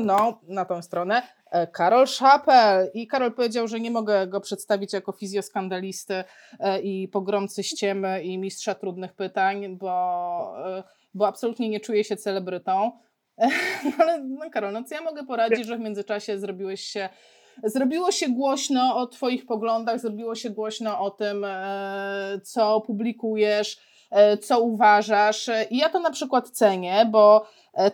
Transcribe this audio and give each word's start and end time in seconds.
mną 0.00 0.34
na 0.48 0.64
tą 0.64 0.82
stronę 0.82 1.22
e, 1.50 1.66
Karol 1.66 2.06
Szapel 2.06 2.90
i 2.94 3.06
Karol 3.06 3.32
powiedział, 3.32 3.68
że 3.68 3.80
nie 3.80 3.90
mogę 3.90 4.26
go 4.26 4.40
przedstawić 4.40 4.92
jako 4.92 5.12
fizjoskandalisty 5.12 6.24
e, 6.60 6.80
i 6.80 7.08
pogromcy 7.08 7.62
ściemy 7.62 8.22
i 8.22 8.38
mistrza 8.38 8.74
trudnych 8.74 9.12
pytań, 9.12 9.76
bo, 9.76 10.54
e, 10.78 10.82
bo 11.14 11.26
absolutnie 11.26 11.68
nie 11.68 11.80
czuję 11.80 12.04
się 12.04 12.16
celebrytą. 12.16 12.92
No 13.84 13.90
ale 13.98 14.22
no 14.22 14.50
Karol, 14.50 14.72
no 14.72 14.84
co 14.84 14.94
ja 14.94 15.00
mogę 15.00 15.26
poradzić, 15.26 15.66
że 15.66 15.76
w 15.76 15.80
międzyczasie 15.80 16.38
zrobiłeś 16.38 16.80
się 16.80 17.08
zrobiło 17.64 18.12
się 18.12 18.28
głośno 18.28 18.96
o 18.96 19.06
Twoich 19.06 19.46
poglądach, 19.46 20.00
zrobiło 20.00 20.34
się 20.34 20.50
głośno 20.50 21.00
o 21.00 21.10
tym, 21.10 21.46
co 22.42 22.80
publikujesz, 22.80 23.78
co 24.42 24.60
uważasz. 24.60 25.50
I 25.70 25.78
ja 25.78 25.88
to 25.88 26.00
na 26.00 26.10
przykład 26.10 26.50
cenię, 26.50 27.06
bo 27.10 27.46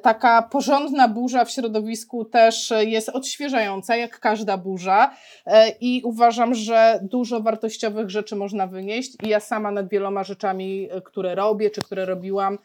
taka 0.02 0.42
porządna 0.42 1.08
burza 1.08 1.44
w 1.44 1.50
środowisku 1.50 2.24
też 2.24 2.72
jest 2.80 3.08
odświeżająca, 3.08 3.96
jak 3.96 4.20
każda 4.20 4.56
burza, 4.56 5.14
e, 5.46 5.68
i 5.80 6.02
uważam, 6.04 6.54
że 6.54 7.00
dużo 7.02 7.40
wartościowych 7.40 8.10
rzeczy 8.10 8.36
można 8.36 8.66
wynieść. 8.66 9.16
I 9.22 9.28
ja 9.28 9.40
sama 9.40 9.70
nad 9.70 9.88
wieloma 9.88 10.24
rzeczami, 10.24 10.88
e, 10.90 11.00
które 11.00 11.34
robię, 11.34 11.70
czy 11.70 11.82
które 11.82 12.04
robiłam, 12.04 12.58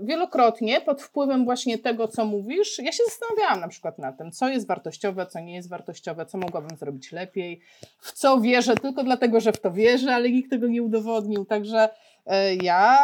wielokrotnie 0.00 0.80
pod 0.80 1.02
wpływem 1.02 1.44
właśnie 1.44 1.78
tego, 1.78 2.08
co 2.08 2.24
mówisz, 2.24 2.78
ja 2.78 2.92
się 2.92 3.02
zastanawiałam 3.04 3.60
na 3.60 3.68
przykład 3.68 3.98
na 3.98 4.12
tym, 4.12 4.32
co 4.32 4.48
jest 4.48 4.66
wartościowe, 4.66 5.26
co 5.26 5.40
nie 5.40 5.54
jest 5.54 5.68
wartościowe, 5.68 6.26
co 6.26 6.38
mogłabym 6.38 6.76
zrobić 6.76 7.12
lepiej, 7.12 7.60
w 7.98 8.12
co 8.12 8.40
wierzę 8.40 8.74
tylko 8.74 9.04
dlatego, 9.04 9.40
że 9.40 9.52
w 9.52 9.60
to 9.60 9.72
wierzę, 9.72 10.14
ale 10.14 10.30
nikt 10.30 10.50
tego 10.50 10.66
nie 10.66 10.82
udowodnił. 10.82 11.44
Także 11.44 11.88
ja 12.62 12.98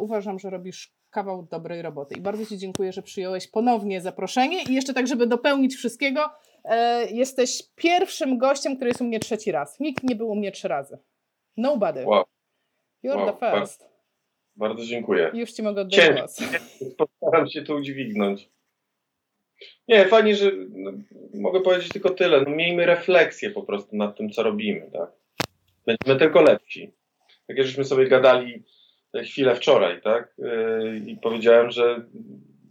uważam, 0.00 0.38
że 0.38 0.50
robisz 0.50 0.92
kawał 1.10 1.46
dobrej 1.50 1.82
roboty. 1.82 2.14
I 2.14 2.20
bardzo 2.20 2.46
Ci 2.46 2.58
dziękuję, 2.58 2.92
że 2.92 3.02
przyjąłeś 3.02 3.48
ponownie 3.48 4.00
zaproszenie. 4.00 4.62
I 4.62 4.74
jeszcze 4.74 4.94
tak, 4.94 5.06
żeby 5.06 5.26
dopełnić 5.26 5.74
wszystkiego, 5.74 6.30
e, 6.64 7.06
jesteś 7.10 7.62
pierwszym 7.76 8.38
gościem, 8.38 8.76
który 8.76 8.88
jest 8.88 9.00
u 9.00 9.04
mnie 9.04 9.20
trzeci 9.20 9.52
raz. 9.52 9.80
Nikt 9.80 10.04
nie 10.04 10.16
był 10.16 10.28
u 10.28 10.36
mnie 10.36 10.52
trzy 10.52 10.68
razy. 10.68 10.98
Nobody. 11.56 12.06
Wow. 12.06 12.24
You're 13.04 13.16
wow. 13.16 13.26
the 13.26 13.32
first. 13.32 13.80
Bardzo, 13.80 13.94
bardzo 14.56 14.84
dziękuję. 14.84 15.30
Już 15.34 15.52
Ci 15.52 15.62
mogę 15.62 15.82
oddać 15.82 16.10
głos. 16.12 16.38
Postaram 16.98 17.48
się 17.48 17.62
to 17.62 17.74
udźwignąć. 17.74 18.50
Nie, 19.88 20.04
fajnie, 20.04 20.36
że 20.36 20.52
no, 20.70 20.92
mogę 21.34 21.60
powiedzieć 21.60 21.88
tylko 21.88 22.10
tyle. 22.10 22.40
No, 22.40 22.50
miejmy 22.50 22.86
refleksję 22.86 23.50
po 23.50 23.62
prostu 23.62 23.96
nad 23.96 24.16
tym, 24.16 24.30
co 24.30 24.42
robimy. 24.42 24.90
Tak? 24.92 25.10
Będziemy 25.86 26.18
tylko 26.18 26.42
lepsi. 26.42 26.92
Tak 27.46 27.56
jak 27.56 27.66
żeśmy 27.66 27.84
sobie 27.84 28.08
gadali 28.08 28.64
chwilę 29.14 29.54
wczoraj, 29.54 30.00
tak? 30.02 30.34
Y, 30.38 31.02
I 31.06 31.16
powiedziałem, 31.16 31.70
że 31.70 32.04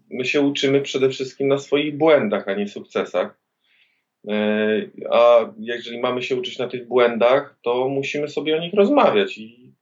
my 0.09 0.25
się 0.25 0.41
uczymy 0.41 0.81
przede 0.81 1.09
wszystkim 1.09 1.47
na 1.47 1.57
swoich 1.57 1.97
błędach, 1.97 2.47
a 2.47 2.53
nie 2.53 2.67
sukcesach. 2.67 3.39
Y, 4.29 4.91
a 5.11 5.53
jeżeli 5.59 5.99
mamy 5.99 6.21
się 6.21 6.35
uczyć 6.35 6.57
na 6.57 6.67
tych 6.67 6.87
błędach, 6.87 7.59
to 7.63 7.89
musimy 7.89 8.27
sobie 8.27 8.57
o 8.57 8.59
nich 8.59 8.73
rozmawiać 8.73 9.37
i 9.37 9.73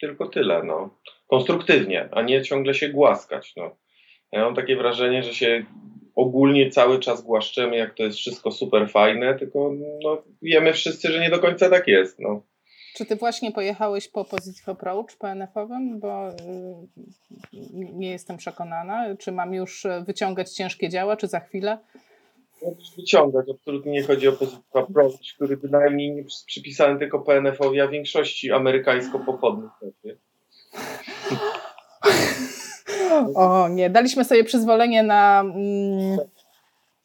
tylko 0.00 0.26
tyle, 0.26 0.62
no. 0.62 0.98
Konstruktywnie, 1.26 2.08
a 2.12 2.22
nie 2.22 2.42
ciągle 2.42 2.74
się 2.74 2.88
głaskać, 2.88 3.52
no. 3.56 3.76
Ja 4.32 4.44
mam 4.44 4.54
takie 4.54 4.76
wrażenie, 4.76 5.22
że 5.22 5.34
się 5.34 5.64
ogólnie 6.14 6.70
cały 6.70 6.98
czas 6.98 7.22
głaszczemy, 7.22 7.76
jak 7.76 7.94
to 7.94 8.02
jest 8.02 8.18
wszystko 8.18 8.50
super 8.50 8.90
fajne, 8.90 9.34
tylko 9.34 9.72
no, 10.02 10.22
wiemy 10.42 10.72
wszyscy, 10.72 11.12
że 11.12 11.20
nie 11.20 11.30
do 11.30 11.38
końca 11.38 11.70
tak 11.70 11.88
jest, 11.88 12.18
no. 12.18 12.42
Czy 12.98 13.06
ty 13.06 13.16
właśnie 13.16 13.52
pojechałeś 13.52 14.08
po 14.08 14.24
Positive 14.24 14.68
Approach 14.68 15.16
PNF-owym? 15.18 16.00
Bo 16.00 16.28
y, 16.28 16.34
nie 17.72 18.10
jestem 18.10 18.36
przekonana. 18.36 19.16
Czy 19.16 19.32
mam 19.32 19.54
już 19.54 19.86
wyciągać 20.06 20.50
ciężkie 20.50 20.88
działa, 20.88 21.16
czy 21.16 21.26
za 21.28 21.40
chwilę? 21.40 21.78
Wyciągać. 22.96 23.46
Absolutnie 23.50 23.92
nie 23.92 24.02
chodzi 24.02 24.28
o 24.28 24.32
Positive 24.32 24.76
Approach, 24.76 25.12
który 25.34 25.56
bynajmniej 25.56 26.14
nie 26.14 26.24
przypisany 26.46 26.98
tylko 26.98 27.18
PNF-owi, 27.18 27.80
a 27.80 27.88
większości 27.88 28.52
amerykańsko-pochodnych. 28.52 29.70
O 33.34 33.68
nie, 33.68 33.90
daliśmy 33.90 34.24
sobie 34.24 34.44
przyzwolenie 34.44 35.02
na... 35.02 35.40
Mm, 35.40 36.18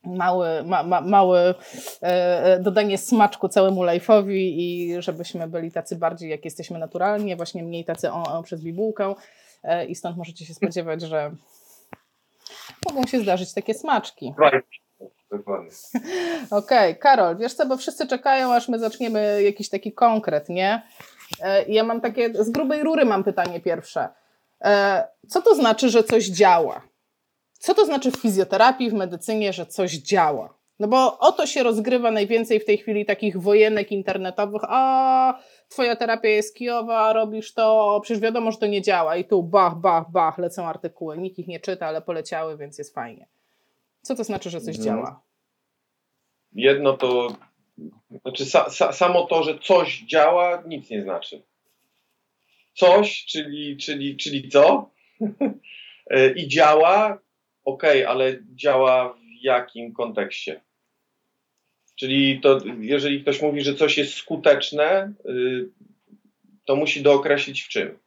mały, 0.05 0.63
ma, 0.63 0.83
ma, 0.83 1.01
mały 1.01 1.55
e, 2.01 2.59
dodanie 2.59 2.97
smaczku 2.97 3.49
całemu 3.49 3.81
live'owi 3.81 4.35
i 4.35 4.95
żebyśmy 4.99 5.47
byli 5.47 5.71
tacy 5.71 5.95
bardziej 5.95 6.29
jak 6.29 6.45
jesteśmy 6.45 6.79
naturalnie, 6.79 7.35
właśnie 7.35 7.63
mniej 7.63 7.85
tacy 7.85 8.09
przez 8.43 8.61
bibułkę 8.61 9.15
e, 9.63 9.85
i 9.85 9.95
stąd 9.95 10.17
możecie 10.17 10.45
się 10.45 10.53
spodziewać, 10.53 11.01
że 11.01 11.31
mogą 12.89 13.07
się 13.07 13.19
zdarzyć 13.19 13.53
takie 13.53 13.73
smaczki. 13.73 14.33
Okej, 16.51 16.91
okay, 16.91 16.95
Karol, 16.95 17.37
wiesz 17.37 17.53
co, 17.53 17.65
bo 17.65 17.77
wszyscy 17.77 18.07
czekają, 18.07 18.53
aż 18.53 18.67
my 18.67 18.79
zaczniemy 18.79 19.43
jakiś 19.43 19.69
taki 19.69 19.93
konkret, 19.93 20.49
nie? 20.49 20.81
E, 21.41 21.63
ja 21.63 21.83
mam 21.83 22.01
takie, 22.01 22.43
z 22.43 22.49
grubej 22.49 22.83
rury 22.83 23.05
mam 23.05 23.23
pytanie 23.23 23.59
pierwsze. 23.59 24.09
E, 24.61 25.07
co 25.27 25.41
to 25.41 25.55
znaczy, 25.55 25.89
że 25.89 26.03
coś 26.03 26.25
działa? 26.25 26.81
Co 27.63 27.74
to 27.74 27.85
znaczy 27.85 28.12
w 28.12 28.16
fizjoterapii, 28.16 28.90
w 28.90 28.94
medycynie, 28.94 29.53
że 29.53 29.66
coś 29.66 29.91
działa? 29.91 30.57
No 30.79 30.88
bo 30.88 31.19
o 31.19 31.31
to 31.31 31.46
się 31.46 31.63
rozgrywa 31.63 32.12
najwięcej 32.12 32.59
w 32.59 32.66
tej 32.66 32.78
chwili 32.78 33.06
takich 33.06 33.41
wojenek 33.41 33.91
internetowych. 33.91 34.62
A 34.68 35.40
twoja 35.69 35.96
terapia 35.96 36.29
jest 36.29 36.56
kijowa, 36.56 37.13
robisz 37.13 37.53
to, 37.53 38.00
przecież 38.03 38.22
wiadomo, 38.22 38.51
że 38.51 38.57
to 38.57 38.68
nie 38.68 38.81
działa. 38.81 39.18
I 39.18 39.25
tu 39.25 39.44
bach, 39.44 39.75
bach, 39.75 40.12
bach, 40.12 40.38
lecą 40.38 40.66
artykuły. 40.66 41.18
Nikt 41.18 41.40
ich 41.40 41.47
nie 41.47 41.59
czyta, 41.59 41.88
ale 41.88 42.01
poleciały, 42.01 42.57
więc 42.57 42.78
jest 42.78 42.94
fajnie. 42.94 43.28
Co 44.01 44.16
to 44.16 44.24
znaczy, 44.24 44.50
że 44.50 44.62
coś 44.62 44.75
hmm. 44.78 44.85
działa? 44.85 45.22
Jedno 46.53 46.94
to, 46.94 47.28
znaczy 48.22 48.45
sa, 48.45 48.69
sa, 48.69 48.94
samo 48.94 49.24
to, 49.24 49.44
że 49.44 49.59
coś 49.59 50.01
działa, 50.01 50.63
nic 50.68 50.90
nie 50.90 51.01
znaczy. 51.01 51.41
Coś, 52.74 53.25
czyli, 53.25 53.78
czyli, 53.78 54.18
czyli 54.18 54.50
co? 54.50 54.90
I 56.40 56.47
działa, 56.47 57.24
ok, 57.66 57.84
ale 58.07 58.40
działa 58.56 59.13
w 59.13 59.44
jakim 59.44 59.94
kontekście? 59.94 60.62
Czyli 61.96 62.41
to, 62.41 62.59
jeżeli 62.79 63.22
ktoś 63.22 63.41
mówi, 63.41 63.62
że 63.62 63.75
coś 63.75 63.97
jest 63.97 64.13
skuteczne, 64.13 65.13
y, 65.25 65.69
to 66.66 66.75
musi 66.75 67.01
dookreślić 67.01 67.62
w 67.62 67.69
czym. 67.69 68.00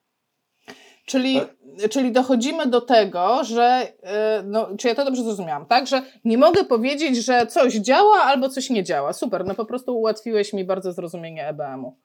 Czyli, 1.06 1.40
tak? 1.40 1.90
czyli 1.90 2.12
dochodzimy 2.12 2.66
do 2.66 2.80
tego, 2.80 3.44
że, 3.44 3.88
y, 4.40 4.42
no, 4.44 4.76
czy 4.78 4.88
ja 4.88 4.94
to 4.94 5.04
dobrze 5.04 5.22
zrozumiałam, 5.22 5.66
tak? 5.66 5.86
Że 5.86 6.02
nie 6.24 6.38
mogę 6.38 6.64
powiedzieć, 6.64 7.24
że 7.24 7.46
coś 7.46 7.74
działa 7.74 8.18
albo 8.18 8.48
coś 8.48 8.70
nie 8.70 8.84
działa. 8.84 9.12
Super, 9.12 9.44
no 9.44 9.54
po 9.54 9.64
prostu 9.64 9.98
ułatwiłeś 9.98 10.52
mi 10.52 10.64
bardzo 10.64 10.92
zrozumienie 10.92 11.48
EBM-u. 11.48 11.96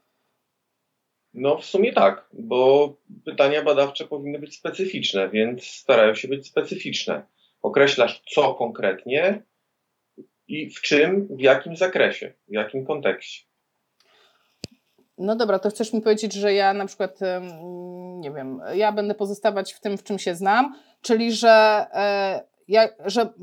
No 1.34 1.58
w 1.58 1.66
sumie 1.66 1.94
tak, 1.94 2.30
bo 2.34 2.94
pytania 3.26 3.64
badawcze 3.64 4.06
powinny 4.06 4.40
być 4.40 4.58
specyficzne, 4.58 5.30
więc 5.30 5.64
starają 5.64 6.16
się 6.16 6.28
być 6.28 6.48
specyficzne 6.48 7.24
określasz 7.62 8.24
co 8.34 8.54
konkretnie 8.54 9.44
i 10.48 10.70
w 10.70 10.82
czym, 10.82 11.28
w 11.38 11.42
jakim 11.42 11.76
zakresie, 11.76 12.34
w 12.48 12.54
jakim 12.54 12.86
kontekście. 12.86 13.46
No 15.18 15.36
dobra, 15.36 15.60
to 15.60 15.70
chcesz 15.70 15.94
mi 15.94 16.02
powiedzieć, 16.02 16.34
że 16.34 16.54
ja 16.54 16.74
na 16.74 16.86
przykład, 16.86 17.20
nie 18.20 18.32
wiem, 18.32 18.62
ja 18.74 18.92
będę 18.92 19.16
pozostawać 19.16 19.74
w 19.74 19.80
tym, 19.80 19.98
w 19.98 20.04
czym 20.04 20.20
się 20.20 20.36
znam, 20.36 20.76
czyli 21.02 21.32
że, 21.32 21.86
e, 21.94 22.44
ja, 22.68 22.90
że 23.06 23.34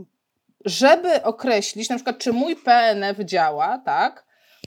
żeby 0.64 1.22
określić 1.22 1.88
na 1.88 1.96
przykład, 1.96 2.18
czy 2.18 2.32
mój 2.32 2.56
PNF 2.56 3.18
działa, 3.18 3.78
tak, 3.84 4.26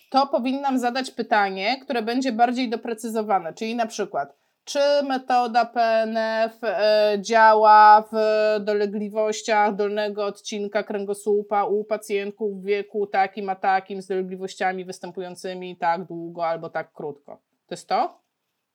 to 0.09 0.28
powinnam 0.28 0.79
zadać 0.79 1.11
pytanie, 1.11 1.79
które 1.81 2.01
będzie 2.01 2.31
bardziej 2.31 2.69
doprecyzowane, 2.69 3.53
czyli 3.53 3.75
na 3.75 3.88
przykład, 3.88 4.41
czy 4.71 5.07
metoda 5.07 5.65
PNF 5.65 6.63
e, 6.63 7.17
działa 7.22 8.03
w 8.11 8.16
dolegliwościach 8.63 9.75
dolnego 9.75 10.25
odcinka 10.25 10.84
kręgosłupa 10.84 11.66
u 11.66 11.84
pacjentów 11.84 12.61
w 12.61 12.66
wieku 12.66 13.07
takim 13.07 13.49
a 13.49 13.55
takim 13.55 14.01
z 14.01 14.07
dolegliwościami 14.07 14.85
występującymi 14.85 15.78
tak 15.78 16.05
długo 16.05 16.47
albo 16.47 16.69
tak 16.69 16.93
krótko. 16.93 17.41
To 17.67 17.73
jest 17.75 17.90
to? 17.90 18.22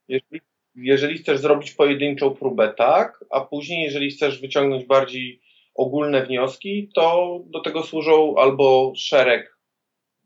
Jeżeli, 0.09 0.41
jeżeli 0.75 1.19
chcesz 1.19 1.41
zrobić 1.41 1.73
pojedynczą 1.73 2.35
próbę, 2.35 2.75
tak, 2.79 3.25
a 3.31 3.41
później, 3.41 3.85
jeżeli 3.85 4.11
chcesz 4.11 4.41
wyciągnąć 4.41 4.85
bardziej 4.85 5.41
ogólne 5.75 6.27
wnioski, 6.27 6.91
to 6.95 7.41
do 7.47 7.61
tego 7.61 7.83
służą 7.83 8.35
albo 8.39 8.93
szereg 8.97 9.59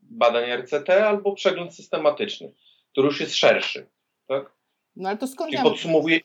badań 0.01 0.51
RCT, 0.51 0.89
albo 0.89 1.33
przegląd 1.33 1.75
systematyczny, 1.75 2.53
który 2.91 3.07
już 3.07 3.19
jest 3.21 3.35
szerszy. 3.35 3.89
Tak? 4.27 4.60
No 4.95 5.09
ale 5.09 5.17
to 5.17 5.27
skąd 5.27 5.53
ja... 5.53 5.63
podsumowuje 5.63 6.19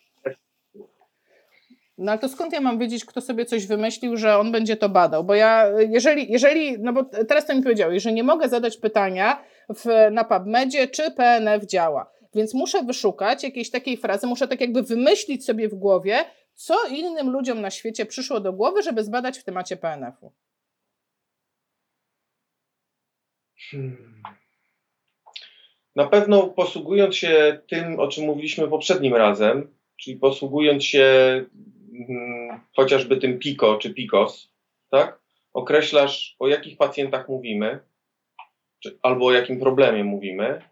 no 1.98 2.12
ale 2.12 2.20
to 2.20 2.28
skąd 2.28 2.52
ja 2.52 2.60
mam 2.60 2.78
wiedzieć, 2.78 3.04
kto 3.04 3.20
sobie 3.20 3.44
coś 3.44 3.66
wymyślił, 3.66 4.16
że 4.16 4.38
on 4.38 4.52
będzie 4.52 4.76
to 4.76 4.88
badał? 4.88 5.24
Bo 5.24 5.34
ja, 5.34 5.66
jeżeli, 5.90 6.32
jeżeli 6.32 6.78
no 6.78 6.92
bo 6.92 7.04
teraz 7.04 7.46
to 7.46 7.54
mi 7.54 7.62
powiedziałeś, 7.62 8.02
że 8.02 8.12
nie 8.12 8.22
mogę 8.22 8.48
zadać 8.48 8.76
pytania 8.76 9.44
w, 9.68 10.10
na 10.12 10.24
PubMedzie, 10.24 10.88
czy 10.88 11.10
PNF 11.10 11.66
działa. 11.66 12.10
Więc 12.34 12.54
muszę 12.54 12.82
wyszukać 12.82 13.42
jakiejś 13.44 13.70
takiej 13.70 13.96
frazy, 13.96 14.26
muszę 14.26 14.48
tak 14.48 14.60
jakby 14.60 14.82
wymyślić 14.82 15.44
sobie 15.44 15.68
w 15.68 15.74
głowie, 15.74 16.24
co 16.54 16.74
innym 16.88 17.30
ludziom 17.30 17.60
na 17.60 17.70
świecie 17.70 18.06
przyszło 18.06 18.40
do 18.40 18.52
głowy, 18.52 18.82
żeby 18.82 19.04
zbadać 19.04 19.38
w 19.38 19.44
temacie 19.44 19.76
PNF-u. 19.76 20.32
Hmm. 23.70 24.22
Na 25.96 26.06
pewno 26.06 26.46
posługując 26.46 27.16
się 27.16 27.60
tym, 27.68 28.00
o 28.00 28.08
czym 28.08 28.24
mówiliśmy 28.24 28.68
poprzednim 28.68 29.14
razem, 29.14 29.74
czyli 29.96 30.16
posługując 30.16 30.84
się 30.84 31.04
hmm, 32.08 32.60
chociażby 32.76 33.16
tym 33.16 33.38
PICO 33.38 33.78
czy 33.78 33.94
PICOS, 33.94 34.52
tak? 34.90 35.20
Określasz, 35.54 36.36
o 36.38 36.48
jakich 36.48 36.76
pacjentach 36.76 37.28
mówimy, 37.28 37.78
czy, 38.82 38.98
albo 39.02 39.26
o 39.26 39.32
jakim 39.32 39.60
problemie 39.60 40.04
mówimy, 40.04 40.62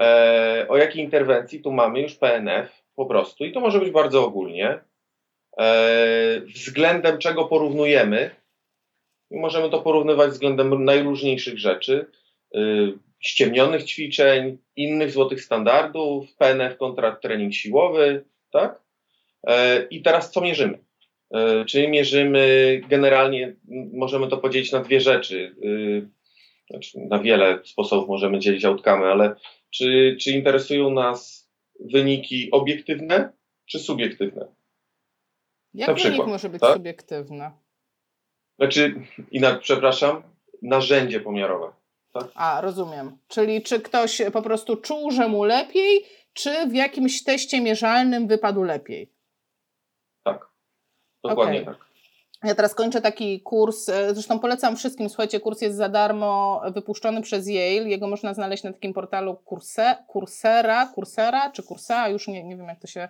e, 0.00 0.66
o 0.68 0.76
jakiej 0.76 1.04
interwencji 1.04 1.60
tu 1.60 1.72
mamy 1.72 2.00
już 2.00 2.14
PNF 2.14 2.82
po 2.94 3.06
prostu. 3.06 3.44
I 3.44 3.52
to 3.52 3.60
może 3.60 3.80
być 3.80 3.90
bardzo 3.90 4.24
ogólnie. 4.24 4.80
E, 5.58 6.40
względem 6.40 7.18
czego 7.18 7.44
porównujemy, 7.44 8.30
i 9.30 9.36
możemy 9.36 9.70
to 9.70 9.82
porównywać 9.82 10.30
względem 10.30 10.84
najróżniejszych 10.84 11.58
rzeczy, 11.58 12.06
y, 12.56 13.07
ściemnionych 13.20 13.84
ćwiczeń, 13.84 14.58
innych 14.76 15.10
złotych 15.10 15.44
standardów, 15.44 16.34
PNF 16.36 16.76
kontra 16.76 17.16
trening 17.16 17.54
siłowy, 17.54 18.24
tak? 18.50 18.82
E, 19.46 19.82
I 19.82 20.02
teraz 20.02 20.30
co 20.30 20.40
mierzymy? 20.40 20.78
E, 21.34 21.64
czyli 21.64 21.88
mierzymy 21.88 22.80
generalnie, 22.88 23.56
możemy 23.92 24.28
to 24.28 24.36
podzielić 24.36 24.72
na 24.72 24.80
dwie 24.80 25.00
rzeczy. 25.00 25.56
Y, 25.64 26.08
znaczy 26.70 26.98
na 26.98 27.18
wiele 27.18 27.60
sposobów 27.64 28.08
możemy 28.08 28.38
dzielić 28.38 28.64
outcome, 28.64 29.06
ale 29.06 29.34
czy, 29.70 30.16
czy 30.20 30.30
interesują 30.30 30.90
nas 30.90 31.48
wyniki 31.80 32.50
obiektywne 32.50 33.32
czy 33.66 33.78
subiektywne? 33.78 34.46
Jak 35.74 35.88
wynik 35.88 36.02
przykład, 36.02 36.28
może 36.28 36.48
być 36.48 36.60
tak? 36.60 36.74
subiektywny? 36.74 37.50
Znaczy, 38.58 38.94
inaczej, 39.30 39.60
przepraszam, 39.62 40.22
narzędzie 40.62 41.20
pomiarowe. 41.20 41.72
Tak? 42.18 42.30
A, 42.34 42.60
rozumiem. 42.60 43.18
Czyli 43.28 43.62
czy 43.62 43.80
ktoś 43.80 44.22
po 44.32 44.42
prostu 44.42 44.76
czuł, 44.76 45.10
że 45.10 45.28
mu 45.28 45.44
lepiej, 45.44 46.04
czy 46.32 46.66
w 46.66 46.74
jakimś 46.74 47.24
teście 47.24 47.60
mierzalnym 47.60 48.26
wypadł 48.26 48.62
lepiej? 48.62 49.12
Tak. 50.24 50.48
Dokładnie 51.24 51.62
okay. 51.62 51.74
tak. 51.74 51.87
Ja 52.44 52.54
teraz 52.54 52.74
kończę 52.74 53.00
taki 53.00 53.40
kurs, 53.40 53.88
e, 53.88 54.14
zresztą 54.14 54.38
polecam 54.38 54.76
wszystkim, 54.76 55.08
słuchajcie, 55.08 55.40
kurs 55.40 55.60
jest 55.60 55.76
za 55.76 55.88
darmo, 55.88 56.62
wypuszczony 56.74 57.22
przez 57.22 57.46
Yale, 57.46 57.88
jego 57.88 58.08
można 58.08 58.34
znaleźć 58.34 58.62
na 58.62 58.72
takim 58.72 58.92
portalu 58.92 59.36
Curse, 59.36 59.96
Coursera, 60.12 60.92
Coursera 60.94 61.50
czy 61.50 61.62
Coursera, 61.62 62.08
już 62.08 62.28
nie, 62.28 62.44
nie 62.44 62.56
wiem 62.56 62.66
jak 62.66 62.80
to 62.80 62.86
się 62.86 63.08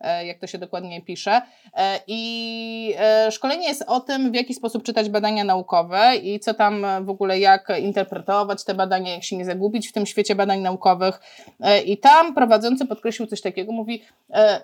E, 0.00 0.26
jak 0.26 0.38
to 0.38 0.46
się 0.46 0.58
dokładnie 0.58 1.02
pisze. 1.02 1.42
E, 1.76 2.00
I 2.06 2.94
szkolenie 3.30 3.68
jest 3.68 3.84
o 3.86 4.00
tym, 4.00 4.32
w 4.32 4.34
jaki 4.34 4.54
sposób 4.54 4.82
czytać 4.82 5.08
badania 5.08 5.44
naukowe 5.44 6.16
i 6.16 6.40
co 6.40 6.54
tam 6.54 6.86
w 7.04 7.10
ogóle, 7.10 7.38
jak 7.38 7.68
interpretować 7.80 8.64
te 8.64 8.74
badania, 8.74 9.14
jak 9.14 9.24
się 9.24 9.36
nie 9.36 9.44
zagubić 9.44 9.88
w 9.88 9.92
tym 9.92 10.06
świecie 10.06 10.34
badań 10.34 10.60
naukowych. 10.60 11.20
I 11.86 11.98
tam 11.98 12.34
prowadzący 12.34 12.86
podkreślił 12.86 13.28
coś 13.28 13.40
takiego, 13.40 13.72
mówi, 13.72 14.02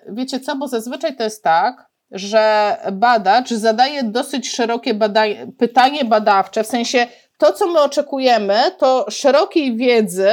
wiecie 0.09 0.39
co, 0.39 0.55
bo 0.55 0.67
zazwyczaj 0.67 1.15
to 1.15 1.23
jest 1.23 1.43
tak, 1.43 1.89
że 2.11 2.75
badacz 2.91 3.49
zadaje 3.49 4.03
dosyć 4.03 4.51
szerokie 4.51 4.93
badanie, 4.93 5.47
pytanie 5.57 6.05
badawcze, 6.05 6.63
w 6.63 6.67
sensie 6.67 7.07
to, 7.37 7.53
co 7.53 7.67
my 7.67 7.79
oczekujemy, 7.79 8.57
to 8.77 9.05
szerokiej 9.09 9.75
wiedzy 9.75 10.29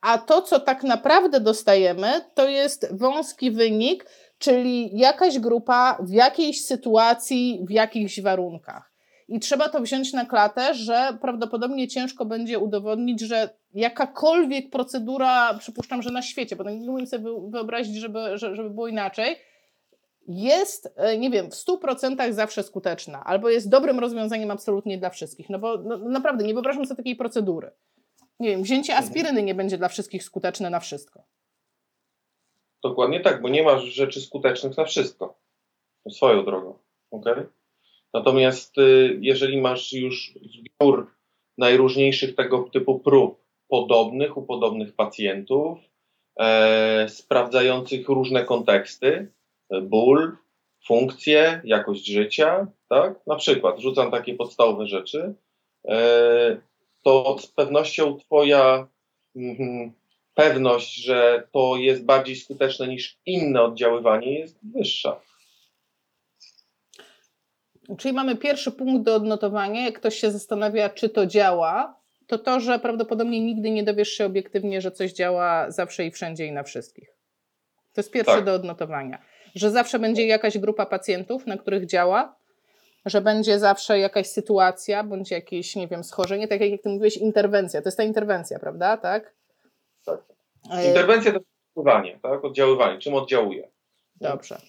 a 0.00 0.18
to, 0.18 0.42
co 0.42 0.60
tak 0.60 0.82
naprawdę 0.82 1.40
dostajemy, 1.40 2.08
to 2.34 2.48
jest 2.48 2.98
wąski 2.98 3.50
wynik, 3.50 4.06
czyli 4.38 4.98
jakaś 4.98 5.38
grupa 5.38 5.98
w 6.00 6.10
jakiejś 6.10 6.64
sytuacji, 6.64 7.64
w 7.68 7.70
jakichś 7.70 8.20
warunkach. 8.20 8.92
I 9.28 9.40
trzeba 9.40 9.68
to 9.68 9.80
wziąć 9.80 10.12
na 10.12 10.24
klatę, 10.24 10.74
że 10.74 11.18
prawdopodobnie 11.20 11.88
ciężko 11.88 12.24
będzie 12.24 12.58
udowodnić, 12.58 13.20
że 13.20 13.48
jakakolwiek 13.74 14.70
procedura, 14.70 15.54
przypuszczam, 15.54 16.02
że 16.02 16.10
na 16.10 16.22
świecie, 16.22 16.56
bo 16.56 16.70
nie 16.70 16.90
umiem 16.90 17.06
sobie 17.06 17.30
wyobrazić, 17.48 17.96
żeby, 17.96 18.38
żeby 18.38 18.70
było 18.70 18.88
inaczej, 18.88 19.36
jest, 20.28 20.92
e, 20.96 21.18
nie 21.18 21.30
wiem, 21.30 21.50
w 21.50 21.54
100% 21.54 22.32
zawsze 22.32 22.62
skuteczna, 22.62 23.24
albo 23.24 23.48
jest 23.48 23.68
dobrym 23.68 23.98
rozwiązaniem 23.98 24.50
absolutnie 24.50 24.98
dla 24.98 25.10
wszystkich. 25.10 25.50
No 25.50 25.58
bo 25.58 25.78
no, 25.78 25.98
naprawdę 25.98 26.44
nie 26.44 26.54
wyobrażam 26.54 26.86
sobie 26.86 26.96
takiej 26.96 27.16
procedury. 27.16 27.70
Nie 28.40 28.48
wiem, 28.48 28.62
wzięcie 28.62 28.92
mhm. 28.92 29.08
aspiryny 29.08 29.42
nie 29.42 29.54
będzie 29.54 29.78
dla 29.78 29.88
wszystkich 29.88 30.24
skuteczne 30.24 30.70
na 30.70 30.80
wszystko. 30.80 31.22
Dokładnie 32.82 33.20
tak, 33.20 33.42
bo 33.42 33.48
nie 33.48 33.62
masz 33.62 33.84
rzeczy 33.84 34.20
skutecznych 34.20 34.76
na 34.76 34.84
wszystko. 34.84 35.38
Swoją 36.10 36.44
drogą. 36.44 36.78
Okay? 37.10 37.46
Natomiast 38.14 38.78
y, 38.78 39.18
jeżeli 39.20 39.60
masz 39.60 39.92
już 39.92 40.38
zbiór 40.42 41.14
najróżniejszych 41.58 42.34
tego 42.34 42.68
typu 42.72 42.98
prób 42.98 43.44
podobnych 43.68 44.36
u 44.36 44.42
podobnych 44.42 44.94
pacjentów, 44.94 45.78
e, 46.38 47.08
sprawdzających 47.08 48.08
różne 48.08 48.44
konteksty, 48.44 49.32
ból, 49.82 50.36
funkcje, 50.86 51.60
jakość 51.64 52.06
życia, 52.06 52.66
tak? 52.88 53.26
Na 53.26 53.36
przykład, 53.36 53.80
rzucam 53.80 54.10
takie 54.10 54.34
podstawowe 54.34 54.86
rzeczy. 54.86 55.34
E, 55.88 56.56
to 57.04 57.38
z 57.38 57.46
pewnością 57.46 58.16
Twoja 58.16 58.88
mm, 59.36 59.92
pewność, 60.34 60.94
że 60.94 61.48
to 61.52 61.76
jest 61.76 62.04
bardziej 62.04 62.36
skuteczne 62.36 62.88
niż 62.88 63.18
inne 63.26 63.62
oddziaływanie, 63.62 64.38
jest 64.38 64.58
wyższa. 64.62 65.20
Czyli 67.98 68.14
mamy 68.14 68.36
pierwszy 68.36 68.72
punkt 68.72 69.04
do 69.04 69.14
odnotowania. 69.14 69.84
Jak 69.84 69.98
ktoś 69.98 70.14
się 70.14 70.30
zastanawia, 70.30 70.90
czy 70.90 71.08
to 71.08 71.26
działa, 71.26 72.00
to 72.26 72.38
to, 72.38 72.60
że 72.60 72.78
prawdopodobnie 72.78 73.40
nigdy 73.40 73.70
nie 73.70 73.84
dowiesz 73.84 74.08
się 74.08 74.26
obiektywnie, 74.26 74.80
że 74.80 74.90
coś 74.90 75.12
działa 75.12 75.70
zawsze 75.70 76.06
i 76.06 76.10
wszędzie 76.10 76.46
i 76.46 76.52
na 76.52 76.62
wszystkich. 76.62 77.08
To 77.92 78.00
jest 78.00 78.10
pierwsze 78.10 78.34
tak. 78.34 78.44
do 78.44 78.54
odnotowania. 78.54 79.22
Że 79.54 79.70
zawsze 79.70 79.98
będzie 79.98 80.26
jakaś 80.26 80.58
grupa 80.58 80.86
pacjentów, 80.86 81.46
na 81.46 81.56
których 81.56 81.86
działa, 81.86 82.34
że 83.06 83.20
będzie 83.20 83.58
zawsze 83.58 83.98
jakaś 83.98 84.26
sytuacja, 84.26 85.04
bądź 85.04 85.30
jakieś, 85.30 85.76
nie 85.76 85.88
wiem, 85.88 86.04
schorzenie, 86.04 86.48
tak 86.48 86.60
jak 86.60 86.82
ty 86.82 86.88
mówiłeś, 86.88 87.16
interwencja. 87.16 87.82
To 87.82 87.88
jest 87.88 87.96
ta 87.96 88.02
interwencja, 88.04 88.58
prawda? 88.58 88.96
Tak? 88.96 89.32
tak. 90.04 90.20
Interwencja 90.88 91.32
to 91.32 91.38
jest 91.38 91.50
oddziaływanie, 91.76 92.18
tak? 92.22 92.44
Oddziaływanie. 92.44 92.98
Czym 92.98 93.14
oddziałuje? 93.14 93.68
Dobrze. 94.20 94.60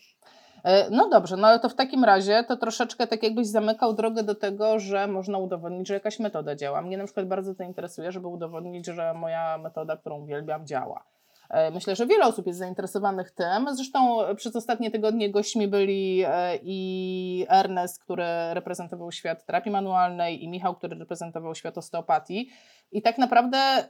E, 0.63 0.89
no 0.89 1.09
dobrze, 1.09 1.37
no 1.37 1.47
ale 1.47 1.59
to 1.59 1.69
w 1.69 1.75
takim 1.75 2.03
razie 2.03 2.43
to 2.47 2.57
troszeczkę 2.57 3.07
tak 3.07 3.23
jakbyś 3.23 3.47
zamykał 3.47 3.93
drogę 3.93 4.23
do 4.23 4.35
tego, 4.35 4.79
że 4.79 5.07
można 5.07 5.37
udowodnić, 5.37 5.87
że 5.87 5.93
jakaś 5.93 6.19
metoda 6.19 6.55
działa. 6.55 6.81
Mnie 6.81 6.97
na 6.97 7.05
przykład 7.05 7.27
bardzo 7.27 7.55
to 7.55 7.63
interesuje, 7.63 8.11
żeby 8.11 8.27
udowodnić, 8.27 8.85
że 8.85 9.13
moja 9.13 9.57
metoda, 9.57 9.97
którą 9.97 10.21
uwielbiam, 10.21 10.67
działa. 10.67 11.03
E, 11.51 11.71
myślę, 11.71 11.95
że 11.95 12.07
wiele 12.07 12.25
osób 12.25 12.47
jest 12.47 12.59
zainteresowanych 12.59 13.31
tym. 13.31 13.75
Zresztą 13.75 14.19
przez 14.35 14.55
ostatnie 14.55 14.91
tygodnie 14.91 15.31
gośćmi 15.31 15.67
byli 15.67 16.23
e, 16.27 16.59
i 16.63 17.45
Ernest, 17.49 18.03
który 18.03 18.23
reprezentował 18.51 19.11
świat 19.11 19.45
terapii 19.45 19.71
manualnej, 19.71 20.43
i 20.43 20.49
Michał, 20.49 20.75
który 20.75 20.95
reprezentował 20.95 21.55
świat 21.55 21.77
osteopatii. 21.77 22.49
I 22.91 23.01
tak 23.01 23.17
naprawdę 23.17 23.57
e, 23.57 23.87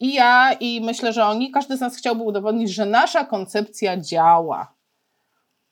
i 0.00 0.14
ja, 0.14 0.52
i 0.60 0.80
myślę, 0.80 1.12
że 1.12 1.24
oni, 1.24 1.50
każdy 1.50 1.76
z 1.76 1.80
nas 1.80 1.96
chciałby 1.96 2.22
udowodnić, 2.22 2.74
że 2.74 2.86
nasza 2.86 3.24
koncepcja 3.24 3.96
działa. 3.96 4.74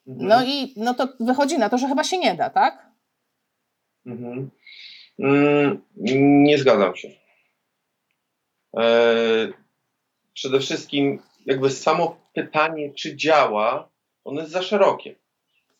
Mhm. 0.07 0.27
No 0.27 0.43
i 0.43 0.73
no 0.77 0.93
to 0.93 1.07
wychodzi 1.19 1.57
na 1.57 1.69
to, 1.69 1.77
że 1.77 1.87
chyba 1.87 2.03
się 2.03 2.17
nie 2.17 2.35
da, 2.35 2.49
tak? 2.49 2.89
Mhm. 4.05 4.49
Mm, 5.19 5.81
nie 6.43 6.57
zgadzam 6.57 6.95
się. 6.95 7.09
Przede 10.33 10.59
wszystkim 10.59 11.19
jakby 11.45 11.69
samo 11.69 12.17
pytanie, 12.33 12.93
czy 12.93 13.15
działa, 13.15 13.89
ono 14.23 14.41
jest 14.41 14.53
za 14.53 14.61
szerokie. 14.61 15.15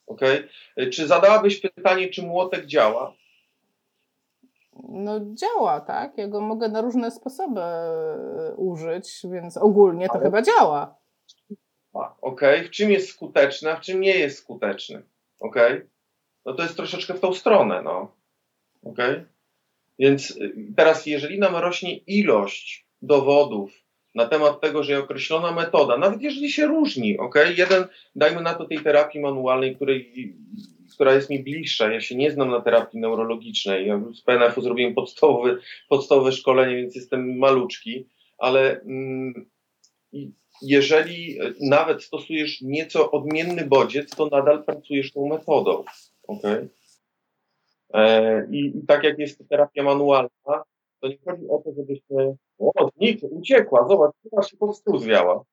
Okay? 0.07 0.49
Czy 0.91 1.07
zadałabyś 1.07 1.59
pytanie, 1.59 2.09
czy 2.09 2.23
młotek 2.23 2.65
działa? 2.65 3.13
No 4.89 5.19
działa, 5.33 5.79
tak? 5.79 6.17
Ja 6.17 6.27
go 6.27 6.41
mogę 6.41 6.69
na 6.69 6.81
różne 6.81 7.11
sposoby 7.11 7.61
e, 7.61 8.53
użyć, 8.55 9.21
więc 9.31 9.57
ogólnie 9.57 10.07
to 10.07 10.13
Ale... 10.13 10.23
chyba 10.23 10.41
działa. 10.41 10.95
Okej, 11.93 12.15
okay. 12.21 12.63
w 12.63 12.69
czym 12.69 12.91
jest 12.91 13.09
skuteczny, 13.09 13.71
a 13.71 13.75
w 13.75 13.81
czym 13.81 14.01
nie 14.01 14.17
jest 14.17 14.37
skuteczny? 14.37 15.03
Okej? 15.39 15.73
Okay? 15.73 15.89
No 16.45 16.53
to 16.53 16.63
jest 16.63 16.75
troszeczkę 16.75 17.13
w 17.13 17.19
tą 17.19 17.33
stronę, 17.33 17.81
no. 17.81 18.11
Okej? 18.83 19.25
Więc 19.99 20.31
y, 20.31 20.73
teraz, 20.77 21.05
jeżeli 21.05 21.39
nam 21.39 21.55
rośnie 21.55 21.97
ilość 21.97 22.87
dowodów 23.01 23.71
na 24.15 24.27
temat 24.27 24.61
tego, 24.61 24.83
że 24.83 24.99
określona 24.99 25.51
metoda, 25.51 25.97
nawet 25.97 26.21
jeżeli 26.21 26.51
się 26.51 26.67
różni, 26.67 27.17
ok, 27.17 27.35
jeden, 27.57 27.85
dajmy 28.15 28.41
na 28.41 28.53
to 28.53 28.65
tej 28.65 28.79
terapii 28.79 29.21
manualnej, 29.21 29.75
której, 29.75 30.13
która 30.93 31.13
jest 31.13 31.29
mi 31.29 31.43
bliższa, 31.43 31.93
ja 31.93 32.01
się 32.01 32.15
nie 32.15 32.31
znam 32.31 32.49
na 32.49 32.61
terapii 32.61 32.99
neurologicznej, 32.99 33.87
ja 33.87 34.01
z 34.13 34.21
PNF-u 34.21 34.61
zrobiłem 34.61 34.93
podstawowy, 34.93 35.57
podstawowe 35.89 36.31
szkolenie, 36.31 36.75
więc 36.75 36.95
jestem 36.95 37.37
maluczki, 37.37 38.07
ale 38.37 38.81
mm, 38.81 39.49
jeżeli 40.61 41.39
nawet 41.61 42.03
stosujesz 42.03 42.61
nieco 42.61 43.11
odmienny 43.11 43.65
bodziec, 43.65 44.09
to 44.15 44.25
nadal 44.25 44.63
pracujesz 44.63 45.13
tą 45.13 45.27
metodą, 45.27 45.83
ok? 46.27 46.43
E, 47.93 48.47
I, 48.51 48.73
tak 48.87 49.03
jak 49.03 49.19
jest 49.19 49.49
terapia 49.49 49.83
manualna, 49.83 50.29
To 50.99 51.07
nie 51.07 51.17
chodzi 51.25 51.47
o 51.49 51.57
to, 51.57 51.71
żebyśmy. 51.77 52.35
O, 52.59 52.89
znik, 52.97 53.19
uciekła, 53.31 53.87
zobacz, 53.87 54.11
chyba 54.23 54.43
się 54.43 54.57
po 54.57 54.73
stół 54.73 54.97
zwiała. 54.97 55.43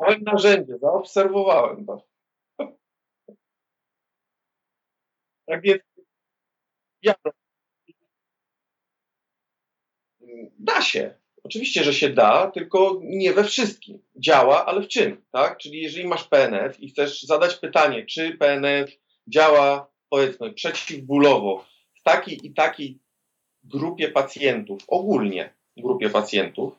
Miałem 0.00 0.22
narzędzie, 0.22 0.78
zaobserwowałem 0.78 1.86
to. 1.86 2.06
Tak 5.48 5.62
więc 5.62 5.82
ja. 7.02 7.14
Da 10.58 10.82
się. 10.82 11.14
Oczywiście, 11.44 11.84
że 11.84 11.94
się 11.94 12.10
da, 12.10 12.50
tylko 12.50 13.00
nie 13.02 13.32
we 13.32 13.44
wszystkim. 13.44 14.02
Działa, 14.16 14.66
ale 14.66 14.82
w 14.82 14.88
czym? 14.88 15.24
Tak? 15.32 15.58
Czyli 15.58 15.82
jeżeli 15.82 16.08
masz 16.08 16.24
PNF 16.24 16.80
i 16.80 16.88
chcesz 16.88 17.22
zadać 17.22 17.54
pytanie, 17.54 18.06
czy 18.06 18.36
PNF 18.36 18.90
działa, 19.26 19.90
powiedzmy, 20.08 20.52
przeciwbólowo 20.52 21.64
w 21.94 22.02
takiej 22.02 22.46
i 22.46 22.54
takiej 22.54 22.98
grupie 23.64 24.08
pacjentów, 24.08 24.82
ogólnie 24.88 25.54
grupie 25.76 26.10
pacjentów, 26.10 26.72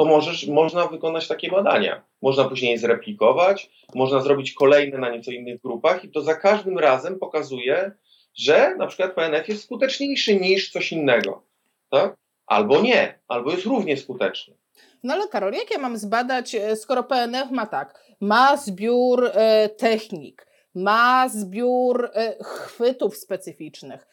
to 0.00 0.06
możesz, 0.06 0.46
można 0.46 0.86
wykonać 0.86 1.28
takie 1.28 1.50
badania. 1.50 2.02
Można 2.22 2.44
później 2.44 2.72
je 2.72 2.78
zreplikować, 2.78 3.70
można 3.94 4.20
zrobić 4.20 4.52
kolejne 4.52 4.98
na 4.98 5.10
nieco 5.10 5.30
innych 5.30 5.60
grupach 5.60 6.04
i 6.04 6.10
to 6.10 6.20
za 6.20 6.34
każdym 6.34 6.78
razem 6.78 7.18
pokazuje, 7.18 7.92
że 8.34 8.76
na 8.76 8.86
przykład 8.86 9.14
PNF 9.14 9.48
jest 9.48 9.64
skuteczniejszy 9.64 10.40
niż 10.40 10.72
coś 10.72 10.92
innego. 10.92 11.42
Tak? 11.90 12.16
Albo 12.46 12.80
nie, 12.80 13.18
albo 13.28 13.50
jest 13.50 13.66
równie 13.66 13.96
skuteczny. 13.96 14.54
No 15.02 15.14
ale 15.14 15.28
Karol, 15.28 15.52
jak 15.52 15.70
ja 15.70 15.78
mam 15.78 15.96
zbadać, 15.96 16.54
e, 16.54 16.76
skoro 16.76 17.02
PNF 17.02 17.50
ma 17.50 17.66
tak, 17.66 18.00
ma 18.20 18.56
zbiór 18.56 19.30
e, 19.34 19.68
technik, 19.68 20.46
ma 20.74 21.28
zbiór 21.28 22.10
e, 22.14 22.44
chwytów 22.44 23.16
specyficznych, 23.16 24.06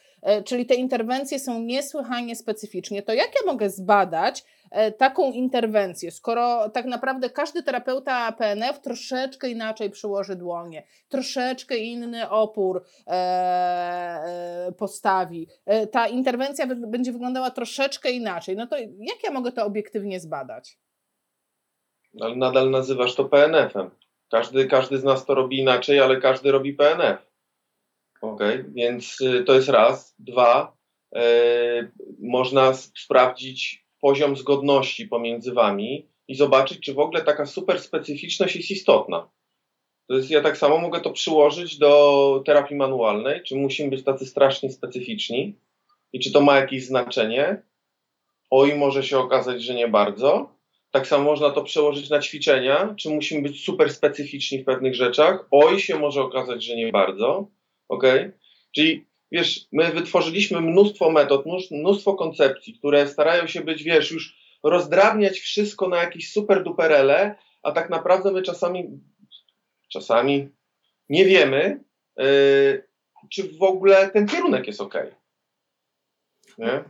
czyli 0.44 0.66
te 0.66 0.74
interwencje 0.74 1.38
są 1.38 1.60
niesłychanie 1.60 2.36
specyficznie, 2.36 3.02
to 3.02 3.12
jak 3.12 3.28
ja 3.40 3.52
mogę 3.52 3.70
zbadać 3.70 4.44
taką 4.98 5.32
interwencję, 5.32 6.10
skoro 6.10 6.68
tak 6.68 6.86
naprawdę 6.86 7.30
każdy 7.30 7.62
terapeuta 7.62 8.32
PNF 8.32 8.80
troszeczkę 8.80 9.50
inaczej 9.50 9.90
przyłoży 9.90 10.36
dłonie, 10.36 10.86
troszeczkę 11.08 11.76
inny 11.76 12.30
opór 12.30 12.84
postawi, 14.78 15.48
ta 15.92 16.08
interwencja 16.08 16.66
będzie 16.66 17.12
wyglądała 17.12 17.50
troszeczkę 17.50 18.10
inaczej, 18.10 18.56
no 18.56 18.66
to 18.66 18.76
jak 18.78 19.24
ja 19.24 19.30
mogę 19.30 19.52
to 19.52 19.64
obiektywnie 19.64 20.20
zbadać? 20.20 20.78
Ale 22.20 22.36
nadal 22.36 22.70
nazywasz 22.70 23.14
to 23.14 23.24
PNF-em. 23.24 23.90
Każdy, 24.30 24.66
każdy 24.66 24.98
z 24.98 25.04
nas 25.04 25.26
to 25.26 25.34
robi 25.34 25.58
inaczej, 25.58 26.00
ale 26.00 26.20
każdy 26.20 26.52
robi 26.52 26.74
PNF. 26.74 27.18
Ok, 28.20 28.40
więc 28.68 29.20
y, 29.20 29.44
to 29.44 29.54
jest 29.54 29.68
raz. 29.68 30.14
Dwa, 30.18 30.76
yy, 31.12 31.20
można 32.18 32.74
sprawdzić 32.74 33.87
poziom 34.00 34.36
zgodności 34.36 35.06
pomiędzy 35.06 35.52
wami 35.52 36.08
i 36.28 36.34
zobaczyć, 36.34 36.80
czy 36.80 36.94
w 36.94 36.98
ogóle 36.98 37.24
taka 37.24 37.46
super 37.46 37.80
specyficzność 37.80 38.56
jest 38.56 38.70
istotna. 38.70 39.28
To 40.08 40.14
jest, 40.14 40.30
ja 40.30 40.40
tak 40.40 40.56
samo 40.56 40.78
mogę 40.78 41.00
to 41.00 41.10
przyłożyć 41.10 41.78
do 41.78 42.42
terapii 42.46 42.76
manualnej, 42.76 43.42
czy 43.42 43.56
musimy 43.56 43.90
być 43.90 44.04
tacy 44.04 44.26
strasznie 44.26 44.72
specyficzni 44.72 45.58
i 46.12 46.20
czy 46.20 46.32
to 46.32 46.40
ma 46.40 46.56
jakieś 46.56 46.84
znaczenie. 46.84 47.62
Oj, 48.50 48.74
może 48.74 49.02
się 49.02 49.18
okazać, 49.18 49.62
że 49.62 49.74
nie 49.74 49.88
bardzo. 49.88 50.58
Tak 50.90 51.06
samo 51.06 51.24
można 51.24 51.50
to 51.50 51.62
przełożyć 51.62 52.10
na 52.10 52.20
ćwiczenia, 52.20 52.94
czy 52.98 53.10
musimy 53.10 53.42
być 53.42 53.64
super 53.64 53.92
specyficzni 53.92 54.58
w 54.58 54.64
pewnych 54.64 54.94
rzeczach. 54.94 55.46
Oj, 55.50 55.80
się 55.80 55.98
może 55.98 56.22
okazać, 56.22 56.64
że 56.64 56.76
nie 56.76 56.92
bardzo. 56.92 57.50
Ok? 57.88 58.04
Czyli 58.74 59.06
wiesz, 59.32 59.66
my 59.72 59.92
wytworzyliśmy 59.92 60.60
mnóstwo 60.60 61.10
metod, 61.10 61.44
mnóstwo 61.70 62.14
koncepcji, 62.14 62.74
które 62.78 63.08
starają 63.08 63.46
się 63.46 63.60
być, 63.60 63.82
wiesz, 63.82 64.10
już 64.10 64.36
rozdrabniać 64.62 65.38
wszystko 65.38 65.88
na 65.88 65.96
jakieś 65.96 66.32
super 66.32 66.64
duperele, 66.64 67.34
a 67.62 67.72
tak 67.72 67.90
naprawdę 67.90 68.32
my 68.32 68.42
czasami, 68.42 69.00
czasami 69.88 70.48
nie 71.08 71.24
wiemy, 71.24 71.84
yy, 72.16 72.88
czy 73.30 73.42
w 73.58 73.62
ogóle 73.62 74.10
ten 74.10 74.26
kierunek 74.26 74.66
jest 74.66 74.80
ok. 74.80 74.94
Nie? 76.58 76.84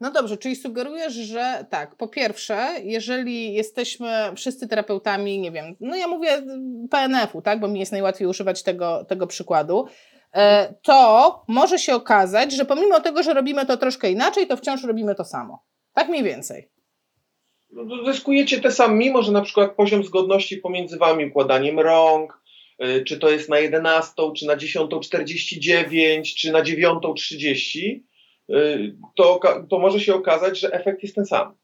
No 0.00 0.10
dobrze, 0.10 0.36
czyli 0.36 0.56
sugerujesz, 0.56 1.12
że 1.12 1.66
tak, 1.70 1.96
po 1.96 2.08
pierwsze, 2.08 2.74
jeżeli 2.82 3.54
jesteśmy 3.54 4.32
wszyscy 4.36 4.68
terapeutami, 4.68 5.38
nie 5.38 5.52
wiem, 5.52 5.76
no 5.80 5.96
ja 5.96 6.08
mówię 6.08 6.42
PNF-u, 6.90 7.42
tak, 7.42 7.60
bo 7.60 7.68
mi 7.68 7.80
jest 7.80 7.92
najłatwiej 7.92 8.28
używać 8.28 8.62
tego, 8.62 9.04
tego 9.04 9.26
przykładu, 9.26 9.88
to 10.82 11.44
może 11.48 11.78
się 11.78 11.94
okazać, 11.94 12.52
że 12.52 12.64
pomimo 12.64 13.00
tego, 13.00 13.22
że 13.22 13.34
robimy 13.34 13.66
to 13.66 13.76
troszkę 13.76 14.10
inaczej, 14.10 14.46
to 14.46 14.56
wciąż 14.56 14.84
robimy 14.84 15.14
to 15.14 15.24
samo. 15.24 15.64
Tak 15.94 16.08
mniej 16.08 16.22
więcej. 16.22 16.68
No, 17.70 18.12
zyskujecie 18.12 18.60
te 18.60 18.70
same, 18.70 18.94
mimo 18.94 19.22
że 19.22 19.32
na 19.32 19.42
przykład 19.42 19.74
poziom 19.74 20.04
zgodności 20.04 20.56
pomiędzy 20.56 20.98
wami, 20.98 21.26
układaniem 21.26 21.80
rąk, 21.80 22.42
e, 22.78 23.04
czy 23.04 23.18
to 23.18 23.30
jest 23.30 23.48
na 23.48 23.58
11, 23.58 24.14
czy 24.36 24.46
na 24.46 24.56
10.49, 24.56 26.34
czy 26.34 26.52
na 26.52 26.62
9.30, 26.62 28.00
Y, 28.50 28.96
to, 29.16 29.40
to 29.70 29.78
może 29.78 30.00
się 30.00 30.14
okazać, 30.14 30.60
że 30.60 30.72
efekt 30.72 31.02
jest 31.02 31.14
ten 31.14 31.26
sam. 31.26 31.54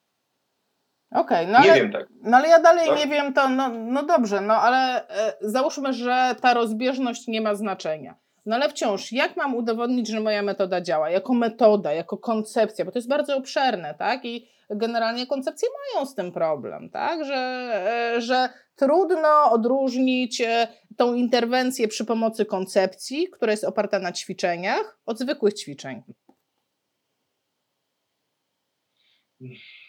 Okej, 1.10 1.46
okay, 1.46 1.46
no, 1.46 1.58
ale, 1.58 1.74
wiem, 1.74 1.92
tak. 1.92 2.08
no 2.22 2.36
ale 2.36 2.48
ja 2.48 2.60
dalej 2.60 2.88
tak? 2.88 2.98
nie 2.98 3.06
wiem, 3.06 3.32
to 3.32 3.48
no, 3.48 3.68
no 3.68 4.02
dobrze, 4.02 4.40
no 4.40 4.54
ale 4.54 5.08
e, 5.08 5.36
załóżmy, 5.40 5.92
że 5.92 6.34
ta 6.42 6.54
rozbieżność 6.54 7.26
nie 7.26 7.40
ma 7.40 7.54
znaczenia. 7.54 8.14
No 8.48 8.56
ale 8.56 8.68
wciąż, 8.68 9.12
jak 9.12 9.36
mam 9.36 9.54
udowodnić, 9.54 10.08
że 10.08 10.20
moja 10.20 10.42
metoda 10.42 10.80
działa? 10.80 11.10
Jako 11.10 11.34
metoda, 11.34 11.92
jako 11.92 12.18
koncepcja, 12.18 12.84
bo 12.84 12.92
to 12.92 12.98
jest 12.98 13.08
bardzo 13.08 13.36
obszerne, 13.36 13.94
tak? 13.98 14.24
I 14.24 14.48
generalnie 14.70 15.26
koncepcje 15.26 15.68
mają 15.94 16.06
z 16.06 16.14
tym 16.14 16.32
problem, 16.32 16.90
tak? 16.90 17.24
Że, 17.24 17.34
e, 17.36 18.20
że 18.20 18.48
trudno 18.76 19.50
odróżnić 19.50 20.40
e, 20.40 20.68
tą 20.96 21.14
interwencję 21.14 21.88
przy 21.88 22.04
pomocy 22.04 22.44
koncepcji, 22.46 23.28
która 23.28 23.50
jest 23.50 23.64
oparta 23.64 23.98
na 23.98 24.12
ćwiczeniach, 24.12 24.98
od 25.06 25.18
zwykłych 25.18 25.54
ćwiczeń. 25.54 26.02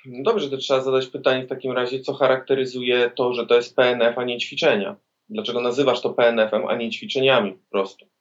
No 0.05 0.23
dobrze, 0.23 0.49
to 0.49 0.57
trzeba 0.57 0.81
zadać 0.81 1.07
pytanie 1.07 1.45
w 1.45 1.49
takim 1.49 1.71
razie, 1.71 1.99
co 1.99 2.13
charakteryzuje 2.13 3.09
to, 3.09 3.33
że 3.33 3.47
to 3.47 3.55
jest 3.55 3.75
PNF, 3.75 4.17
a 4.17 4.23
nie 4.23 4.37
ćwiczenia? 4.37 4.95
Dlaczego 5.29 5.61
nazywasz 5.61 6.01
to 6.01 6.09
PNF-em, 6.09 6.67
a 6.67 6.75
nie 6.75 6.89
ćwiczeniami 6.89 7.51
po 7.51 7.69
prostu? 7.69 8.18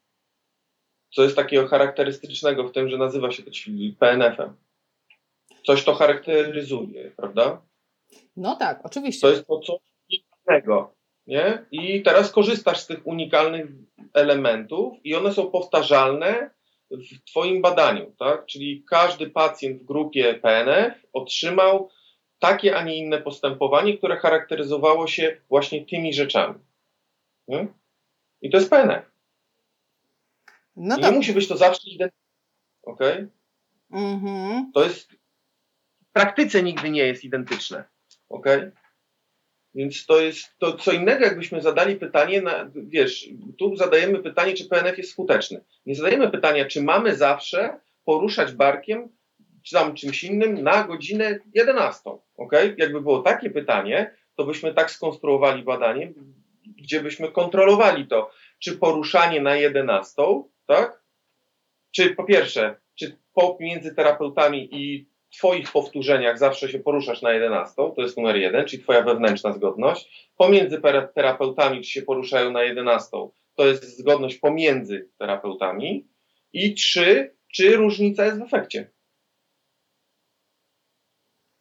Co 1.10 1.22
jest 1.22 1.36
takiego 1.36 1.68
charakterystycznego 1.68 2.68
w 2.68 2.72
tym, 2.72 2.88
że 2.88 2.98
nazywa 2.98 3.30
się 3.30 3.42
to 3.42 3.50
PNF-em? 3.98 4.56
Coś 5.66 5.84
to 5.84 5.94
charakteryzuje, 5.94 7.10
prawda? 7.16 7.62
No 8.36 8.56
tak, 8.56 8.80
oczywiście. 8.84 9.20
To 9.20 9.30
jest 9.30 9.46
to 9.46 9.58
coś 9.58 9.80
unikalnego, 10.10 10.94
nie? 11.26 11.66
I 11.70 12.02
teraz 12.02 12.32
korzystasz 12.32 12.80
z 12.80 12.86
tych 12.86 13.06
unikalnych 13.06 13.66
elementów 14.14 14.94
i 15.04 15.14
one 15.14 15.32
są 15.32 15.50
powtarzalne 15.50 16.50
w 16.90 17.30
Twoim 17.30 17.62
badaniu, 17.62 18.12
tak? 18.18 18.46
Czyli 18.46 18.84
każdy 18.90 19.30
pacjent 19.30 19.82
w 19.82 19.84
grupie 19.84 20.34
PNF 20.34 21.06
otrzymał 21.12 21.88
takie, 22.38 22.76
a 22.76 22.82
nie 22.82 22.96
inne 22.96 23.18
postępowanie, 23.18 23.98
które 23.98 24.16
charakteryzowało 24.16 25.06
się 25.06 25.40
właśnie 25.48 25.86
tymi 25.86 26.14
rzeczami. 26.14 26.54
Nie? 27.48 27.66
I 28.42 28.50
to 28.50 28.56
jest 28.56 28.70
PNF. 28.70 29.17
No 30.78 30.96
nie 30.96 31.10
musi 31.10 31.32
być 31.32 31.48
to 31.48 31.56
zawsze 31.56 31.90
identyczne. 31.90 32.28
Ok? 32.82 33.00
Mhm. 33.90 34.70
To 34.74 34.84
jest 34.84 35.12
w 36.08 36.12
praktyce 36.12 36.62
nigdy 36.62 36.90
nie 36.90 37.06
jest 37.06 37.24
identyczne. 37.24 37.84
Ok? 38.28 38.46
Więc 39.74 40.06
to 40.06 40.20
jest 40.20 40.58
to 40.58 40.72
co 40.72 40.92
innego, 40.92 41.24
jakbyśmy 41.24 41.62
zadali 41.62 41.96
pytanie, 41.96 42.42
na, 42.42 42.70
wiesz, 42.74 43.28
tu 43.58 43.76
zadajemy 43.76 44.18
pytanie, 44.18 44.54
czy 44.54 44.68
PNF 44.68 44.98
jest 44.98 45.10
skuteczny. 45.10 45.64
Nie 45.86 45.94
zadajemy 45.94 46.30
pytania, 46.30 46.64
czy 46.64 46.82
mamy 46.82 47.16
zawsze 47.16 47.80
poruszać 48.04 48.52
barkiem, 48.52 49.08
czy 49.62 49.74
tam 49.74 49.94
czymś 49.94 50.24
innym 50.24 50.62
na 50.62 50.84
godzinę 50.84 51.38
11. 51.54 52.10
Okay? 52.36 52.74
Jakby 52.78 53.00
było 53.00 53.22
takie 53.22 53.50
pytanie, 53.50 54.14
to 54.34 54.44
byśmy 54.44 54.74
tak 54.74 54.90
skonstruowali 54.90 55.62
badanie, 55.62 56.12
gdzie 56.66 57.00
byśmy 57.00 57.32
kontrolowali 57.32 58.06
to, 58.06 58.30
czy 58.58 58.76
poruszanie 58.76 59.40
na 59.40 59.56
11, 59.56 60.22
tak? 60.68 61.02
Czy 61.90 62.14
po 62.14 62.24
pierwsze, 62.24 62.80
czy 62.94 63.18
pomiędzy 63.32 63.94
terapeutami 63.94 64.68
i 64.72 65.08
Twoich 65.30 65.72
powtórzeniach 65.72 66.38
zawsze 66.38 66.68
się 66.68 66.78
poruszasz 66.78 67.22
na 67.22 67.32
11, 67.32 67.74
to 67.76 68.02
jest 68.02 68.16
numer 68.16 68.36
jeden, 68.36 68.66
czyli 68.66 68.82
Twoja 68.82 69.02
wewnętrzna 69.02 69.52
zgodność. 69.52 70.30
Pomiędzy 70.36 70.80
terapeutami, 71.14 71.82
czy 71.82 71.90
się 71.90 72.02
poruszają 72.02 72.50
na 72.50 72.62
11, 72.62 73.10
to 73.54 73.66
jest 73.66 73.98
zgodność 73.98 74.38
pomiędzy 74.38 75.10
terapeutami. 75.18 76.08
I 76.52 76.74
trzy, 76.74 77.36
czy 77.54 77.76
różnica 77.76 78.24
jest 78.24 78.38
w 78.38 78.42
efekcie. 78.42 78.90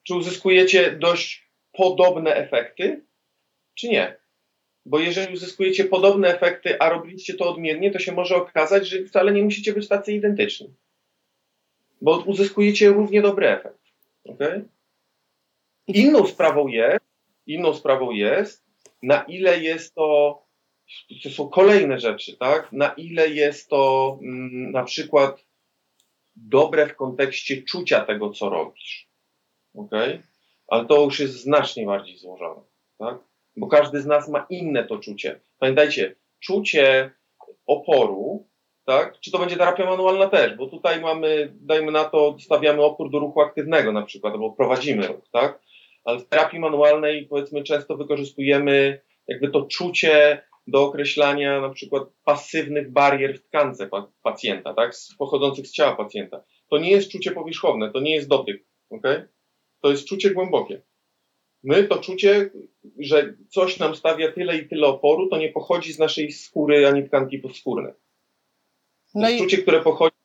Czy 0.03 0.15
uzyskujecie 0.15 0.91
dość 0.91 1.51
podobne 1.71 2.35
efekty, 2.35 3.05
czy 3.75 3.87
nie? 3.87 4.17
Bo 4.87 4.99
jeżeli 4.99 5.33
uzyskujecie 5.33 5.85
podobne 5.85 6.35
efekty, 6.35 6.79
a 6.79 6.89
robiliście 6.89 7.33
to 7.33 7.49
odmiennie, 7.49 7.91
to 7.91 7.99
się 7.99 8.11
może 8.11 8.35
okazać, 8.35 8.87
że 8.87 9.03
wcale 9.03 9.31
nie 9.31 9.43
musicie 9.43 9.73
być 9.73 9.87
tacy 9.87 10.13
identyczni. 10.13 10.73
Bo 12.01 12.23
uzyskujecie 12.25 12.89
równie 12.89 13.21
dobry 13.21 13.47
efekt. 13.47 13.79
Okay? 14.25 14.65
Inną 15.87 16.27
sprawą 16.27 16.67
jest, 16.67 17.05
inną 17.47 17.73
sprawą 17.73 18.11
jest, 18.11 18.65
na 19.03 19.23
ile 19.23 19.59
jest 19.59 19.95
to, 19.95 20.41
to 21.23 21.29
są 21.29 21.49
kolejne 21.49 21.99
rzeczy, 21.99 22.37
tak? 22.37 22.71
Na 22.71 22.89
ile 22.89 23.29
jest 23.29 23.69
to 23.69 24.19
mm, 24.21 24.71
na 24.71 24.83
przykład 24.83 25.45
dobre 26.35 26.87
w 26.87 26.95
kontekście 26.95 27.63
czucia 27.63 28.05
tego, 28.05 28.29
co 28.29 28.49
robisz. 28.49 29.09
Okay? 29.73 30.23
Ale 30.67 30.85
to 30.85 31.03
już 31.03 31.19
jest 31.19 31.33
znacznie 31.33 31.85
bardziej 31.85 32.17
złożone, 32.17 32.61
tak? 32.97 33.17
Bo 33.57 33.67
każdy 33.67 34.01
z 34.01 34.05
nas 34.05 34.29
ma 34.29 34.45
inne 34.49 34.83
to 34.83 34.97
czucie. 34.97 35.39
Pamiętajcie, 35.59 36.15
czucie 36.39 37.11
oporu, 37.65 38.47
tak? 38.85 39.19
Czy 39.19 39.31
to 39.31 39.39
będzie 39.39 39.55
terapia 39.55 39.85
manualna 39.85 40.29
też, 40.29 40.55
bo 40.55 40.67
tutaj 40.67 41.01
mamy, 41.01 41.53
dajmy 41.61 41.91
na 41.91 42.03
to, 42.03 42.35
stawiamy 42.39 42.83
opór 42.83 43.11
do 43.11 43.19
ruchu 43.19 43.41
aktywnego 43.41 43.91
na 43.91 44.01
przykład, 44.01 44.33
albo 44.33 44.51
prowadzimy 44.51 45.07
ruch, 45.07 45.29
tak? 45.31 45.59
Ale 46.05 46.19
w 46.19 46.27
terapii 46.27 46.59
manualnej 46.59 47.27
powiedzmy 47.27 47.63
często 47.63 47.97
wykorzystujemy 47.97 49.01
jakby 49.27 49.49
to 49.49 49.61
czucie 49.61 50.41
do 50.67 50.83
określania 50.83 51.61
na 51.61 51.69
przykład 51.69 52.03
pasywnych 52.23 52.91
barier 52.91 53.39
w 53.39 53.43
tkance 53.43 53.89
pacjenta, 54.23 54.73
tak? 54.73 54.93
Pochodzących 55.17 55.67
z 55.67 55.71
ciała 55.71 55.95
pacjenta. 55.95 56.43
To 56.69 56.77
nie 56.77 56.91
jest 56.91 57.11
czucie 57.11 57.31
powierzchowne, 57.31 57.91
to 57.91 57.99
nie 57.99 58.15
jest 58.15 58.27
dotyk, 58.27 58.65
ok? 58.89 59.03
To 59.81 59.91
jest 59.91 60.07
czucie 60.07 60.31
głębokie. 60.31 60.81
My 61.67 61.83
to 61.83 61.97
czucie, 61.97 62.49
że 62.99 63.33
coś 63.49 63.79
nam 63.79 63.95
stawia 63.95 64.31
tyle 64.31 64.57
i 64.57 64.67
tyle 64.67 64.87
oporu, 64.87 65.27
to 65.29 65.37
nie 65.37 65.49
pochodzi 65.49 65.93
z 65.93 65.99
naszej 65.99 66.31
skóry 66.31 66.87
ani 66.87 67.03
tkanki 67.03 67.39
podskórnej. 67.39 67.93
To 69.13 69.19
no 69.19 69.29
i... 69.29 69.37
czucie, 69.37 69.57
które 69.57 69.81
pochodzi, 69.81 70.15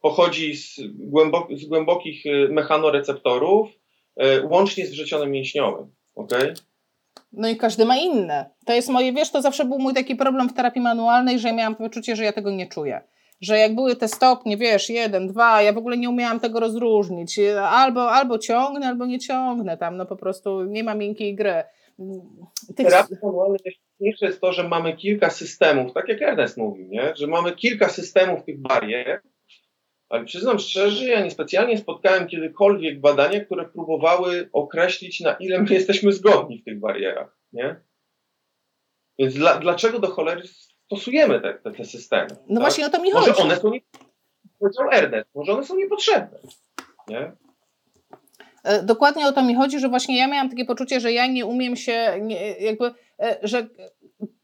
pochodzi 0.00 0.56
z, 0.56 0.80
głębok, 0.94 1.48
z 1.52 1.64
głębokich 1.64 2.26
y, 2.26 2.48
mechanoreceptorów, 2.50 3.68
y, 4.22 4.46
łącznie 4.46 4.86
z 4.86 4.90
wrzecionem 4.90 5.30
mięśniowym. 5.30 5.94
Okay? 6.14 6.54
No 7.32 7.48
i 7.48 7.56
każdy 7.56 7.84
ma 7.84 7.96
inne. 7.96 8.50
To 8.66 8.72
jest 8.72 8.88
moje, 8.88 9.12
wiesz, 9.12 9.30
to 9.30 9.42
zawsze 9.42 9.64
był 9.64 9.78
mój 9.78 9.94
taki 9.94 10.16
problem 10.16 10.48
w 10.48 10.54
terapii 10.54 10.82
manualnej, 10.82 11.38
że 11.38 11.48
ja 11.48 11.54
miałam 11.54 11.76
poczucie, 11.76 12.16
że 12.16 12.24
ja 12.24 12.32
tego 12.32 12.50
nie 12.50 12.66
czuję. 12.66 13.00
Że 13.40 13.58
jak 13.58 13.74
były 13.74 13.96
te 13.96 14.08
stopnie, 14.08 14.56
wiesz, 14.56 14.90
jeden, 14.90 15.28
dwa, 15.28 15.62
ja 15.62 15.72
w 15.72 15.78
ogóle 15.78 15.96
nie 15.98 16.10
umiałam 16.10 16.40
tego 16.40 16.60
rozróżnić. 16.60 17.40
Albo, 17.62 18.10
albo 18.12 18.38
ciągnę, 18.38 18.86
albo 18.86 19.06
nie 19.06 19.18
ciągnę 19.18 19.76
tam, 19.76 19.96
no 19.96 20.06
po 20.06 20.16
prostu 20.16 20.64
nie 20.64 20.84
ma 20.84 20.94
miękkiej 20.94 21.34
gry. 21.34 21.62
Tych... 22.76 22.86
Najważniejsze 22.90 24.26
jest 24.26 24.40
to, 24.40 24.52
że 24.52 24.68
mamy 24.68 24.96
kilka 24.96 25.30
systemów, 25.30 25.92
tak 25.92 26.08
jak 26.08 26.22
Ernest 26.22 26.56
mówił, 26.56 26.88
nie? 26.88 27.12
że 27.16 27.26
mamy 27.26 27.52
kilka 27.52 27.88
systemów 27.88 28.44
tych 28.44 28.60
barier, 28.60 29.22
ale 30.08 30.24
przyznam 30.24 30.58
szczerze, 30.58 31.04
ja 31.04 31.20
niespecjalnie 31.24 31.78
spotkałem 31.78 32.26
kiedykolwiek 32.26 33.00
badania, 33.00 33.44
które 33.44 33.68
próbowały 33.68 34.48
określić, 34.52 35.20
na 35.20 35.32
ile 35.32 35.62
my 35.62 35.74
jesteśmy 35.74 36.12
zgodni 36.12 36.58
w 36.58 36.64
tych 36.64 36.80
barierach. 36.80 37.38
Nie? 37.52 37.80
Więc 39.18 39.34
dla, 39.34 39.58
dlaczego 39.58 39.98
do 39.98 40.08
cholery 40.08 40.42
stosujemy 40.90 41.40
te, 41.40 41.54
te, 41.54 41.70
te 41.70 41.84
systemy? 41.84 42.26
No 42.30 42.54
tak? 42.54 42.58
właśnie 42.60 42.86
o 42.86 42.90
to 42.90 43.02
mi 43.02 43.10
chodzi. 43.10 43.28
Może 43.28 43.42
one 43.42 43.56
są, 43.56 43.70
nie, 43.70 43.80
powiedział 44.58 44.88
Ernest, 44.92 45.30
może 45.34 45.52
one 45.52 45.64
są 45.64 45.76
niepotrzebne. 45.76 46.38
Nie? 47.08 47.32
E, 48.64 48.82
dokładnie 48.82 49.26
o 49.26 49.32
to 49.32 49.42
mi 49.42 49.54
chodzi, 49.54 49.80
że 49.80 49.88
właśnie 49.88 50.18
ja 50.18 50.26
miałam 50.26 50.50
takie 50.50 50.64
poczucie, 50.64 51.00
że 51.00 51.12
ja 51.12 51.26
nie 51.26 51.46
umiem 51.46 51.76
się, 51.76 52.18
nie, 52.20 52.52
jakby, 52.52 52.90
e, 53.22 53.38
że 53.42 53.66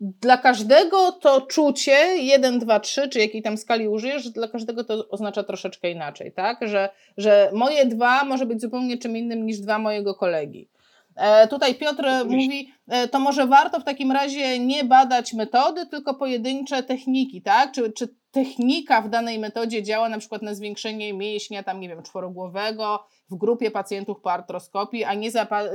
dla 0.00 0.36
każdego 0.36 1.12
to 1.12 1.40
czucie 1.40 1.96
1, 2.16 2.58
2, 2.58 2.80
3, 2.80 3.08
czy 3.08 3.18
jakiej 3.18 3.42
tam 3.42 3.56
skali 3.56 3.88
użyjesz, 3.88 4.22
że 4.22 4.30
dla 4.30 4.48
każdego 4.48 4.84
to 4.84 5.08
oznacza 5.08 5.42
troszeczkę 5.42 5.90
inaczej, 5.90 6.32
tak? 6.32 6.58
Że, 6.68 6.88
że 7.16 7.50
moje 7.52 7.86
dwa 7.86 8.24
może 8.24 8.46
być 8.46 8.60
zupełnie 8.60 8.98
czym 8.98 9.16
innym 9.16 9.46
niż 9.46 9.58
dwa 9.58 9.78
mojego 9.78 10.14
kolegi. 10.14 10.68
E, 11.16 11.48
tutaj 11.48 11.74
Piotr 11.74 12.04
mówi, 12.24 12.72
e, 12.88 13.08
to 13.08 13.20
może 13.20 13.46
warto 13.46 13.80
w 13.80 13.84
takim 13.84 14.12
razie 14.12 14.58
nie 14.58 14.84
badać 14.84 15.32
metody, 15.32 15.86
tylko 15.86 16.14
pojedyncze 16.14 16.82
techniki, 16.82 17.42
tak? 17.42 17.72
Czy, 17.72 17.92
czy 17.92 18.08
technika 18.30 19.02
w 19.02 19.08
danej 19.08 19.38
metodzie 19.38 19.82
działa 19.82 20.08
na 20.08 20.18
przykład 20.18 20.42
na 20.42 20.54
zwiększenie 20.54 21.14
mięśnia, 21.14 21.62
tam 21.62 21.80
nie 21.80 21.88
wiem, 21.88 22.02
czworogłowego 22.02 23.06
w 23.30 23.36
grupie 23.36 23.70
pacjentów 23.70 24.20
po 24.20 24.32
artroskopii, 24.32 25.04
a 25.04 25.14
nie, 25.14 25.30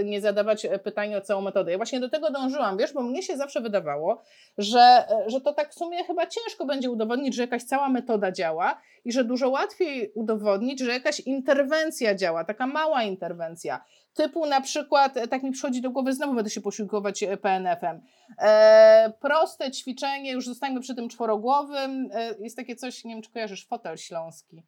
nie 0.05 0.21
zadawać 0.21 0.65
e, 0.65 0.79
pytania 0.79 1.17
o 1.17 1.21
całą 1.21 1.41
metodę. 1.41 1.71
Ja 1.71 1.77
właśnie 1.77 1.99
do 1.99 2.09
tego 2.09 2.31
dążyłam, 2.31 2.77
wiesz, 2.77 2.93
bo 2.93 3.01
mnie 3.01 3.23
się 3.23 3.37
zawsze 3.37 3.61
wydawało, 3.61 4.21
że, 4.57 5.03
że 5.27 5.41
to 5.41 5.53
tak 5.53 5.71
w 5.71 5.73
sumie 5.73 6.03
chyba 6.03 6.27
ciężko 6.27 6.65
będzie 6.65 6.89
udowodnić, 6.89 7.35
że 7.35 7.41
jakaś 7.41 7.63
cała 7.63 7.89
metoda 7.89 8.31
działa 8.31 8.81
i 9.05 9.11
że 9.11 9.23
dużo 9.23 9.49
łatwiej 9.49 10.11
udowodnić, 10.15 10.79
że 10.79 10.91
jakaś 10.91 11.19
interwencja 11.19 12.15
działa, 12.15 12.43
taka 12.43 12.67
mała 12.67 13.03
interwencja 13.03 13.83
typu 14.13 14.45
na 14.45 14.61
przykład, 14.61 15.17
e, 15.17 15.27
tak 15.27 15.43
mi 15.43 15.51
przychodzi 15.51 15.81
do 15.81 15.91
głowy, 15.91 16.13
znowu 16.13 16.33
będę 16.33 16.49
się 16.49 16.61
posiłkować 16.61 17.23
e, 17.23 17.37
PNF-em. 17.37 18.01
E, 18.39 19.13
proste 19.19 19.71
ćwiczenie, 19.71 20.31
już 20.31 20.45
zostańmy 20.45 20.81
przy 20.81 20.95
tym 20.95 21.09
czworogłowym. 21.09 22.09
E, 22.13 22.35
jest 22.39 22.55
takie 22.55 22.75
coś, 22.75 23.03
nie 23.03 23.13
wiem, 23.13 23.21
czy 23.21 23.31
kojarzysz, 23.31 23.67
fotel 23.67 23.97
śląski. 23.97 24.63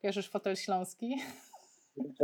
Kojarzysz 0.00 0.28
fotel 0.28 0.56
śląski? 0.56 1.22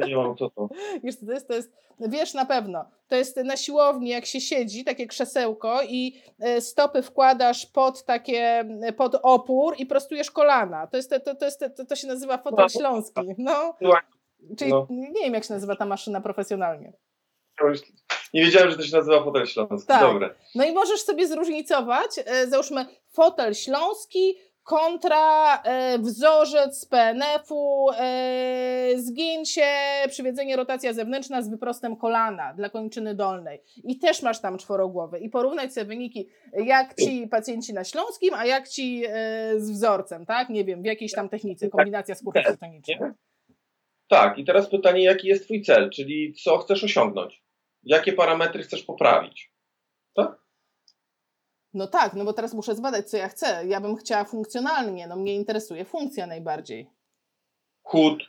Nie 0.07 0.17
mam 0.17 0.37
co 0.37 0.51
to. 0.51 0.69
Wiesz, 1.05 1.17
to 1.19 1.33
jest, 1.33 1.49
to 1.49 1.55
jest, 1.55 1.73
wiesz 2.01 2.35
na 2.35 2.47
pewno, 2.47 2.85
to 3.09 3.17
jest 3.17 3.37
na 3.37 3.57
siłowni, 3.57 4.09
jak 4.09 4.27
się 4.27 4.41
siedzi, 4.41 4.85
takie 4.85 5.07
krzesełko 5.07 5.83
i 5.83 6.23
stopy 6.61 7.03
wkładasz 7.03 7.67
pod 7.67 8.05
takie, 8.05 8.65
pod 8.97 9.17
opór 9.23 9.75
i 9.79 9.87
prostujesz 9.87 10.31
kolana. 10.31 10.87
To, 10.87 10.97
jest, 10.97 11.11
to, 11.25 11.35
to, 11.35 11.45
jest, 11.45 11.65
to, 11.77 11.85
to 11.85 11.97
się 11.97 12.07
nazywa 12.07 12.39
fotel 12.39 12.65
no, 12.65 12.69
śląski. 12.69 13.21
No. 13.39 13.75
Czyli 14.59 14.71
no. 14.71 14.87
nie 14.91 15.25
wiem, 15.25 15.35
jak 15.35 15.45
się 15.45 15.55
nazywa 15.55 15.77
ta 15.77 15.87
maszyna 15.87 16.21
profesjonalnie. 16.21 16.93
Nie 18.35 18.45
wiedziałem, 18.45 18.71
że 18.71 18.77
to 18.77 18.83
się 18.83 18.97
nazywa 18.97 19.25
fotel 19.25 19.47
śląski. 19.47 19.89
Tak. 19.89 20.01
Dobre. 20.01 20.35
No 20.55 20.65
i 20.65 20.73
możesz 20.73 21.01
sobie 21.01 21.27
zróżnicować, 21.27 22.11
e, 22.27 22.47
załóżmy 22.47 22.87
fotel 23.13 23.55
śląski 23.55 24.39
kontra 24.63 25.57
e, 25.63 25.99
wzorzec 25.99 26.87
PNF-u, 26.87 27.91
e, 27.99 28.91
zgięcie, 28.97 29.67
przywiedzenie, 30.09 30.57
rotacja 30.57 30.93
zewnętrzna 30.93 31.43
z 31.43 31.49
wyprostem 31.49 31.97
kolana 31.97 32.55
dla 32.55 32.71
kończyny 32.71 33.15
dolnej. 33.15 33.63
I 33.85 33.99
też 33.99 34.23
masz 34.23 34.41
tam 34.41 34.59
czworogłowy. 34.59 35.19
I 35.19 35.31
porównać 35.31 35.75
sobie 35.75 35.87
wyniki, 35.87 36.29
jak 36.53 36.95
ci 36.95 37.29
pacjenci 37.29 37.75
na 37.75 37.85
śląskim, 37.85 38.35
a 38.35 38.47
jak 38.47 38.69
ci 38.69 39.05
z 39.57 39.71
wzorcem, 39.71 40.27
tak? 40.27 40.49
Nie 40.49 40.65
wiem, 40.65 40.83
w 40.83 40.85
jakiejś 40.85 41.13
tam 41.13 41.29
technice, 41.29 41.69
kombinacja 41.69 42.15
skórki 42.15 42.45
fotonicznej. 42.45 42.99
Tak, 44.15 44.39
i 44.39 44.45
teraz 44.45 44.71
pytanie, 44.71 45.05
jaki 45.05 45.29
jest 45.29 45.45
Twój 45.45 45.63
cel, 45.63 45.91
czyli 45.91 46.35
co 46.35 46.59
chcesz 46.59 46.85
osiągnąć? 46.85 47.43
Jakie 47.83 48.13
parametry 48.13 48.63
chcesz 48.63 48.83
poprawić? 48.83 49.53
Tak? 50.17 50.39
No 51.73 51.87
tak, 51.87 52.15
no 52.15 52.25
bo 52.25 52.33
teraz 52.33 52.55
muszę 52.55 52.75
zbadać, 52.75 53.11
co 53.11 53.17
ja 53.17 53.29
chcę. 53.29 53.65
Ja 53.67 53.81
bym 53.81 53.97
chciała 53.97 54.25
funkcjonalnie, 54.25 55.07
no 55.07 55.17
mnie 55.17 55.35
interesuje 55.35 55.85
funkcja 55.85 56.27
najbardziej. 56.27 56.91
Chód. 57.83 58.25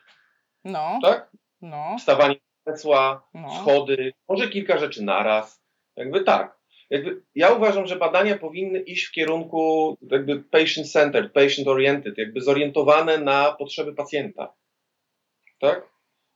No. 0.63 0.99
Tak? 1.01 1.31
No. 1.61 1.95
Wstawanie 1.99 2.35
krzesła, 2.65 3.27
no. 3.33 3.49
schody, 3.49 4.13
może 4.29 4.49
kilka 4.49 4.77
rzeczy 4.77 5.03
naraz. 5.03 5.63
Jakby 5.95 6.23
tak. 6.23 6.59
Jakby 6.89 7.23
ja 7.35 7.53
uważam, 7.53 7.87
że 7.87 7.95
badania 7.95 8.37
powinny 8.37 8.79
iść 8.79 9.05
w 9.05 9.11
kierunku 9.11 9.97
jakby 10.01 10.43
patient-centered, 10.43 11.33
patient-oriented, 11.33 12.17
jakby 12.17 12.41
zorientowane 12.41 13.17
na 13.17 13.51
potrzeby 13.51 13.93
pacjenta 13.93 14.53
tak? 15.59 15.89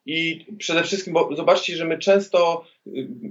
I 0.05 0.45
przede 0.58 0.84
wszystkim, 0.84 1.13
bo 1.13 1.36
zobaczcie, 1.36 1.75
że 1.75 1.86
my 1.86 1.97
często, 1.97 2.65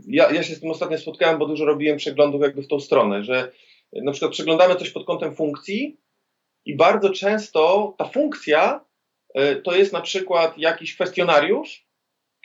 ja, 0.09 0.31
ja 0.31 0.43
się 0.43 0.55
z 0.55 0.61
tym 0.61 0.71
ostatnio 0.71 0.99
spotkałem, 0.99 1.39
bo 1.39 1.47
dużo 1.47 1.65
robiłem 1.65 1.97
przeglądów 1.97 2.43
jakby 2.43 2.63
w 2.63 2.69
tą 2.69 2.81
stronę, 2.81 3.25
że 3.25 3.53
na 3.93 4.13
przykład 4.13 4.33
przeglądamy 4.33 4.77
coś 4.77 4.91
pod 4.91 5.07
kątem 5.07 5.35
funkcji 5.35 6.01
i 6.65 6.77
bardzo 6.77 7.11
często 7.11 7.95
ta 7.99 8.05
funkcja 8.05 8.85
e, 9.35 9.57
to 9.57 9.77
jest 9.77 9.93
na 9.93 10.01
przykład 10.01 10.59
jakiś 10.59 10.95
kwestionariusz, 10.95 11.87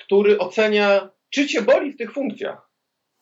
który 0.06 0.38
ocenia, 0.38 1.10
czy 1.30 1.48
cię 1.48 1.62
boli 1.62 1.92
w 1.92 1.98
tych 1.98 2.14
funkcjach. 2.14 2.70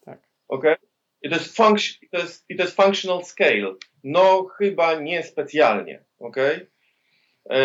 Tak. 0.05 0.21
Okay? 0.47 0.75
I 1.21 1.29
to 1.29 1.36
jest, 1.36 1.57
func- 1.57 1.97
to 2.12 2.17
jest, 2.17 2.45
i 2.49 2.55
to 2.55 2.63
jest 2.63 2.75
functional 2.75 3.23
scale. 3.23 3.75
No, 4.03 4.43
chyba 4.43 4.95
nie 4.95 5.23
specjalnie. 5.23 6.05
Okay? 6.19 6.70
E, 7.49 7.58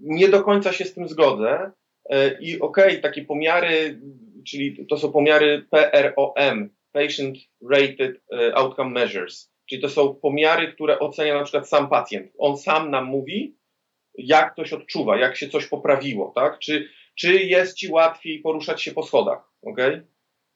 nie 0.00 0.28
do 0.28 0.42
końca 0.42 0.72
się 0.72 0.84
z 0.84 0.94
tym 0.94 1.08
zgodzę, 1.08 1.72
E, 2.10 2.38
I 2.40 2.60
okej, 2.60 2.88
okay, 2.88 2.98
takie 2.98 3.24
pomiary, 3.24 4.00
czyli 4.46 4.86
to 4.86 4.96
są 4.98 5.12
pomiary 5.12 5.66
PROM, 5.70 6.70
Patient 6.92 7.38
Rated 7.70 8.22
e, 8.32 8.54
Outcome 8.54 8.90
Measures, 8.90 9.52
czyli 9.68 9.82
to 9.82 9.88
są 9.88 10.14
pomiary, 10.14 10.72
które 10.72 10.98
ocenia 10.98 11.34
na 11.34 11.42
przykład 11.44 11.68
sam 11.68 11.88
pacjent. 11.88 12.32
On 12.38 12.56
sam 12.56 12.90
nam 12.90 13.04
mówi, 13.04 13.56
jak 14.14 14.52
ktoś 14.52 14.72
odczuwa, 14.72 15.18
jak 15.18 15.36
się 15.36 15.48
coś 15.48 15.66
poprawiło, 15.66 16.32
tak? 16.34 16.58
Czy, 16.58 16.88
czy 17.14 17.32
jest 17.32 17.76
ci 17.76 17.88
łatwiej 17.88 18.38
poruszać 18.38 18.82
się 18.82 18.92
po 18.92 19.02
schodach, 19.02 19.52
ok? 19.62 19.78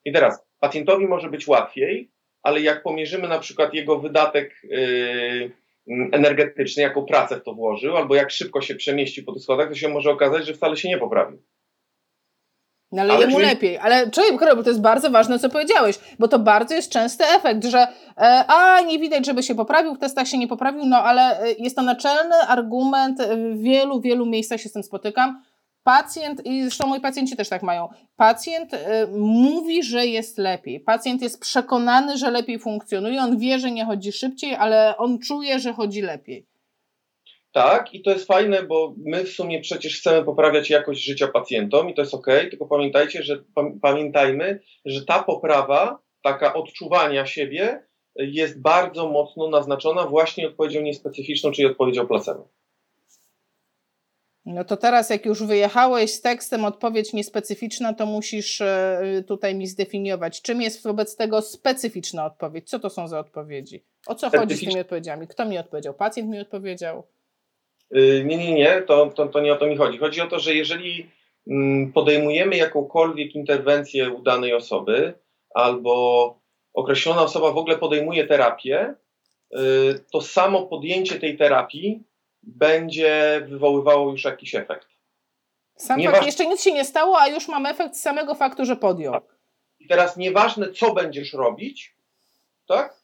I 0.04 0.12
teraz, 0.12 0.46
pacjentowi 0.60 1.06
może 1.06 1.30
być 1.30 1.46
łatwiej, 1.46 2.10
ale 2.42 2.60
jak 2.60 2.82
pomierzymy 2.82 3.28
na 3.28 3.38
przykład 3.38 3.74
jego 3.74 3.98
wydatek 3.98 4.62
yy, 4.64 5.50
energetyczny, 6.12 6.82
jaką 6.82 7.04
pracę 7.04 7.36
w 7.36 7.44
to 7.44 7.54
włożył, 7.54 7.96
albo 7.96 8.14
jak 8.14 8.30
szybko 8.30 8.60
się 8.60 8.74
przemieścił 8.74 9.24
po 9.24 9.32
tych 9.32 9.42
schodach, 9.42 9.68
to 9.68 9.74
się 9.74 9.88
może 9.88 10.10
okazać, 10.10 10.46
że 10.46 10.54
wcale 10.54 10.76
się 10.76 10.88
nie 10.88 10.98
poprawił. 10.98 11.42
No 12.92 13.02
ale, 13.02 13.12
ale 13.12 13.20
jemu 13.20 13.36
czyli... 13.36 13.48
lepiej. 13.48 13.78
Ale 13.78 14.10
czekaj, 14.10 14.56
bo 14.56 14.62
to 14.62 14.70
jest 14.70 14.80
bardzo 14.80 15.10
ważne, 15.10 15.38
co 15.38 15.50
powiedziałeś, 15.50 15.98
bo 16.18 16.28
to 16.28 16.38
bardzo 16.38 16.74
jest 16.74 16.92
częsty 16.92 17.24
efekt, 17.24 17.64
że 17.64 17.78
e, 17.78 18.44
a 18.48 18.80
nie 18.80 18.98
widać, 18.98 19.26
żeby 19.26 19.42
się 19.42 19.54
poprawił, 19.54 19.94
w 19.94 19.98
testach 19.98 20.28
się 20.28 20.38
nie 20.38 20.48
poprawił, 20.48 20.86
no 20.86 20.96
ale 20.96 21.40
e, 21.40 21.52
jest 21.52 21.76
to 21.76 21.82
naczelny 21.82 22.36
argument, 22.48 23.22
w 23.22 23.62
wielu, 23.62 24.00
wielu 24.00 24.26
miejscach 24.26 24.60
się 24.60 24.68
z 24.68 24.72
tym 24.72 24.82
spotykam. 24.82 25.42
Pacjent, 25.86 26.46
i 26.46 26.62
zresztą 26.62 26.86
moi 26.86 27.00
pacjenci 27.00 27.36
też 27.36 27.48
tak 27.48 27.62
mają, 27.62 27.88
pacjent 28.16 28.74
y, 28.74 28.78
mówi, 29.18 29.82
że 29.82 30.06
jest 30.06 30.38
lepiej. 30.38 30.80
Pacjent 30.80 31.22
jest 31.22 31.40
przekonany, 31.40 32.18
że 32.18 32.30
lepiej 32.30 32.58
funkcjonuje, 32.58 33.20
on 33.20 33.38
wie, 33.38 33.58
że 33.58 33.70
nie 33.70 33.84
chodzi 33.84 34.12
szybciej, 34.12 34.54
ale 34.54 34.96
on 34.96 35.18
czuje, 35.18 35.58
że 35.58 35.72
chodzi 35.72 36.02
lepiej. 36.02 36.46
Tak, 37.52 37.94
i 37.94 38.02
to 38.02 38.10
jest 38.10 38.26
fajne, 38.26 38.62
bo 38.62 38.94
my 39.04 39.24
w 39.24 39.28
sumie 39.28 39.60
przecież 39.60 39.98
chcemy 39.98 40.24
poprawiać 40.24 40.70
jakość 40.70 41.04
życia 41.04 41.28
pacjentom 41.28 41.90
i 41.90 41.94
to 41.94 42.02
jest 42.02 42.14
ok, 42.14 42.26
tylko 42.50 42.66
pamiętajcie, 42.66 43.22
że 43.22 43.44
pamiętajmy, 43.82 44.60
że 44.84 45.04
ta 45.04 45.22
poprawa, 45.22 45.98
taka 46.22 46.54
odczuwania 46.54 47.26
siebie 47.26 47.86
jest 48.16 48.62
bardzo 48.62 49.08
mocno 49.08 49.50
naznaczona 49.50 50.06
właśnie 50.06 50.48
odpowiedzią 50.48 50.80
niespecyficzną, 50.80 51.50
czyli 51.50 51.68
odpowiedzią 51.68 52.06
placebo. 52.06 52.48
No 54.46 54.64
to 54.64 54.76
teraz, 54.76 55.10
jak 55.10 55.26
już 55.26 55.42
wyjechałeś 55.42 56.14
z 56.14 56.20
tekstem 56.20 56.64
odpowiedź 56.64 57.12
niespecyficzna, 57.12 57.94
to 57.94 58.06
musisz 58.06 58.60
e, 58.60 59.24
tutaj 59.28 59.54
mi 59.54 59.66
zdefiniować, 59.66 60.42
czym 60.42 60.62
jest 60.62 60.82
wobec 60.82 61.16
tego 61.16 61.42
specyficzna 61.42 62.26
odpowiedź. 62.26 62.68
Co 62.68 62.78
to 62.78 62.90
są 62.90 63.08
za 63.08 63.18
odpowiedzi? 63.18 63.84
O 64.06 64.14
co 64.14 64.30
chodzi 64.30 64.54
z 64.54 64.60
tymi 64.60 64.80
odpowiedziami? 64.80 65.26
Kto 65.28 65.44
mi 65.44 65.58
odpowiedział? 65.58 65.94
Pacjent 65.94 66.30
mi 66.30 66.40
odpowiedział? 66.40 67.06
Y, 67.96 68.24
nie, 68.26 68.36
nie, 68.36 68.54
nie, 68.54 68.82
to, 68.82 69.06
to, 69.06 69.26
to 69.26 69.40
nie 69.40 69.52
o 69.52 69.56
to 69.56 69.66
mi 69.66 69.76
chodzi. 69.76 69.98
Chodzi 69.98 70.20
o 70.20 70.26
to, 70.26 70.38
że 70.38 70.54
jeżeli 70.54 71.10
mm, 71.46 71.92
podejmujemy 71.92 72.56
jakąkolwiek 72.56 73.34
interwencję 73.34 74.10
u 74.10 74.22
danej 74.22 74.54
osoby, 74.54 75.14
albo 75.54 76.34
określona 76.74 77.22
osoba 77.22 77.52
w 77.52 77.58
ogóle 77.58 77.78
podejmuje 77.78 78.26
terapię, 78.26 78.94
y, 79.54 79.58
to 80.12 80.20
samo 80.20 80.66
podjęcie 80.66 81.20
tej 81.20 81.36
terapii 81.36 82.02
będzie 82.46 83.42
wywoływało 83.48 84.10
już 84.10 84.24
jakiś 84.24 84.54
efekt. 84.54 84.88
Sam 85.76 86.02
fakt, 86.02 86.26
jeszcze 86.26 86.46
nic 86.46 86.62
się 86.62 86.72
nie 86.72 86.84
stało, 86.84 87.20
a 87.20 87.28
już 87.28 87.48
mam 87.48 87.66
efekt 87.66 87.96
z 87.96 88.00
samego 88.00 88.34
faktu, 88.34 88.64
że 88.64 88.76
podjął. 88.76 89.12
Tak. 89.12 89.36
I 89.80 89.88
teraz 89.88 90.16
nieważne, 90.16 90.72
co 90.72 90.94
będziesz 90.94 91.32
robić, 91.32 91.96
tak? 92.68 92.96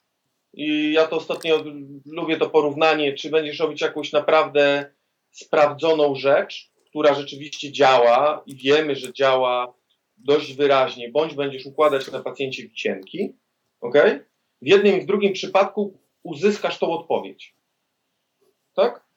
I 0.53 0.93
ja 0.93 1.07
to 1.07 1.17
ostatnio 1.17 1.65
lubię 2.07 2.37
to 2.37 2.51
porównanie, 2.51 3.13
czy 3.13 3.31
będziesz 3.31 3.59
robić 3.59 3.81
jakąś 3.81 4.13
naprawdę 4.13 4.93
sprawdzoną 5.31 6.15
rzecz, 6.15 6.71
która 6.87 7.15
rzeczywiście 7.15 7.73
działa 7.73 8.43
i 8.47 8.57
wiemy, 8.57 8.97
że 8.97 9.13
działa 9.13 9.75
dość 10.17 10.55
wyraźnie, 10.55 11.11
bądź 11.11 11.35
będziesz 11.35 11.67
układać 11.67 12.11
na 12.11 12.23
pacjencie 12.23 12.69
wisienki, 12.69 13.37
ok? 13.81 13.95
W 14.63 14.67
jednym 14.67 14.97
i 14.97 15.01
w 15.01 15.07
drugim 15.07 15.33
przypadku 15.33 15.99
uzyskasz 16.23 16.79
tą 16.79 16.91
odpowiedź. 16.91 17.55
Tak? 18.75 19.12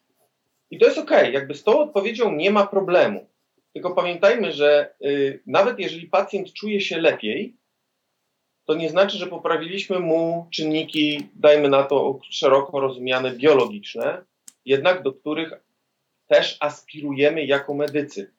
I 0.71 0.79
to 0.79 0.85
jest 0.85 0.97
ok, 0.97 1.11
jakby 1.11 1.55
z 1.55 1.63
tą 1.63 1.79
odpowiedzią 1.79 2.35
nie 2.35 2.51
ma 2.51 2.67
problemu. 2.67 3.29
Tylko 3.73 3.95
pamiętajmy, 3.95 4.51
że 4.51 4.95
y, 5.05 5.43
nawet 5.45 5.79
jeżeli 5.79 6.07
pacjent 6.07 6.53
czuje 6.53 6.81
się 6.81 6.97
lepiej, 6.97 7.57
to 8.65 8.75
nie 8.75 8.89
znaczy, 8.89 9.17
że 9.17 9.27
poprawiliśmy 9.27 9.99
mu 9.99 10.47
czynniki, 10.51 11.29
dajmy 11.35 11.69
na 11.69 11.83
to 11.83 12.19
szeroko 12.29 12.79
rozumiane 12.79 13.31
biologiczne, 13.31 14.25
jednak 14.65 15.03
do 15.03 15.13
których 15.13 15.51
też 16.27 16.57
aspirujemy 16.59 17.45
jako 17.45 17.73
medycy. 17.73 18.33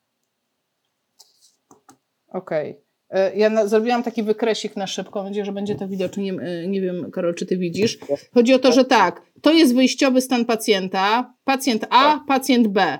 Okej. 2.29 2.71
Okay. 2.71 2.86
E, 3.11 3.37
ja 3.37 3.67
zrobiłam 3.67 4.03
taki 4.03 4.23
wykresik 4.23 4.77
na 4.77 4.87
szybko, 4.87 5.19
mam 5.19 5.27
nadzieję, 5.27 5.45
że 5.45 5.53
będzie 5.53 5.75
to 5.75 5.89
widoczne. 5.89 6.23
Nie, 6.23 6.33
e, 6.33 6.69
nie 6.69 6.81
wiem, 6.81 7.11
Karol, 7.11 7.35
czy 7.35 7.47
ty 7.47 7.57
widzisz. 7.57 7.99
Chodzi 8.35 8.55
o 8.55 8.59
to, 8.59 8.73
że 8.73 8.85
tak, 8.85 9.23
to 9.43 9.53
jest 9.53 9.75
wyjściowy 9.75 10.21
stan 10.21 10.45
pacjenta, 10.45 11.35
pacjent 11.45 11.85
A, 11.85 11.89
tak. 11.89 12.27
pacjent 12.27 12.69
B. 12.69 12.99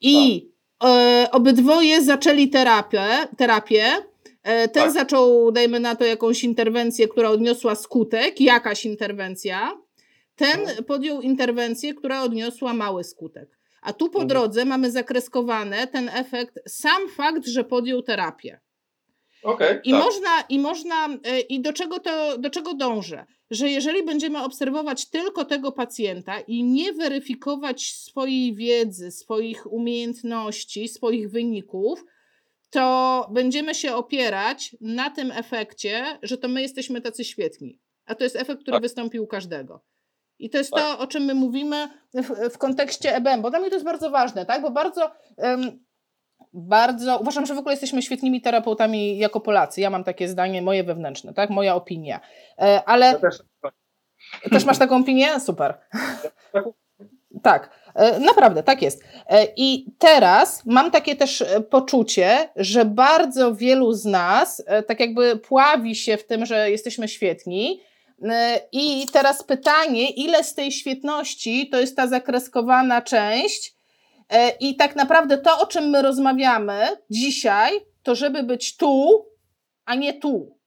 I 0.00 0.48
tak. 0.78 0.90
e, 0.90 1.28
obydwoje 1.32 2.02
zaczęli 2.02 2.48
terapię, 2.48 3.04
terapię. 3.36 3.84
E, 4.42 4.68
ten 4.68 4.82
tak. 4.82 4.92
zaczął, 4.92 5.52
dajmy 5.52 5.80
na 5.80 5.96
to, 5.96 6.04
jakąś 6.04 6.44
interwencję, 6.44 7.08
która 7.08 7.30
odniosła 7.30 7.74
skutek, 7.74 8.40
jakaś 8.40 8.84
interwencja. 8.84 9.72
Ten 10.36 10.60
mhm. 10.60 10.84
podjął 10.84 11.20
interwencję, 11.20 11.94
która 11.94 12.22
odniosła 12.22 12.74
mały 12.74 13.04
skutek. 13.04 13.58
A 13.82 13.92
tu 13.92 14.10
po 14.10 14.22
mhm. 14.22 14.28
drodze 14.28 14.64
mamy 14.64 14.90
zakreskowane 14.90 15.86
ten 15.86 16.08
efekt, 16.08 16.58
sam 16.68 17.08
fakt, 17.16 17.46
że 17.46 17.64
podjął 17.64 18.02
terapię. 18.02 18.60
Okay, 19.42 19.80
I, 19.84 19.90
tak. 19.90 20.04
można, 20.04 20.40
I 20.48 20.58
można, 20.58 21.08
e, 21.24 21.40
i 21.40 21.60
do 21.60 21.72
czego 21.72 21.98
to, 21.98 22.38
do 22.38 22.50
czego 22.50 22.74
dążę? 22.74 23.26
Że 23.50 23.70
jeżeli 23.70 24.02
będziemy 24.02 24.42
obserwować 24.42 25.10
tylko 25.10 25.44
tego 25.44 25.72
pacjenta 25.72 26.40
i 26.40 26.64
nie 26.64 26.92
weryfikować 26.92 27.92
swojej 27.92 28.54
wiedzy, 28.54 29.10
swoich 29.10 29.72
umiejętności, 29.72 30.88
swoich 30.88 31.30
wyników, 31.30 32.04
to 32.70 33.26
będziemy 33.30 33.74
się 33.74 33.94
opierać 33.94 34.76
na 34.80 35.10
tym 35.10 35.30
efekcie, 35.30 36.18
że 36.22 36.38
to 36.38 36.48
my 36.48 36.62
jesteśmy 36.62 37.00
tacy 37.00 37.24
świetni. 37.24 37.80
A 38.06 38.14
to 38.14 38.24
jest 38.24 38.36
efekt, 38.36 38.62
który 38.62 38.74
tak. 38.74 38.82
wystąpił 38.82 39.24
u 39.24 39.26
każdego. 39.26 39.84
I 40.38 40.50
to 40.50 40.58
jest 40.58 40.70
tak. 40.70 40.80
to, 40.80 40.98
o 40.98 41.06
czym 41.06 41.24
my 41.24 41.34
mówimy 41.34 41.88
w, 42.14 42.50
w 42.54 42.58
kontekście 42.58 43.16
EBM, 43.16 43.42
bo 43.42 43.50
dla 43.50 43.60
mnie 43.60 43.68
to 43.68 43.76
jest 43.76 43.84
bardzo 43.84 44.10
ważne, 44.10 44.46
tak? 44.46 44.62
Bo 44.62 44.70
bardzo. 44.70 45.10
Um, 45.36 45.84
bardzo, 46.52 47.18
uważam, 47.18 47.46
że 47.46 47.54
w 47.54 47.58
ogóle 47.58 47.72
jesteśmy 47.72 48.02
świetnymi 48.02 48.40
terapeutami 48.40 49.18
jako 49.18 49.40
Polacy. 49.40 49.80
Ja 49.80 49.90
mam 49.90 50.04
takie 50.04 50.28
zdanie 50.28 50.62
moje 50.62 50.84
wewnętrzne, 50.84 51.34
tak? 51.34 51.50
Moja 51.50 51.74
opinia. 51.74 52.20
E, 52.58 52.82
ale. 52.86 53.06
Ja 53.06 53.18
też. 53.18 53.42
też 54.50 54.64
masz 54.64 54.78
taką 54.78 54.96
opinię? 54.96 55.40
Super. 55.40 55.74
Tak, 57.42 57.70
e, 57.94 58.20
naprawdę, 58.20 58.62
tak 58.62 58.82
jest. 58.82 59.04
E, 59.26 59.46
I 59.56 59.86
teraz 59.98 60.66
mam 60.66 60.90
takie 60.90 61.16
też 61.16 61.44
poczucie, 61.70 62.48
że 62.56 62.84
bardzo 62.84 63.54
wielu 63.54 63.92
z 63.92 64.04
nas 64.04 64.64
tak 64.86 65.00
jakby 65.00 65.36
pławi 65.36 65.96
się 65.96 66.16
w 66.16 66.26
tym, 66.26 66.46
że 66.46 66.70
jesteśmy 66.70 67.08
świetni. 67.08 67.80
I 68.72 69.06
teraz 69.12 69.42
pytanie, 69.42 70.10
ile 70.10 70.44
z 70.44 70.54
tej 70.54 70.72
świetności 70.72 71.68
to 71.68 71.80
jest 71.80 71.96
ta 71.96 72.06
zakreskowana 72.06 73.02
część, 73.02 73.74
I 74.60 74.76
tak 74.76 74.96
naprawdę 74.96 75.38
to, 75.38 75.58
o 75.58 75.66
czym 75.66 75.84
my 75.84 76.02
rozmawiamy 76.02 76.86
dzisiaj, 77.10 77.80
to 78.02 78.14
żeby 78.14 78.42
być 78.42 78.76
tu, 78.76 79.26
a 79.84 79.94
nie 79.94 80.14
tu. 80.14 80.60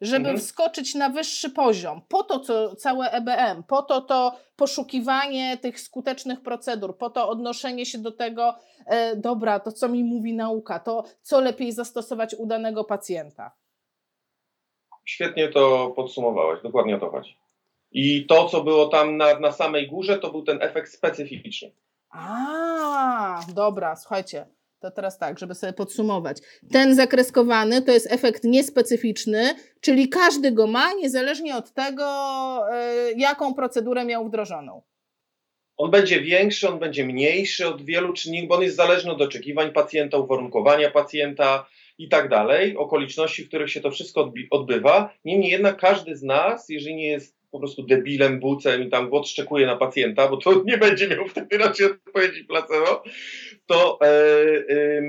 Żeby 0.00 0.28
mhm. 0.28 0.38
wskoczyć 0.38 0.94
na 0.94 1.08
wyższy 1.08 1.50
poziom. 1.50 2.02
Po 2.08 2.22
to 2.22 2.40
co 2.40 2.76
całe 2.76 3.10
EBM, 3.10 3.62
po 3.62 3.82
to 3.82 4.00
to 4.00 4.32
poszukiwanie 4.56 5.56
tych 5.56 5.80
skutecznych 5.80 6.40
procedur, 6.40 6.98
po 6.98 7.10
to 7.10 7.28
odnoszenie 7.28 7.86
się 7.86 7.98
do 7.98 8.12
tego, 8.12 8.54
e, 8.86 9.16
dobra, 9.16 9.60
to 9.60 9.72
co 9.72 9.88
mi 9.88 10.04
mówi 10.04 10.34
nauka, 10.34 10.78
to 10.78 11.04
co 11.22 11.40
lepiej 11.40 11.72
zastosować 11.72 12.34
u 12.34 12.46
danego 12.46 12.84
pacjenta. 12.84 13.52
Świetnie 15.04 15.48
to 15.48 15.92
podsumowałeś, 15.96 16.62
dokładnie 16.62 16.96
o 16.96 17.00
to 17.00 17.10
chodzi. 17.10 17.36
I 17.92 18.26
to, 18.26 18.48
co 18.48 18.64
było 18.64 18.86
tam 18.86 19.16
na, 19.16 19.38
na 19.38 19.52
samej 19.52 19.88
górze, 19.88 20.18
to 20.18 20.30
był 20.30 20.42
ten 20.42 20.62
efekt 20.62 20.92
specyficzny. 20.92 21.70
A, 22.16 23.40
dobra, 23.54 23.96
słuchajcie. 23.96 24.46
To 24.80 24.90
teraz 24.90 25.18
tak, 25.18 25.38
żeby 25.38 25.54
sobie 25.54 25.72
podsumować. 25.72 26.38
Ten 26.72 26.94
zakreskowany 26.94 27.82
to 27.82 27.92
jest 27.92 28.12
efekt 28.12 28.44
niespecyficzny, 28.44 29.54
czyli 29.80 30.08
każdy 30.08 30.52
go 30.52 30.66
ma, 30.66 30.92
niezależnie 30.92 31.56
od 31.56 31.72
tego, 31.72 32.04
yy, 32.70 33.12
jaką 33.16 33.54
procedurę 33.54 34.04
miał 34.04 34.28
wdrożoną. 34.28 34.82
On 35.76 35.90
będzie 35.90 36.20
większy, 36.20 36.68
on 36.68 36.78
będzie 36.78 37.04
mniejszy 37.04 37.68
od 37.68 37.82
wielu 37.82 38.12
czynników, 38.12 38.48
bo 38.48 38.54
on 38.54 38.62
jest 38.62 38.76
zależny 38.76 39.12
od 39.12 39.22
oczekiwań 39.22 39.72
pacjenta, 39.72 40.18
uwarunkowania 40.18 40.90
pacjenta 40.90 41.66
i 41.98 42.08
tak 42.08 42.28
dalej, 42.28 42.76
okoliczności, 42.76 43.44
w 43.44 43.48
których 43.48 43.70
się 43.70 43.80
to 43.80 43.90
wszystko 43.90 44.32
odbywa. 44.50 45.14
Niemniej 45.24 45.50
jednak 45.50 45.76
każdy 45.76 46.16
z 46.16 46.22
nas, 46.22 46.68
jeżeli 46.68 46.96
nie 46.96 47.08
jest 47.08 47.35
po 47.50 47.58
prostu 47.58 47.82
debilem, 47.82 48.40
bucem 48.40 48.82
i 48.82 48.90
tam 48.90 49.12
odszczekuje 49.12 49.66
na 49.66 49.76
pacjenta, 49.76 50.28
bo 50.28 50.36
to 50.36 50.62
nie 50.64 50.78
będzie 50.78 51.08
miał 51.08 51.28
wtedy 51.28 51.58
raczej 51.58 51.86
odpowiedzi 51.86 52.44
placebo, 52.44 53.02
to, 53.66 53.98
e, 54.02 54.06
e, 54.70 55.02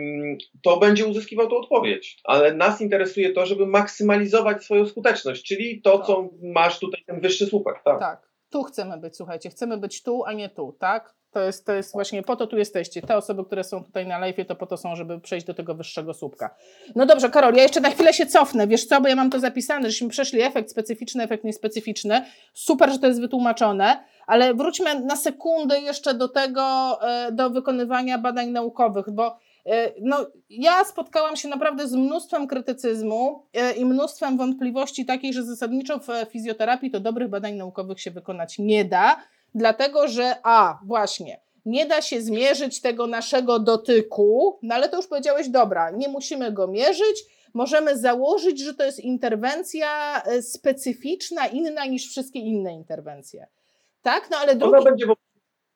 to 0.63 0.77
będzie 0.77 1.05
uzyskiwał 1.05 1.47
tą 1.47 1.57
odpowiedź. 1.57 2.21
Ale 2.23 2.53
nas 2.53 2.81
interesuje 2.81 3.33
to, 3.33 3.45
żeby 3.45 3.65
maksymalizować 3.65 4.63
swoją 4.63 4.85
skuteczność, 4.85 5.43
czyli 5.43 5.81
to, 5.81 5.99
co 5.99 6.29
masz 6.41 6.79
tutaj, 6.79 7.03
ten 7.07 7.21
wyższy 7.21 7.45
słupek. 7.45 7.75
Tak. 7.85 7.99
tak. 7.99 8.27
Tu 8.49 8.63
chcemy 8.63 8.97
być, 8.97 9.17
słuchajcie, 9.17 9.49
chcemy 9.49 9.77
być 9.77 10.03
tu, 10.03 10.23
a 10.25 10.33
nie 10.33 10.49
tu, 10.49 10.75
tak? 10.79 11.15
To 11.37 11.43
jest, 11.43 11.65
to 11.65 11.73
jest 11.73 11.93
właśnie 11.93 12.23
po 12.23 12.35
to 12.35 12.47
tu 12.47 12.57
jesteście. 12.57 13.01
Te 13.01 13.17
osoby, 13.17 13.45
które 13.45 13.63
są 13.63 13.83
tutaj 13.83 14.07
na 14.07 14.17
live, 14.17 14.47
to 14.47 14.55
po 14.55 14.65
to 14.65 14.77
są, 14.77 14.95
żeby 14.95 15.19
przejść 15.19 15.45
do 15.45 15.53
tego 15.53 15.75
wyższego 15.75 16.13
słupka. 16.13 16.55
No 16.95 17.05
dobrze, 17.05 17.29
Karol, 17.29 17.53
ja 17.55 17.63
jeszcze 17.63 17.81
na 17.81 17.89
chwilę 17.89 18.13
się 18.13 18.25
cofnę. 18.25 18.67
Wiesz 18.67 18.85
co, 18.85 19.01
bo 19.01 19.07
ja 19.07 19.15
mam 19.15 19.29
to 19.29 19.39
zapisane, 19.39 19.89
żeśmy 19.89 20.09
przeszli 20.09 20.41
efekt 20.41 20.71
specyficzny, 20.71 21.23
efekt 21.23 21.43
niespecyficzny. 21.43 22.25
Super, 22.53 22.91
że 22.91 22.99
to 22.99 23.07
jest 23.07 23.21
wytłumaczone, 23.21 24.03
ale 24.27 24.53
wróćmy 24.53 24.99
na 24.99 25.15
sekundę 25.15 25.81
jeszcze 25.81 26.13
do 26.13 26.27
tego, 26.27 26.97
e, 27.01 27.31
do 27.31 27.49
wykonywania 27.49 28.17
badań 28.17 28.49
naukowych, 28.49 29.11
bo 29.11 29.37
e, 29.65 29.91
no, 30.01 30.25
ja 30.49 30.85
spotkałam 30.85 31.35
się 31.35 31.47
naprawdę 31.47 31.87
z 31.87 31.93
mnóstwem 31.93 32.47
krytycyzmu 32.47 33.45
e, 33.53 33.71
i 33.71 33.85
mnóstwem 33.85 34.37
wątpliwości 34.37 35.05
takiej, 35.05 35.33
że 35.33 35.43
zasadniczo 35.43 35.99
w 35.99 36.07
fizjoterapii 36.31 36.91
to 36.91 36.99
dobrych 36.99 37.29
badań 37.29 37.55
naukowych 37.55 38.01
się 38.01 38.11
wykonać 38.11 38.59
nie 38.59 38.85
da 38.85 39.17
dlatego 39.55 40.07
że 40.07 40.35
a, 40.43 40.79
właśnie, 40.85 41.39
nie 41.65 41.85
da 41.85 42.01
się 42.01 42.21
zmierzyć 42.21 42.81
tego 42.81 43.07
naszego 43.07 43.59
dotyku, 43.59 44.59
no 44.63 44.75
ale 44.75 44.89
to 44.89 44.97
już 44.97 45.07
powiedziałeś, 45.07 45.49
dobra, 45.49 45.91
nie 45.91 46.07
musimy 46.07 46.51
go 46.51 46.67
mierzyć, 46.67 47.23
możemy 47.53 47.97
założyć, 47.97 48.59
że 48.59 48.73
to 48.73 48.83
jest 48.83 48.99
interwencja 48.99 50.21
e, 50.23 50.41
specyficzna, 50.41 51.47
inna 51.47 51.85
niż 51.85 52.09
wszystkie 52.09 52.39
inne 52.39 52.73
interwencje. 52.73 53.47
Tak, 54.01 54.29
no 54.31 54.37
ale 54.37 54.55
drugi... 54.55 54.75
Ona 54.75 54.83
będzie 54.83 55.05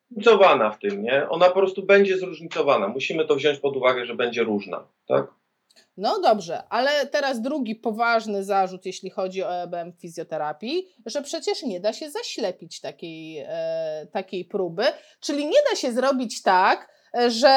zróżnicowana 0.10 0.72
w 0.72 0.80
tym, 0.80 1.04
nie? 1.04 1.30
Ona 1.30 1.48
po 1.48 1.54
prostu 1.54 1.84
będzie 1.84 2.18
zróżnicowana. 2.18 2.88
Musimy 2.88 3.26
to 3.26 3.36
wziąć 3.36 3.60
pod 3.60 3.78
uwagę, 3.78 4.06
że 4.06 4.16
będzie 4.16 4.44
różna, 4.44 4.84
tak? 5.08 5.28
No 6.02 6.20
dobrze, 6.20 6.64
ale 6.70 7.06
teraz 7.08 7.42
drugi 7.42 7.76
poważny 7.76 8.44
zarzut, 8.44 8.86
jeśli 8.86 9.10
chodzi 9.10 9.44
o 9.44 9.62
EBM 9.62 9.94
fizjoterapii, 9.94 10.88
że 11.06 11.22
przecież 11.22 11.64
nie 11.64 11.80
da 11.80 11.94
się 11.94 12.10
zaślepić 12.10 12.82
takiej, 12.82 13.46
e, 13.48 14.08
takiej 14.12 14.46
próby, 14.46 14.84
czyli 15.20 15.46
nie 15.46 15.60
da 15.70 15.76
się 15.76 15.92
zrobić 15.92 16.42
tak, 16.42 16.90
że 17.28 17.54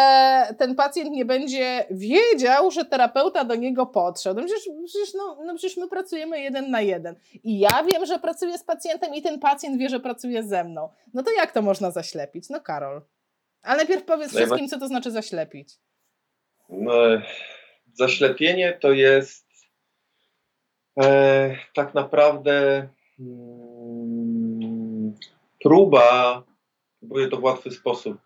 ten 0.58 0.74
pacjent 0.74 1.10
nie 1.10 1.24
będzie 1.24 1.86
wiedział, 1.90 2.70
że 2.70 2.84
terapeuta 2.84 3.44
do 3.44 3.54
niego 3.54 3.86
podszedł. 3.86 4.40
No 4.40 4.46
przecież, 4.46 4.68
przecież, 4.86 5.14
no, 5.14 5.38
no 5.44 5.54
przecież 5.54 5.76
my 5.76 5.88
pracujemy 5.88 6.40
jeden 6.40 6.70
na 6.70 6.80
jeden. 6.80 7.16
I 7.44 7.58
ja 7.58 7.82
wiem, 7.84 8.06
że 8.06 8.18
pracuję 8.18 8.58
z 8.58 8.64
pacjentem 8.64 9.14
i 9.14 9.22
ten 9.22 9.40
pacjent 9.40 9.78
wie, 9.78 9.88
że 9.88 10.00
pracuje 10.00 10.42
ze 10.42 10.64
mną. 10.64 10.88
No 11.14 11.22
to 11.22 11.30
jak 11.32 11.52
to 11.52 11.62
można 11.62 11.90
zaślepić? 11.90 12.50
No 12.50 12.60
Karol. 12.60 13.02
Ale 13.62 13.76
najpierw 13.76 14.04
powiedz 14.04 14.32
no 14.32 14.38
wszystkim, 14.38 14.68
co 14.68 14.78
to 14.78 14.88
znaczy 14.88 15.10
zaślepić. 15.10 15.68
No, 16.68 16.92
zaślepienie 17.96 18.72
to 18.72 18.92
jest 18.92 19.46
e, 21.00 21.56
tak 21.74 21.94
naprawdę 21.94 22.88
mm, 23.20 25.14
próba, 25.62 26.42
próbuję 27.00 27.28
to 27.28 27.36
w 27.36 27.42
łatwy 27.42 27.70
sposób, 27.70 28.18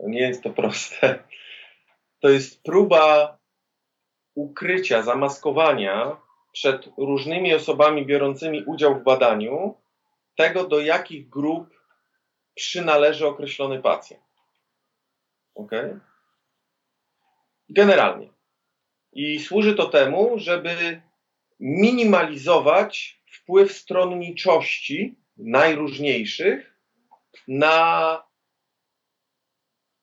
nie 0.00 0.20
jest 0.20 0.42
to 0.42 0.50
proste, 0.50 1.24
to 2.20 2.28
jest 2.28 2.62
próba 2.62 3.38
ukrycia, 4.34 5.02
zamaskowania 5.02 6.16
przed 6.52 6.88
różnymi 6.98 7.54
osobami 7.54 8.06
biorącymi 8.06 8.64
udział 8.64 9.00
w 9.00 9.02
badaniu 9.02 9.74
tego, 10.36 10.64
do 10.64 10.80
jakich 10.80 11.28
grup 11.28 11.68
przynależy 12.54 13.26
określony 13.26 13.82
pacjent. 13.82 14.22
Ok? 15.54 15.70
Generalnie. 17.68 18.37
I 19.18 19.38
służy 19.38 19.74
to 19.74 19.86
temu, 19.86 20.32
żeby 20.36 21.00
minimalizować 21.60 23.22
wpływ 23.32 23.72
stronniczości 23.72 25.18
najróżniejszych 25.36 26.78
na 27.48 28.22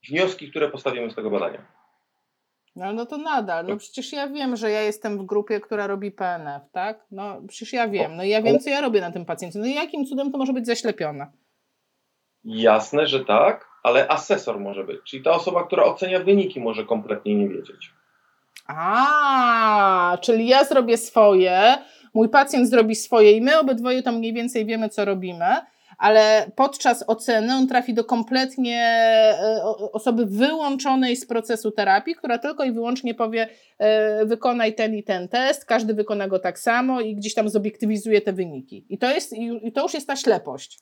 wnioski, 0.10 0.50
które 0.50 0.70
postawimy 0.72 1.12
z 1.12 1.16
tego 1.16 1.30
badania. 1.30 1.66
No, 2.76 2.94
no 2.94 3.06
to 3.06 3.18
nadal. 3.18 3.66
No 3.66 3.78
przecież 3.78 4.12
ja 4.14 4.28
wiem, 4.28 4.56
że 4.56 4.72
ja 4.72 4.82
jestem 4.82 5.18
w 5.18 5.26
grupie, 5.26 5.60
która 5.60 5.88
robi 5.88 6.12
PNF, 6.12 6.64
tak? 6.72 7.06
No 7.12 7.42
przecież 7.48 7.74
ja 7.74 7.88
wiem. 7.88 8.16
No 8.16 8.24
i 8.24 8.30
ja 8.30 8.42
wiem, 8.42 8.60
co 8.60 8.70
ja 8.70 8.82
robię 8.82 9.02
na 9.02 9.12
tym 9.12 9.26
pacjencie. 9.26 9.60
No 9.60 9.66
i 9.66 9.74
jakim 9.74 10.06
cudem 10.06 10.32
to 10.32 10.38
może 10.38 10.54
być 10.54 10.66
zaślepione? 10.66 11.32
Jasne, 12.44 13.08
że 13.08 13.26
tak, 13.26 13.70
ale 13.84 14.08
asesor 14.08 14.60
może 14.60 14.84
być. 14.84 15.02
Czyli 15.04 15.24
ta 15.24 15.32
osoba, 15.32 15.64
która 15.68 15.84
ocenia 15.84 16.20
wyniki, 16.20 16.60
może 16.60 16.86
kompletnie 16.86 17.36
nie 17.36 17.50
wiedzieć. 17.50 17.95
A, 18.68 20.18
czyli 20.22 20.48
ja 20.48 20.64
zrobię 20.64 20.98
swoje, 20.98 21.78
mój 22.14 22.30
pacjent 22.30 22.70
zrobi 22.70 22.96
swoje 22.96 23.32
i 23.32 23.42
my 23.42 23.60
obydwoje 23.60 24.04
tam 24.04 24.18
mniej 24.18 24.34
więcej 24.34 24.66
wiemy, 24.66 24.90
co 24.90 25.06
robimy, 25.06 25.46
ale 25.98 26.52
podczas 26.56 27.04
oceny 27.08 27.54
on 27.54 27.68
trafi 27.68 27.94
do 27.94 28.04
kompletnie 28.04 28.82
e, 29.40 29.64
osoby 29.92 30.26
wyłączonej 30.26 31.16
z 31.16 31.28
procesu 31.28 31.72
terapii, 31.72 32.16
która 32.16 32.38
tylko 32.38 32.64
i 32.64 32.72
wyłącznie 32.72 33.16
powie, 33.16 33.50
e, 33.78 34.26
wykonaj 34.26 34.76
ten 34.76 34.96
i 34.96 35.04
ten 35.04 35.28
test, 35.28 35.66
każdy 35.66 35.94
wykona 35.94 36.28
go 36.28 36.40
tak 36.40 36.60
samo 36.60 37.02
i 37.02 37.16
gdzieś 37.16 37.34
tam 37.34 37.50
zobiektywizuje 37.50 38.22
te 38.22 38.34
wyniki. 38.34 38.86
I 38.90 38.98
to, 38.98 39.10
jest, 39.10 39.34
i 39.64 39.72
to 39.72 39.84
już 39.84 39.94
jest 39.94 40.08
ta 40.08 40.16
ślepość. 40.16 40.80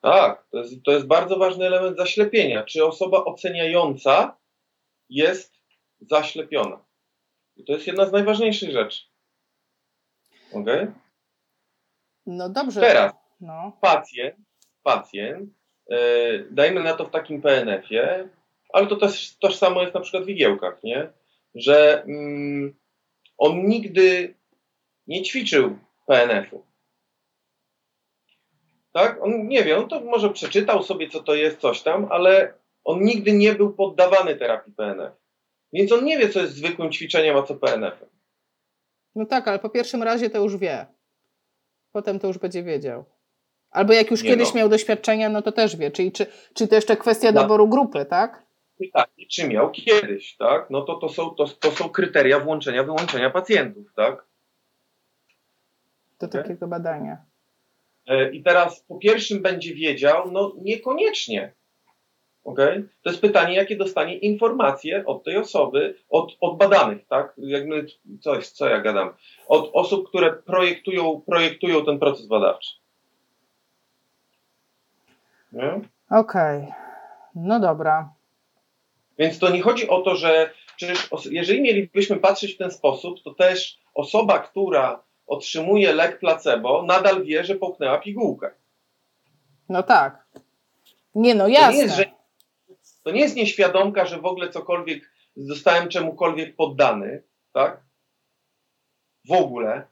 Tak, 0.00 0.46
to 0.50 0.58
jest, 0.58 0.74
to 0.84 0.92
jest 0.92 1.06
bardzo 1.06 1.36
ważny 1.36 1.66
element 1.66 1.96
zaślepienia. 1.96 2.64
Czy 2.64 2.84
osoba 2.84 3.24
oceniająca 3.24 4.36
jest 5.08 5.54
zaślepiona? 6.00 6.87
I 7.58 7.64
to 7.64 7.72
jest 7.72 7.86
jedna 7.86 8.06
z 8.06 8.12
najważniejszych 8.12 8.70
rzeczy. 8.70 9.04
Ok? 10.52 10.66
No 12.26 12.48
dobrze. 12.48 12.80
Teraz 12.80 13.12
no. 13.40 13.72
pacjent, 13.80 14.36
pacjent, 14.82 15.50
yy, 15.88 16.48
dajmy 16.50 16.82
na 16.82 16.94
to 16.94 17.04
w 17.04 17.10
takim 17.10 17.42
PNF-ie, 17.42 18.28
ale 18.72 18.86
to 18.86 18.96
też 18.96 19.38
tożsamo 19.38 19.82
jest 19.82 19.94
na 19.94 20.00
przykład 20.00 20.24
w 20.24 20.28
igiełkach, 20.28 20.82
nie? 20.82 21.12
Że 21.54 22.02
mm, 22.02 22.74
on 23.38 23.66
nigdy 23.66 24.34
nie 25.06 25.22
ćwiczył 25.22 25.78
PNF-u. 26.06 26.66
Tak? 28.92 29.22
On 29.22 29.48
nie 29.48 29.64
wie, 29.64 29.78
on 29.78 29.88
to 29.88 30.00
może 30.00 30.30
przeczytał 30.30 30.82
sobie, 30.82 31.08
co 31.08 31.22
to 31.22 31.34
jest, 31.34 31.60
coś 31.60 31.82
tam, 31.82 32.08
ale 32.10 32.54
on 32.84 33.02
nigdy 33.02 33.32
nie 33.32 33.54
był 33.54 33.72
poddawany 33.72 34.36
terapii 34.36 34.72
PNF. 34.72 35.12
Więc 35.72 35.92
on 35.92 36.04
nie 36.04 36.18
wie, 36.18 36.28
co 36.28 36.40
jest 36.40 36.54
zwykłym 36.54 36.92
ćwiczeniem, 36.92 37.36
a 37.36 37.42
co 37.42 37.54
PNF-em. 37.54 38.08
No 39.14 39.26
tak, 39.26 39.48
ale 39.48 39.58
po 39.58 39.70
pierwszym 39.70 40.02
razie 40.02 40.30
to 40.30 40.38
już 40.38 40.56
wie. 40.56 40.86
Potem 41.92 42.18
to 42.18 42.26
już 42.26 42.38
będzie 42.38 42.62
wiedział. 42.62 43.04
Albo 43.70 43.92
jak 43.92 44.10
już 44.10 44.22
nie 44.22 44.30
kiedyś 44.30 44.48
no. 44.48 44.58
miał 44.58 44.68
doświadczenia, 44.68 45.28
no 45.28 45.42
to 45.42 45.52
też 45.52 45.76
wie. 45.76 45.90
Czyli 45.90 46.12
czy, 46.12 46.26
czy 46.54 46.68
to 46.68 46.74
jeszcze 46.74 46.96
kwestia 46.96 47.32
no. 47.32 47.42
doboru 47.42 47.68
grupy, 47.68 48.04
tak? 48.04 48.48
Tak, 48.92 49.10
i 49.16 49.28
czy 49.28 49.48
miał 49.48 49.70
kiedyś, 49.70 50.36
tak? 50.36 50.70
No 50.70 50.82
to 50.82 50.94
to 50.94 51.08
są, 51.08 51.30
to, 51.30 51.44
to 51.44 51.70
są 51.70 51.88
kryteria 51.88 52.40
włączenia, 52.40 52.84
wyłączenia 52.84 53.30
pacjentów, 53.30 53.94
tak? 53.94 54.24
Do 56.20 56.26
okay. 56.26 56.42
takiego 56.42 56.68
badania. 56.68 57.24
E, 58.06 58.30
I 58.30 58.42
teraz 58.42 58.80
po 58.80 58.98
pierwszym 58.98 59.42
będzie 59.42 59.74
wiedział, 59.74 60.32
no 60.32 60.52
niekoniecznie, 60.62 61.52
Okay? 62.48 62.88
To 63.02 63.10
jest 63.10 63.22
pytanie, 63.22 63.56
jakie 63.56 63.76
dostanie 63.76 64.18
informacje 64.18 65.06
od 65.06 65.24
tej 65.24 65.36
osoby, 65.36 65.98
od, 66.10 66.36
od 66.40 66.58
badanych, 66.58 67.06
tak? 67.06 67.34
Jakby 67.38 67.86
coś, 68.20 68.48
co 68.48 68.68
ja 68.68 68.80
gadam, 68.80 69.10
od 69.48 69.70
osób, 69.72 70.08
które 70.08 70.32
projektują, 70.32 71.22
projektują 71.26 71.84
ten 71.84 71.98
proces 71.98 72.26
badawczy. 72.26 72.70
Okej, 76.10 76.58
okay. 76.58 76.72
no 77.34 77.60
dobra. 77.60 78.12
Więc 79.18 79.38
to 79.38 79.50
nie 79.50 79.62
chodzi 79.62 79.88
o 79.88 80.02
to, 80.02 80.16
że 80.16 80.50
przecież 80.76 81.08
jeżeli 81.30 81.62
mielibyśmy 81.62 82.16
patrzeć 82.16 82.54
w 82.54 82.58
ten 82.58 82.70
sposób, 82.70 83.22
to 83.22 83.34
też 83.34 83.78
osoba, 83.94 84.38
która 84.38 85.02
otrzymuje 85.26 85.92
lek 85.92 86.18
placebo, 86.18 86.82
nadal 86.82 87.24
wie, 87.24 87.44
że 87.44 87.54
połknęła 87.54 87.98
pigułkę. 87.98 88.50
No 89.68 89.82
tak. 89.82 90.26
Nie 91.14 91.34
no, 91.34 91.48
jasne. 91.48 91.66
To 91.66 91.72
nie 91.72 91.82
jest, 91.82 91.96
że 91.96 92.17
to 93.08 93.12
nie 93.12 93.20
jest 93.20 93.36
nieświadomka, 93.36 94.06
że 94.06 94.20
w 94.20 94.26
ogóle 94.26 94.48
cokolwiek 94.50 95.10
zostałem 95.36 95.88
czemukolwiek 95.88 96.56
poddany, 96.56 97.22
tak? 97.52 97.82
W 99.28 99.32
ogóle. 99.32 99.86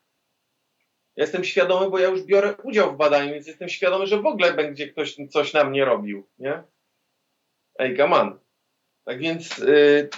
Ja 1.16 1.24
jestem 1.24 1.44
świadomy, 1.44 1.90
bo 1.90 1.98
ja 1.98 2.08
już 2.08 2.22
biorę 2.22 2.54
udział 2.62 2.94
w 2.94 2.96
badaniu, 2.96 3.32
więc 3.32 3.46
jestem 3.46 3.68
świadomy, 3.68 4.06
że 4.06 4.22
w 4.22 4.26
ogóle 4.26 4.54
będzie 4.54 4.88
ktoś 4.88 5.16
coś 5.30 5.52
na 5.52 5.64
mnie 5.64 5.84
robił, 5.84 6.26
nie? 6.38 6.62
Ej, 7.78 8.00
on. 8.00 8.38
Tak 9.04 9.18
więc 9.18 9.58
yy, 9.58 10.08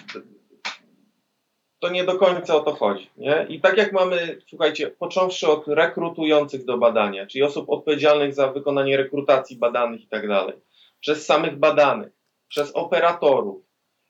to 1.79 1.89
nie 1.89 2.05
do 2.05 2.19
końca 2.19 2.57
o 2.57 2.61
to 2.61 2.75
chodzi. 2.75 3.11
Nie? 3.17 3.47
I 3.49 3.61
tak 3.61 3.77
jak 3.77 3.93
mamy, 3.93 4.39
słuchajcie, 4.47 4.91
począwszy 4.91 5.49
od 5.49 5.69
rekrutujących 5.69 6.65
do 6.65 6.79
badania, 6.79 7.27
czyli 7.27 7.45
osób 7.45 7.71
odpowiedzialnych 7.71 8.35
za 8.35 8.53
wykonanie 8.53 8.97
rekrutacji 8.97 9.57
badanych 9.57 10.01
i 10.01 10.09
tak 10.09 10.29
dalej, 10.29 10.57
przez 11.01 11.27
samych 11.27 11.57
badanych, 11.57 12.18
przez 12.49 12.71
operatorów, 12.75 13.65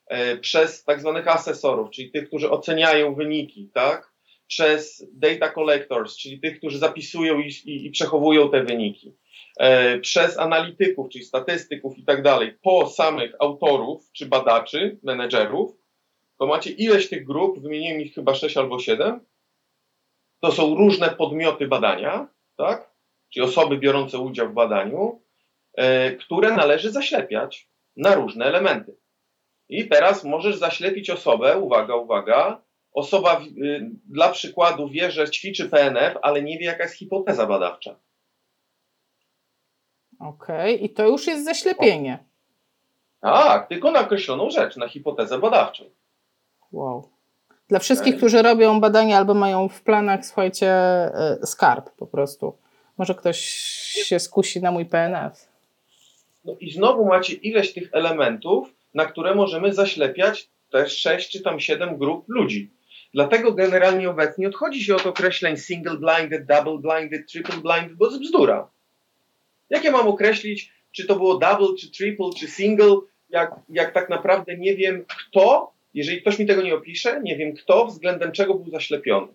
e, 0.07 0.37
przez 0.37 0.85
tak 0.85 1.01
zwanych 1.01 1.29
asesorów, 1.29 1.90
czyli 1.90 2.11
tych, 2.11 2.29
którzy 2.29 2.51
oceniają 2.51 3.14
wyniki, 3.14 3.70
tak? 3.74 4.18
przez 4.48 5.07
data 5.12 5.51
collectors, 5.51 6.16
czyli 6.16 6.40
tych, 6.40 6.59
którzy 6.59 6.79
zapisują 6.79 7.38
i, 7.38 7.48
i, 7.48 7.87
i 7.87 7.90
przechowują 7.90 8.51
te 8.51 8.64
wyniki, 8.64 9.16
e, 9.59 9.98
przez 9.98 10.38
analityków, 10.38 11.09
czyli 11.09 11.24
statystyków 11.24 11.98
i 11.98 12.05
tak 12.05 12.22
dalej, 12.22 12.59
po 12.62 12.87
samych 12.87 13.35
autorów 13.40 14.12
czy 14.12 14.27
badaczy, 14.27 14.98
menedżerów, 15.03 15.77
to 16.38 16.46
macie 16.46 16.70
ileś 16.70 17.09
tych 17.09 17.24
grup, 17.24 17.62
wymieniłem 17.62 18.01
ich 18.01 18.14
chyba 18.14 18.35
6 18.35 18.57
albo 18.57 18.79
7. 18.79 19.20
To 20.40 20.53
są 20.53 20.74
różne 20.74 21.11
podmioty 21.11 21.66
badania, 21.66 22.29
tak? 22.57 22.90
czyli 23.31 23.46
osoby 23.46 23.79
biorące 23.79 24.18
udział 24.18 24.48
w 24.48 24.55
badaniu, 24.55 25.22
e, 25.74 26.12
które 26.12 26.53
należy 26.53 26.90
zaślepiać 26.90 27.67
na 27.98 28.14
różne 28.14 28.44
elementy. 28.44 28.96
I 29.68 29.88
teraz 29.88 30.24
możesz 30.24 30.56
zaślepić 30.56 31.11
osobę, 31.11 31.58
uwaga, 31.58 31.96
uwaga, 31.96 32.62
osoba 32.92 33.40
y, 33.40 33.90
dla 34.04 34.28
przykładu 34.28 34.88
wie, 34.88 35.11
że 35.11 35.30
ćwiczy 35.30 35.68
PNF, 35.68 36.18
ale 36.22 36.42
nie 36.42 36.58
wie, 36.58 36.66
jaka 36.66 36.82
jest 36.82 36.94
hipoteza 36.94 37.46
badawcza. 37.46 37.96
Okej, 40.18 40.74
okay. 40.74 40.87
i 40.87 40.90
to 40.90 41.06
już 41.06 41.26
jest 41.26 41.44
zaślepienie. 41.44 42.18
Tak, 43.20 43.68
tylko 43.68 43.90
na 43.90 44.00
określoną 44.00 44.50
rzecz, 44.50 44.76
na 44.76 44.88
hipotezę 44.88 45.38
badawczą. 45.38 45.84
Wow. 46.72 47.08
Dla 47.68 47.78
wszystkich, 47.78 48.14
okay. 48.14 48.18
którzy 48.18 48.42
robią 48.42 48.80
badania 48.80 49.18
albo 49.18 49.34
mają 49.34 49.68
w 49.68 49.82
planach, 49.82 50.26
słuchajcie, 50.26 50.68
e, 50.68 51.38
skarb 51.44 51.90
po 51.90 52.06
prostu. 52.06 52.58
Może 52.98 53.14
ktoś 53.14 53.38
się 54.08 54.18
skusi 54.18 54.62
na 54.62 54.70
mój 54.70 54.87
PNF. 54.87 55.47
No 56.48 56.56
i 56.61 56.70
znowu 56.70 57.04
macie 57.04 57.34
ileś 57.34 57.72
tych 57.72 57.88
elementów, 57.92 58.74
na 58.94 59.06
które 59.06 59.34
możemy 59.34 59.72
zaślepiać 59.72 60.48
też 60.70 60.98
sześć 60.98 61.30
czy 61.30 61.42
tam 61.42 61.61
siedem 61.61 61.98
grup 61.98 62.24
ludzi. 62.28 62.70
Dlatego 63.14 63.52
generalnie 63.52 64.11
obecnie 64.11 64.48
odchodzi 64.48 64.84
się 64.84 64.96
od 64.96 65.06
określeń 65.06 65.56
single 65.56 65.96
blinded, 65.96 66.46
double 66.46 66.78
blinded, 66.78 67.32
triple 67.32 67.56
blinded, 67.56 67.96
bo 67.96 68.06
jest 68.06 68.20
bzdura. 68.20 68.70
Jak 69.70 69.84
ja 69.84 69.92
mam 69.92 70.08
określić, 70.08 70.72
czy 70.92 71.06
to 71.06 71.16
było 71.16 71.38
double, 71.38 71.76
czy 71.80 71.90
triple, 71.90 72.30
czy 72.38 72.46
single, 72.48 72.96
jak, 73.30 73.54
jak 73.68 73.94
tak 73.94 74.08
naprawdę 74.08 74.56
nie 74.56 74.76
wiem 74.76 75.04
kto, 75.08 75.72
jeżeli 75.94 76.20
ktoś 76.20 76.38
mi 76.38 76.46
tego 76.46 76.62
nie 76.62 76.74
opisze, 76.74 77.20
nie 77.22 77.37
wiem 77.37 77.55
kto, 77.55 77.87
względem 77.87 78.33
czego 78.33 78.55
był 78.55 78.70
zaślepiony. 78.70 79.27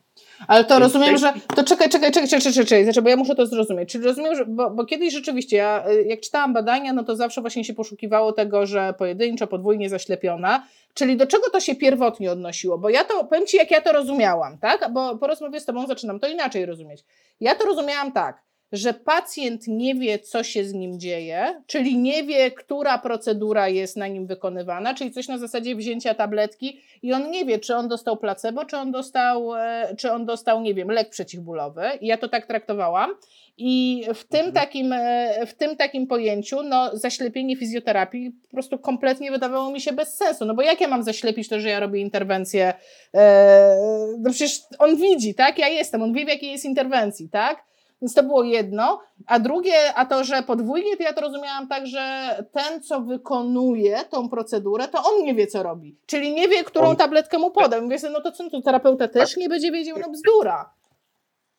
Ale 0.47 0.63
to 0.63 0.69
Więc 0.69 0.83
rozumiem, 0.83 1.09
tej... 1.09 1.17
że. 1.17 1.33
To 1.55 1.63
czekaj, 1.63 1.89
czekaj, 1.89 2.11
czekaj, 2.11 2.29
czekaj, 2.29 2.41
czekaj, 2.41 2.65
czekaj, 2.65 2.83
znaczy, 2.83 3.01
bo 3.01 3.09
ja 3.09 3.15
muszę 3.15 3.35
to 3.35 3.45
zrozumieć. 3.45 3.91
Czyli 3.91 4.03
rozumiem, 4.03 4.35
że. 4.35 4.45
Bo, 4.45 4.71
bo 4.71 4.85
kiedyś 4.85 5.13
rzeczywiście, 5.13 5.57
ja 5.57 5.85
y, 5.89 6.03
jak 6.03 6.21
czytałam 6.21 6.53
badania, 6.53 6.93
no 6.93 7.03
to 7.03 7.15
zawsze 7.15 7.41
właśnie 7.41 7.63
się 7.63 7.73
poszukiwało 7.73 8.33
tego, 8.33 8.65
że 8.65 8.93
pojedynczo, 8.97 9.47
podwójnie 9.47 9.89
zaślepiona. 9.89 10.67
Czyli 10.93 11.17
do 11.17 11.27
czego 11.27 11.49
to 11.49 11.59
się 11.59 11.75
pierwotnie 11.75 12.31
odnosiło? 12.31 12.77
Bo 12.77 12.89
ja 12.89 13.03
to, 13.03 13.23
powiem 13.23 13.47
Ci, 13.47 13.57
jak 13.57 13.71
ja 13.71 13.81
to 13.81 13.91
rozumiałam, 13.91 14.57
tak? 14.57 14.93
Bo 14.93 15.17
po 15.17 15.27
rozmowie 15.27 15.59
z 15.59 15.65
Tobą 15.65 15.87
zaczynam 15.87 16.19
to 16.19 16.27
inaczej 16.27 16.65
rozumieć. 16.65 17.03
Ja 17.39 17.55
to 17.55 17.65
rozumiałam 17.65 18.11
tak 18.11 18.43
że 18.73 18.93
pacjent 18.93 19.67
nie 19.67 19.95
wie, 19.95 20.19
co 20.19 20.43
się 20.43 20.65
z 20.65 20.73
nim 20.73 20.99
dzieje, 20.99 21.61
czyli 21.67 21.97
nie 21.97 22.23
wie, 22.23 22.51
która 22.51 22.97
procedura 22.97 23.69
jest 23.69 23.97
na 23.97 24.07
nim 24.07 24.27
wykonywana, 24.27 24.93
czyli 24.93 25.11
coś 25.11 25.27
na 25.27 25.37
zasadzie 25.37 25.75
wzięcia 25.75 26.13
tabletki 26.13 26.79
i 27.01 27.13
on 27.13 27.31
nie 27.31 27.45
wie, 27.45 27.59
czy 27.59 27.75
on 27.75 27.87
dostał 27.87 28.17
placebo, 28.17 28.65
czy 28.65 28.77
on 28.77 28.91
dostał, 28.91 29.55
e, 29.55 29.95
czy 29.97 30.11
on 30.11 30.25
dostał 30.25 30.61
nie 30.61 30.73
wiem, 30.73 30.91
lek 30.91 31.09
przeciwbólowy. 31.09 31.83
I 32.01 32.07
ja 32.07 32.17
to 32.17 32.29
tak 32.29 32.45
traktowałam. 32.45 33.11
I 33.57 34.03
w 34.13 34.23
tym, 34.23 34.45
mhm. 34.45 34.53
takim, 34.53 34.93
e, 34.93 35.45
w 35.45 35.53
tym 35.53 35.77
takim 35.77 36.07
pojęciu, 36.07 36.63
no, 36.63 36.97
zaślepienie 36.97 37.55
fizjoterapii 37.55 38.31
po 38.31 38.49
prostu 38.49 38.79
kompletnie 38.79 39.31
wydawało 39.31 39.71
mi 39.71 39.81
się 39.81 39.91
bez 39.91 40.17
sensu. 40.17 40.45
No 40.45 40.53
bo 40.53 40.61
jak 40.61 40.81
ja 40.81 40.87
mam 40.87 41.03
zaślepić 41.03 41.49
to, 41.49 41.59
że 41.59 41.69
ja 41.69 41.79
robię 41.79 42.01
interwencję? 42.01 42.73
E, 43.15 43.77
no 44.19 44.29
przecież 44.29 44.61
on 44.79 44.95
widzi, 44.95 45.35
tak? 45.35 45.57
Ja 45.57 45.67
jestem, 45.67 46.01
on 46.01 46.13
wie, 46.13 46.25
w 46.25 46.27
jakiej 46.27 46.51
jest 46.51 46.65
interwencji, 46.65 47.29
tak? 47.29 47.72
Więc 48.03 48.13
to 48.13 48.23
było 48.23 48.43
jedno. 48.43 49.01
A 49.27 49.39
drugie, 49.39 49.93
a 49.95 50.05
to, 50.05 50.23
że 50.23 50.43
podwójnie, 50.43 50.97
to 50.97 51.03
ja 51.03 51.13
to 51.13 51.21
rozumiałam 51.21 51.67
tak, 51.67 51.87
że 51.87 52.35
ten, 52.51 52.83
co 52.83 53.01
wykonuje 53.01 54.03
tą 54.09 54.29
procedurę, 54.29 54.87
to 54.87 55.03
on 55.03 55.23
nie 55.23 55.35
wie, 55.35 55.47
co 55.47 55.63
robi. 55.63 55.97
Czyli 56.05 56.33
nie 56.33 56.47
wie, 56.47 56.63
którą 56.63 56.87
on... 56.87 56.95
tabletkę 56.95 57.37
mu 57.37 57.51
podał. 57.51 57.81
Mówię 57.81 57.99
sobie, 57.99 58.13
no 58.13 58.21
to 58.21 58.31
co, 58.31 58.49
to 58.49 58.61
terapeuta 58.61 59.07
też 59.07 59.37
nie 59.37 59.49
będzie 59.49 59.71
wiedział, 59.71 59.97
no 59.99 60.09
bzdura. 60.09 60.73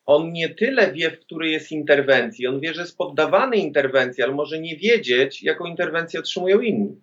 On 0.05 0.31
nie 0.31 0.49
tyle 0.49 0.91
wie, 0.91 1.11
w 1.11 1.19
której 1.19 1.51
jest 1.51 1.71
interwencji, 1.71 2.47
on 2.47 2.59
wie, 2.59 2.73
że 2.73 2.81
jest 2.81 2.97
poddawany 2.97 3.57
interwencji, 3.57 4.23
ale 4.23 4.33
może 4.33 4.59
nie 4.59 4.77
wiedzieć, 4.77 5.43
jaką 5.43 5.65
interwencję 5.65 6.19
otrzymują 6.19 6.59
inni. 6.59 7.01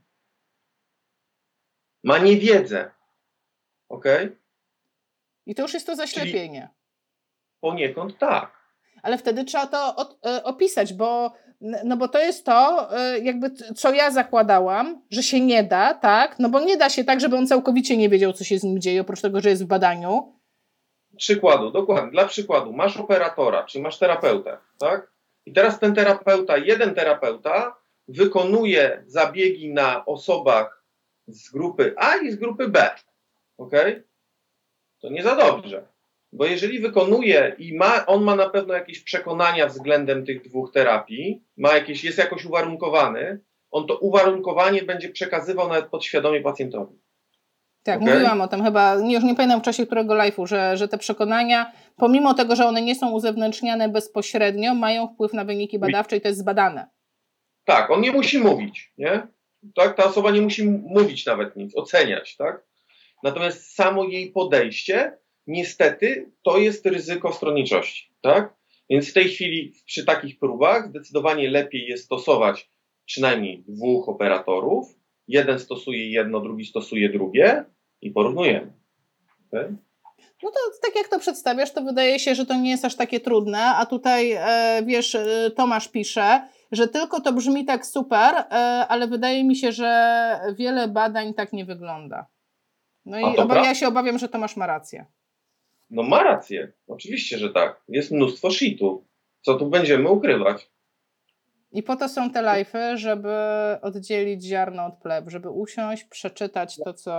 Ma 2.05 2.19
niewiedzę. 2.19 2.91
Ok? 3.89 4.05
I 5.47 5.55
to 5.55 5.63
już 5.63 5.75
jest 5.75 5.87
to 5.87 5.97
zaślepienie. 5.97 6.61
Czyli 6.61 6.81
poniekąd 7.61 8.19
tak 8.19 8.62
ale 9.03 9.19
wtedy 9.19 9.45
trzeba 9.45 9.67
to 9.67 9.97
e, 10.27 10.45
opisać, 10.45 10.95
bo, 10.95 11.33
no 11.85 11.97
bo 11.97 12.09
to 12.09 12.19
jest 12.19 12.47
to, 12.47 12.89
e, 12.99 13.19
jakby 13.19 13.51
co 13.51 13.93
ja 13.93 14.11
zakładałam, 14.11 15.03
że 15.11 15.23
się 15.23 15.41
nie 15.41 15.65
da, 15.65 15.95
tak? 15.95 16.39
No 16.39 16.49
bo 16.49 16.61
nie 16.61 16.77
da 16.77 16.91
się 16.91 17.05
tak, 17.05 17.21
żeby 17.21 17.37
on 17.37 17.47
całkowicie 17.47 17.97
nie 17.97 18.09
wiedział, 18.09 18.33
co 18.33 18.45
się 18.45 18.59
z 18.59 18.65
nim 18.65 18.81
dzieje, 18.81 19.01
oprócz 19.01 19.21
tego, 19.21 19.41
że 19.41 19.49
jest 19.49 19.65
w 19.65 19.67
badaniu. 19.67 20.41
Przykładu, 21.17 21.71
dokładnie. 21.71 22.11
Dla 22.11 22.25
przykładu, 22.25 22.73
masz 22.73 22.97
operatora, 22.97 23.65
czyli 23.65 23.83
masz 23.83 23.99
terapeutę, 23.99 24.59
tak? 24.79 25.13
I 25.47 25.53
teraz 25.53 25.79
ten 25.79 25.95
terapeuta, 25.95 26.57
jeden 26.57 26.95
terapeuta 26.95 27.77
wykonuje 28.09 29.05
zabiegi 29.07 29.73
na 29.73 30.05
osobach 30.07 30.85
z 31.27 31.51
grupy 31.51 31.95
A 31.97 32.17
i 32.17 32.33
z 32.33 32.37
grupy 32.37 32.69
B. 32.69 32.91
Ok? 33.59 33.73
To 35.01 35.09
nie 35.09 35.23
za 35.23 35.37
dobrze. 35.37 35.92
Bo 36.33 36.47
jeżeli 36.47 36.81
wykonuje 36.81 37.57
i 37.59 37.77
ma, 37.77 38.07
on 38.07 38.23
ma 38.23 38.37
na 38.37 38.51
pewno 38.51 38.75
jakieś 38.75 39.01
przekonania 39.01 39.67
względem 39.67 40.27
tych 40.27 40.43
dwóch 40.43 40.73
terapii, 40.73 41.43
ma 41.57 41.73
jakieś, 41.75 42.05
jest 42.05 42.19
jakoś 42.19 42.45
uwarunkowany, 42.45 43.41
on 43.71 43.87
to 43.87 43.99
uwarunkowanie 43.99 44.83
będzie 44.83 45.09
przekazywał 45.09 45.69
nawet 45.69 45.87
podświadomie 45.87 46.41
pacjentowi. 46.41 47.03
Tak, 47.83 48.03
okay? 48.03 48.15
mówiłam 48.15 48.41
o 48.41 48.49
tym 48.49 48.65
chyba, 48.65 48.95
już 48.95 49.25
nie 49.25 49.35
pamiętam 49.35 49.61
w 49.61 49.65
czasie 49.65 49.87
którego 49.87 50.15
live'u, 50.15 50.47
że, 50.47 50.77
że 50.77 50.89
te 50.89 50.99
przekonania, 50.99 51.73
pomimo 51.97 52.35
tego, 52.35 52.57
że 52.57 52.67
one 52.67 52.83
nie 52.83 52.95
są 52.95 53.13
uzewnętrzniane 53.13 53.89
bezpośrednio, 53.89 54.75
mają 54.75 55.09
wpływ 55.09 55.33
na 55.33 55.45
wyniki 55.45 55.79
badawcze 55.79 56.17
i 56.17 56.21
to 56.21 56.29
jest 56.29 56.41
zbadane. 56.41 56.87
Tak, 57.65 57.91
on 57.91 58.01
nie 58.01 58.13
musi 58.13 58.39
mówić, 58.39 58.93
nie? 58.99 59.27
Tak, 59.75 59.97
ta 59.97 60.05
osoba 60.05 60.31
nie 60.31 60.41
musi 60.41 60.69
mówić 60.69 61.27
nawet 61.27 61.57
nic, 61.57 61.77
oceniać, 61.77 62.37
tak? 62.37 62.63
Natomiast 63.23 63.75
samo 63.75 64.05
jej 64.05 64.33
podejście 64.33 65.19
niestety 65.47 66.33
to 66.43 66.59
jest 66.59 66.87
ryzyko 66.87 67.33
stronniczości, 67.33 68.15
tak? 68.21 68.55
Więc 68.91 69.11
w 69.11 69.13
tej 69.13 69.29
chwili 69.29 69.73
przy 69.87 70.05
takich 70.05 70.39
próbach 70.39 70.89
zdecydowanie 70.89 71.51
lepiej 71.51 71.87
jest 71.87 72.05
stosować 72.05 72.71
przynajmniej 73.07 73.65
dwóch 73.69 74.09
operatorów. 74.09 74.89
Jeden 75.29 75.59
stosuje 75.59 76.11
jedno, 76.11 76.41
drugi 76.41 76.65
stosuje 76.65 77.09
drugie 77.09 77.65
i 78.01 78.11
porównujemy. 78.11 78.73
Okay? 79.49 79.77
No 80.43 80.51
to 80.51 80.59
tak 80.83 80.97
jak 80.97 81.09
to 81.09 81.19
przedstawiasz, 81.19 81.73
to 81.73 81.83
wydaje 81.83 82.19
się, 82.19 82.35
że 82.35 82.47
to 82.47 82.55
nie 82.55 82.71
jest 82.71 82.85
aż 82.85 82.97
takie 82.97 83.21
trudne, 83.21 83.65
a 83.65 83.87
tutaj 83.87 84.33
e, 84.33 84.83
wiesz, 84.87 85.15
e, 85.15 85.51
Tomasz 85.57 85.89
pisze, 85.89 86.49
że 86.73 86.89
tylko 86.89 87.21
to 87.21 87.33
brzmi 87.33 87.65
tak 87.65 87.87
super, 87.87 88.35
e, 88.35 88.45
ale 88.89 89.07
wydaje 89.09 89.45
mi 89.45 89.57
się, 89.57 89.73
że 89.73 90.41
wiele 90.59 90.89
badań 90.89 91.35
tak 91.35 91.53
nie 91.53 91.65
wygląda. 91.65 92.27
No 93.05 93.19
i 93.19 93.35
ja 93.55 93.75
się 93.75 93.89
obawiam, 93.89 94.19
że 94.19 94.29
Tomasz 94.29 94.57
ma 94.57 94.67
rację. 94.67 95.07
No 95.93 96.03
ma 96.03 96.23
rację. 96.23 96.73
Oczywiście, 96.87 97.39
że 97.39 97.51
tak. 97.51 97.83
Jest 97.89 98.11
mnóstwo 98.11 98.51
shitu. 98.51 99.07
Co 99.41 99.55
tu 99.55 99.67
będziemy 99.67 100.09
ukrywać? 100.09 100.71
I 101.73 101.83
po 101.83 101.97
to 101.97 102.09
są 102.09 102.31
te 102.31 102.43
live'y, 102.43 102.97
żeby 102.97 103.35
oddzielić 103.83 104.45
ziarno 104.45 104.87
od 104.87 104.95
pleb, 104.95 105.31
żeby 105.31 105.51
usiąść, 105.51 106.05
przeczytać 106.05 106.77
to 106.77 106.95
co, 106.95 107.17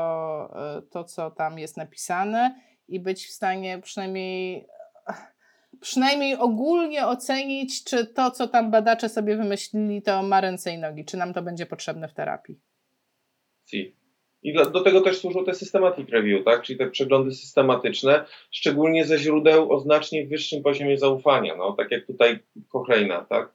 to, 0.92 1.04
co 1.04 1.32
tam 1.32 1.60
jest 1.60 1.78
napisane 1.78 2.62
i 2.88 3.00
być 3.00 3.26
w 3.26 3.32
stanie 3.32 3.80
przynajmniej, 3.80 4.68
przynajmniej 5.82 6.36
ogólnie 6.36 7.08
ocenić, 7.08 7.84
czy 7.84 8.06
to, 8.06 8.32
co 8.32 8.48
tam 8.48 8.72
badacze 8.72 9.10
sobie 9.10 9.38
wymyślili, 9.38 10.02
to 10.02 10.24
ma 10.24 10.42
ręce 10.42 10.72
i 10.74 10.78
nogi, 10.78 11.06
czy 11.06 11.18
nam 11.18 11.34
to 11.34 11.42
będzie 11.42 11.66
potrzebne 11.66 12.08
w 12.08 12.14
terapii. 12.14 12.60
Si. 13.66 14.03
I 14.44 14.54
do, 14.54 14.82
tego 14.82 15.02
też 15.02 15.18
służą 15.18 15.46
te 15.46 15.54
systematic 15.54 16.10
review, 16.10 16.46
tak? 16.46 16.62
czyli 16.62 16.80
te 16.80 16.90
przeglądy 16.90 17.32
systematyczne, 17.32 18.26
szczególnie 18.52 19.06
ze 19.06 19.18
źródeł 19.18 19.74
o 19.74 19.80
znacznie 19.80 20.28
wyższym 20.28 20.64
poziomie 20.64 20.98
zaufania, 20.98 21.56
no, 21.56 21.72
tak 21.72 21.92
jak 21.92 22.06
tutaj 22.06 22.40
Cochrane, 22.70 23.26
tak? 23.30 23.54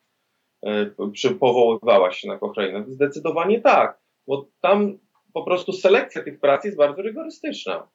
E, 0.67 0.91
przy, 1.13 1.31
powoływała 1.35 2.13
się 2.13 2.29
na 2.29 2.39
Cochrane. 2.39 2.85
Zdecydowanie 2.89 3.61
tak, 3.61 3.99
bo 4.27 4.49
tam 4.61 4.99
po 5.35 5.43
prostu 5.43 5.73
selekcja 5.73 6.23
tych 6.23 6.41
prac 6.41 6.65
jest 6.65 6.77
bardzo 6.77 7.03
rygorystyczna. 7.03 7.89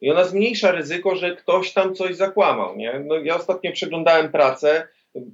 I 0.00 0.10
ona 0.10 0.24
zmniejsza 0.24 0.72
ryzyko, 0.72 1.16
że 1.16 1.36
ktoś 1.36 1.72
tam 1.72 1.94
coś 1.94 2.16
zakłamał. 2.16 2.76
Nie? 2.76 3.04
No, 3.06 3.18
ja 3.18 3.36
ostatnio 3.36 3.72
przeglądałem 3.72 4.32
pracę, 4.32 4.88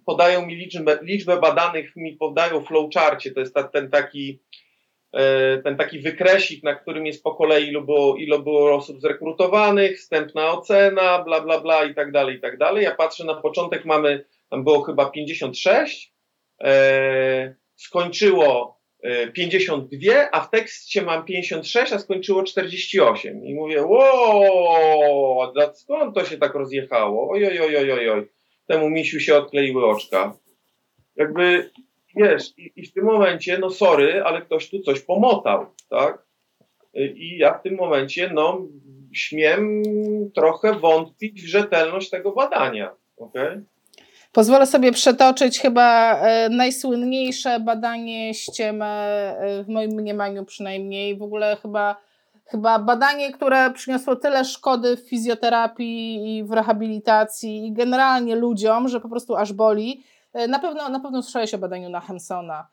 podają 0.07 0.47
mi 0.47 0.57
liczbę, 0.57 0.99
liczbę 1.03 1.41
badanych, 1.41 1.97
mi 1.97 2.17
podają 2.17 2.61
flowcharcie, 2.61 3.31
to 3.31 3.41
jest 3.41 3.55
ta, 3.55 3.63
ten 3.63 3.91
taki 3.91 4.41
ten 5.65 5.77
taki 5.77 5.99
wykresik, 5.99 6.63
na 6.63 6.75
którym 6.75 7.07
jest 7.07 7.23
po 7.23 7.35
kolei 7.35 7.69
ilu 7.69 7.83
było, 7.83 8.17
ilu 8.17 8.43
było 8.43 8.75
osób 8.75 9.01
zrekrutowanych, 9.01 9.99
wstępna 9.99 10.51
ocena, 10.51 11.23
bla, 11.23 11.41
bla, 11.41 11.61
bla 11.61 11.85
i 11.85 11.95
tak 11.95 12.13
dalej, 12.13 12.37
i 12.37 12.41
tak 12.41 12.59
dalej. 12.59 12.85
Ja 12.85 12.95
patrzę, 12.95 13.25
na 13.25 13.35
początek 13.35 13.85
mamy, 13.85 14.25
tam 14.51 14.65
było 14.65 14.83
chyba 14.83 15.11
56, 15.11 16.13
e, 16.65 17.55
skończyło 17.77 18.81
52, 19.33 20.13
e, 20.13 20.35
a 20.35 20.41
w 20.41 20.51
tekście 20.51 21.03
mam 21.03 21.25
56, 21.25 21.93
a 21.93 21.99
skończyło 21.99 22.43
48. 22.43 23.45
I 23.45 23.55
mówię, 23.55 23.83
wow, 23.83 25.53
skąd 25.75 26.15
to 26.15 26.25
się 26.25 26.39
tak 26.39 26.55
rozjechało? 26.55 27.31
Oj, 27.31 27.47
oj, 27.47 27.61
oj, 27.61 27.93
oj, 27.93 28.11
oj. 28.11 28.29
Temu 28.67 28.91
misiu 28.91 29.21
się 29.21 29.37
odkleiły 29.37 29.87
oczka. 29.87 30.37
Jakby, 31.17 31.71
wiesz, 32.17 32.59
i, 32.59 32.73
i 32.77 32.87
w 32.87 32.93
tym 32.93 33.05
momencie, 33.05 33.59
no 33.59 33.71
sorry, 33.71 34.23
ale 34.25 34.43
ktoś 34.43 34.71
tu 34.71 34.81
coś 34.81 35.01
pomotał, 35.01 35.67
tak? 35.91 36.27
I 36.95 37.39
ja 37.39 37.59
w 37.59 37.63
tym 37.63 37.75
momencie, 37.75 38.31
no, 38.35 38.61
śmiem 39.13 39.83
trochę 40.35 40.73
wątpić 40.73 41.43
w 41.43 41.47
rzetelność 41.47 42.11
tego 42.11 42.33
badania, 42.33 42.95
okej? 43.17 43.49
Okay? 43.49 43.65
Pozwolę 44.35 44.67
sobie 44.67 44.93
przetoczyć 44.93 45.61
chyba 45.61 46.19
e, 46.21 46.49
najsłynniejsze 46.49 47.61
badanie 47.61 48.35
ściemy, 48.35 48.85
e, 48.85 49.65
w 49.65 49.69
moim 49.69 49.91
mniemaniu 49.91 50.45
przynajmniej, 50.45 51.17
w 51.17 51.23
ogóle 51.23 51.57
chyba, 51.63 51.97
chyba 52.45 52.79
badanie, 52.79 53.33
które 53.33 53.71
przyniosło 53.71 54.17
tyle 54.17 54.45
szkody 54.45 54.97
w 54.97 55.09
fizjoterapii 55.09 56.37
i 56.37 56.45
w 56.45 56.53
rehabilitacji 56.53 57.67
i 57.67 57.73
generalnie 57.73 58.37
ludziom, 58.37 58.89
że 58.89 59.01
po 59.01 59.09
prostu 59.09 59.37
aż 59.37 59.53
boli. 59.53 60.05
E, 60.35 60.49
na 60.49 60.59
pewno, 60.59 60.89
na 60.89 61.01
pewno 61.01 61.23
słyszałeś 61.23 61.55
o 61.55 61.59
badaniu 61.59 61.89
na 61.89 62.01
Hemsona. 62.01 62.69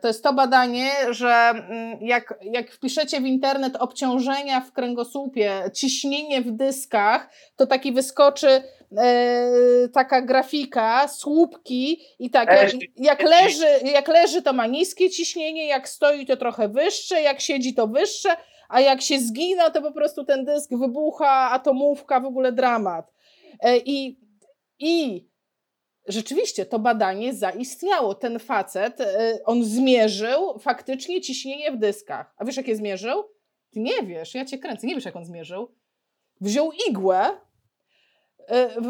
To 0.00 0.08
jest 0.08 0.24
to 0.24 0.32
badanie, 0.32 0.90
że 1.10 1.28
mm, 1.28 1.98
jak, 2.00 2.34
jak 2.42 2.70
wpiszecie 2.70 3.20
w 3.20 3.26
internet 3.26 3.76
obciążenia 3.76 4.60
w 4.60 4.72
kręgosłupie, 4.72 5.62
ciśnienie 5.74 6.42
w 6.42 6.50
dyskach, 6.50 7.30
to 7.56 7.66
taki 7.66 7.92
wyskoczy 7.92 8.62
e, 8.96 9.88
taka 9.92 10.22
grafika, 10.22 11.08
słupki 11.08 12.00
i 12.18 12.30
tak, 12.30 12.48
jak, 12.48 12.72
jak, 12.96 13.22
leży, 13.22 13.66
jak 13.84 14.08
leży 14.08 14.42
to 14.42 14.52
ma 14.52 14.66
niskie 14.66 15.10
ciśnienie, 15.10 15.66
jak 15.66 15.88
stoi 15.88 16.26
to 16.26 16.36
trochę 16.36 16.68
wyższe, 16.68 17.22
jak 17.22 17.40
siedzi 17.40 17.74
to 17.74 17.86
wyższe, 17.86 18.36
a 18.68 18.80
jak 18.80 19.02
się 19.02 19.18
zgina 19.18 19.70
to 19.70 19.82
po 19.82 19.92
prostu 19.92 20.24
ten 20.24 20.44
dysk 20.44 20.70
wybucha, 20.70 21.50
atomówka, 21.50 22.20
w 22.20 22.26
ogóle 22.26 22.52
dramat. 22.52 23.12
E, 23.60 23.76
I, 23.76 24.18
i 24.78 25.26
rzeczywiście 26.08 26.66
to 26.66 26.78
badanie 26.78 27.34
zaistniało. 27.34 28.14
Ten 28.14 28.38
facet, 28.38 29.00
e, 29.00 29.38
on 29.44 29.64
zmierzył 29.64 30.58
faktycznie 30.58 31.20
ciśnienie 31.20 31.72
w 31.72 31.76
dyskach. 31.76 32.34
A 32.36 32.44
wiesz, 32.44 32.56
jakie 32.56 32.76
zmierzył? 32.76 33.24
Ty 33.70 33.80
nie 33.80 34.02
wiesz, 34.02 34.34
ja 34.34 34.44
cię 34.44 34.58
kręcę, 34.58 34.86
nie 34.86 34.94
wiesz, 34.94 35.04
jak 35.04 35.16
on 35.16 35.24
zmierzył. 35.24 35.74
Wziął 36.40 36.72
igłę, 36.88 37.30
e, 38.48 38.80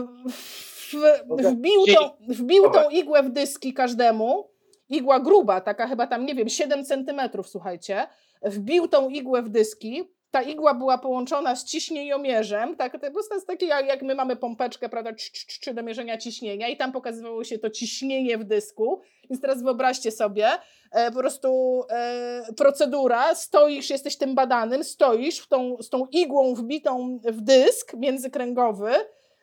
wbił, 1.30 1.86
tą, 1.94 2.10
wbił 2.28 2.70
tą 2.70 2.90
igłę 2.90 3.22
w 3.22 3.30
dyski 3.30 3.74
każdemu, 3.74 4.50
igła 4.88 5.20
gruba, 5.20 5.60
taka 5.60 5.86
chyba 5.86 6.06
tam, 6.06 6.26
nie 6.26 6.34
wiem, 6.34 6.48
7 6.48 6.84
centymetrów, 6.84 7.48
słuchajcie, 7.48 8.06
wbił 8.42 8.88
tą 8.88 9.08
igłę 9.08 9.42
w 9.42 9.48
dyski, 9.48 10.15
ta 10.36 10.42
igła 10.42 10.74
była 10.74 10.98
połączona 10.98 11.56
z 11.56 11.64
ciśnieniomierzem, 11.64 12.76
tak, 12.76 13.00
to 13.00 13.06
jest 13.34 13.46
takie 13.46 13.66
jak, 13.66 13.86
jak 13.86 14.02
my 14.02 14.14
mamy 14.14 14.36
pompeczkę, 14.36 14.88
prawda, 14.88 15.12
czy 15.60 15.74
do 15.74 15.82
mierzenia 15.82 16.18
ciśnienia 16.18 16.68
i 16.68 16.76
tam 16.76 16.92
pokazywało 16.92 17.44
się 17.44 17.58
to 17.58 17.70
ciśnienie 17.70 18.38
w 18.38 18.44
dysku, 18.44 19.00
więc 19.30 19.42
teraz 19.42 19.62
wyobraźcie 19.62 20.10
sobie, 20.10 20.48
e, 20.92 21.10
po 21.10 21.18
prostu 21.18 21.82
e, 21.90 22.52
procedura, 22.56 23.34
stoisz, 23.34 23.90
jesteś 23.90 24.16
tym 24.16 24.34
badanym, 24.34 24.84
stoisz 24.84 25.38
w 25.38 25.48
tą, 25.48 25.76
z 25.82 25.88
tą 25.88 26.06
igłą 26.06 26.54
wbitą 26.54 27.20
w 27.24 27.40
dysk 27.40 27.94
międzykręgowy 27.94 28.90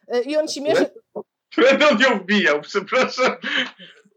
e, 0.07 0.21
i 0.21 0.37
on 0.37 0.47
ci 0.47 0.61
mierzy... 0.61 0.85
Będę 1.57 1.85
ją 2.03 2.19
wbijał, 2.19 2.61
przepraszam. 2.61 3.35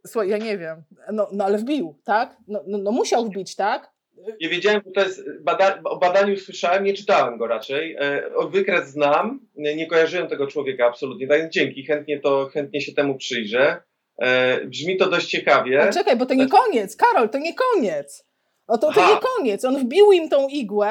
Słuchaj, 0.06 0.28
ja 0.28 0.38
nie 0.38 0.58
wiem, 0.58 0.82
no, 1.12 1.28
no 1.32 1.44
ale 1.44 1.58
wbił, 1.58 2.00
tak? 2.04 2.36
No, 2.48 2.62
no, 2.66 2.78
no 2.78 2.92
musiał 2.92 3.24
wbić, 3.24 3.56
tak? 3.56 3.95
Nie 4.40 4.48
wiedziałem, 4.48 4.80
że 4.86 4.92
to 4.92 5.00
jest, 5.00 5.22
bada, 5.40 5.80
o 5.84 5.96
badaniu 5.96 6.36
słyszałem, 6.36 6.84
nie 6.84 6.94
czytałem 6.94 7.38
go 7.38 7.46
raczej. 7.46 7.96
E, 7.98 8.22
wykres 8.50 8.88
znam, 8.88 9.40
nie 9.56 9.86
kojarzyłem 9.86 10.28
tego 10.28 10.46
człowieka 10.46 10.86
absolutnie, 10.86 11.28
tak 11.28 11.50
dzięki, 11.50 11.86
chętnie, 11.86 12.20
to, 12.20 12.48
chętnie 12.52 12.80
się 12.80 12.92
temu 12.92 13.14
przyjrzę. 13.14 13.82
E, 14.18 14.60
brzmi 14.64 14.96
to 14.96 15.10
dość 15.10 15.26
ciekawie. 15.26 15.82
A 15.82 15.92
czekaj, 15.92 16.16
bo 16.16 16.26
to 16.26 16.34
nie 16.34 16.48
koniec, 16.48 16.96
Karol, 16.96 17.28
to 17.28 17.38
nie 17.38 17.54
koniec. 17.54 18.26
O, 18.66 18.78
to, 18.78 18.92
to 18.92 19.14
nie 19.14 19.20
koniec. 19.20 19.64
On 19.64 19.78
wbił 19.78 20.12
im 20.12 20.28
tą 20.28 20.48
igłę 20.48 20.88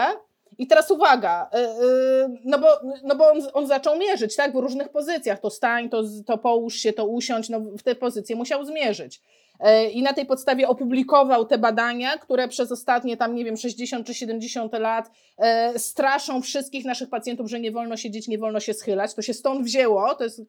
i 0.57 0.67
teraz 0.67 0.91
uwaga, 0.91 1.49
e, 1.53 2.37
no 2.45 2.59
bo, 2.59 2.67
no 3.03 3.15
bo 3.15 3.31
on, 3.31 3.41
on 3.53 3.67
zaczął 3.67 3.97
mierzyć, 3.97 4.35
tak, 4.35 4.53
w 4.53 4.55
różnych 4.55 4.89
pozycjach. 4.89 5.39
To 5.39 5.49
stań, 5.49 5.89
to, 5.89 6.03
to 6.25 6.37
połóż 6.37 6.75
się, 6.75 6.93
to 6.93 7.05
usiądź, 7.05 7.49
no 7.49 7.59
w 7.59 7.83
te 7.83 7.95
pozycje 7.95 8.35
musiał 8.35 8.65
zmierzyć. 8.65 9.21
E, 9.59 9.89
i 9.89 10.01
na 10.01 10.13
tej 10.13 10.25
podstawie 10.25 10.67
opublikował 10.67 11.45
te 11.45 11.57
badania, 11.57 12.17
które 12.17 12.47
przez 12.47 12.71
ostatnie 12.71 13.17
tam, 13.17 13.35
nie 13.35 13.45
wiem, 13.45 13.57
60 13.57 14.07
czy 14.07 14.13
70 14.13 14.73
lat 14.73 15.11
e, 15.37 15.79
straszą 15.79 16.41
wszystkich 16.41 16.85
naszych 16.85 17.09
pacjentów, 17.09 17.49
że 17.49 17.59
nie 17.59 17.71
wolno 17.71 17.97
siedzieć, 17.97 18.27
nie 18.27 18.37
wolno 18.37 18.59
się 18.59 18.73
schylać. 18.73 19.13
To 19.13 19.21
się 19.21 19.33
stąd 19.33 19.65
wzięło, 19.65 20.15
to 20.15 20.23
jest 20.23 20.41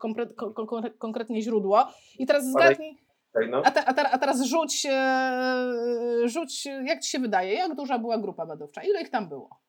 konkretnie 0.99 1.43
źródło. 1.43 1.89
I 2.19 2.27
teraz 2.27 2.51
zgadnij. 2.51 2.99
No. 3.51 3.63
A, 3.65 3.71
te, 3.71 3.85
a, 3.85 3.95
te, 3.95 4.11
a, 4.11 4.19
teraz 4.19 4.43
rzuć, 4.43 4.87
e, 4.91 5.73
rzuć, 6.25 6.67
jak 6.67 7.01
ci 7.01 7.11
się 7.11 7.19
wydaje, 7.19 7.55
jak 7.55 7.75
duża 7.75 7.99
była 7.99 8.19
grupa 8.19 8.47
badawcza? 8.47 8.83
Ile 8.83 9.03
ich 9.03 9.11
tam 9.11 9.29
było? 9.29 9.66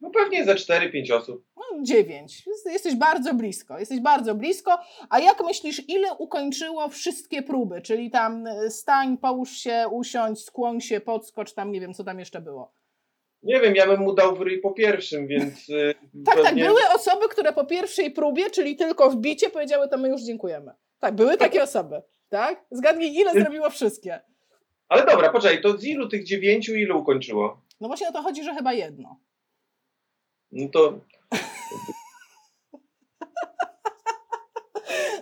No 0.00 0.10
pewnie 0.10 0.44
ze 0.44 0.54
4-5 0.54 1.12
osób. 1.12 1.44
No, 1.56 1.62
9. 1.82 2.44
Jesteś 2.66 2.94
bardzo 2.94 3.34
blisko. 3.34 3.78
Jesteś 3.78 4.00
bardzo 4.00 4.34
blisko. 4.34 4.78
A 5.10 5.20
jak 5.20 5.44
myślisz, 5.44 5.88
ile 5.88 6.14
ukończyło 6.14 6.88
wszystkie 6.88 7.42
próby? 7.42 7.82
Czyli 7.82 8.10
tam 8.10 8.46
e, 8.46 8.70
stań, 8.70 9.18
połóż 9.18 9.50
się, 9.50 9.84
usiądź, 9.90 10.44
skłoń 10.44 10.80
się, 10.80 11.00
podskocz, 11.00 11.54
tam 11.54 11.72
nie 11.72 11.80
wiem, 11.80 11.94
co 11.94 12.04
tam 12.04 12.18
jeszcze 12.18 12.40
było. 12.40 12.72
Nie 13.42 13.60
wiem, 13.60 13.76
ja 13.76 13.86
bym 13.86 14.00
mu 14.00 14.14
dał 14.14 14.36
w 14.36 14.40
ryj 14.40 14.60
po 14.60 14.72
pierwszym, 14.72 15.26
więc. 15.26 15.70
E, 15.70 15.94
tak, 16.24 16.34
tak 16.34 16.44
pewnie... 16.44 16.64
tak. 16.64 16.72
Były 16.72 16.80
osoby, 16.94 17.28
które 17.28 17.52
po 17.52 17.64
pierwszej 17.64 18.10
próbie, 18.10 18.50
czyli 18.50 18.76
tylko 18.76 19.10
wbicie, 19.10 19.50
powiedziały, 19.50 19.88
to 19.88 19.98
my 19.98 20.08
już 20.08 20.22
dziękujemy. 20.22 20.72
Tak, 21.00 21.14
były 21.14 21.36
takie 21.36 21.62
osoby. 21.62 22.02
Tak? 22.28 22.64
Zgadnij, 22.70 23.16
ile 23.16 23.32
zrobiło 23.32 23.70
wszystkie. 23.70 24.20
Ale 24.88 25.06
dobra, 25.06 25.32
poczekaj, 25.32 25.62
to 25.62 25.76
z 25.78 25.84
ilu 25.84 26.08
tych 26.08 26.24
dziewięciu, 26.24 26.74
ilu 26.74 26.98
ukończyło? 26.98 27.62
No 27.80 27.88
właśnie 27.88 28.08
o 28.08 28.12
to 28.12 28.22
chodzi, 28.22 28.44
że 28.44 28.54
chyba 28.54 28.72
jedno. 28.72 29.20
No 30.52 30.68
to. 30.72 31.00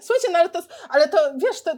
Słuchajcie, 0.05 0.29
no 0.33 0.39
ale 0.39 0.49
to, 0.49 0.59
ale 0.89 1.09
to 1.09 1.19
wiesz, 1.37 1.63
to, 1.63 1.73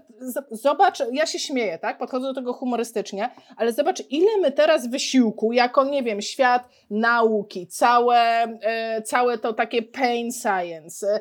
zobacz, 0.50 1.02
ja 1.12 1.26
się 1.26 1.38
śmieję, 1.38 1.78
tak? 1.78 1.98
Podchodzę 1.98 2.26
do 2.26 2.34
tego 2.34 2.52
humorystycznie, 2.52 3.30
ale 3.56 3.72
zobacz, 3.72 4.02
ile 4.10 4.36
my 4.42 4.52
teraz 4.52 4.90
wysiłku, 4.90 5.52
jako, 5.52 5.84
nie 5.84 6.02
wiem, 6.02 6.22
świat 6.22 6.68
nauki, 6.90 7.66
całe, 7.66 8.18
e, 8.62 9.02
całe 9.02 9.38
to 9.38 9.52
takie 9.52 9.82
pain 9.82 10.32
science, 10.32 11.20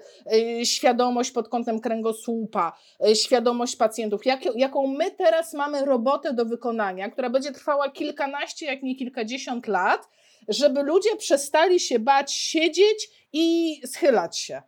e, 0.61 0.65
świadomość 0.65 1.32
pod 1.32 1.49
kątem 1.49 1.80
kręgosłupa, 1.80 2.78
e, 3.07 3.15
świadomość 3.15 3.76
pacjentów, 3.76 4.26
jak, 4.26 4.39
jaką 4.55 4.88
my 4.88 5.11
teraz 5.11 5.53
mamy 5.53 5.86
robotę 5.86 6.34
do 6.34 6.45
wykonania, 6.45 7.09
która 7.09 7.30
będzie 7.30 7.51
trwała 7.51 7.89
kilkanaście, 7.89 8.65
jak 8.65 8.84
nie 8.84 8.95
kilkadziesiąt 8.95 9.67
lat, 9.67 10.09
żeby 10.48 10.84
ludzie 10.84 11.16
przestali 11.16 11.80
się 11.80 12.00
bać 12.00 12.34
siedzieć 12.34 13.10
i 13.34 13.82
schylać 13.88 14.39
się. 14.39 14.62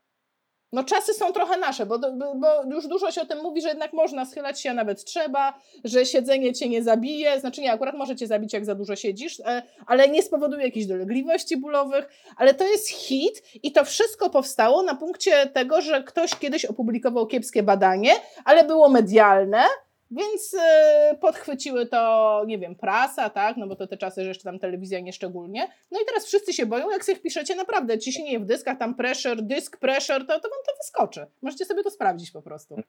No 0.72 0.84
czasy 0.84 1.14
są 1.14 1.34
trochę 1.34 1.58
nasze, 1.58 1.86
bo, 1.86 2.00
bo 2.36 2.64
już 2.72 2.88
dużo 2.88 3.12
się 3.12 3.22
o 3.22 3.26
tym 3.26 3.42
mówi, 3.42 3.62
że 3.62 3.68
jednak 3.68 3.94
można 3.94 4.26
schylać 4.26 4.62
się, 4.62 4.72
a 4.72 4.74
nawet 4.74 5.06
trzeba, 5.06 5.60
że 5.84 6.06
siedzenie 6.06 6.54
cię 6.54 6.70
nie 6.70 6.84
zabije, 6.84 7.40
znaczy 7.40 7.62
nie, 7.62 7.72
akurat 7.72 7.96
może 7.96 8.16
cię 8.16 8.28
zabić, 8.28 8.54
jak 8.54 8.66
za 8.66 8.76
dużo 8.76 8.96
siedzisz, 8.96 9.40
e, 9.40 9.64
ale 9.86 10.10
nie 10.10 10.24
spowoduje 10.24 10.64
jakichś 10.64 10.86
dolegliwości 10.86 11.58
bólowych, 11.58 12.10
ale 12.38 12.54
to 12.54 12.68
jest 12.68 12.90
hit 12.90 13.44
i 13.64 13.72
to 13.72 13.86
wszystko 13.86 14.30
powstało 14.30 14.84
na 14.84 14.96
punkcie 14.96 15.46
tego, 15.46 15.82
że 15.82 16.04
ktoś 16.04 16.36
kiedyś 16.36 16.66
opublikował 16.66 17.28
kiepskie 17.28 17.64
badanie, 17.64 18.12
ale 18.46 18.64
było 18.64 18.90
medialne, 18.90 19.64
więc 20.12 20.54
yy, 20.54 21.18
podchwyciły 21.22 21.86
to, 21.86 22.44
nie 22.48 22.60
wiem, 22.60 22.76
prasa, 22.76 23.30
tak, 23.30 23.58
no 23.58 23.68
bo 23.68 23.76
to 23.76 23.88
te 23.88 23.98
czasy, 23.98 24.22
że 24.22 24.28
jeszcze 24.28 24.44
tam 24.44 24.60
telewizja 24.60 25.00
nie 25.00 25.14
szczególnie. 25.14 25.72
No 25.92 26.00
i 26.02 26.06
teraz 26.06 26.26
wszyscy 26.26 26.54
się 26.54 26.66
boją, 26.66 26.90
jak 26.90 27.06
sobie 27.06 27.18
wpiszecie 27.18 27.56
naprawdę 27.56 28.00
ciśnienie 28.00 28.40
w 28.40 28.46
dyskach, 28.46 28.78
tam 28.78 28.96
pressure, 28.96 29.42
dysk 29.42 29.78
pressure, 29.78 30.20
to, 30.20 30.40
to 30.40 30.50
wam 30.50 30.60
to 30.68 30.74
wyskoczy. 30.82 31.26
Możecie 31.42 31.66
sobie 31.66 31.84
to 31.84 31.92
sprawdzić 31.92 32.32
po 32.32 32.42
prostu. 32.42 32.82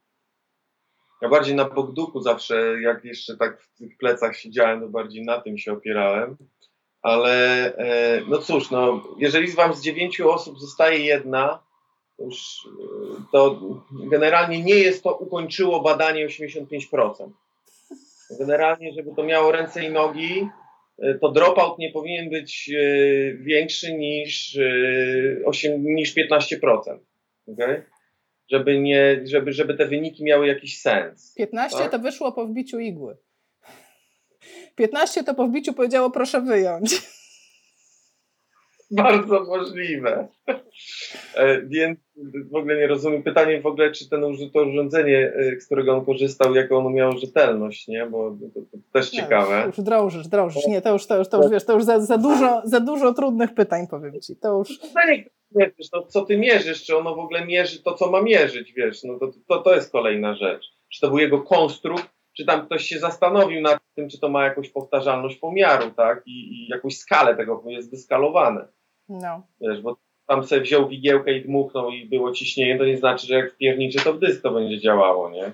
Ja 1.22 1.28
bardziej 1.28 1.54
na 1.54 1.64
pogduku 1.64 2.20
zawsze, 2.20 2.80
jak 2.80 3.04
jeszcze 3.04 3.36
tak 3.36 3.60
w 3.60 3.78
tych 3.78 3.96
plecach 3.96 4.36
siedziałem, 4.36 4.80
to 4.80 4.88
bardziej 4.88 5.24
na 5.24 5.40
tym 5.40 5.58
się 5.58 5.72
opierałem. 5.72 6.36
Ale 7.02 7.64
e, 7.76 8.20
no 8.28 8.38
cóż, 8.38 8.70
no, 8.70 9.02
jeżeli 9.18 9.48
z 9.48 9.54
Wam 9.54 9.74
z 9.74 9.82
dziewięciu 9.82 10.30
osób 10.30 10.60
zostaje 10.60 10.98
jedna, 10.98 11.62
to 12.18 12.24
e, 12.24 12.28
to 13.32 13.60
generalnie 14.10 14.62
nie 14.62 14.74
jest 14.74 15.02
to 15.02 15.16
ukończyło 15.16 15.80
badanie 15.82 16.26
85%. 16.26 17.30
Generalnie, 18.38 18.92
żeby 18.92 19.10
to 19.16 19.22
miało 19.22 19.52
ręce 19.52 19.84
i 19.84 19.90
nogi, 19.90 20.48
e, 20.98 21.14
to 21.14 21.32
dropout 21.32 21.78
nie 21.78 21.92
powinien 21.92 22.30
być 22.30 22.70
większy 23.40 23.94
niż, 23.94 24.58
8, 25.44 25.84
niż 25.84 26.14
15%. 26.16 26.98
Okay? 27.46 27.84
Żeby, 28.50 28.80
nie, 28.80 29.20
żeby, 29.24 29.52
żeby 29.52 29.74
te 29.74 29.86
wyniki 29.86 30.24
miały 30.24 30.46
jakiś 30.46 30.80
sens. 30.80 31.34
15 31.34 31.78
tak? 31.78 31.90
to 31.90 31.98
wyszło 31.98 32.32
po 32.32 32.46
wbiciu 32.46 32.78
igły. 32.78 33.16
15 34.74 35.24
to 35.24 35.34
po 35.34 35.46
wbiciu 35.46 35.72
powiedziało 35.72 36.10
proszę 36.10 36.40
wyjąć. 36.40 36.90
Bardzo 38.90 39.44
możliwe. 39.44 40.28
E, 41.34 41.62
więc 41.62 41.98
w 42.50 42.56
ogóle 42.56 42.76
nie 42.76 42.86
rozumiem. 42.86 43.22
Pytanie 43.22 43.60
w 43.60 43.66
ogóle, 43.66 43.90
czy 43.92 44.08
ten, 44.08 44.20
to 44.54 44.62
urządzenie, 44.62 45.32
e, 45.36 45.60
z 45.60 45.66
którego 45.66 45.94
on 45.94 46.04
korzystał, 46.04 46.54
jaką 46.54 46.76
ono 46.76 46.90
miało 46.90 47.12
rzetelność, 47.12 47.88
nie? 47.88 48.06
Bo 48.06 48.36
to, 48.54 48.60
to 48.60 48.78
też 48.92 49.12
nie, 49.12 49.18
ciekawe. 49.20 49.64
Już 49.66 49.80
drążysz, 49.80 50.28
drążysz. 50.28 50.66
Nie, 50.66 50.82
to 50.82 50.92
już, 50.92 51.06
to 51.06 51.18
już, 51.18 51.28
to 51.28 51.42
już 51.42 51.50
wiesz, 51.50 51.64
to 51.64 51.72
już 51.72 51.84
za, 51.84 52.00
za, 52.00 52.18
dużo, 52.18 52.62
za 52.64 52.80
dużo 52.80 53.14
trudnych 53.14 53.54
pytań, 53.54 53.86
powiem 53.90 54.20
ci. 54.20 54.36
To 54.36 54.58
już... 54.58 54.68
Nie, 55.52 55.70
wiesz, 55.78 55.92
no, 55.92 56.02
co 56.02 56.24
ty 56.24 56.38
mierzysz? 56.38 56.84
Czy 56.84 56.96
ono 56.96 57.14
w 57.14 57.18
ogóle 57.18 57.46
mierzy 57.46 57.82
to, 57.82 57.94
co 57.94 58.10
ma 58.10 58.22
mierzyć, 58.22 58.72
wiesz? 58.72 59.04
No 59.04 59.18
to, 59.18 59.30
to, 59.48 59.62
to 59.62 59.74
jest 59.74 59.92
kolejna 59.92 60.34
rzecz. 60.34 60.64
Czy 60.92 61.00
to 61.00 61.08
był 61.08 61.18
jego 61.18 61.42
konstrukt, 61.42 62.08
czy 62.36 62.44
tam 62.44 62.66
ktoś 62.66 62.84
się 62.84 62.98
zastanowił 62.98 63.60
nad 63.60 63.78
tym, 63.94 64.08
czy 64.08 64.20
to 64.20 64.28
ma 64.28 64.44
jakąś 64.44 64.70
powtarzalność 64.70 65.36
pomiaru, 65.36 65.90
tak? 65.90 66.22
I, 66.26 66.30
i 66.30 66.68
jakąś 66.68 66.96
skalę 66.96 67.36
tego, 67.36 67.62
bo 67.64 67.70
jest 67.70 67.90
wyskalowane. 67.90 68.68
No. 69.08 69.42
Wiesz, 69.60 69.82
bo 69.82 69.96
tam 70.26 70.44
sobie 70.44 70.60
wziął 70.60 70.88
wigiełkę 70.88 71.32
i 71.32 71.44
dmuchnął 71.44 71.90
i 71.90 72.08
było 72.08 72.32
ciśnienie, 72.32 72.78
to 72.78 72.84
nie 72.84 72.96
znaczy, 72.96 73.26
że 73.26 73.34
jak 73.34 73.52
wpierniczy 73.52 74.04
to 74.04 74.12
w 74.12 74.18
dysk 74.18 74.42
to 74.42 74.50
będzie 74.50 74.80
działało, 74.80 75.30
nie? 75.30 75.52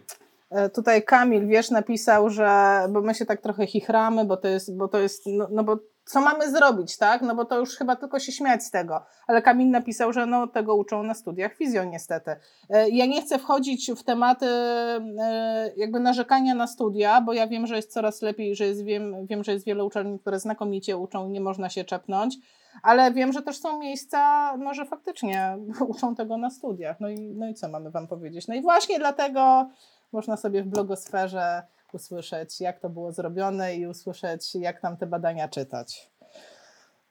E, 0.51 0.71
tutaj 0.71 1.03
Kamil, 1.03 1.47
wiesz, 1.47 1.71
napisał, 1.71 2.31
że, 2.31 2.79
bo 2.91 3.01
my 3.01 3.15
się 3.15 3.27
tak 3.27 3.41
trochę 3.41 3.67
chichramy, 3.67 4.25
bo 4.25 4.37
to 4.37 4.49
jest, 4.49 4.77
bo 4.77 4.89
to 4.89 4.99
jest, 4.99 5.27
no, 5.27 5.49
no 5.51 5.65
bo 5.65 5.79
co 6.05 6.21
mamy 6.21 6.51
zrobić, 6.51 6.97
tak? 6.99 7.23
No 7.23 7.35
bo 7.35 7.45
to 7.45 7.59
już 7.59 7.77
chyba 7.77 7.97
tylko 7.97 8.19
się 8.19 8.33
śmiać 8.33 8.65
z 8.65 8.71
tego. 8.71 9.03
Ale 9.27 9.43
Kamil 9.43 9.71
napisał, 9.71 10.13
że 10.13 10.27
no 10.27 10.47
tego 10.47 10.75
uczą 10.75 11.03
na 11.03 11.15
studiach 11.15 11.55
fizjo 11.55 11.85
niestety. 11.85 12.31
E, 12.71 12.89
ja 12.89 13.07
nie 13.07 13.23
chcę 13.23 13.39
wchodzić 13.39 13.91
w 13.97 14.03
tematy 14.03 14.47
e, 14.47 15.73
jakby 15.77 16.01
narzekania 16.01 16.55
na 16.55 16.67
studia, 16.67 17.21
bo 17.21 17.33
ja 17.33 17.47
wiem, 17.47 17.67
że 17.67 17.77
jest 17.77 17.93
coraz 17.93 18.23
lepiej, 18.23 18.57
że 18.57 18.67
jest, 18.67 18.85
wiem, 18.85 19.27
wiem, 19.27 19.45
że 19.45 19.53
jest 19.53 19.67
wiele 19.67 19.85
uczelni, 19.85 20.19
które 20.19 20.41
znakomicie 20.41 20.97
uczą 20.97 21.29
i 21.29 21.31
nie 21.31 21.41
można 21.41 21.69
się 21.69 21.85
czepnąć, 21.85 22.37
ale 22.83 23.13
wiem, 23.13 23.33
że 23.33 23.43
też 23.43 23.61
są 23.61 23.79
miejsca, 23.79 24.53
no 24.57 24.75
że 24.75 24.87
faktycznie 24.87 25.59
uczą 25.89 26.15
tego 26.15 26.37
na 26.37 26.51
studiach. 26.51 27.01
No 27.01 27.09
i, 27.09 27.35
no 27.35 27.49
i 27.49 27.55
co 27.55 27.69
mamy 27.69 27.91
wam 27.91 28.07
powiedzieć? 28.07 28.49
No 28.49 28.55
i 28.55 28.63
właśnie 28.63 28.99
dlatego 28.99 29.69
można 30.13 30.37
sobie 30.37 30.63
w 30.63 30.67
blogosferze 30.67 31.63
usłyszeć, 31.93 32.61
jak 32.61 32.81
to 32.81 32.89
było 32.89 33.13
zrobione 33.13 33.77
i 33.77 33.87
usłyszeć, 33.87 34.55
jak 34.55 34.81
tam 34.81 34.97
te 34.97 35.07
badania 35.07 35.49
czytać. 35.49 36.11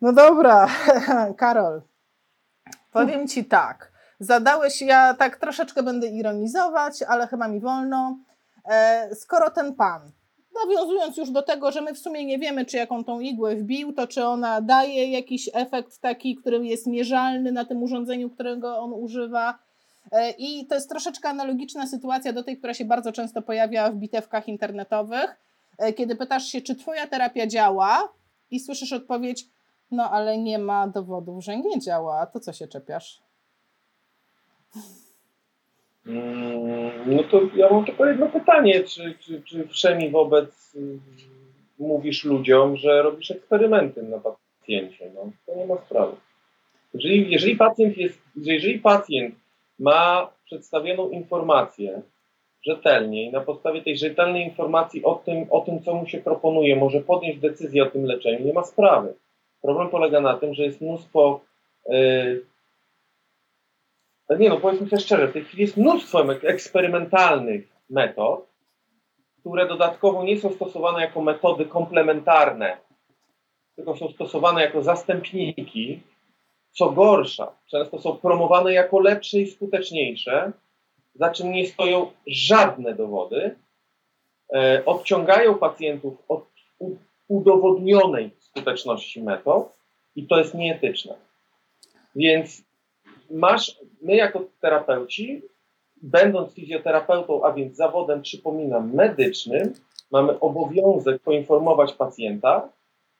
No 0.01 0.14
dobra, 0.14 0.68
Karol, 1.38 1.82
powiem 2.91 3.28
Ci 3.28 3.45
tak. 3.45 3.93
Zadałeś, 4.20 4.82
ja 4.82 5.14
tak 5.14 5.38
troszeczkę 5.38 5.84
będę 5.84 6.07
ironizować, 6.07 7.03
ale 7.03 7.28
chyba 7.28 7.47
mi 7.47 7.59
wolno. 7.59 8.18
E, 8.66 9.09
skoro 9.16 9.49
ten 9.49 9.76
pan, 9.76 10.11
nawiązując 10.66 11.18
już 11.18 11.30
do 11.30 11.41
tego, 11.41 11.72
że 11.72 11.82
my 11.82 11.93
w 11.93 11.99
sumie 11.99 12.26
nie 12.26 12.39
wiemy, 12.39 12.66
czy 12.66 12.78
jaką 12.78 13.04
tą 13.04 13.20
igłę 13.20 13.56
wbił, 13.56 13.93
to 13.93 14.08
czy 14.08 14.26
ona 14.26 14.62
daje 14.62 15.12
jakiś 15.12 15.49
efekt 15.54 15.97
taki, 15.97 16.36
który 16.36 16.66
jest 16.66 16.88
mierzalny 16.88 17.51
na 17.51 17.66
tym 17.66 17.84
urządzeniu, 17.84 18.30
którego 18.30 18.78
on 18.78 18.93
używa, 18.93 19.60
E, 20.12 20.32
I 20.32 20.66
to 20.66 20.76
jest 20.76 20.89
troszeczkę 20.89 21.30
analogiczna 21.30 21.88
sytuacja 21.88 22.34
do 22.34 22.43
tej, 22.43 22.58
która 22.58 22.74
się 22.74 22.86
bardzo 22.86 23.12
często 23.12 23.41
pojawia 23.41 23.91
w 23.91 23.95
bitewkach 23.95 24.47
internetowych, 24.47 25.36
e, 25.78 25.93
kiedy 25.93 26.16
pytasz 26.16 26.45
się, 26.45 26.62
czy 26.62 26.76
Twoja 26.76 27.08
terapia 27.08 27.47
działa, 27.47 28.10
i 28.51 28.60
słyszysz 28.60 28.93
odpowiedź, 28.93 29.47
no 29.91 30.12
ale 30.12 30.38
nie 30.38 30.60
ma 30.60 30.88
dowodów, 30.88 31.43
że 31.43 31.58
nie 31.58 31.80
działa, 31.80 32.26
to 32.26 32.39
co 32.39 32.54
się 32.54 32.68
czepiasz? 32.68 33.22
Mm, 36.08 37.16
no 37.16 37.24
to 37.24 37.41
ja 37.56 37.70
mam 37.70 37.86
tylko 37.86 38.06
jedno 38.06 38.30
pytanie, 38.30 38.84
czy, 38.84 39.14
czy, 39.20 39.41
czy 39.41 39.68
wszemi 39.68 40.10
wobec 40.10 40.76
y, 40.76 40.99
mówisz 41.80 42.24
ludziom, 42.24 42.78
że 42.78 43.01
robisz 43.01 43.32
eksperymenty 43.32 44.04
na 44.04 44.18
pacjencie, 44.20 45.12
no 45.16 45.32
to 45.45 45.56
nie 45.56 45.66
ma 45.66 45.78
sprawy. 45.78 46.16
Jeżeli, 46.93 47.32
jeżeli 47.32 47.56
pacjent 47.56 47.97
jest, 47.97 48.22
jeżeli 48.36 48.80
pacjent 48.80 49.36
ma 49.80 50.32
przedstawioną 50.45 51.10
informację 51.10 52.01
rzetelnie 52.66 53.24
i 53.24 53.32
na 53.32 53.41
podstawie 53.41 53.82
tej 53.82 53.97
rzetelnej 53.97 54.43
informacji 54.43 55.04
o 55.04 55.16
tym, 55.16 55.45
o 55.49 55.62
tym, 55.62 55.82
co 55.82 55.93
mu 55.93 56.08
się 56.08 56.18
proponuje, 56.18 56.76
może 56.76 57.01
podjąć 57.01 57.39
decyzję 57.39 57.84
o 57.84 57.89
tym 57.89 58.06
leczeniu, 58.06 58.45
nie 58.45 58.54
ma 58.54 58.64
sprawy. 58.64 59.14
Problem 59.62 59.89
polega 59.89 60.22
na 60.22 60.38
tym, 60.38 60.54
że 60.54 60.64
jest 60.64 60.82
mnóstwo 60.82 61.41
yy, 64.30 64.40
nie 64.40 64.50
no, 64.50 64.58
powiedzmy 64.58 64.90
sobie 64.90 65.02
szczerze, 65.02 65.28
w 65.28 65.34
tej 65.34 65.44
chwili 65.44 65.62
jest 65.62 65.78
mnóstwo 65.78 66.34
eksperymentalnych 66.34 67.68
metod, 67.90 68.48
które 69.40 69.68
dodatkowo 69.68 70.24
nie 70.24 70.40
są 70.40 70.52
stosowane 70.52 71.02
jako 71.02 71.22
metody 71.22 71.66
komplementarne, 71.66 72.78
tylko 73.76 73.96
są 73.96 74.10
stosowane 74.10 74.62
jako 74.62 74.82
zastępniki 74.82 76.02
co 76.72 76.90
gorsza, 76.90 77.52
często 77.72 78.00
są 78.00 78.18
promowane 78.18 78.74
jako 78.74 79.00
lepsze 79.00 79.40
i 79.40 79.48
skuteczniejsze, 79.48 80.52
za 81.16 81.30
czym 81.30 81.52
nie 81.52 81.68
stoją 81.68 82.12
żadne 82.28 82.96
dowody, 82.96 83.56
e, 84.54 84.86
odciągają 84.86 85.58
pacjentów 85.58 86.14
od 86.28 86.46
udowodnionej 87.28 88.32
skuteczności 88.40 89.24
metod 89.24 89.78
i 90.16 90.28
to 90.28 90.38
jest 90.38 90.54
nieetyczne. 90.54 91.16
Więc 92.16 92.64
masz, 93.34 93.80
my 94.02 94.16
jako 94.16 94.46
terapeuci, 94.62 95.42
będąc 96.02 96.54
fizjoterapeutą, 96.54 97.44
a 97.46 97.54
więc 97.54 97.76
zawodem, 97.76 98.22
przypominam, 98.22 98.94
medycznym, 98.94 99.74
mamy 100.12 100.40
obowiązek 100.40 101.22
poinformować 101.22 101.94
pacjenta 101.94 102.70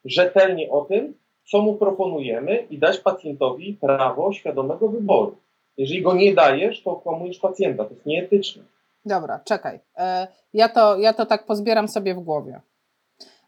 rzetelnie 0.04 0.70
o 0.70 0.84
tym, 0.84 1.14
co 1.50 1.62
mu 1.62 1.74
proponujemy 1.74 2.66
i 2.70 2.78
dać 2.78 2.98
pacjentowi 2.98 3.78
prawo 3.80 4.32
świadomego 4.32 4.88
wyboru. 4.88 5.36
Jeżeli 5.76 6.02
go 6.02 6.14
nie 6.14 6.34
dajesz, 6.34 6.82
to 6.82 6.90
okłamujesz 6.90 7.38
pacjenta. 7.38 7.84
To 7.84 7.90
jest 7.90 8.06
nieetyczne. 8.06 8.62
Dobra, 9.04 9.40
czekaj. 9.44 9.80
E, 9.96 10.28
ja 10.54 10.68
to, 10.68 10.98
ja 10.98 11.12
to 11.12 11.26
tak 11.26 11.46
pozbieram 11.46 11.88
sobie 11.88 12.14
w 12.14 12.20
głowie. 12.20 12.60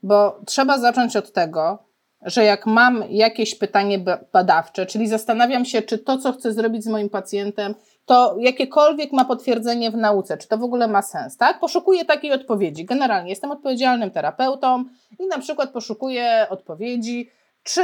Bo 0.03 0.41
trzeba 0.47 0.79
zacząć 0.79 1.17
od 1.17 1.33
tego, 1.33 1.79
że 2.23 2.45
jak 2.45 2.67
mam 2.67 3.05
jakieś 3.11 3.55
pytanie 3.55 3.99
badawcze, 4.33 4.87
czyli 4.87 5.09
zastanawiam 5.09 5.65
się, 5.65 5.83
czy 5.83 5.99
to, 5.99 6.19
co 6.19 6.33
chcę 6.33 6.53
zrobić 6.53 6.85
z 6.85 6.89
moim 6.89 7.11
pacjentem, 7.11 7.75
to 8.07 8.37
jakiekolwiek 8.39 9.13
ma 9.13 9.25
potwierdzenie 9.25 9.91
w 9.91 9.97
nauce, 9.97 10.39
czy 10.39 10.49
to 10.49 10.59
w 10.59 10.63
ogóle 10.63 10.89
ma 10.89 11.03
sens, 11.03 11.37
tak? 11.37 11.61
Poszukuję 11.61 12.05
takiej 12.05 12.33
odpowiedzi. 12.33 12.85
Generalnie 12.85 13.31
jestem 13.31 13.51
odpowiedzialnym 13.51 14.11
terapeutą 14.11 14.85
i 15.19 15.27
na 15.27 15.39
przykład 15.39 15.71
poszukuję 15.71 16.47
odpowiedzi, 16.51 17.31
czy, 17.63 17.83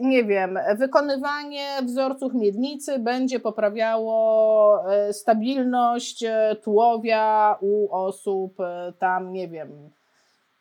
nie 0.00 0.24
wiem, 0.24 0.58
wykonywanie 0.78 1.66
wzorców 1.82 2.34
miednicy 2.34 2.98
będzie 2.98 3.40
poprawiało 3.40 4.92
e, 4.92 5.12
stabilność 5.12 6.24
e, 6.24 6.56
tułowia 6.62 7.56
u 7.60 7.88
osób 7.94 8.60
e, 8.60 8.92
tam, 8.98 9.32
nie 9.32 9.48
wiem, 9.48 9.90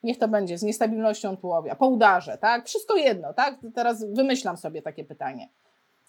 niech 0.04 0.20
to 0.20 0.28
będzie 0.28 0.58
z 0.58 0.64
niestabilnością 0.64 1.38
tułowia, 1.38 1.76
po 1.76 1.88
udarze, 1.88 2.38
tak? 2.38 2.68
Wszystko 2.68 2.96
jedno, 2.96 3.34
tak? 3.34 3.60
Teraz 3.76 4.06
wymyślam 4.06 4.58
sobie 4.58 4.82
takie 4.82 5.04
pytanie. 5.04 5.50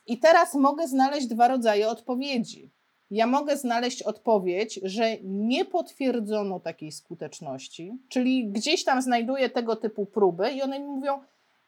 I 0.07 0.19
teraz 0.19 0.55
mogę 0.55 0.89
znaleźć 0.89 1.27
dwa 1.27 1.49
rodzaje 1.49 1.89
odpowiedzi. 1.89 2.71
Ja 3.11 3.27
mogę 3.27 3.57
znaleźć 3.57 4.03
odpowiedź, 4.03 4.81
że 4.83 5.17
nie 5.23 5.65
potwierdzono 5.65 6.61
takiej 6.61 6.93
skuteczności, 6.93 7.93
czyli 8.09 8.49
gdzieś 8.51 8.85
tam 8.85 9.03
znajduję 9.03 9.51
tego 9.51 9.77
typu 9.77 10.07
próby 10.07 10.51
i 10.51 10.63
one 10.63 10.81
mi 10.81 10.87
mówią, 10.87 11.21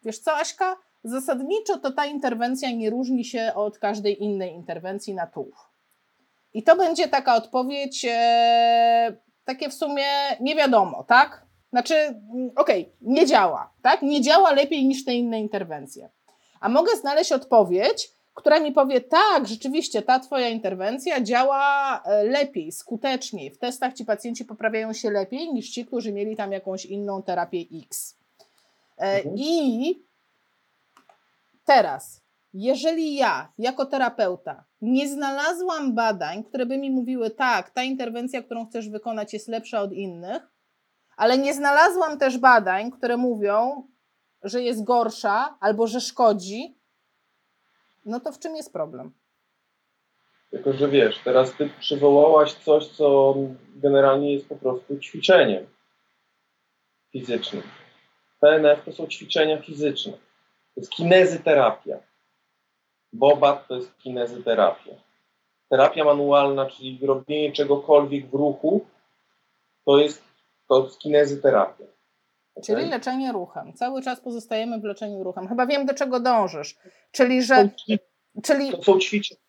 Wiesz 0.03 0.19
co, 0.19 0.35
Aśka? 0.35 0.75
Zasadniczo 1.03 1.77
to 1.77 1.91
ta 1.91 2.05
interwencja 2.05 2.71
nie 2.71 2.89
różni 2.89 3.25
się 3.25 3.51
od 3.55 3.77
każdej 3.77 4.23
innej 4.23 4.53
interwencji 4.53 5.13
na 5.13 5.27
tułów. 5.27 5.69
I 6.53 6.63
to 6.63 6.75
będzie 6.75 7.07
taka 7.07 7.35
odpowiedź, 7.35 8.05
e, 8.09 9.17
takie 9.45 9.69
w 9.69 9.73
sumie 9.73 10.05
nie 10.39 10.55
wiadomo, 10.55 11.03
tak? 11.03 11.46
Znaczy, 11.77 11.95
mm, 11.95 12.51
okej, 12.55 12.81
okay, 12.81 12.93
nie 13.01 13.25
działa, 13.25 13.73
tak? 13.81 14.01
Nie 14.01 14.21
działa 14.21 14.51
lepiej 14.51 14.85
niż 14.85 15.05
te 15.05 15.13
inne 15.13 15.39
interwencje. 15.39 16.09
A 16.59 16.69
mogę 16.69 16.95
znaleźć 16.95 17.31
odpowiedź, 17.31 18.11
która 18.33 18.59
mi 18.59 18.71
powie, 18.71 19.01
tak, 19.01 19.47
rzeczywiście 19.47 20.01
ta 20.01 20.19
Twoja 20.19 20.49
interwencja 20.49 21.21
działa 21.21 22.01
e, 22.05 22.23
lepiej, 22.23 22.71
skuteczniej. 22.71 23.51
W 23.51 23.57
testach 23.57 23.93
ci 23.93 24.05
pacjenci 24.05 24.45
poprawiają 24.45 24.93
się 24.93 25.11
lepiej 25.11 25.53
niż 25.53 25.69
ci, 25.69 25.85
którzy 25.85 26.11
mieli 26.11 26.35
tam 26.35 26.51
jakąś 26.51 26.85
inną 26.85 27.23
terapię 27.23 27.65
X. 27.85 28.15
E, 28.97 29.17
mhm. 29.17 29.35
I 29.37 30.07
Teraz, 31.67 32.21
jeżeli 32.53 33.15
ja 33.15 33.51
jako 33.57 33.85
terapeuta 33.85 34.63
nie 34.81 35.07
znalazłam 35.09 35.93
badań, 35.95 36.43
które 36.43 36.65
by 36.65 36.77
mi 36.77 36.91
mówiły, 36.91 37.29
tak, 37.29 37.69
ta 37.69 37.83
interwencja, 37.83 38.41
którą 38.41 38.65
chcesz 38.65 38.89
wykonać, 38.89 39.33
jest 39.33 39.47
lepsza 39.47 39.81
od 39.81 39.93
innych, 39.93 40.56
ale 41.17 41.37
nie 41.37 41.53
znalazłam 41.53 42.19
też 42.19 42.37
badań, 42.37 42.91
które 42.91 43.17
mówią, 43.17 43.87
że 44.43 44.61
jest 44.61 44.83
gorsza 44.83 45.57
albo 45.59 45.87
że 45.87 46.01
szkodzi, 46.01 46.77
no 48.05 48.19
to 48.19 48.31
w 48.31 48.39
czym 48.39 48.55
jest 48.55 48.73
problem? 48.73 49.11
Tylko, 50.51 50.73
że 50.73 50.87
wiesz, 50.87 51.19
teraz 51.23 51.53
ty 51.53 51.69
przywołałaś 51.79 52.53
coś, 52.53 52.87
co 52.87 53.35
generalnie 53.75 54.33
jest 54.33 54.49
po 54.49 54.55
prostu 54.55 54.99
ćwiczeniem 54.99 55.67
fizycznym. 57.11 57.63
PNF 58.39 58.85
to 58.85 58.91
są 58.91 59.07
ćwiczenia 59.07 59.61
fizyczne. 59.61 60.11
To 60.75 60.81
jest 60.81 60.91
kinezyterapia. 60.91 61.97
Bobat 63.13 63.67
to 63.67 63.75
jest 63.75 63.97
kinezyterapia. 63.97 64.91
Terapia 65.69 66.03
manualna, 66.03 66.65
czyli 66.65 66.99
robienie 67.05 67.51
czegokolwiek 67.51 68.29
w 68.29 68.33
ruchu, 68.33 68.85
to 69.85 69.97
jest, 69.97 70.23
to 70.69 70.89
kinezyterapia. 71.01 71.85
Czyli 72.65 72.77
okay? 72.77 72.89
leczenie 72.89 73.31
ruchem. 73.31 73.73
Cały 73.73 74.01
czas 74.01 74.21
pozostajemy 74.21 74.79
w 74.79 74.83
leczeniu 74.83 75.23
ruchem. 75.23 75.47
Chyba 75.47 75.65
wiem, 75.65 75.85
do 75.85 75.93
czego 75.93 76.19
dążysz. 76.19 76.77
Czyli, 77.11 77.43
że. 77.43 77.69
Czyli... 78.43 78.71
To 78.71 78.83
są 78.83 78.99
ćwiczenia. 78.99 79.41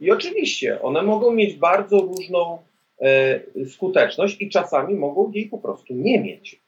I 0.00 0.10
oczywiście 0.10 0.82
one 0.82 1.02
mogą 1.02 1.30
mieć 1.30 1.56
bardzo 1.56 2.00
różną 2.00 2.58
e, 3.00 3.40
skuteczność 3.66 4.40
i 4.40 4.50
czasami 4.50 4.94
mogą 4.94 5.30
jej 5.30 5.48
po 5.48 5.58
prostu 5.58 5.94
nie 5.94 6.20
mieć. 6.20 6.60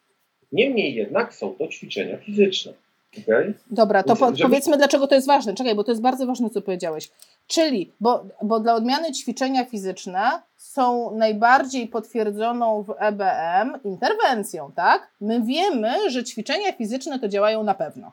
Niemniej 0.52 0.94
jednak 0.94 1.34
są 1.34 1.54
to 1.54 1.68
ćwiczenia 1.68 2.18
fizyczne. 2.18 2.72
Okay? 3.22 3.54
Dobra, 3.70 4.02
to 4.02 4.16
po, 4.16 4.32
powiedzmy, 4.42 4.76
dlaczego 4.76 5.06
to 5.06 5.14
jest 5.14 5.26
ważne. 5.26 5.54
Czekaj, 5.54 5.74
bo 5.74 5.84
to 5.84 5.90
jest 5.90 6.02
bardzo 6.02 6.26
ważne, 6.26 6.50
co 6.50 6.62
powiedziałeś. 6.62 7.10
Czyli, 7.46 7.92
bo, 8.00 8.24
bo 8.42 8.60
dla 8.60 8.74
odmiany 8.74 9.12
ćwiczenia 9.12 9.64
fizyczne 9.64 10.42
są 10.56 11.16
najbardziej 11.16 11.88
potwierdzoną 11.88 12.82
w 12.82 12.94
EBM 12.98 13.78
interwencją, 13.84 14.72
tak? 14.76 15.10
My 15.20 15.42
wiemy, 15.42 16.10
że 16.10 16.24
ćwiczenia 16.24 16.72
fizyczne 16.72 17.18
to 17.18 17.28
działają 17.28 17.62
na 17.62 17.74
pewno. 17.74 18.12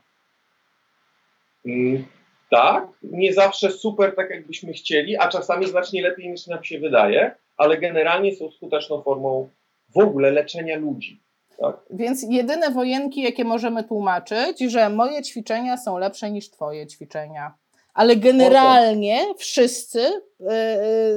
Mm, 1.65 2.05
tak, 2.49 2.87
nie 3.03 3.33
zawsze 3.33 3.71
super 3.71 4.15
tak, 4.15 4.29
jakbyśmy 4.29 4.73
chcieli, 4.73 5.17
a 5.17 5.27
czasami 5.27 5.67
znacznie 5.67 6.01
lepiej 6.01 6.29
niż 6.29 6.47
nam 6.47 6.63
się 6.63 6.79
wydaje, 6.79 7.35
ale 7.57 7.77
generalnie 7.77 8.35
są 8.35 8.51
skuteczną 8.51 9.01
formą 9.01 9.49
w 9.89 9.97
ogóle 9.97 10.31
leczenia 10.31 10.77
ludzi. 10.77 11.19
Tak. 11.61 11.75
Więc 11.89 12.25
jedyne 12.29 12.71
wojenki, 12.71 13.21
jakie 13.21 13.43
możemy 13.43 13.83
tłumaczyć, 13.83 14.59
że 14.59 14.89
moje 14.89 15.21
ćwiczenia 15.21 15.77
są 15.77 15.97
lepsze 15.97 16.31
niż 16.31 16.49
Twoje 16.49 16.87
ćwiczenia. 16.87 17.53
Ale 17.93 18.15
generalnie 18.15 19.25
wszyscy, 19.37 19.99
yy, 19.99 20.47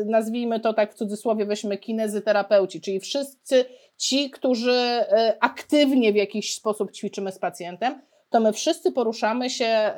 nazwijmy 0.06 0.60
to 0.60 0.74
tak 0.74 0.92
w 0.92 0.96
cudzysłowie, 0.96 1.46
weźmy 1.46 1.78
kinezyterapeuci, 1.78 2.80
czyli 2.80 3.00
wszyscy 3.00 3.64
ci, 3.96 4.30
którzy 4.30 5.04
yy, 5.10 5.40
aktywnie 5.40 6.12
w 6.12 6.16
jakiś 6.16 6.54
sposób 6.54 6.92
ćwiczymy 6.92 7.32
z 7.32 7.38
pacjentem, 7.38 8.00
to 8.30 8.40
my 8.40 8.52
wszyscy 8.52 8.92
poruszamy 8.92 9.50
się 9.50 9.92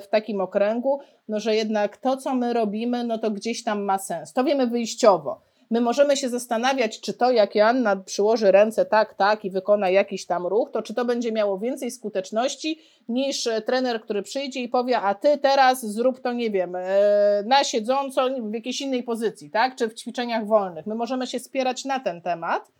w 0.00 0.06
takim 0.10 0.40
okręgu, 0.40 1.00
no, 1.28 1.40
że 1.40 1.56
jednak 1.56 1.96
to, 1.96 2.16
co 2.16 2.34
my 2.34 2.52
robimy, 2.52 3.04
no 3.04 3.18
to 3.18 3.30
gdzieś 3.30 3.64
tam 3.64 3.82
ma 3.82 3.98
sens. 3.98 4.32
To 4.32 4.44
wiemy 4.44 4.66
wyjściowo 4.66 5.40
My 5.72 5.80
możemy 5.80 6.16
się 6.16 6.28
zastanawiać, 6.28 7.00
czy 7.00 7.14
to, 7.14 7.30
jak 7.30 7.54
Joanna 7.54 7.96
przyłoży 7.96 8.52
ręce 8.52 8.84
tak, 8.84 9.14
tak 9.14 9.44
i 9.44 9.50
wykona 9.50 9.90
jakiś 9.90 10.26
tam 10.26 10.46
ruch, 10.46 10.70
to 10.72 10.82
czy 10.82 10.94
to 10.94 11.04
będzie 11.04 11.32
miało 11.32 11.58
więcej 11.58 11.90
skuteczności 11.90 12.80
niż 13.08 13.46
e, 13.46 13.62
trener, 13.62 14.00
który 14.00 14.22
przyjdzie 14.22 14.60
i 14.60 14.68
powie, 14.68 15.00
a 15.00 15.14
ty 15.14 15.38
teraz 15.38 15.86
zrób 15.86 16.20
to, 16.20 16.32
nie 16.32 16.50
wiem, 16.50 16.76
e, 16.76 16.88
na 17.46 17.64
siedząco 17.64 18.28
w 18.40 18.54
jakiejś 18.54 18.80
innej 18.80 19.02
pozycji, 19.02 19.50
tak? 19.50 19.76
Czy 19.76 19.88
w 19.88 19.94
ćwiczeniach 19.94 20.46
wolnych. 20.46 20.86
My 20.86 20.94
możemy 20.94 21.26
się 21.26 21.38
spierać 21.38 21.84
na 21.84 22.00
ten 22.00 22.22
temat, 22.22 22.72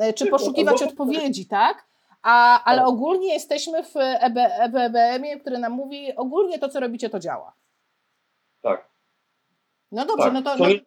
e, 0.00 0.12
czy 0.12 0.26
poszukiwać 0.26 0.82
odpowiedzi, 0.82 1.46
tak? 1.46 1.84
A, 2.22 2.64
ale 2.64 2.78
tak. 2.78 2.88
ogólnie 2.88 3.34
jesteśmy 3.34 3.82
w 3.82 3.96
EBM-ie, 3.96 5.40
który 5.40 5.58
nam 5.58 5.72
mówi, 5.72 6.16
ogólnie 6.16 6.58
to, 6.58 6.68
co 6.68 6.80
robicie, 6.80 7.10
to 7.10 7.18
działa. 7.18 7.52
Tak. 8.62 8.88
No 9.92 10.06
dobrze, 10.06 10.24
tak. 10.24 10.32
no 10.32 10.42
to. 10.42 10.56
to 10.56 10.68
nie, 10.68 10.80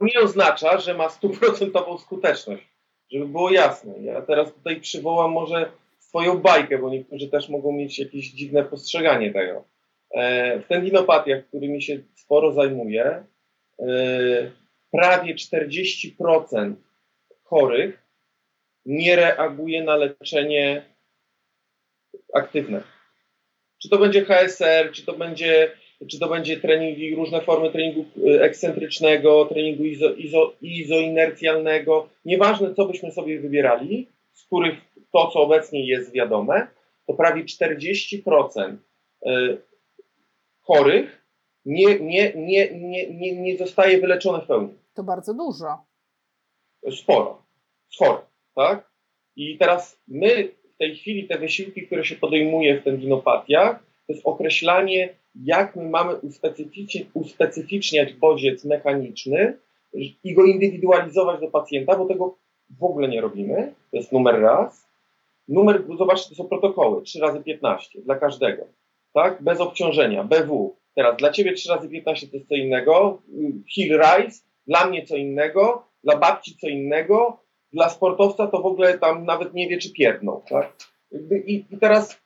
nie 0.00 0.20
oznacza, 0.20 0.78
że 0.78 0.94
ma 0.94 1.08
stuprocentową 1.08 1.98
skuteczność. 1.98 2.62
Żeby 3.10 3.26
było 3.26 3.50
jasne. 3.50 3.94
Ja 4.00 4.22
teraz 4.22 4.54
tutaj 4.54 4.80
przywołam 4.80 5.32
może 5.32 5.70
swoją 5.98 6.38
bajkę, 6.38 6.78
bo 6.78 6.90
niektórzy 6.90 7.28
też 7.28 7.48
mogą 7.48 7.72
mieć 7.72 7.98
jakieś 7.98 8.30
dziwne 8.30 8.64
postrzeganie 8.64 9.32
tego. 9.32 9.64
E, 10.10 10.58
w 10.60 10.66
tendinopatiach, 10.66 11.46
którymi 11.46 11.82
się 11.82 11.98
sporo 12.14 12.52
zajmuję, 12.52 13.24
e, 13.78 13.86
prawie 14.92 15.34
40% 15.34 16.74
chorych 17.44 18.02
nie 18.86 19.16
reaguje 19.16 19.84
na 19.84 19.96
leczenie 19.96 20.82
aktywne. 22.34 22.82
Czy 23.82 23.88
to 23.88 23.98
będzie 23.98 24.24
HSR, 24.24 24.92
czy 24.92 25.06
to 25.06 25.12
będzie 25.12 25.70
czy 26.10 26.18
to 26.18 26.28
będzie 26.28 26.60
treningi, 26.60 27.14
różne 27.14 27.40
formy 27.40 27.72
treningu 27.72 28.04
y, 28.28 28.42
ekscentrycznego, 28.42 29.44
treningu 29.44 29.84
izo, 29.84 30.14
izo, 30.14 30.52
izoinercjalnego, 30.60 32.08
nieważne 32.24 32.74
co 32.74 32.86
byśmy 32.86 33.12
sobie 33.12 33.40
wybierali, 33.40 34.08
z 34.32 34.44
których 34.44 34.74
to, 35.12 35.30
co 35.32 35.40
obecnie 35.40 35.86
jest 35.86 36.12
wiadome, 36.12 36.66
to 37.06 37.14
prawie 37.14 37.44
40% 37.44 38.76
y, 39.26 39.58
chorych 40.60 41.26
nie, 41.64 42.00
nie, 42.00 42.32
nie, 42.34 42.70
nie, 42.74 43.10
nie, 43.14 43.42
nie 43.42 43.58
zostaje 43.58 44.00
wyleczone 44.00 44.44
w 44.44 44.46
pełni. 44.46 44.74
To 44.94 45.02
bardzo 45.02 45.34
dużo. 45.34 45.66
Sporo. 46.90 47.42
Sporo, 47.88 48.26
tak? 48.54 48.90
I 49.36 49.58
teraz 49.58 50.00
my 50.08 50.48
w 50.74 50.78
tej 50.78 50.96
chwili 50.96 51.28
te 51.28 51.38
wysiłki, 51.38 51.86
które 51.86 52.04
się 52.04 52.16
podejmuje 52.16 52.80
w 52.80 52.84
tendinopatiach, 52.84 53.78
to 54.06 54.12
jest 54.12 54.26
określanie 54.26 55.14
jak 55.44 55.76
my 55.76 55.90
mamy 55.90 56.14
uspecyficzniać 57.14 58.12
bodziec 58.12 58.64
mechaniczny 58.64 59.58
i 60.24 60.34
go 60.34 60.44
indywidualizować 60.44 61.40
do 61.40 61.48
pacjenta, 61.48 61.96
bo 61.96 62.06
tego 62.06 62.36
w 62.78 62.84
ogóle 62.84 63.08
nie 63.08 63.20
robimy. 63.20 63.74
To 63.90 63.96
jest 63.96 64.12
numer 64.12 64.40
raz. 64.40 64.86
Numer, 65.48 65.84
zobaczcie, 65.98 66.28
to 66.28 66.34
są 66.34 66.48
protokoły 66.48 67.02
3 67.02 67.20
razy 67.20 67.42
15 67.42 68.00
dla 68.02 68.16
każdego, 68.16 68.66
tak? 69.14 69.42
Bez 69.42 69.60
obciążenia, 69.60 70.24
BW. 70.24 70.76
Teraz 70.94 71.16
dla 71.16 71.30
ciebie 71.32 71.52
3 71.52 71.68
razy 71.68 71.88
15 71.88 72.26
to 72.26 72.36
jest 72.36 72.48
co 72.48 72.54
innego, 72.54 73.22
hill 73.74 73.98
rise, 73.98 74.42
dla 74.66 74.86
mnie 74.86 75.06
co 75.06 75.16
innego, 75.16 75.86
dla 76.04 76.16
babci 76.16 76.56
co 76.56 76.68
innego, 76.68 77.40
dla 77.72 77.88
sportowca 77.88 78.46
to 78.46 78.62
w 78.62 78.66
ogóle 78.66 78.98
tam 78.98 79.24
nawet 79.24 79.54
nie 79.54 79.68
wie, 79.68 79.78
czy 79.78 79.92
pierdną, 79.92 80.42
tak? 80.48 80.76
I, 81.46 81.64
i 81.70 81.78
teraz 81.78 82.25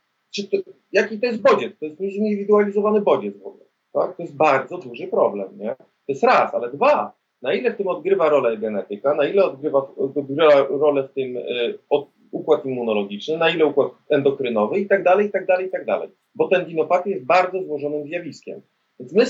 to, 0.51 0.57
jaki 0.93 1.21
to 1.21 1.27
jest 1.27 1.43
bodziec? 1.43 1.79
To 1.79 1.85
jest 1.85 1.99
zindywidualizowany 1.99 3.01
bodziec 3.01 3.39
w 3.39 3.47
ogóle. 3.47 3.65
Tak? 3.93 4.17
To 4.17 4.23
jest 4.23 4.37
bardzo 4.37 4.79
duży 4.79 5.07
problem. 5.07 5.59
Nie? 5.59 5.77
To 5.77 5.85
jest 6.09 6.23
raz, 6.23 6.55
ale 6.55 6.71
dwa. 6.71 7.21
Na 7.43 7.55
ile 7.55 7.73
w 7.73 7.77
tym 7.77 7.89
odgrywa 7.89 8.29
rolę 8.29 8.57
genetyka, 8.57 9.15
na 9.15 9.25
ile 9.25 9.45
odgrywa, 9.45 9.79
odgrywa 9.97 10.67
rolę 10.69 11.09
w 11.09 11.13
tym 11.13 11.37
y, 11.37 11.79
od, 11.89 12.09
układ 12.31 12.65
immunologiczny, 12.65 13.39
na 13.39 13.51
ile 13.51 13.67
układ 13.67 13.93
endokrynowy 14.09 14.81
i 14.81 14.87
tak 14.87 15.03
dalej, 15.03 15.27
i 15.27 15.31
tak 15.31 15.47
dalej, 15.47 15.67
i 15.67 15.71
tak 15.71 15.85
dalej. 15.85 16.09
Bo 16.35 16.49
tendinopatia 16.49 17.11
jest 17.11 17.25
bardzo 17.25 17.63
złożonym 17.63 18.07
zjawiskiem. 18.07 18.61
Więc 19.01 19.13
my 19.13 19.25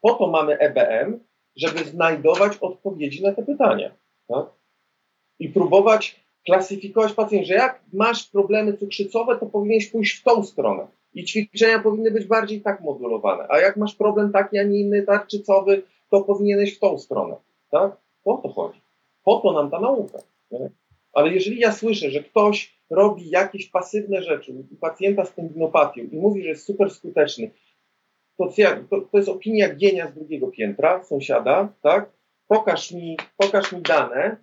po 0.00 0.14
to 0.14 0.26
mamy 0.26 0.58
EBM, 0.58 1.18
żeby 1.56 1.84
znajdować 1.84 2.56
odpowiedzi 2.60 3.22
na 3.22 3.32
te 3.32 3.42
pytania. 3.42 3.90
Tak? 4.28 4.46
I 5.38 5.48
próbować 5.48 6.21
klasyfikować 6.44 7.12
pacjent, 7.12 7.46
że 7.46 7.54
jak 7.54 7.80
masz 7.92 8.30
problemy 8.30 8.76
cukrzycowe, 8.76 9.38
to 9.38 9.46
powinieneś 9.46 9.86
pójść 9.86 10.20
w 10.20 10.22
tą 10.22 10.44
stronę. 10.44 10.86
I 11.14 11.24
ćwiczenia 11.24 11.78
powinny 11.78 12.10
być 12.10 12.26
bardziej 12.26 12.60
tak 12.60 12.80
modulowane. 12.80 13.46
A 13.48 13.60
jak 13.60 13.76
masz 13.76 13.94
problem 13.94 14.32
taki, 14.32 14.58
a 14.58 14.62
nie 14.62 14.80
inny, 14.80 15.02
tarczycowy, 15.02 15.82
to 16.10 16.22
powinieneś 16.22 16.76
w 16.76 16.80
tą 16.80 16.98
stronę. 16.98 17.36
Tak? 17.70 17.96
Po 18.24 18.36
to 18.36 18.48
chodzi. 18.48 18.80
Po 19.24 19.40
to 19.40 19.52
nam 19.52 19.70
ta 19.70 19.80
nauka. 19.80 20.18
Nie? 20.50 20.70
Ale 21.12 21.34
jeżeli 21.34 21.58
ja 21.58 21.72
słyszę, 21.72 22.10
że 22.10 22.22
ktoś 22.22 22.78
robi 22.90 23.30
jakieś 23.30 23.70
pasywne 23.70 24.22
rzeczy 24.22 24.52
u 24.72 24.76
pacjenta 24.76 25.24
z 25.24 25.34
tendinopatią 25.34 26.02
i 26.02 26.16
mówi, 26.16 26.42
że 26.42 26.48
jest 26.48 26.66
super 26.66 26.90
skuteczny, 26.90 27.50
to, 28.36 28.48
to, 28.90 29.00
to 29.00 29.18
jest 29.18 29.28
opinia 29.28 29.74
gienia 29.74 30.10
z 30.10 30.14
drugiego 30.14 30.46
piętra, 30.46 31.04
sąsiada, 31.04 31.68
tak? 31.82 32.10
Pokaż 32.48 32.92
mi, 32.92 33.16
pokaż 33.36 33.72
mi 33.72 33.82
dane, 33.82 34.36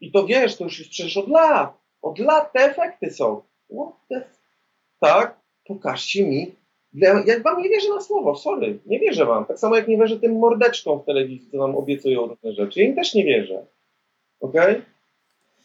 i 0.00 0.12
to 0.12 0.26
wiesz, 0.26 0.56
to 0.56 0.64
już 0.64 0.78
jest 0.78 0.90
przecież 0.90 1.16
od 1.16 1.28
lat. 1.28 1.78
Od 2.02 2.18
lat 2.18 2.52
te 2.52 2.60
efekty 2.60 3.10
są. 3.10 3.42
Tak, 5.00 5.40
pokażcie 5.66 6.26
mi. 6.26 6.54
Ja, 6.92 7.22
wam 7.44 7.62
nie 7.62 7.68
wierzę 7.68 7.88
na 7.88 8.00
słowo, 8.00 8.34
sorry, 8.34 8.78
nie 8.86 9.00
wierzę 9.00 9.26
wam. 9.26 9.44
Tak 9.44 9.58
samo 9.58 9.76
jak 9.76 9.88
nie 9.88 9.98
wierzę 9.98 10.20
tym 10.20 10.38
mordeczkom 10.38 11.00
w 11.00 11.04
telewizji, 11.04 11.50
co 11.50 11.56
nam 11.56 11.76
obiecują 11.76 12.26
różne 12.26 12.52
rzeczy. 12.52 12.80
Ja 12.80 12.86
im 12.86 12.94
też 12.94 13.14
nie 13.14 13.24
wierzę. 13.24 13.66
Ok? 14.40 14.54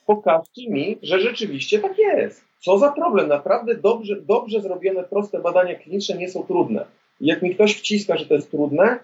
Pokażcie 0.05 0.69
mi, 0.69 0.97
że 1.01 1.19
rzeczywiście 1.19 1.79
tak 1.79 1.97
jest. 1.97 2.43
Co 2.59 2.77
za 2.77 2.91
problem? 2.91 3.27
Naprawdę 3.27 3.75
dobrze, 3.75 4.21
dobrze 4.21 4.61
zrobione, 4.61 5.03
proste 5.03 5.39
badania 5.39 5.75
kliniczne 5.75 6.17
nie 6.17 6.29
są 6.29 6.43
trudne. 6.43 6.85
Jak 7.21 7.41
mi 7.41 7.55
ktoś 7.55 7.75
wciska, 7.75 8.17
że 8.17 8.25
to 8.25 8.33
jest 8.33 8.51
trudne, 8.51 8.99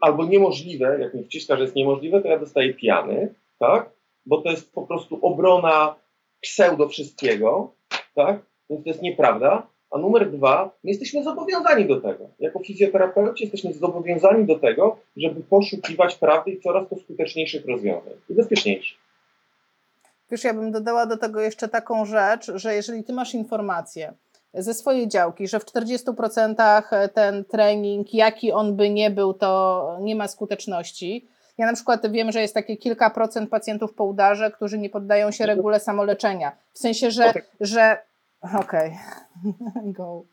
albo 0.00 0.24
niemożliwe, 0.24 0.98
jak 1.00 1.14
mi 1.14 1.24
wciska, 1.24 1.56
że 1.56 1.62
jest 1.62 1.74
niemożliwe, 1.74 2.22
to 2.22 2.28
ja 2.28 2.38
dostaję 2.38 2.74
piany, 2.74 3.34
tak? 3.58 3.90
Bo 4.26 4.42
to 4.42 4.50
jest 4.50 4.72
po 4.72 4.82
prostu 4.82 5.18
obrona 5.22 5.94
pseudo 6.40 6.88
wszystkiego, 6.88 7.72
tak? 8.14 8.40
Więc 8.70 8.84
to 8.84 8.90
jest 8.90 9.02
nieprawda. 9.02 9.66
A 9.90 9.98
numer 9.98 10.30
dwa, 10.30 10.70
my 10.84 10.90
jesteśmy 10.90 11.24
zobowiązani 11.24 11.86
do 11.86 12.00
tego. 12.00 12.28
Jako 12.38 12.58
fizjoterapeuci 12.58 13.44
jesteśmy 13.44 13.72
zobowiązani 13.72 14.46
do 14.46 14.58
tego, 14.58 14.96
żeby 15.16 15.40
poszukiwać 15.40 16.14
prawdy 16.14 16.50
i 16.50 16.60
coraz 16.60 16.88
to 16.88 16.96
skuteczniejszych 16.96 17.66
rozwiązań 17.66 18.12
i 18.28 18.34
bezpieczniejszych. 18.34 18.98
Wiesz, 20.30 20.44
ja 20.44 20.54
bym 20.54 20.72
dodała 20.72 21.06
do 21.06 21.16
tego 21.16 21.40
jeszcze 21.40 21.68
taką 21.68 22.04
rzecz, 22.04 22.52
że 22.54 22.74
jeżeli 22.74 23.04
ty 23.04 23.12
masz 23.12 23.34
informację 23.34 24.14
ze 24.54 24.74
swojej 24.74 25.08
działki, 25.08 25.48
że 25.48 25.60
w 25.60 25.64
40% 25.64 27.08
ten 27.14 27.44
trening, 27.44 28.14
jaki 28.14 28.52
on 28.52 28.76
by 28.76 28.90
nie 28.90 29.10
był, 29.10 29.34
to 29.34 29.96
nie 30.00 30.16
ma 30.16 30.28
skuteczności. 30.28 31.28
Ja 31.60 31.66
na 31.66 31.72
przykład 31.72 32.12
wiem, 32.12 32.32
że 32.32 32.40
jest 32.40 32.54
takie 32.54 32.76
kilka 32.76 33.10
procent 33.10 33.50
pacjentów 33.50 33.94
po 33.94 34.04
udarze, 34.04 34.50
którzy 34.50 34.78
nie 34.78 34.90
poddają 34.90 35.30
się 35.30 35.46
regule 35.46 35.80
samoleczenia. 35.80 36.52
W 36.72 36.78
sensie, 36.78 37.10
że, 37.10 37.32
że 37.60 37.98
Okej, 38.40 38.92
okay. 39.70 39.92
go. 39.96 40.24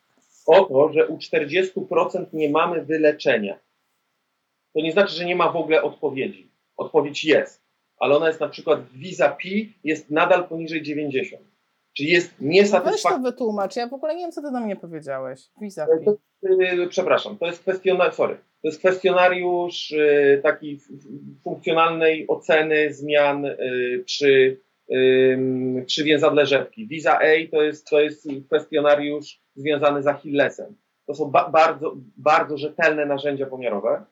O 0.46 0.66
to, 0.66 0.94
że 0.94 1.08
u 1.08 1.18
40% 1.18 2.26
nie 2.34 2.50
mamy 2.50 2.86
wyleczenia. 2.86 3.60
To 4.74 4.82
nie 4.82 4.92
znaczy, 4.92 5.16
że 5.16 5.26
nie 5.26 5.36
ma 5.36 5.52
w 5.52 5.56
ogóle 5.56 5.84
odpowiedzi. 5.84 6.52
Odpowiedź 6.78 7.26
jest, 7.26 7.62
ale 8.00 8.16
ona 8.16 8.28
jest 8.28 8.40
na 8.40 8.50
przykład 8.50 8.90
Visa 8.92 9.30
P 9.30 9.50
jest 9.84 10.12
nadal 10.12 10.48
poniżej 10.48 10.82
90. 10.82 11.44
Czyli 11.98 12.10
jest 12.10 12.32
niesatysfakcjonująca. 12.42 13.10
Weź 13.10 13.24
to 13.24 13.32
wytłumacz, 13.32 13.76
ja 13.76 13.88
w 13.88 13.94
ogóle 13.94 14.16
nie 14.16 14.22
wiem, 14.22 14.32
co 14.32 14.42
ty 14.42 14.52
do 14.52 14.60
mnie 14.60 14.76
powiedziałeś. 14.76 15.42
Visa 15.62 15.88
P. 15.88 16.14
Yy, 16.42 16.88
przepraszam, 16.88 17.38
to 17.38 17.46
jest 17.46 17.60
kwestionariusz, 17.60 18.16
sorry, 18.16 18.38
to 18.62 18.68
jest 18.68 18.80
kwestionariusz 18.80 19.92
yy, 19.92 20.40
taki 20.44 20.80
funkcjonalnej 21.44 22.26
oceny 22.28 22.94
zmian 22.94 23.44
yy, 23.44 24.04
przy 24.06 24.62
przy 25.86 26.04
więzadle 26.04 26.46
rzepki. 26.46 26.88
Visa 26.88 27.20
A 27.20 27.52
to 27.52 27.64
jest, 27.64 27.90
to 27.90 28.02
jest 28.02 28.28
kwestionariusz 28.46 29.40
związany 29.56 30.04
z 30.04 30.08
Achillesem. 30.08 30.76
To 31.06 31.14
są 31.14 31.32
ba 31.32 31.50
bardzo, 31.50 31.96
bardzo 32.18 32.58
rzetelne 32.58 33.06
narzędzia 33.06 33.46
pomiarowe, 33.46 34.06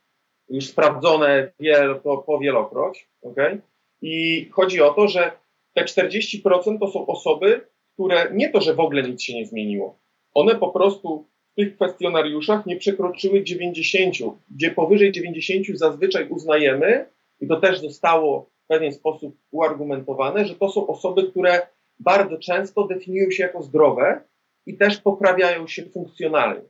już 0.50 0.66
sprawdzone 0.66 1.52
wiel 1.60 2.00
po, 2.04 2.40
wielokroć. 2.40 3.10
Okay? 3.22 3.62
I 4.02 4.46
chodzi 4.52 4.82
o 4.82 4.94
to, 4.94 5.08
że 5.08 5.32
te 5.74 5.84
40% 5.84 6.80
to 6.80 6.88
są 6.88 7.08
osoby, 7.08 7.62
które 7.94 8.32
nie 8.34 8.50
to, 8.50 8.62
że 8.62 8.74
w 8.74 8.80
ogóle 8.80 9.04
nic 9.04 9.22
się 9.22 9.34
nie 9.34 9.46
zmieniło. 9.46 10.00
One 10.34 10.56
po 10.56 10.70
prostu 10.70 11.28
tych 11.56 11.76
kwestionariuszach 11.76 12.66
nie 12.66 12.78
przekroczyły 12.78 13.44
90, 13.44 14.16
gdzie 14.52 14.72
powyżej 14.72 15.12
90 15.12 15.68
zazwyczaj 15.74 16.30
uznajemy, 16.30 17.06
i 17.42 17.48
to 17.48 17.60
też 17.60 17.82
zostało 17.82 18.50
w 18.64 18.68
pewien 18.68 18.94
sposób 18.94 19.38
uargumentowane, 19.52 20.46
że 20.46 20.56
to 20.56 20.70
są 20.70 20.88
osoby, 20.88 21.24
które 21.32 21.68
bardzo 22.00 22.38
często 22.38 22.88
definiują 22.88 23.32
się 23.32 23.44
jako 23.44 23.62
zdrowe 23.64 24.22
i 24.66 24.78
też 24.78 24.98
poprawiają 24.98 25.68
się 25.68 25.84
funkcjonalnie. 25.84 26.62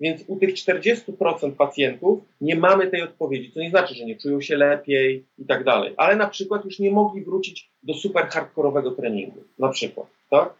Więc 0.00 0.24
u 0.26 0.36
tych 0.36 0.54
40% 0.54 1.52
pacjentów 1.52 2.20
nie 2.40 2.56
mamy 2.56 2.90
tej 2.90 3.02
odpowiedzi, 3.02 3.52
co 3.52 3.60
nie 3.60 3.70
znaczy, 3.70 3.94
że 3.94 4.04
nie 4.04 4.16
czują 4.16 4.40
się 4.40 4.56
lepiej 4.56 5.26
i 5.38 5.46
tak 5.46 5.64
dalej, 5.64 5.94
ale 5.96 6.16
na 6.16 6.28
przykład 6.28 6.64
już 6.64 6.78
nie 6.78 6.90
mogli 6.90 7.24
wrócić 7.24 7.70
do 7.82 7.94
super 7.94 8.26
hardkorowego 8.26 8.90
treningu, 8.90 9.44
na 9.58 9.68
przykład, 9.68 10.06
tak? 10.30 10.54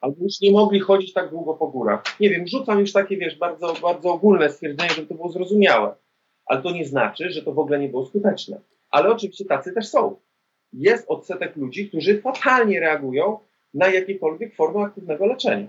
Albo 0.00 0.24
już 0.24 0.40
nie 0.40 0.52
mogli 0.52 0.80
chodzić 0.80 1.12
tak 1.12 1.30
długo 1.30 1.54
po 1.54 1.68
górach. 1.68 2.02
Nie 2.20 2.30
wiem, 2.30 2.46
rzucam 2.46 2.80
już 2.80 2.92
takie, 2.92 3.16
wiesz, 3.16 3.38
bardzo, 3.38 3.74
bardzo 3.82 4.12
ogólne 4.12 4.50
stwierdzenie, 4.50 4.90
żeby 4.90 5.06
to 5.06 5.14
było 5.14 5.28
zrozumiałe, 5.28 5.94
ale 6.46 6.62
to 6.62 6.70
nie 6.70 6.84
znaczy, 6.84 7.30
że 7.30 7.42
to 7.42 7.52
w 7.52 7.58
ogóle 7.58 7.78
nie 7.78 7.88
było 7.88 8.06
skuteczne 8.06 8.60
ale 8.90 9.10
oczywiście 9.10 9.44
tacy 9.44 9.72
też 9.72 9.88
są. 9.88 10.16
Jest 10.72 11.04
odsetek 11.08 11.56
ludzi, 11.56 11.88
którzy 11.88 12.20
fatalnie 12.20 12.80
reagują 12.80 13.38
na 13.74 13.88
jakiekolwiek 13.88 14.54
formy 14.54 14.84
aktywnego 14.84 15.26
leczenia. 15.26 15.66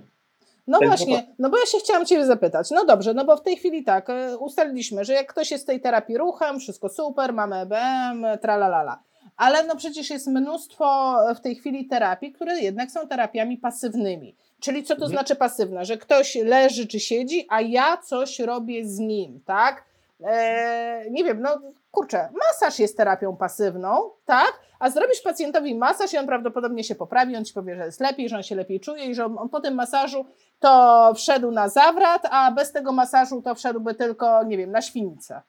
No 0.68 0.80
Ten 0.80 0.88
właśnie, 0.88 1.28
no 1.40 1.50
bo 1.50 1.58
ja 1.58 1.66
się 1.66 1.78
chciałam 1.78 2.06
Ciebie 2.06 2.26
zapytać. 2.26 2.72
No 2.72 2.86
dobrze, 2.86 3.14
no 3.14 3.26
bo 3.26 3.38
w 3.38 3.44
tej 3.44 3.58
chwili 3.58 3.84
tak, 3.84 4.10
e, 4.10 4.38
ustaliliśmy, 4.38 5.06
że 5.06 5.14
jak 5.14 5.28
ktoś 5.28 5.52
jest 5.52 5.64
w 5.64 5.68
tej 5.68 5.82
terapii 5.82 6.18
ruchem, 6.18 6.60
wszystko 6.60 6.90
super, 6.90 7.34
mamy 7.34 7.56
EBM, 7.56 8.26
tralalala. 8.42 9.04
Ale 9.42 9.64
no 9.64 9.76
przecież 9.76 10.10
jest 10.10 10.28
mnóstwo 10.28 11.18
w 11.36 11.40
tej 11.40 11.56
chwili 11.56 11.86
terapii, 11.86 12.32
które 12.32 12.60
jednak 12.60 12.92
są 12.92 13.08
terapiami 13.08 13.58
pasywnymi. 13.58 14.36
Czyli 14.60 14.84
co 14.84 14.96
to 14.96 15.06
mhm. 15.06 15.12
znaczy 15.12 15.36
pasywna? 15.36 15.84
Że 15.84 15.98
ktoś 15.98 16.36
leży 16.36 16.88
czy 16.88 17.00
siedzi, 17.00 17.48
a 17.50 17.62
ja 17.62 17.98
coś 17.98 18.40
robię 18.40 18.86
z 18.86 19.00
nim, 19.00 19.40
tak? 19.46 19.84
Eee, 20.24 21.12
nie 21.12 21.24
wiem, 21.24 21.42
no 21.42 21.62
kurczę, 21.92 22.30
masaż 22.34 22.80
jest 22.80 22.98
terapią 22.98 23.36
pasywną, 23.36 24.10
tak? 24.26 24.60
A 24.80 24.90
zrobisz 24.90 25.22
pacjentowi 25.22 25.76
masaż 25.76 26.14
i 26.14 26.18
on 26.18 26.28
prawdopodobnie 26.28 26.84
się 26.84 26.96
poprawi, 26.96 27.36
on 27.36 27.46
ci 27.46 27.54
powie, 27.54 27.76
że 27.76 27.86
jest 27.86 28.00
lepiej, 28.00 28.30
że 28.30 28.36
on 28.36 28.44
się 28.44 28.56
lepiej 28.56 28.80
czuje 28.80 29.06
i 29.06 29.16
że 29.16 29.26
on, 29.26 29.38
on 29.38 29.50
po 29.50 29.60
tym 29.62 29.76
masażu 29.76 30.26
to 30.60 31.14
wszedł 31.16 31.52
na 31.52 31.70
zawrat, 31.70 32.28
a 32.32 32.52
bez 32.52 32.72
tego 32.72 32.92
masażu 32.92 33.42
to 33.42 33.56
wszedłby 33.56 33.96
tylko, 33.96 34.44
nie 34.44 34.58
wiem, 34.58 34.72
na 34.72 34.82
świnicę. 34.82 35.42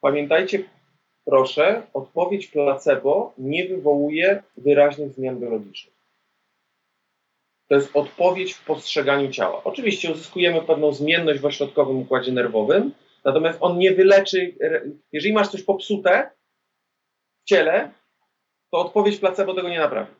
Pamiętajcie, 0.00 0.75
proszę, 1.26 1.82
odpowiedź 1.94 2.46
placebo 2.46 3.32
nie 3.38 3.68
wywołuje 3.68 4.42
wyraźnych 4.56 5.12
zmian 5.12 5.40
biologicznych. 5.40 5.96
To 7.68 7.74
jest 7.74 7.96
odpowiedź 7.96 8.52
w 8.54 8.64
postrzeganiu 8.64 9.30
ciała. 9.30 9.64
Oczywiście 9.64 10.12
uzyskujemy 10.12 10.62
pewną 10.62 10.92
zmienność 10.92 11.40
w 11.40 11.46
ośrodkowym 11.46 11.98
układzie 11.98 12.32
nerwowym, 12.32 12.92
Natomiast 13.26 13.58
on 13.60 13.78
nie 13.78 13.92
wyleczy, 13.92 14.54
jeżeli 15.12 15.34
masz 15.34 15.48
coś 15.48 15.62
popsute 15.62 16.30
w 17.40 17.48
ciele, 17.48 17.92
to 18.72 18.78
odpowiedź 18.78 19.18
placebo 19.18 19.54
tego 19.54 19.68
nie 19.68 19.78
naprawi. 19.78 20.12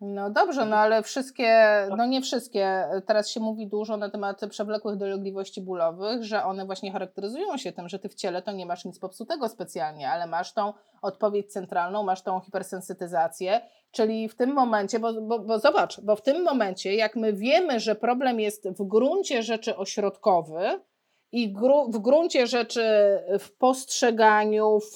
No 0.00 0.30
dobrze, 0.30 0.66
no 0.66 0.76
ale 0.76 1.02
wszystkie, 1.02 1.66
no 1.96 2.06
nie 2.06 2.22
wszystkie, 2.22 2.84
teraz 3.06 3.30
się 3.30 3.40
mówi 3.40 3.66
dużo 3.66 3.96
na 3.96 4.10
temat 4.10 4.40
przewlekłych 4.50 4.96
dolegliwości 4.96 5.60
bólowych, 5.60 6.24
że 6.24 6.44
one 6.44 6.66
właśnie 6.66 6.92
charakteryzują 6.92 7.56
się 7.56 7.72
tym, 7.72 7.88
że 7.88 7.98
ty 7.98 8.08
w 8.08 8.14
ciele 8.14 8.42
to 8.42 8.52
nie 8.52 8.66
masz 8.66 8.84
nic 8.84 8.98
popsutego 8.98 9.48
specjalnie, 9.48 10.10
ale 10.10 10.26
masz 10.26 10.52
tą 10.52 10.72
odpowiedź 11.02 11.52
centralną, 11.52 12.02
masz 12.02 12.22
tą 12.22 12.40
hipersensytyzację, 12.40 13.60
czyli 13.90 14.28
w 14.28 14.34
tym 14.34 14.52
momencie, 14.52 14.98
bo, 14.98 15.12
bo, 15.22 15.38
bo 15.38 15.58
zobacz, 15.58 16.00
bo 16.00 16.16
w 16.16 16.22
tym 16.22 16.42
momencie, 16.42 16.94
jak 16.94 17.16
my 17.16 17.32
wiemy, 17.32 17.80
że 17.80 17.94
problem 17.94 18.40
jest 18.40 18.68
w 18.68 18.88
gruncie 18.88 19.42
rzeczy 19.42 19.76
ośrodkowy, 19.76 20.80
i 21.32 21.52
gru, 21.52 21.90
w 21.90 21.98
gruncie 21.98 22.46
rzeczy 22.46 22.82
w 23.38 23.56
postrzeganiu, 23.58 24.80
w, 24.80 24.94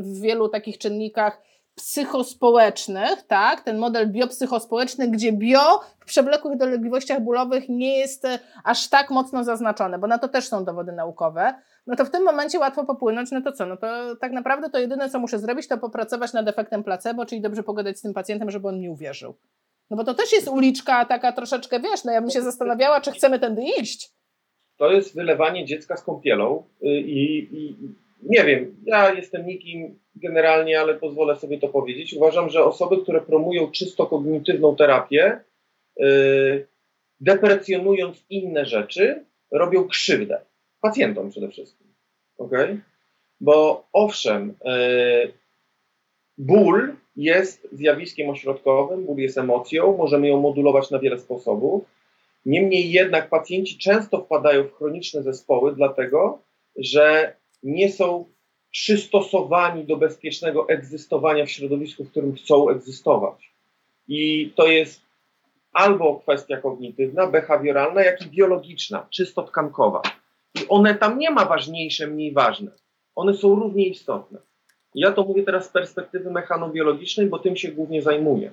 w 0.00 0.20
wielu 0.20 0.48
takich 0.48 0.78
czynnikach 0.78 1.42
psychospołecznych, 1.76 3.22
tak, 3.22 3.60
ten 3.60 3.78
model 3.78 4.12
biopsychospołeczny, 4.12 5.08
gdzie 5.08 5.32
bio 5.32 5.80
w 6.00 6.04
przewlekłych 6.04 6.58
dolegliwościach 6.58 7.20
bólowych 7.20 7.68
nie 7.68 7.98
jest 7.98 8.26
aż 8.64 8.88
tak 8.88 9.10
mocno 9.10 9.44
zaznaczone, 9.44 9.98
bo 9.98 10.06
na 10.06 10.18
to 10.18 10.28
też 10.28 10.48
są 10.48 10.64
dowody 10.64 10.92
naukowe, 10.92 11.54
no 11.86 11.96
to 11.96 12.04
w 12.04 12.10
tym 12.10 12.24
momencie 12.24 12.58
łatwo 12.58 12.84
popłynąć, 12.84 13.30
no 13.30 13.40
to 13.40 13.52
co, 13.52 13.66
no 13.66 13.76
to 13.76 14.16
tak 14.16 14.32
naprawdę 14.32 14.70
to 14.70 14.78
jedyne, 14.78 15.10
co 15.10 15.18
muszę 15.18 15.38
zrobić, 15.38 15.68
to 15.68 15.78
popracować 15.78 16.32
nad 16.32 16.48
efektem 16.48 16.84
placebo, 16.84 17.26
czyli 17.26 17.40
dobrze 17.40 17.62
pogadać 17.62 17.98
z 17.98 18.02
tym 18.02 18.14
pacjentem, 18.14 18.50
żeby 18.50 18.68
on 18.68 18.80
mi 18.80 18.88
uwierzył. 18.88 19.34
No 19.90 19.96
bo 19.96 20.04
to 20.04 20.14
też 20.14 20.32
jest 20.32 20.48
uliczka 20.48 21.04
taka 21.04 21.32
troszeczkę, 21.32 21.80
wiesz, 21.80 22.04
no 22.04 22.12
ja 22.12 22.20
bym 22.20 22.30
się 22.30 22.42
zastanawiała, 22.42 23.00
czy 23.00 23.12
chcemy 23.12 23.38
tędy 23.38 23.62
iść. 23.80 24.12
To 24.76 24.90
jest 24.90 25.14
wylewanie 25.14 25.64
dziecka 25.64 25.96
z 25.96 26.02
kąpielą 26.02 26.64
y, 26.82 26.86
i, 26.86 27.38
i, 27.38 27.76
nie 28.22 28.44
wiem, 28.44 28.76
ja 28.84 29.12
jestem 29.12 29.46
nikim 29.46 29.98
generalnie, 30.14 30.80
ale 30.80 30.94
pozwolę 30.94 31.36
sobie 31.36 31.58
to 31.58 31.68
powiedzieć. 31.68 32.14
Uważam, 32.14 32.50
że 32.50 32.64
osoby, 32.64 33.02
które 33.02 33.20
promują 33.20 33.70
czysto 33.70 34.06
kognitywną 34.06 34.76
terapię, 34.76 35.40
yy, 35.96 36.66
deprecjonując 37.20 38.24
inne 38.30 38.66
rzeczy, 38.66 39.24
robią 39.50 39.88
krzywdę 39.88 40.40
pacjentom 40.80 41.30
przede 41.30 41.48
wszystkim. 41.48 41.86
Okay? 42.38 42.80
Bo 43.40 43.86
owszem, 43.92 44.54
yy, 44.64 45.32
ból 46.38 46.92
jest 47.16 47.68
zjawiskiem 47.72 48.30
ośrodkowym, 48.30 49.04
ból 49.04 49.16
jest 49.16 49.38
emocją, 49.38 49.96
możemy 49.96 50.28
ją 50.28 50.40
modulować 50.40 50.90
na 50.90 50.98
wiele 50.98 51.18
sposobów, 51.18 51.84
Niemniej 52.46 52.90
jednak 52.90 53.28
pacjenci 53.28 53.78
często 53.78 54.24
wpadają 54.24 54.64
w 54.64 54.74
chroniczne 54.74 55.22
zespoły, 55.22 55.74
dlatego 55.74 56.42
że 56.78 57.36
nie 57.66 57.92
są 57.92 58.24
przystosowani 58.70 59.84
do 59.84 59.96
bezpiecznego 59.96 60.68
egzystowania 60.68 61.46
w 61.46 61.50
środowisku, 61.50 62.04
w 62.04 62.10
którym 62.10 62.34
chcą 62.34 62.70
egzystować. 62.70 63.52
I 64.08 64.52
to 64.56 64.66
jest 64.66 65.00
albo 65.72 66.20
kwestia 66.20 66.56
kognitywna, 66.56 67.26
behawioralna, 67.26 68.04
jak 68.04 68.22
i 68.22 68.30
biologiczna, 68.30 69.06
czysto 69.10 69.42
tkankowa. 69.42 70.02
I 70.54 70.68
one 70.68 70.94
tam 70.94 71.18
nie 71.18 71.30
ma 71.30 71.44
ważniejsze, 71.44 72.06
mniej 72.06 72.32
ważne. 72.32 72.70
One 73.14 73.34
są 73.34 73.54
równie 73.54 73.86
istotne. 73.88 74.38
Ja 74.94 75.12
to 75.12 75.24
mówię 75.24 75.42
teraz 75.42 75.64
z 75.64 75.68
perspektywy 75.68 76.30
mechanobiologicznej, 76.30 77.26
bo 77.26 77.38
tym 77.38 77.56
się 77.56 77.72
głównie 77.72 78.02
zajmuję. 78.02 78.50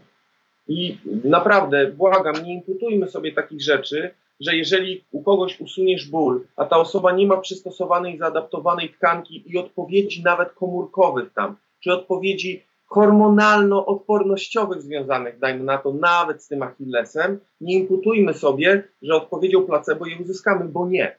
I 0.68 0.98
naprawdę 1.24 1.92
błagam, 1.92 2.46
nie 2.46 2.54
imputujmy 2.54 3.08
sobie 3.08 3.32
takich 3.32 3.62
rzeczy, 3.62 4.14
że 4.40 4.56
jeżeli 4.56 5.06
u 5.12 5.24
kogoś 5.24 5.62
usuniesz 5.62 6.10
ból, 6.10 6.48
a 6.56 6.66
ta 6.66 6.78
osoba 6.78 7.12
nie 7.12 7.28
ma 7.28 7.38
przystosowanej, 7.38 8.18
zaadaptowanej 8.18 8.90
tkanki 8.90 9.44
i 9.46 9.58
odpowiedzi 9.58 10.24
nawet 10.24 10.52
komórkowych 10.52 11.34
tam, 11.34 11.56
czy 11.80 11.94
odpowiedzi 11.94 12.64
hormonalno-odpornościowych 12.96 14.82
związanych, 14.82 15.40
dajmy 15.40 15.64
na 15.64 15.78
to, 15.78 15.94
nawet 15.94 16.44
z 16.44 16.48
tym 16.48 16.64
Achillesem, 16.64 17.40
nie 17.62 17.74
imputujmy 17.74 18.34
sobie, 18.34 18.84
że 19.02 19.16
odpowiedzią 19.16 19.64
placebo 19.64 20.06
je 20.06 20.18
uzyskamy, 20.22 20.66
bo 20.66 20.88
nie. 20.88 21.18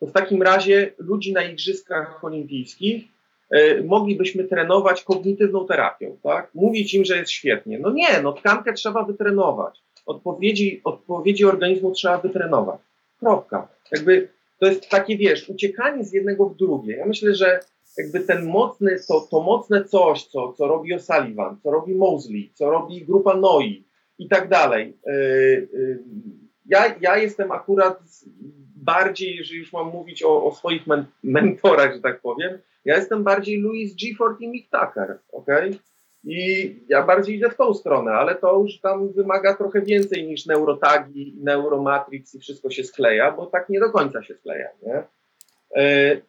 To 0.00 0.06
w 0.06 0.12
takim 0.12 0.42
razie 0.42 0.92
ludzi 0.98 1.32
na 1.32 1.42
igrzyskach 1.42 2.24
olimpijskich 2.24 3.04
y, 3.54 3.84
moglibyśmy 3.86 4.44
trenować 4.44 5.02
kognitywną 5.02 5.66
terapią, 5.66 6.18
tak? 6.22 6.50
Mówić 6.54 6.94
im, 6.94 7.04
że 7.04 7.16
jest 7.16 7.30
świetnie. 7.30 7.78
No 7.78 7.90
nie, 7.90 8.22
no 8.22 8.32
tkankę 8.32 8.72
trzeba 8.72 9.02
wytrenować. 9.02 9.82
Odpowiedzi, 10.06 10.80
odpowiedzi 10.84 11.44
organizmu 11.44 11.92
trzeba 11.92 12.18
wytrenować. 12.18 12.80
Kropka. 13.20 13.68
Jakby 13.92 14.28
to 14.60 14.66
jest 14.66 14.88
takie, 14.88 15.16
wiesz, 15.16 15.48
uciekanie 15.48 16.04
z 16.04 16.12
jednego 16.12 16.48
w 16.48 16.56
drugie. 16.56 16.96
Ja 16.96 17.06
myślę, 17.06 17.34
że 17.34 17.60
jakby 17.98 18.20
ten 18.20 18.46
mocny, 18.46 18.96
to, 19.08 19.20
to 19.20 19.40
mocne 19.40 19.84
coś, 19.84 20.24
co, 20.24 20.52
co 20.52 20.66
robi 20.66 20.94
O'Sullivan, 20.94 21.56
co 21.62 21.70
robi 21.70 21.94
Mosley, 21.94 22.50
co 22.54 22.70
robi 22.70 23.04
grupa 23.04 23.36
Noi 23.36 23.84
i 24.18 24.28
tak 24.28 24.48
dalej. 24.48 24.96
Yy, 25.06 25.68
yy, 25.72 26.04
ja, 26.66 26.94
ja 27.00 27.16
jestem 27.16 27.52
akurat 27.52 28.02
bardziej, 28.76 29.36
jeżeli 29.36 29.58
już 29.58 29.72
mam 29.72 29.90
mówić 29.90 30.22
o, 30.22 30.44
o 30.44 30.54
swoich 30.54 30.86
men 30.86 31.04
mentorach, 31.22 31.94
że 31.94 32.00
tak 32.00 32.20
powiem, 32.20 32.58
ja 32.84 32.96
jestem 32.96 33.24
bardziej 33.24 33.60
Louis 33.60 33.96
Gifford 33.96 34.40
i 34.40 34.48
Mick 34.48 34.70
Tucker, 34.70 35.18
okej? 35.32 35.68
Okay? 35.68 35.78
I 36.26 36.76
ja 36.88 37.02
bardziej 37.02 37.36
idę 37.36 37.50
w 37.50 37.56
tą 37.56 37.74
stronę, 37.74 38.12
ale 38.12 38.34
to 38.34 38.58
już 38.58 38.80
tam 38.80 39.12
wymaga 39.12 39.56
trochę 39.56 39.82
więcej 39.82 40.26
niż 40.26 40.46
neurotagi, 40.46 41.34
neuromatrix 41.40 42.34
i 42.34 42.38
wszystko 42.38 42.70
się 42.70 42.84
skleja, 42.84 43.32
bo 43.32 43.46
tak 43.46 43.68
nie 43.68 43.80
do 43.80 43.90
końca 43.90 44.22
się 44.22 44.34
skleja, 44.34 44.68
nie? 44.82 45.02
Yy, 45.76 46.22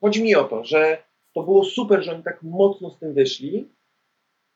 chodzi 0.00 0.22
mi 0.22 0.34
o 0.34 0.44
to, 0.44 0.64
że 0.64 0.98
to 1.34 1.42
było 1.42 1.64
super, 1.64 2.02
że 2.02 2.12
oni 2.12 2.22
tak 2.22 2.42
mocno 2.42 2.90
z 2.90 2.98
tym 2.98 3.14
wyszli, 3.14 3.68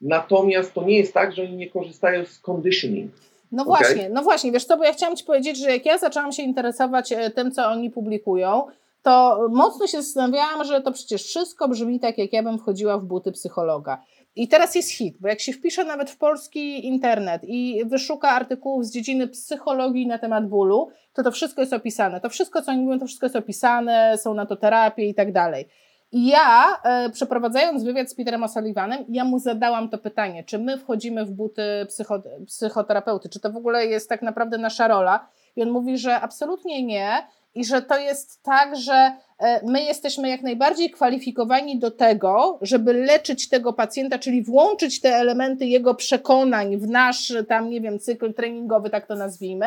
natomiast 0.01 0.74
to 0.74 0.84
nie 0.84 0.99
jest 0.99 1.14
tak, 1.14 1.32
że 1.32 1.42
oni 1.42 1.57
nie 1.57 1.70
korzystają 1.70 2.24
z 2.24 2.40
conditioning. 2.40 3.12
No 3.53 3.62
okay? 3.62 3.76
właśnie, 3.76 4.09
no 4.09 4.22
właśnie, 4.22 4.53
wiesz 4.53 4.64
co, 4.64 4.76
bo 4.76 4.84
ja 4.84 4.92
chciałam 4.92 5.16
Ci 5.16 5.24
powiedzieć, 5.24 5.59
że 5.59 5.70
jak 5.70 5.86
ja 5.86 5.99
zaczęłam 5.99 6.32
się 6.32 6.42
interesować 6.42 7.12
e, 7.12 7.30
tym, 7.30 7.53
co 7.53 7.66
oni 7.66 7.90
publikują, 7.90 8.66
to 9.03 9.47
mocno 9.51 9.86
się 9.86 10.03
zastanawiałam, 10.03 10.64
że 10.64 10.80
to 10.80 10.92
przecież 10.92 11.22
wszystko 11.22 11.68
brzmi 11.68 12.01
tak, 12.01 12.18
jak 12.18 12.32
ja 12.32 12.42
bym 12.42 12.59
wchodziła 12.59 12.99
w 12.99 13.05
buty 13.05 13.32
psychologa. 13.32 14.03
I 14.37 14.49
teraz 14.49 14.74
jest 14.74 14.91
hit, 14.91 15.16
bo 15.20 15.28
jak 15.28 15.41
się 15.41 15.53
wpisze 15.53 15.85
nawet 15.85 16.11
w 16.11 16.16
polski 16.16 16.87
internet 16.87 17.43
i 17.45 17.85
wyszuka 17.87 18.30
artykułów 18.30 18.87
z 18.87 18.93
dziedziny 18.93 19.28
psychologii 19.28 20.07
na 20.07 20.18
temat 20.18 20.49
bólu, 20.49 20.89
to 21.12 21.22
to 21.22 21.30
wszystko 21.30 21.61
jest 21.61 21.72
opisane. 21.72 22.20
To 22.20 22.28
wszystko, 22.28 22.62
co 22.62 22.70
oni 22.72 22.80
mówią, 22.80 22.99
to 22.99 23.07
wszystko 23.07 23.26
jest 23.26 23.37
opisane, 23.37 24.18
są 24.18 24.35
na 24.35 24.47
to 24.47 24.57
terapie 24.57 25.09
i 25.09 25.14
tak 25.14 25.32
dalej. 25.32 25.68
I 26.12 26.26
ja, 26.26 26.80
e, 26.85 27.11
przeprowadzając 27.11 27.85
wywiad 27.85 28.11
z 28.11 28.14
Peterem 28.14 28.43
O'Sullivanem, 28.43 29.05
ja 29.09 29.24
mu 29.24 29.39
zadałam 29.39 29.89
to 29.89 29.99
pytanie, 29.99 30.45
czy 30.45 30.59
my 30.59 30.78
wchodzimy 30.78 31.24
w 31.24 31.30
buty 31.30 31.62
psycho, 31.89 32.22
psychoterapeuty, 32.47 33.28
czy 33.28 33.41
to 33.41 33.51
w 33.53 33.57
ogóle 33.57 33.87
jest 33.87 34.09
tak 34.09 34.22
naprawdę 34.22 34.59
nasza 34.59 34.89
rola. 34.89 35.28
I 35.57 35.62
on 35.62 35.70
mówi, 35.70 35.99
że 35.99 36.20
absolutnie 36.20 36.82
nie 36.82 37.26
i 37.55 37.64
że 37.64 37.82
to 37.82 37.98
jest 37.98 38.42
tak, 38.42 38.76
że 38.76 39.12
e, 39.38 39.66
my 39.66 39.82
jesteśmy 39.82 40.28
jak 40.28 40.42
najbardziej 40.42 40.90
kwalifikowani 40.90 41.78
do 41.78 41.90
tego, 41.90 42.59
żeby 42.62 42.92
leczyć 42.92 43.48
tego 43.48 43.72
pacjenta, 43.72 44.18
czyli 44.18 44.42
włączyć 44.42 45.00
te 45.00 45.16
elementy 45.16 45.66
jego 45.66 45.94
przekonań 45.94 46.76
w 46.76 46.88
nasz 46.88 47.32
tam, 47.48 47.70
nie 47.70 47.80
wiem, 47.80 47.98
cykl 47.98 48.34
treningowy, 48.34 48.90
tak 48.90 49.07
to 49.07 49.14
nazwijmy, 49.14 49.66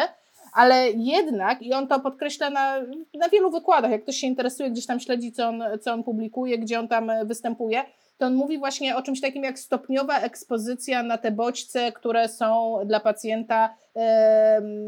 ale 0.53 0.89
jednak, 0.91 1.61
i 1.61 1.73
on 1.73 1.87
to 1.87 1.99
podkreśla 1.99 2.49
na, 2.49 2.79
na 3.13 3.29
wielu 3.29 3.51
wykładach, 3.51 3.91
jak 3.91 4.03
ktoś 4.03 4.15
się 4.15 4.27
interesuje, 4.27 4.71
gdzieś 4.71 4.85
tam 4.85 4.99
śledzi, 4.99 5.31
co 5.31 5.47
on, 5.47 5.63
co 5.81 5.93
on 5.93 6.03
publikuje, 6.03 6.57
gdzie 6.57 6.79
on 6.79 6.87
tam 6.87 7.11
występuje, 7.25 7.83
to 8.17 8.25
on 8.25 8.35
mówi 8.35 8.57
właśnie 8.57 8.95
o 8.95 9.01
czymś 9.01 9.21
takim 9.21 9.43
jak 9.43 9.59
stopniowa 9.59 10.19
ekspozycja 10.19 11.03
na 11.03 11.17
te 11.17 11.31
bodźce, 11.31 11.91
które 11.91 12.29
są 12.29 12.79
dla 12.85 12.99
pacjenta, 12.99 13.75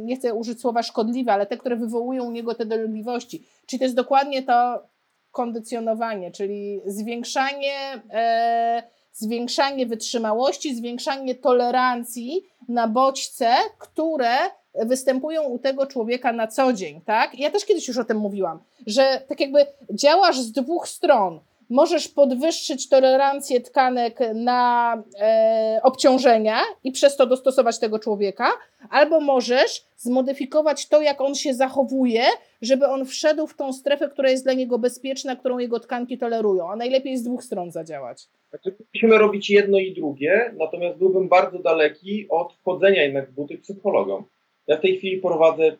nie 0.03 0.15
chcę 0.15 0.33
użyć 0.33 0.61
słowa 0.61 0.83
szkodliwe, 0.83 1.33
ale 1.33 1.45
te, 1.45 1.57
które 1.57 1.75
wywołują 1.75 2.25
u 2.25 2.31
niego 2.31 2.55
te 2.55 2.65
dolegliwości. 2.65 3.45
Czyli 3.65 3.79
to 3.79 3.85
jest 3.85 3.95
dokładnie 3.95 4.43
to 4.43 4.83
kondycjonowanie, 5.31 6.31
czyli 6.31 6.81
zwiększanie, 6.85 7.75
e, 8.13 8.83
zwiększanie 9.13 9.85
wytrzymałości, 9.85 10.75
zwiększanie 10.75 11.35
tolerancji 11.35 12.43
na 12.67 12.87
bodźce, 12.87 13.55
które 13.77 14.35
występują 14.73 15.43
u 15.43 15.59
tego 15.59 15.87
człowieka 15.87 16.33
na 16.33 16.47
co 16.47 16.73
dzień, 16.73 17.01
tak? 17.01 17.39
Ja 17.39 17.51
też 17.51 17.65
kiedyś 17.65 17.87
już 17.87 17.97
o 17.97 18.05
tym 18.05 18.17
mówiłam, 18.17 18.59
że 18.87 19.21
tak 19.27 19.39
jakby 19.39 19.65
działasz 19.93 20.39
z 20.39 20.51
dwóch 20.51 20.87
stron. 20.87 21.39
Możesz 21.69 22.07
podwyższyć 22.07 22.89
tolerancję 22.89 23.61
tkanek 23.61 24.19
na 24.35 25.03
e, 25.19 25.79
obciążenia 25.83 26.57
i 26.83 26.91
przez 26.91 27.15
to 27.15 27.25
dostosować 27.25 27.79
tego 27.79 27.99
człowieka, 27.99 28.47
albo 28.89 29.19
możesz 29.19 29.85
zmodyfikować 29.97 30.87
to, 30.87 31.01
jak 31.01 31.21
on 31.21 31.35
się 31.35 31.53
zachowuje, 31.53 32.23
żeby 32.61 32.87
on 32.87 33.05
wszedł 33.05 33.47
w 33.47 33.55
tą 33.55 33.73
strefę, 33.73 34.09
która 34.09 34.29
jest 34.29 34.43
dla 34.43 34.53
niego 34.53 34.79
bezpieczna, 34.79 35.35
którą 35.35 35.57
jego 35.57 35.79
tkanki 35.79 36.17
tolerują. 36.17 36.71
A 36.71 36.75
najlepiej 36.75 37.17
z 37.17 37.23
dwóch 37.23 37.43
stron 37.43 37.71
zadziałać. 37.71 38.27
Znaczy, 38.49 38.75
musimy 38.93 39.17
robić 39.17 39.49
jedno 39.49 39.79
i 39.79 39.93
drugie, 39.93 40.53
natomiast 40.57 40.97
byłbym 40.97 41.29
bardzo 41.29 41.59
daleki 41.59 42.27
od 42.29 42.53
wchodzenia 42.53 43.03
jednak 43.03 43.29
w 43.29 43.33
buty 43.33 43.57
psychologom. 43.57 44.23
Ja 44.67 44.77
w 44.77 44.81
tej 44.81 44.97
chwili 44.97 45.17
prowadzę 45.17 45.77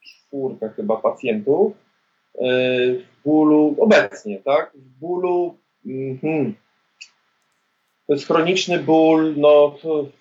czwórkę 0.00 0.68
chyba 0.76 0.96
pacjentów 0.96 1.72
w 2.34 3.11
bólu, 3.24 3.76
obecnie, 3.78 4.38
tak? 4.38 4.72
W 4.74 4.98
bólu, 5.00 5.56
mm, 5.86 6.54
to 8.06 8.12
jest 8.12 8.26
chroniczny 8.26 8.78
ból, 8.78 9.34
no 9.36 9.78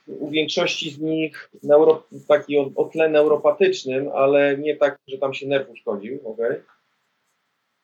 u 0.07 0.29
większości 0.29 0.91
z 0.91 0.99
nich 0.99 1.49
neuro, 1.63 2.03
taki 2.27 2.57
o, 2.57 2.71
o 2.75 2.85
tle 2.85 3.09
neuropatycznym, 3.09 4.09
ale 4.15 4.57
nie 4.57 4.77
tak, 4.77 4.99
że 5.07 5.17
tam 5.17 5.33
się 5.33 5.47
nerw 5.47 5.69
uszkodził, 5.69 6.19
okay? 6.25 6.63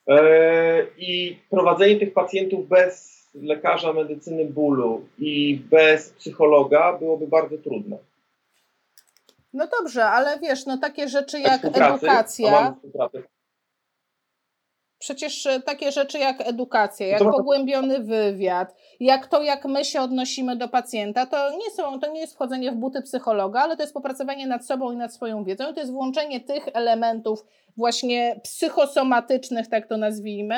E, 0.07 0.85
I 0.97 1.37
prowadzenie 1.49 1.99
tych 1.99 2.13
pacjentów 2.13 2.67
bez 2.67 3.17
lekarza 3.35 3.93
medycyny 3.93 4.45
bólu 4.45 5.07
i 5.19 5.61
bez 5.69 6.09
psychologa 6.09 6.93
byłoby 6.93 7.27
bardzo 7.27 7.57
trudne. 7.57 7.97
No 9.53 9.67
dobrze, 9.79 10.05
ale 10.05 10.39
wiesz, 10.39 10.65
no 10.65 10.77
takie 10.77 11.07
rzeczy 11.07 11.39
jak 11.39 11.65
edukacja. 11.65 12.75
Przecież 14.99 15.45
e, 15.45 15.59
takie 15.59 15.91
rzeczy 15.91 16.19
jak 16.19 16.47
edukacja, 16.47 17.07
jak 17.07 17.23
pogłębiony 17.23 17.99
wywiad, 17.99 18.75
jak 18.99 19.27
to, 19.27 19.43
jak 19.43 19.65
my 19.65 19.85
się 19.85 20.01
odnosimy 20.01 20.55
do 20.55 20.67
pacjenta, 20.67 21.25
to 21.25 21.51
nie, 21.51 21.71
są, 21.71 21.99
to 21.99 22.11
nie 22.11 22.19
jest 22.19 22.33
wchodzenie 22.33 22.71
w 22.71 22.75
buty 22.75 23.01
psychologa, 23.01 23.59
ale 23.61 23.77
to 23.77 23.83
jest 23.83 23.93
popracowanie 23.93 24.47
nad 24.47 24.65
sobą 24.65 24.91
i 24.91 24.95
nad 24.95 25.13
swoją 25.13 25.43
wiedzą. 25.43 25.71
I 25.71 25.73
to 25.73 25.79
jest 25.79 25.91
włączenie 25.91 26.39
tych 26.39 26.67
elementów 26.73 27.45
właśnie 27.77 28.39
psychosomatycznych, 28.43 29.67
tak 29.67 29.87
to 29.87 29.97
nazwijmy, 29.97 30.57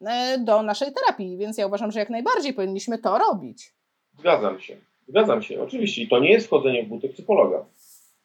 e, 0.00 0.38
do 0.38 0.62
naszej 0.62 0.92
terapii. 0.92 1.36
Więc 1.36 1.58
ja 1.58 1.66
uważam, 1.66 1.92
że 1.92 1.98
jak 1.98 2.10
najbardziej 2.10 2.54
powinniśmy 2.54 2.98
to 2.98 3.18
robić. 3.18 3.74
Zgadzam 4.18 4.60
się. 4.60 4.76
Zgadzam 5.08 5.42
się. 5.42 5.62
Oczywiście. 5.62 6.02
I 6.02 6.08
to 6.08 6.18
nie 6.18 6.30
jest 6.30 6.46
wchodzenie 6.46 6.84
w 6.84 6.88
buty 6.88 7.08
psychologa. 7.08 7.64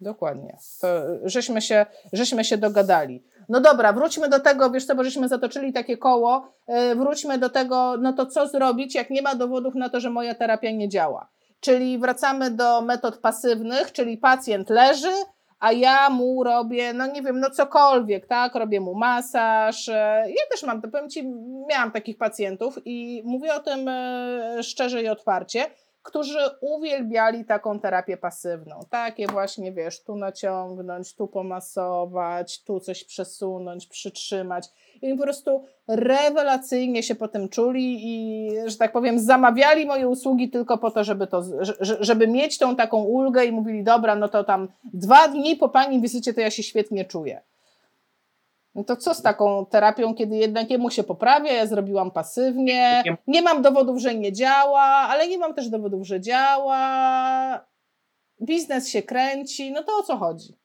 Dokładnie. 0.04 0.58
To 0.82 0.88
żeśmy 1.24 1.62
się, 1.62 1.86
żeśmy 2.14 2.43
się 2.43 2.58
dogadali. 2.58 3.24
No 3.49 3.62
dobra, 3.62 3.93
wróćmy 3.93 4.30
do 4.30 4.39
tego, 4.39 4.70
wiesz 4.70 4.86
co, 4.86 4.95
bo 4.95 5.04
żeśmy 5.04 5.28
zatoczyli 5.28 5.74
takie 5.74 5.97
koło, 5.97 6.47
yy, 6.68 6.95
wróćmy 6.95 7.38
do 7.38 7.49
tego, 7.49 7.97
no 7.97 8.14
to 8.14 8.26
co 8.26 8.47
zrobić, 8.47 8.95
jak 8.95 9.10
nie 9.10 9.22
ma 9.22 9.36
dowodów 9.36 9.76
na 9.76 9.89
to, 9.89 9.99
że 9.99 10.10
moja 10.10 10.36
terapia 10.36 10.72
nie 10.72 10.89
działa. 10.89 11.28
Czyli 11.60 11.97
wracamy 11.97 12.51
do 12.51 12.82
metod 12.82 13.18
pasywnych, 13.18 13.91
czyli 13.91 14.18
pacjent 14.18 14.70
leży, 14.70 15.12
a 15.60 15.72
ja 15.72 16.10
mu 16.10 16.43
robię, 16.43 16.93
no 16.93 17.08
nie 17.08 17.22
wiem, 17.22 17.39
no 17.39 17.49
cokolwiek, 17.49 18.28
tak, 18.28 18.56
robię 18.56 18.80
mu 18.80 18.95
masaż. 18.95 19.89
E, 19.89 20.26
ja 20.28 20.43
też 20.51 20.64
mam, 20.64 20.82
to 20.82 20.88
powiem 20.88 21.10
Ci, 21.10 21.24
miałam 21.70 21.91
takich 21.91 22.18
pacjentów 22.18 22.80
i 22.86 23.22
mówię 23.26 23.54
o 23.54 23.60
tym 23.60 23.89
szczerze 24.62 25.04
i 25.04 25.08
otwarcie, 25.08 25.66
którzy 26.04 26.39
uwielbiali 26.62 27.45
taką 27.45 27.80
terapię 27.80 28.18
pasywną. 28.18 28.80
Takie 28.89 29.28
właśnie, 29.28 29.72
wiesz, 29.72 30.04
tu 30.04 30.16
naciągnąć, 30.16 31.16
tu 31.16 31.28
pomasować, 31.28 32.64
tu 32.64 32.80
coś 32.80 33.04
przesunąć, 33.04 33.88
przytrzymać. 33.88 34.70
I 35.01 35.16
po 35.16 35.24
prostu 35.24 35.66
rewelacyjnie 35.88 37.04
się 37.04 37.16
potem 37.16 37.49
czuli 37.49 37.99
i, 38.04 38.49
że 38.66 38.78
tak 38.78 38.91
powiem, 38.91 39.20
zamawiali 39.20 39.86
moje 39.86 40.08
usługi 40.08 40.49
tylko 40.49 40.78
po 40.78 40.91
to, 40.91 41.04
żeby, 41.04 41.28
to, 41.28 41.43
żeby 41.99 42.28
mieć 42.28 42.58
tą 42.58 42.76
taką 42.76 43.04
ulgę 43.04 43.45
i 43.45 43.51
mówili, 43.51 43.84
dobra, 43.84 44.16
no 44.16 44.28
to 44.28 44.43
tam 44.43 44.68
dwa 44.93 45.28
dni 45.28 45.56
po 45.56 45.70
pani 45.70 46.01
wizycie 46.01 46.34
to 46.34 46.41
ja 46.41 46.51
się 46.51 46.64
świetnie 46.64 47.06
czuję. 47.06 47.41
No 48.76 48.84
to 48.84 48.95
co 48.95 49.13
z 49.13 49.21
taką 49.21 49.65
terapią, 49.65 50.15
kiedy 50.15 50.36
jednak 50.36 50.69
jemu 50.69 50.89
się 50.89 51.03
poprawia, 51.03 51.51
ja 51.51 51.67
zrobiłam 51.67 52.11
pasywnie, 52.11 53.03
nie 53.28 53.41
mam 53.41 53.61
dowodów, 53.61 54.01
że 54.01 54.15
nie 54.15 54.34
działa, 54.34 54.82
ale 54.82 55.28
nie 55.28 55.38
mam 55.38 55.53
też 55.53 55.69
dowodów, 55.69 56.07
że 56.07 56.21
działa, 56.21 57.65
biznes 58.41 58.89
się 58.89 59.03
kręci, 59.03 59.71
no 59.71 59.84
to 59.84 59.97
o 59.97 60.03
co 60.03 60.17
chodzi? 60.17 60.57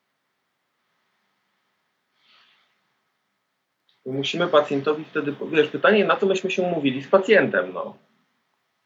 Musimy 4.07 4.49
pacjentowi 4.49 5.05
wtedy, 5.05 5.35
wiesz, 5.53 5.69
pytanie, 5.69 6.05
na 6.05 6.17
co 6.17 6.27
myśmy 6.27 6.51
się 6.51 6.63
umówili 6.63 7.03
z 7.03 7.09
pacjentem, 7.09 7.73
no. 7.73 7.97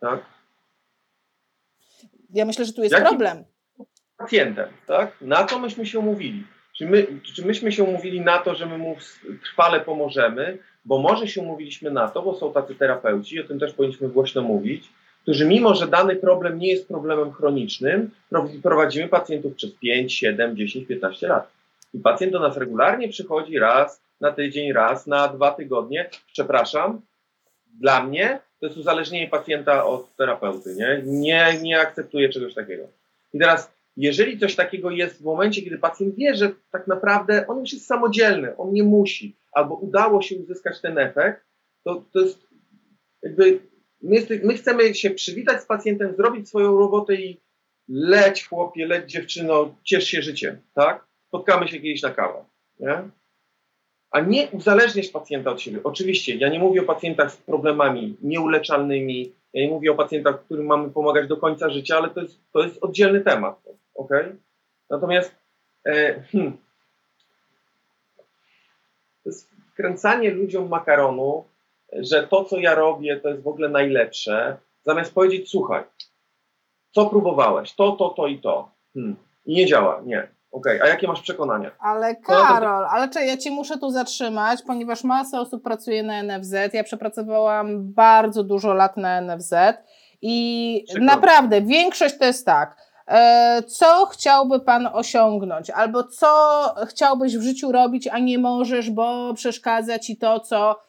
Tak? 0.00 0.24
Ja 2.30 2.44
myślę, 2.44 2.64
że 2.64 2.72
tu 2.72 2.82
jest 2.82 2.92
Jaki? 2.92 3.06
problem. 3.06 3.44
Pacjentem, 4.16 4.68
tak? 4.86 5.20
Na 5.20 5.46
co 5.46 5.58
myśmy 5.58 5.86
się 5.86 5.98
umówili? 5.98 6.46
Czy, 6.76 6.86
my, 6.86 7.06
czy 7.34 7.46
myśmy 7.46 7.72
się 7.72 7.84
umówili 7.84 8.20
na 8.20 8.38
to, 8.38 8.54
że 8.54 8.66
my 8.66 8.78
mu 8.78 8.96
trwale 9.44 9.80
pomożemy, 9.80 10.58
bo 10.84 10.98
może 10.98 11.28
się 11.28 11.40
umówiliśmy 11.40 11.90
na 11.90 12.08
to, 12.08 12.22
bo 12.22 12.34
są 12.34 12.52
tacy 12.52 12.74
terapeuci, 12.74 13.40
o 13.40 13.44
tym 13.44 13.58
też 13.58 13.72
powinniśmy 13.72 14.08
głośno 14.08 14.42
mówić, 14.42 14.88
którzy 15.22 15.46
mimo, 15.46 15.74
że 15.74 15.88
dany 15.88 16.16
problem 16.16 16.58
nie 16.58 16.70
jest 16.70 16.88
problemem 16.88 17.32
chronicznym, 17.32 18.10
prowadzimy 18.62 19.08
pacjentów 19.08 19.54
przez 19.54 19.70
5, 19.72 20.14
7, 20.14 20.56
10, 20.56 20.88
15 20.88 21.28
lat. 21.28 21.52
I 21.94 21.98
pacjent 21.98 22.32
do 22.32 22.40
nas 22.40 22.56
regularnie 22.56 23.08
przychodzi 23.08 23.58
raz 23.58 24.02
na 24.20 24.32
tydzień, 24.32 24.72
raz 24.72 25.06
na 25.06 25.28
dwa 25.28 25.50
tygodnie. 25.50 26.10
Przepraszam, 26.32 27.00
dla 27.80 28.04
mnie 28.04 28.38
to 28.60 28.66
jest 28.66 28.78
uzależnienie 28.78 29.28
pacjenta 29.28 29.84
od 29.84 30.16
terapeuty. 30.16 30.74
Nie, 30.74 31.02
nie, 31.04 31.58
nie 31.62 31.80
akceptuję 31.80 32.28
czegoś 32.28 32.54
takiego. 32.54 32.84
I 33.34 33.38
teraz, 33.38 33.72
jeżeli 33.96 34.38
coś 34.38 34.56
takiego 34.56 34.90
jest 34.90 35.18
w 35.18 35.24
momencie, 35.24 35.62
kiedy 35.62 35.78
pacjent 35.78 36.14
wie, 36.14 36.34
że 36.34 36.52
tak 36.70 36.86
naprawdę 36.86 37.46
on 37.46 37.60
już 37.60 37.72
jest 37.72 37.86
samodzielny, 37.86 38.56
on 38.56 38.72
nie 38.72 38.82
musi, 38.82 39.36
albo 39.52 39.74
udało 39.74 40.22
się 40.22 40.36
uzyskać 40.36 40.80
ten 40.80 40.98
efekt, 40.98 41.46
to, 41.84 42.04
to 42.12 42.20
jest 42.20 42.46
jakby 43.22 43.60
my, 44.02 44.26
my 44.42 44.54
chcemy 44.54 44.94
się 44.94 45.10
przywitać 45.10 45.62
z 45.62 45.66
pacjentem, 45.66 46.16
zrobić 46.16 46.48
swoją 46.48 46.78
robotę 46.78 47.14
i 47.14 47.40
leć 47.88 48.48
chłopie, 48.48 48.86
leć 48.86 49.10
dziewczyno, 49.10 49.74
ciesz 49.84 50.04
się 50.04 50.22
życiem, 50.22 50.60
tak? 50.74 51.06
Spotkamy 51.28 51.68
się 51.68 51.80
kiedyś 51.80 52.02
na 52.02 52.10
kawę, 52.10 52.44
nie? 52.80 53.08
A 54.12 54.20
nie 54.20 54.48
uzależniać 54.50 55.08
pacjenta 55.08 55.50
od 55.50 55.60
siebie. 55.60 55.80
Oczywiście, 55.84 56.36
ja 56.36 56.48
nie 56.48 56.58
mówię 56.58 56.82
o 56.82 56.84
pacjentach 56.84 57.32
z 57.32 57.36
problemami 57.36 58.16
nieuleczalnymi, 58.22 59.32
ja 59.52 59.62
nie 59.62 59.70
mówię 59.70 59.92
o 59.92 59.94
pacjentach, 59.94 60.44
którym 60.44 60.66
mamy 60.66 60.90
pomagać 60.90 61.28
do 61.28 61.36
końca 61.36 61.70
życia, 61.70 61.96
ale 61.96 62.10
to 62.10 62.20
jest, 62.20 62.40
to 62.52 62.62
jest 62.62 62.78
oddzielny 62.84 63.20
temat, 63.20 63.62
ok? 63.94 64.10
Natomiast 64.90 65.34
e, 65.86 66.22
hmm, 66.22 66.56
to 69.24 69.28
jest 69.28 69.48
ludziom 70.34 70.68
makaronu, 70.68 71.44
że 71.92 72.26
to, 72.26 72.44
co 72.44 72.58
ja 72.58 72.74
robię, 72.74 73.20
to 73.20 73.28
jest 73.28 73.42
w 73.42 73.48
ogóle 73.48 73.68
najlepsze, 73.68 74.56
zamiast 74.84 75.14
powiedzieć, 75.14 75.50
słuchaj, 75.50 75.84
co 76.90 77.06
próbowałeś, 77.06 77.74
to, 77.74 77.92
to, 77.92 78.08
to 78.08 78.26
i 78.26 78.38
to. 78.38 78.70
Hmm. 78.94 79.16
I 79.46 79.54
nie 79.54 79.66
działa, 79.66 80.02
nie. 80.04 80.28
Okej, 80.52 80.76
okay. 80.76 80.88
a 80.88 80.90
jakie 80.90 81.08
masz 81.08 81.20
przekonania? 81.20 81.70
Ale 81.78 82.16
Karol, 82.16 82.84
ale 82.84 83.08
czy 83.08 83.24
ja 83.24 83.36
Cię 83.36 83.50
muszę 83.50 83.78
tu 83.78 83.90
zatrzymać, 83.90 84.62
ponieważ 84.66 85.04
masa 85.04 85.40
osób 85.40 85.62
pracuje 85.62 86.02
na 86.02 86.22
NFZ. 86.22 86.54
Ja 86.72 86.84
przepracowałam 86.84 87.92
bardzo 87.92 88.44
dużo 88.44 88.74
lat 88.74 88.96
na 88.96 89.20
NFZ 89.20 89.54
i 90.22 90.84
Przykro. 90.88 91.04
naprawdę 91.04 91.62
większość 91.62 92.18
to 92.18 92.24
jest 92.24 92.46
tak. 92.46 92.76
E, 93.08 93.62
co 93.62 94.06
chciałby 94.06 94.60
Pan 94.60 94.88
osiągnąć, 94.92 95.70
albo 95.70 96.04
co 96.04 96.28
chciałbyś 96.86 97.36
w 97.36 97.42
życiu 97.42 97.72
robić, 97.72 98.08
a 98.08 98.18
nie 98.18 98.38
możesz, 98.38 98.90
bo 98.90 99.34
przeszkadza 99.34 99.98
Ci 99.98 100.16
to, 100.16 100.40
co 100.40 100.80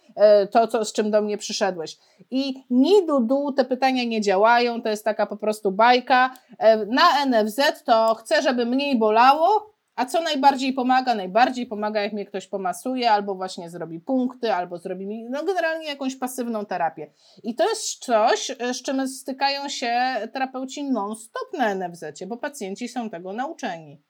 to, 0.52 0.68
co, 0.68 0.86
z 0.86 0.94
czym 0.94 1.12
do 1.12 1.22
mnie 1.22 1.38
przyszedłeś. 1.38 1.98
I 2.32 2.64
ni 2.70 2.94
du, 3.22 3.52
te 3.52 3.66
pytania 3.66 4.04
nie 4.04 4.22
działają, 4.22 4.82
to 4.82 4.90
jest 4.90 5.06
taka 5.06 5.26
po 5.26 5.38
prostu 5.38 5.72
bajka. 5.72 6.34
E, 6.60 6.86
na 6.86 7.26
NFZ 7.26 7.84
to 7.86 8.16
chcę, 8.16 8.42
żeby 8.42 8.66
mniej 8.66 9.00
bolało, 9.00 9.74
a 9.96 10.06
co 10.06 10.22
najbardziej 10.22 10.74
pomaga? 10.74 11.16
Najbardziej 11.16 11.66
pomaga, 11.66 12.02
jak 12.02 12.14
mnie 12.14 12.26
ktoś 12.26 12.48
pomasuje, 12.48 13.12
albo 13.12 13.36
właśnie 13.36 13.70
zrobi 13.70 14.00
punkty, 14.00 14.54
albo 14.54 14.78
zrobi 14.78 15.08
mi, 15.08 15.26
no 15.30 15.44
generalnie 15.44 15.88
jakąś 15.88 16.16
pasywną 16.16 16.66
terapię. 16.66 17.12
I 17.44 17.56
to 17.56 17.70
jest 17.70 18.00
coś, 18.00 18.52
z 18.74 18.82
czym 18.82 19.08
stykają 19.08 19.70
się 19.70 19.94
terapeuci 20.34 20.84
non-stop 20.84 21.54
na 21.58 21.76
NFZ, 21.76 22.06
bo 22.28 22.38
pacjenci 22.38 22.88
są 22.88 23.10
tego 23.10 23.34
nauczeni. 23.34 24.02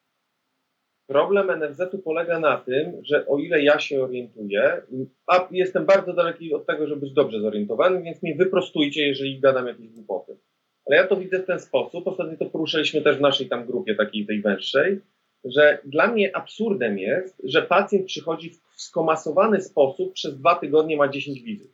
Problem 1.08 1.60
NFZ-u 1.60 2.00
polega 2.00 2.40
na 2.40 2.58
tym, 2.58 2.94
że 3.04 3.28
o 3.28 3.38
ile 3.38 3.64
ja 3.64 3.80
się 3.80 4.04
orientuję, 4.04 4.82
a 5.28 5.48
jestem 5.52 5.86
bardzo 5.86 6.14
daleki 6.14 6.54
od 6.54 6.66
tego, 6.66 6.88
żeby 6.88 7.02
być 7.02 7.14
dobrze 7.14 7.42
zorientowany, 7.42 8.04
więc 8.04 8.24
mnie 8.24 8.36
wyprostujcie, 8.36 9.08
jeżeli 9.08 9.40
gadam 9.40 9.68
jakieś 9.68 9.90
głupoty. 9.90 10.38
Ale 10.86 10.98
ja 10.98 11.08
to 11.08 11.16
widzę 11.16 11.40
w 11.40 11.46
ten 11.46 11.60
sposób, 11.60 12.08
ostatnio 12.08 12.38
to 12.38 12.46
poruszaliśmy 12.46 13.02
też 13.02 13.18
w 13.18 13.22
naszej 13.22 13.50
tam 13.50 13.66
grupie 13.66 13.96
takiej 13.96 14.26
tej 14.26 14.42
węższej, 14.42 15.02
że 15.46 15.80
dla 15.86 16.08
mnie 16.08 16.36
absurdem 16.36 17.00
jest, 17.00 17.42
że 17.44 17.62
pacjent 17.62 18.06
przychodzi 18.06 18.50
w 18.50 18.82
skomasowany 18.82 19.62
sposób, 19.62 20.14
przez 20.14 20.38
dwa 20.38 20.56
tygodnie 20.56 20.98
ma 20.98 21.08
10 21.08 21.42
wizyt. 21.42 21.72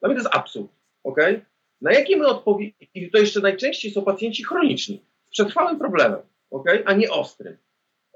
Dla 0.00 0.08
mnie 0.08 0.16
to 0.16 0.22
jest 0.22 0.36
absurd, 0.36 0.72
ok? 1.04 1.18
Na 1.80 1.92
jakie 1.92 2.16
my 2.16 2.26
odpowiedzi, 2.26 2.74
i 2.94 3.10
to 3.10 3.18
jeszcze 3.18 3.40
najczęściej 3.40 3.90
są 3.90 4.02
pacjenci 4.02 4.44
chroniczni, 4.44 5.04
z 5.26 5.30
przetrwałym 5.30 5.78
problemem, 5.78 6.20
ok? 6.50 6.66
A 6.84 6.92
nie 6.92 7.10
ostrym. 7.10 7.56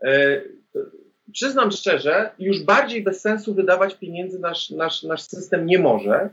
E, 0.02 0.40
przyznam 1.32 1.70
szczerze, 1.70 2.30
już 2.38 2.62
bardziej 2.62 3.02
bez 3.02 3.20
sensu 3.20 3.54
wydawać 3.54 3.94
pieniędzy 3.94 4.38
nasz, 4.38 4.70
nasz, 4.70 5.02
nasz 5.02 5.22
system 5.22 5.66
nie 5.66 5.78
może 5.78 6.30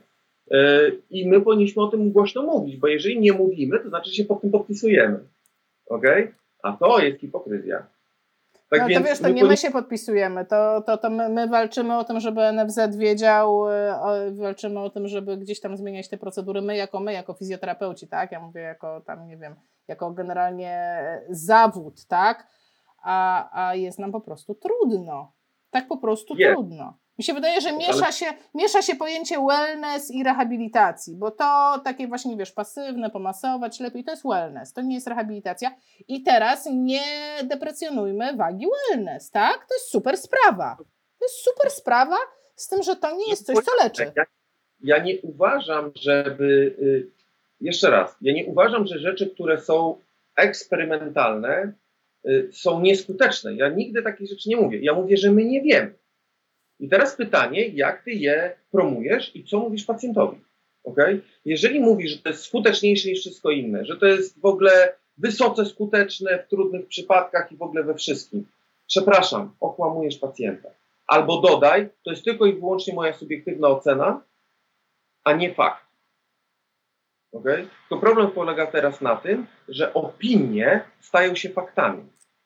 e, 0.52 0.90
i 1.10 1.28
my 1.30 1.42
powinniśmy 1.42 1.84
o 1.84 1.88
tym 1.88 2.12
głośno 2.12 2.44
mówić, 2.44 2.78
bo 2.78 2.88
jeżeli 2.88 3.20
nie 3.20 3.34
mówimy, 3.34 3.80
to 3.80 3.90
znaczy 3.90 4.12
się 4.12 4.26
pod 4.26 4.42
tym 4.42 4.52
podpisujemy. 4.52 5.20
ok? 5.90 6.06
A 6.64 6.74
to 6.74 7.00
jest 7.00 7.20
hipokryzja. 7.20 7.86
Tak 8.72 8.82
no 8.82 9.00
to 9.00 9.04
wiesz, 9.04 9.20
to 9.20 9.30
nie 9.30 9.44
my 9.44 9.58
się 9.58 9.72
podpisujemy, 9.72 10.46
to, 10.46 10.82
to, 10.82 10.98
to 10.98 11.10
my, 11.10 11.30
my, 11.30 11.48
walczymy 11.48 11.98
o 11.98 12.04
tym, 12.04 12.20
żeby 12.20 12.42
NFZ 12.52 12.98
wiedział, 12.98 13.70
e, 13.70 14.32
walczymy 14.32 14.80
o 14.80 14.90
tym, 14.90 15.08
żeby 15.08 15.38
gdzieś 15.38 15.60
tam 15.60 15.78
zmieniać 15.78 16.10
te 16.10 16.18
procedury, 16.18 16.62
my 16.62 16.76
jako 16.78 17.00
my, 17.00 17.14
jako 17.14 17.34
fizjoterapeuci, 17.34 18.08
tak? 18.08 18.32
Ja 18.32 18.40
mówię 18.40 18.62
jako 18.62 19.02
tam, 19.02 19.28
nie 19.28 19.38
wiem, 19.38 19.56
jako 19.88 20.12
generalnie 20.12 20.96
zawód, 21.30 22.06
tak? 22.06 22.48
A, 23.02 23.50
a 23.68 23.76
jest 23.76 24.00
nam 24.00 24.12
po 24.12 24.22
prostu 24.22 24.56
trudno. 24.56 25.32
Tak 25.72 25.88
po 25.88 25.98
prostu 25.98 26.36
trudno. 26.36 26.98
Mi 27.18 27.24
się 27.24 27.34
wydaje, 27.34 27.62
że 27.62 27.78
miesza 27.78 28.12
się, 28.12 28.26
miesza 28.54 28.82
się 28.82 28.96
pojęcie 28.96 29.36
wellness 29.48 30.12
i 30.12 30.24
rehabilitacji, 30.24 31.16
bo 31.16 31.32
to 31.32 31.82
takie 31.84 32.08
właśnie, 32.08 32.38
wiesz, 32.38 32.52
pasywne, 32.52 33.10
pomasować 33.10 33.80
lepiej, 33.80 34.04
to 34.04 34.12
jest 34.12 34.24
wellness, 34.28 34.74
to 34.74 34.82
nie 34.82 34.96
jest 34.96 35.08
rehabilitacja. 35.08 35.72
I 36.08 36.24
teraz 36.24 36.70
nie 36.74 37.04
deprecjonujmy 37.44 38.36
wagi 38.36 38.66
wellness, 38.90 39.32
tak? 39.32 39.66
To 39.70 39.76
jest 39.76 39.90
super 39.90 40.18
sprawa. 40.18 40.78
To 41.20 41.26
jest 41.26 41.36
super 41.36 41.72
sprawa, 41.72 42.16
z 42.56 42.68
tym, 42.68 42.84
że 42.84 42.96
to 42.96 43.16
nie 43.16 43.30
jest 43.30 43.46
coś, 43.46 43.66
co 43.66 43.72
leczy. 43.84 44.12
Ja, 44.16 44.24
ja 44.84 45.04
nie 45.04 45.22
uważam, 45.22 45.92
żeby. 45.96 46.76
Y, 46.80 47.08
jeszcze 47.62 47.90
raz, 47.90 48.16
ja 48.22 48.34
nie 48.34 48.46
uważam, 48.46 48.88
że 48.88 49.00
rzeczy, 49.00 49.30
które 49.30 49.62
są 49.62 49.98
eksperymentalne, 50.36 51.74
są 52.52 52.82
nieskuteczne. 52.82 53.56
Ja 53.56 53.70
nigdy 53.70 54.02
takich 54.02 54.30
rzeczy 54.30 54.50
nie 54.50 54.58
mówię. 54.58 54.80
Ja 54.82 54.94
mówię, 54.94 55.18
że 55.18 55.32
my 55.32 55.46
nie 55.46 55.62
wiemy. 55.62 55.94
I 56.80 56.90
teraz 56.90 57.16
pytanie, 57.16 57.68
jak 57.68 58.04
ty 58.04 58.12
je 58.12 58.56
promujesz 58.72 59.36
i 59.36 59.44
co 59.44 59.60
mówisz 59.60 59.86
pacjentowi? 59.86 60.38
Okay? 60.84 61.22
Jeżeli 61.46 61.80
mówisz, 61.80 62.12
że 62.12 62.18
to 62.18 62.30
jest 62.30 62.44
skuteczniejsze 62.44 63.10
niż 63.10 63.20
wszystko 63.20 63.52
inne, 63.52 63.86
że 63.86 63.98
to 63.98 64.06
jest 64.06 64.40
w 64.40 64.46
ogóle 64.46 64.94
wysoce 65.18 65.66
skuteczne 65.66 66.44
w 66.44 66.50
trudnych 66.50 66.88
przypadkach 66.88 67.52
i 67.52 67.58
w 67.58 67.62
ogóle 67.62 67.84
we 67.84 67.96
wszystkim, 67.96 68.46
przepraszam, 68.88 69.56
okłamujesz 69.60 70.18
pacjenta. 70.18 70.70
Albo 71.08 71.42
dodaj, 71.42 71.90
to 72.04 72.12
jest 72.12 72.24
tylko 72.24 72.46
i 72.46 72.54
wyłącznie 72.54 72.94
moja 72.94 73.14
subiektywna 73.14 73.68
ocena, 73.68 74.24
a 75.24 75.34
nie 75.34 75.54
fakt. 75.54 75.91
Okay? 77.32 77.68
To 77.90 77.98
problem 77.98 78.32
polega 78.32 78.68
teraz 78.68 79.02
na 79.02 79.16
tym, 79.16 79.48
że 79.68 79.94
opinie 79.94 80.82
stają 81.00 81.36
się 81.36 81.50
faktami. 81.50 82.04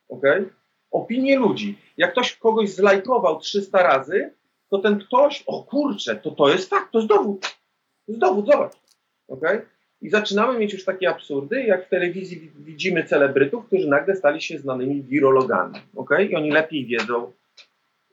Okay? 0.09 0.49
Opinie 0.91 1.39
ludzi. 1.39 1.77
Jak 1.97 2.11
ktoś 2.11 2.35
kogoś 2.35 2.69
zlajkował 2.69 3.39
300 3.39 3.83
razy, 3.83 4.33
to 4.69 4.77
ten 4.77 4.99
ktoś, 4.99 5.43
o 5.47 5.63
kurczę, 5.63 6.15
to 6.15 6.31
to 6.31 6.49
jest 6.49 6.69
fakt, 6.69 6.91
to 6.91 6.97
jest 6.99 7.09
dowód. 7.09 7.41
To 7.41 8.11
jest 8.11 8.19
dowód, 8.19 8.45
zobacz. 8.45 8.73
Okay? 9.27 9.65
I 10.01 10.09
zaczynamy 10.09 10.59
mieć 10.59 10.73
już 10.73 10.85
takie 10.85 11.09
absurdy, 11.09 11.63
jak 11.63 11.85
w 11.85 11.89
telewizji 11.89 12.51
widzimy 12.55 13.03
celebrytów, 13.03 13.65
którzy 13.65 13.87
nagle 13.87 14.15
stali 14.15 14.41
się 14.41 14.59
znanymi 14.59 15.03
wirologami. 15.03 15.79
Okay? 15.95 16.25
I 16.25 16.35
oni 16.35 16.51
lepiej 16.51 16.85
wiedzą 16.85 17.31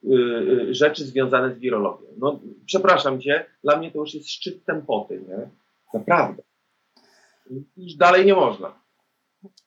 yy, 0.03 0.75
rzeczy 0.75 1.05
związane 1.05 1.55
z 1.55 1.59
wirologią. 1.59 2.07
No, 2.19 2.41
przepraszam 2.67 3.21
cię, 3.21 3.45
dla 3.65 3.77
mnie 3.77 3.91
to 3.91 3.99
już 3.99 4.15
jest 4.15 4.31
szczyt 4.31 4.65
tempoty, 4.65 5.21
nie? 5.29 5.49
Naprawdę. 5.95 6.43
Już 7.77 7.95
dalej 7.95 8.27
nie 8.27 8.35
można. 8.35 8.73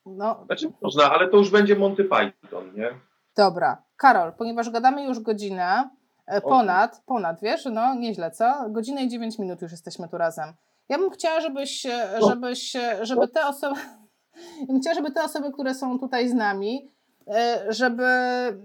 No. 0.06 0.44
Znaczy 0.46 0.72
można, 0.82 1.12
ale 1.12 1.30
to 1.30 1.38
już 1.38 1.52
będzie 1.52 1.76
Monty 1.76 2.04
Python, 2.04 2.76
nie? 2.76 2.90
Dobra. 3.38 3.84
Karol, 3.98 4.34
ponieważ 4.34 4.70
gadamy 4.70 5.06
już 5.06 5.20
godzinę, 5.20 5.90
e, 6.26 6.42
ponad, 6.42 7.04
ponad, 7.06 7.42
wiesz, 7.42 7.66
no 7.66 7.96
nieźle, 7.96 8.32
co? 8.32 8.70
Godzinę 8.70 9.04
i 9.04 9.10
9 9.10 9.40
minut 9.40 9.62
już 9.62 9.72
jesteśmy 9.72 10.10
tu 10.10 10.18
razem. 10.18 10.54
Ja 10.90 10.98
bym 10.98 11.10
chciała, 11.10 11.42
żebyś, 11.42 11.86
e, 11.86 12.20
żebyś, 12.30 12.78
żeby 13.02 13.28
te 13.28 13.48
osoby, 13.48 13.76
ja 14.60 14.68
bym 14.68 14.82
chciała, 14.82 14.96
żeby 14.96 15.12
te 15.12 15.24
osoby, 15.24 15.52
które 15.52 15.74
są 15.74 16.00
tutaj 16.00 16.30
z 16.30 16.34
nami, 16.34 16.92
żeby 17.70 18.04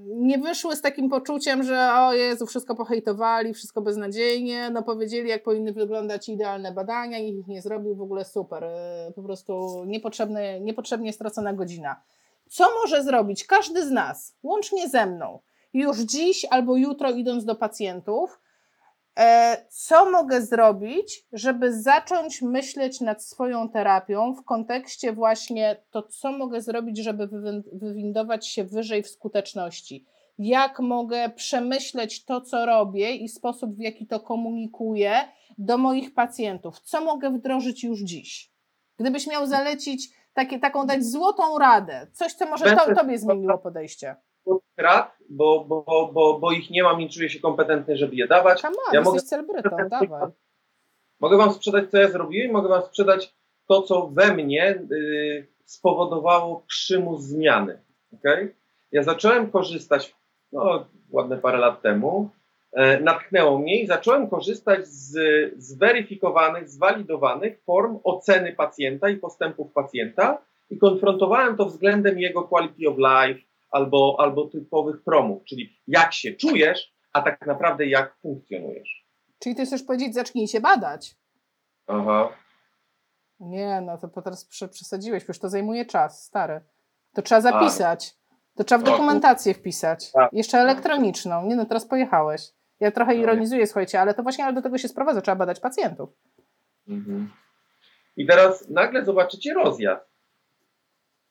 nie 0.07 0.39
wyszły 0.39 0.77
z 0.77 0.83
takim 0.83 1.09
poczuciem, 1.09 1.63
że 1.63 1.91
o 1.95 2.13
Jezu, 2.13 2.47
wszystko 2.47 2.75
pohejtowali, 2.75 3.55
wszystko 3.55 3.83
beznadziejnie, 3.83 4.71
no 4.71 4.83
powiedzieli, 4.83 5.29
jak 5.29 5.43
powinny 5.43 5.73
wyglądać 5.73 6.29
idealne 6.29 6.73
badania, 6.73 7.19
nikt 7.19 7.39
ich 7.39 7.47
nie 7.47 7.63
zrobił, 7.63 7.97
w 7.97 8.03
ogóle 8.03 8.25
super, 8.25 8.65
e, 8.65 9.13
po 9.17 9.23
prostu 9.23 9.85
niepotrzebne, 9.87 10.61
niepotrzebnie 10.61 11.13
stracona 11.13 11.53
godzina. 11.53 12.03
Co 12.49 12.65
może 12.83 13.03
zrobić 13.03 13.45
każdy 13.45 13.87
z 13.87 13.91
nas, 13.91 14.37
łącznie 14.43 14.89
ze 14.89 15.07
mną, 15.07 15.39
już 15.73 15.99
dziś 15.99 16.47
albo 16.51 16.77
jutro 16.77 17.11
idąc 17.11 17.45
do 17.45 17.55
pacjentów, 17.55 18.40
E, 18.40 18.40
co 19.69 20.11
mogę 20.11 20.43
zrobić, 20.43 21.27
żeby 21.33 21.81
zacząć 21.83 22.43
myśleć 22.43 23.01
nad 23.01 23.25
swoją 23.25 23.69
terapią 23.69 24.35
w 24.35 24.45
kontekście 24.45 25.13
właśnie 25.13 25.77
to, 25.91 26.03
co 26.03 26.33
mogę 26.33 26.61
zrobić, 26.61 26.99
żeby 26.99 27.29
wywindować 27.73 28.47
się 28.47 28.65
wyżej 28.65 29.03
w 29.03 29.09
skuteczności? 29.09 30.07
Jak 30.39 30.81
mogę 30.81 31.31
przemyśleć 31.31 32.25
to, 32.25 32.41
co 32.41 32.67
robię 32.67 33.15
i 33.15 33.29
sposób, 33.29 33.77
w 33.77 33.81
jaki 33.81 34.07
to 34.07 34.21
komunikuję 34.21 35.13
do 35.59 35.79
moich 35.79 36.15
pacjentów? 36.15 36.81
Co 36.81 37.01
mogę 37.01 37.31
wdrożyć 37.31 37.85
już 37.85 38.01
dziś? 38.01 38.53
Gdybyś 38.99 39.27
miał 39.27 39.47
zalecić 39.47 40.09
takie, 40.35 40.59
taką 40.59 40.87
dać 40.87 41.05
złotą 41.05 41.59
radę, 41.59 42.07
coś, 42.13 42.35
co 42.35 42.47
może 42.47 42.77
to, 42.77 42.95
tobie 42.95 43.19
zmieniło 43.19 43.59
podejście 43.59 44.17
rad, 44.77 45.17
bo, 45.29 45.65
bo, 45.65 46.11
bo, 46.13 46.39
bo 46.39 46.53
ich 46.53 46.71
nie 46.71 46.83
mam 46.83 47.01
i 47.01 47.11
czuję 47.11 47.29
się 47.31 47.41
kompetentny, 47.41 47.97
żeby 47.97 48.17
je 48.17 48.27
dawać. 48.27 48.61
Come 48.61 48.77
on, 48.89 48.95
ja 48.95 49.01
mogę, 49.01 49.21
celebrytą, 49.21 49.77
dawaj. 49.91 50.31
Mogę 51.21 51.37
wam 51.37 51.53
sprzedać, 51.53 51.91
co 51.91 51.99
ja 51.99 52.09
zrobiłem, 52.09 52.53
mogę 52.53 52.69
wam 52.69 52.83
sprzedać 52.83 53.35
to, 53.69 53.83
co 53.83 54.07
we 54.07 54.35
mnie 54.35 54.85
y, 54.93 55.47
spowodowało 55.65 56.65
przymus 56.67 57.23
zmiany. 57.23 57.83
Okay? 58.15 58.55
Ja 58.93 59.03
zacząłem 59.03 59.51
korzystać, 59.51 60.15
no, 60.53 60.87
ładne 61.11 61.39
parę 61.39 61.59
lat 61.59 61.83
temu, 61.83 62.31
e, 62.73 63.01
natknęło 63.01 63.59
mnie 63.59 63.83
i 63.83 63.87
zacząłem 63.87 64.29
korzystać 64.29 64.87
z 64.87 65.15
zweryfikowanych, 65.57 66.69
zwalidowanych 66.69 67.63
form 67.63 67.99
oceny 68.05 68.53
pacjenta 68.53 69.09
i 69.09 69.17
postępów 69.17 69.73
pacjenta 69.73 70.39
i 70.71 70.79
konfrontowałem 70.79 71.57
to 71.57 71.65
względem 71.65 72.19
jego 72.19 72.43
quality 72.43 72.89
of 72.89 72.97
life, 72.99 73.41
albo, 73.71 74.17
albo 74.19 74.49
typowych 74.49 75.03
promów, 75.05 75.45
czyli 75.45 75.81
jak 75.87 76.13
się 76.13 76.33
czujesz, 76.33 76.95
a 77.13 77.23
tak 77.23 77.47
naprawdę 77.47 77.87
jak 77.87 78.17
funkcjonujesz. 78.23 79.07
Czyli 79.39 79.55
ty 79.55 79.67
chcesz 79.67 79.83
powiedzieć, 79.83 80.15
zacznij 80.15 80.49
się 80.49 80.61
badać. 80.61 81.17
Aha. 81.87 82.29
Nie, 83.41 83.81
no 83.81 83.99
to 83.99 84.23
teraz 84.23 84.45
przesadziłeś, 84.45 85.25
przecież 85.25 85.41
to 85.41 85.49
zajmuje 85.49 85.87
czas, 85.87 86.25
stary. 86.25 86.61
To 87.15 87.23
trzeba 87.23 87.41
zapisać. 87.41 88.17
To 88.57 88.65
trzeba 88.65 88.81
w 88.81 88.85
dokumentację 88.85 89.55
wpisać. 89.55 90.13
Jeszcze 90.33 90.59
elektroniczną. 90.59 91.47
Nie 91.47 91.57
no, 91.57 91.67
teraz 91.67 91.87
pojechałeś. 91.87 92.43
Ja 92.81 92.91
trochę 92.91 93.15
no 93.15 93.21
ironizuję, 93.21 93.67
słuchajcie, 93.67 94.01
ale 94.01 94.15
to 94.15 94.23
właśnie 94.23 94.53
do 94.53 94.63
tego 94.63 94.79
się 94.79 94.89
sprowadza. 94.89 95.21
Trzeba 95.21 95.37
badać 95.37 95.61
pacjentów. 95.61 96.11
Mhm. 96.89 97.31
I 98.17 98.27
teraz 98.27 98.69
nagle 98.69 99.05
zobaczycie 99.05 99.55
rozjazd. 99.55 100.10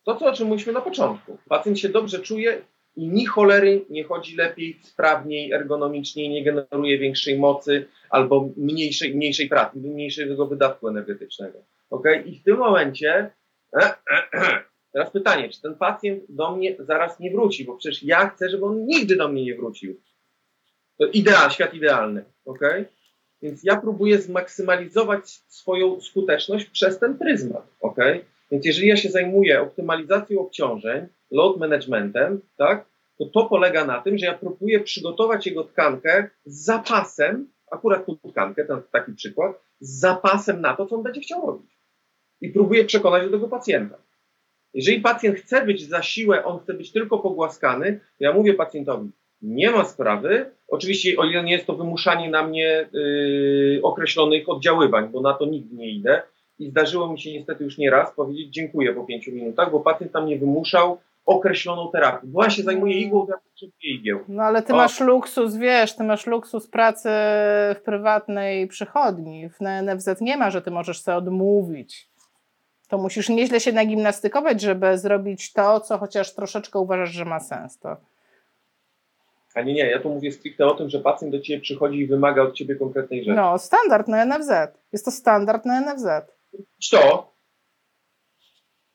To, 0.10 0.16
co 0.16 0.26
o 0.26 0.34
czym 0.34 0.48
mówiliśmy 0.48 0.74
na 0.74 0.82
początku. 0.82 1.38
Pacjent 1.50 1.80
się 1.80 1.90
dobrze 1.90 2.20
czuje 2.20 2.62
i 2.96 3.08
ni 3.08 3.26
cholery 3.26 3.86
nie 3.90 4.04
chodzi 4.04 4.36
lepiej, 4.36 4.80
sprawniej, 4.82 5.52
ergonomiczniej, 5.52 6.30
nie 6.30 6.44
generuje 6.44 6.98
większej 6.98 7.40
mocy 7.40 7.88
albo 8.10 8.50
mniejszej, 8.58 9.16
mniejszej 9.16 9.50
pracy, 9.50 9.78
mniejszego 9.78 10.48
wydatku 10.48 10.88
energetycznego. 10.88 11.60
Okay? 11.90 12.22
I 12.22 12.40
w 12.40 12.44
tym 12.44 12.58
momencie 12.58 13.32
teraz 14.94 15.12
pytanie, 15.14 15.50
czy 15.50 15.62
ten 15.62 15.76
pacjent 15.76 16.24
do 16.30 16.56
mnie 16.56 16.76
zaraz 16.80 17.20
nie 17.20 17.32
wróci, 17.32 17.66
bo 17.66 17.76
przecież 17.76 18.04
ja 18.04 18.30
chcę, 18.30 18.50
żeby 18.50 18.66
on 18.66 18.86
nigdy 18.86 19.16
do 19.16 19.28
mnie 19.28 19.44
nie 19.44 19.56
wrócił. 19.56 20.02
To 20.98 21.06
ideal, 21.06 21.52
świat 21.52 21.74
idealny. 21.74 22.24
Okay? 22.46 22.86
Więc 23.42 23.64
ja 23.64 23.76
próbuję 23.76 24.22
zmaksymalizować 24.22 25.30
swoją 25.48 26.02
skuteczność 26.02 26.66
przez 26.66 27.00
ten 27.00 27.18
pryzmat. 27.18 27.68
Okay? 27.82 28.26
Więc 28.52 28.66
jeżeli 28.66 28.88
ja 28.88 28.98
się 28.98 29.10
zajmuję 29.10 29.62
optymalizacją 29.62 30.40
obciążeń, 30.40 31.08
load 31.32 31.58
managementem, 31.58 32.42
tak, 32.58 32.86
to 33.18 33.26
to 33.26 33.46
polega 33.46 33.86
na 33.86 34.02
tym, 34.02 34.18
że 34.18 34.26
ja 34.26 34.38
próbuję 34.38 34.80
przygotować 34.80 35.46
jego 35.48 35.64
tkankę 35.64 36.30
z 36.46 36.66
zapasem, 36.66 37.48
akurat 37.72 38.06
tu 38.06 38.20
tkankę, 38.32 38.66
ten 38.66 38.82
taki 38.92 39.14
przykład, 39.14 39.60
z 39.80 40.00
zapasem 40.00 40.62
na 40.62 40.76
to, 40.76 40.86
co 40.86 40.96
on 40.96 41.04
będzie 41.04 41.22
chciał 41.22 41.48
robić. 41.48 41.80
I 42.42 42.50
próbuję 42.50 42.86
przekonać 42.86 43.24
do 43.24 43.32
tego 43.32 43.48
pacjenta. 43.48 43.98
Jeżeli 44.74 45.02
pacjent 45.02 45.38
chce 45.38 45.66
być 45.66 45.88
za 45.88 46.02
siłę, 46.02 46.46
on 46.46 46.60
chce 46.60 46.74
być 46.74 46.92
tylko 46.92 47.20
pogłaskany, 47.20 48.00
ja 48.20 48.34
mówię 48.34 48.54
pacjentowi, 48.54 49.10
nie 49.42 49.72
ma 49.72 49.86
sprawy. 49.86 50.52
Oczywiście, 50.68 51.18
o 51.18 51.26
ile 51.26 51.44
nie 51.44 51.52
jest 51.52 51.66
to 51.66 51.76
wymuszanie 51.76 52.30
na 52.30 52.48
mnie 52.48 52.90
yy, 52.94 53.80
określonych 53.84 54.50
oddziaływań, 54.50 55.10
bo 55.10 55.22
na 55.22 55.34
to 55.34 55.46
nigdy 55.46 55.76
nie 55.76 55.90
idę, 55.90 56.22
i 56.60 56.70
zdarzyło 56.70 57.12
mi 57.12 57.20
się 57.20 57.34
niestety 57.34 57.64
już 57.64 57.78
nie 57.78 57.92
raz 57.92 58.12
powiedzieć 58.12 58.54
dziękuję 58.54 58.94
po 58.94 59.04
pięciu 59.04 59.32
minutach, 59.32 59.72
bo 59.72 59.80
pacjent 59.80 60.14
tam 60.14 60.26
nie 60.26 60.40
wymuszał 60.40 60.98
określoną 61.26 61.92
terapię. 61.92 62.28
Bo 62.28 62.44
ja 62.44 62.50
się 62.50 62.64
zajmuję 62.64 62.94
mm. 62.94 63.08
igłą, 63.08 63.28
ja 63.30 63.36
potrzebuję 63.38 63.94
igieł. 63.94 64.20
No 64.28 64.44
ale 64.44 64.64
ty 64.64 64.74
o. 64.74 64.76
masz 64.76 65.00
luksus, 65.00 65.56
wiesz, 65.56 65.96
ty 65.96 66.04
masz 66.04 66.28
luksus 66.28 66.68
pracy 66.68 67.10
w 67.76 67.82
prywatnej 67.86 68.68
przychodni. 68.68 69.50
W 69.50 69.60
NFZ 69.84 70.22
nie 70.22 70.38
ma, 70.38 70.50
że 70.50 70.62
ty 70.62 70.72
możesz 70.72 71.02
sobie 71.02 71.18
odmówić. 71.18 72.10
To 72.88 72.98
musisz 72.98 73.30
nieźle 73.30 73.60
się 73.60 73.72
nagimnastykować, 73.72 74.62
żeby 74.62 74.98
zrobić 74.98 75.54
to, 75.54 75.80
co 75.80 75.98
chociaż 75.98 76.36
troszeczkę 76.36 76.80
uważasz, 76.80 77.12
że 77.12 77.26
ma 77.26 77.40
sens. 77.40 77.80
To... 77.80 77.98
A 79.56 79.62
nie, 79.62 79.74
nie, 79.74 79.90
ja 79.90 80.00
tu 80.00 80.10
mówię 80.10 80.32
stricte 80.32 80.66
o 80.66 80.76
tym, 80.76 80.90
że 80.90 81.00
pacjent 81.00 81.32
do 81.32 81.40
ciebie 81.40 81.62
przychodzi 81.62 82.00
i 82.00 82.08
wymaga 82.08 82.42
od 82.42 82.54
ciebie 82.54 82.76
konkretnej 82.76 83.24
rzeczy. 83.24 83.36
No, 83.36 83.58
standard 83.58 84.08
na 84.08 84.26
NFZ. 84.26 84.52
Jest 84.94 85.06
to 85.06 85.12
standard 85.12 85.66
na 85.66 85.82
NFZ 85.82 86.39
to, 86.92 87.34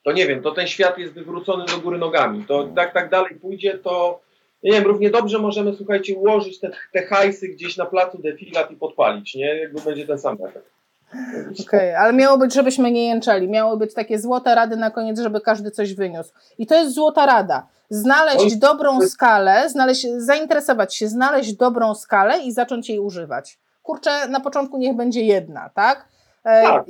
to 0.05 0.13
nie 0.13 0.27
wiem, 0.27 0.43
to 0.43 0.51
ten 0.51 0.67
świat 0.67 0.99
jest 0.99 1.13
wywrócony 1.13 1.65
do 1.65 1.79
góry 1.79 1.99
nogami. 1.99 2.45
To 2.45 2.69
tak, 2.77 2.95
tak 2.95 3.11
dalej 3.11 3.35
pójdzie, 3.35 3.79
to 3.79 4.21
nie 4.63 4.73
wiem, 4.73 4.85
równie 4.85 5.11
dobrze 5.11 5.39
możemy, 5.39 5.75
słuchajcie, 5.75 6.15
ułożyć 6.15 6.61
te, 6.61 6.71
te 6.93 7.07
hajsy 7.07 7.49
gdzieś 7.49 7.77
na 7.77 7.87
placu 7.87 8.19
defilat 8.19 8.71
i 8.71 8.77
podpalić, 8.77 9.35
nie? 9.35 9.57
Jakby 9.61 9.83
będzie 9.83 10.07
ten 10.07 10.19
sam 10.19 10.39
efekt. 10.49 10.75
Okej, 11.13 11.65
okay, 11.65 11.99
ale 11.99 12.13
miało 12.13 12.39
być, 12.39 12.55
żebyśmy 12.55 12.91
nie 12.91 13.09
jęczeli. 13.09 13.49
Miały 13.49 13.77
być 13.77 13.95
takie 13.95 14.19
złote 14.19 14.55
rady 14.55 14.77
na 14.77 14.91
koniec, 14.91 15.21
żeby 15.21 15.41
każdy 15.41 15.71
coś 15.71 15.95
wyniósł. 15.95 16.33
I 16.59 16.67
to 16.67 16.75
jest 16.75 16.95
złota 16.95 17.27
rada. 17.27 17.67
Znaleźć 17.91 18.57
dobrą 18.57 19.01
skalę, 19.01 19.71
znaleźć, 19.71 20.07
zainteresować 20.17 20.97
się, 20.97 21.09
znaleźć 21.09 21.57
dobrą 21.57 21.95
skalę 21.95 22.39
i 22.39 22.53
zacząć 22.53 22.89
jej 22.89 22.99
używać. 22.99 23.59
Kurczę, 23.83 24.29
na 24.29 24.41
początku 24.41 24.79
niech 24.79 24.97
będzie 24.97 25.23
jedna, 25.23 25.71
tak? 25.75 26.09
E, 26.45 26.63
tak. 26.63 26.85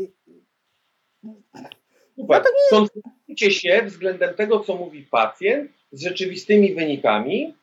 No 1.24 1.34
nie... 3.28 3.50
się 3.50 3.82
względem 3.84 4.34
tego, 4.34 4.60
co 4.60 4.76
mówi 4.76 5.02
pacjent 5.02 5.70
z 5.92 6.02
rzeczywistymi 6.02 6.74
wynikami 6.74 7.54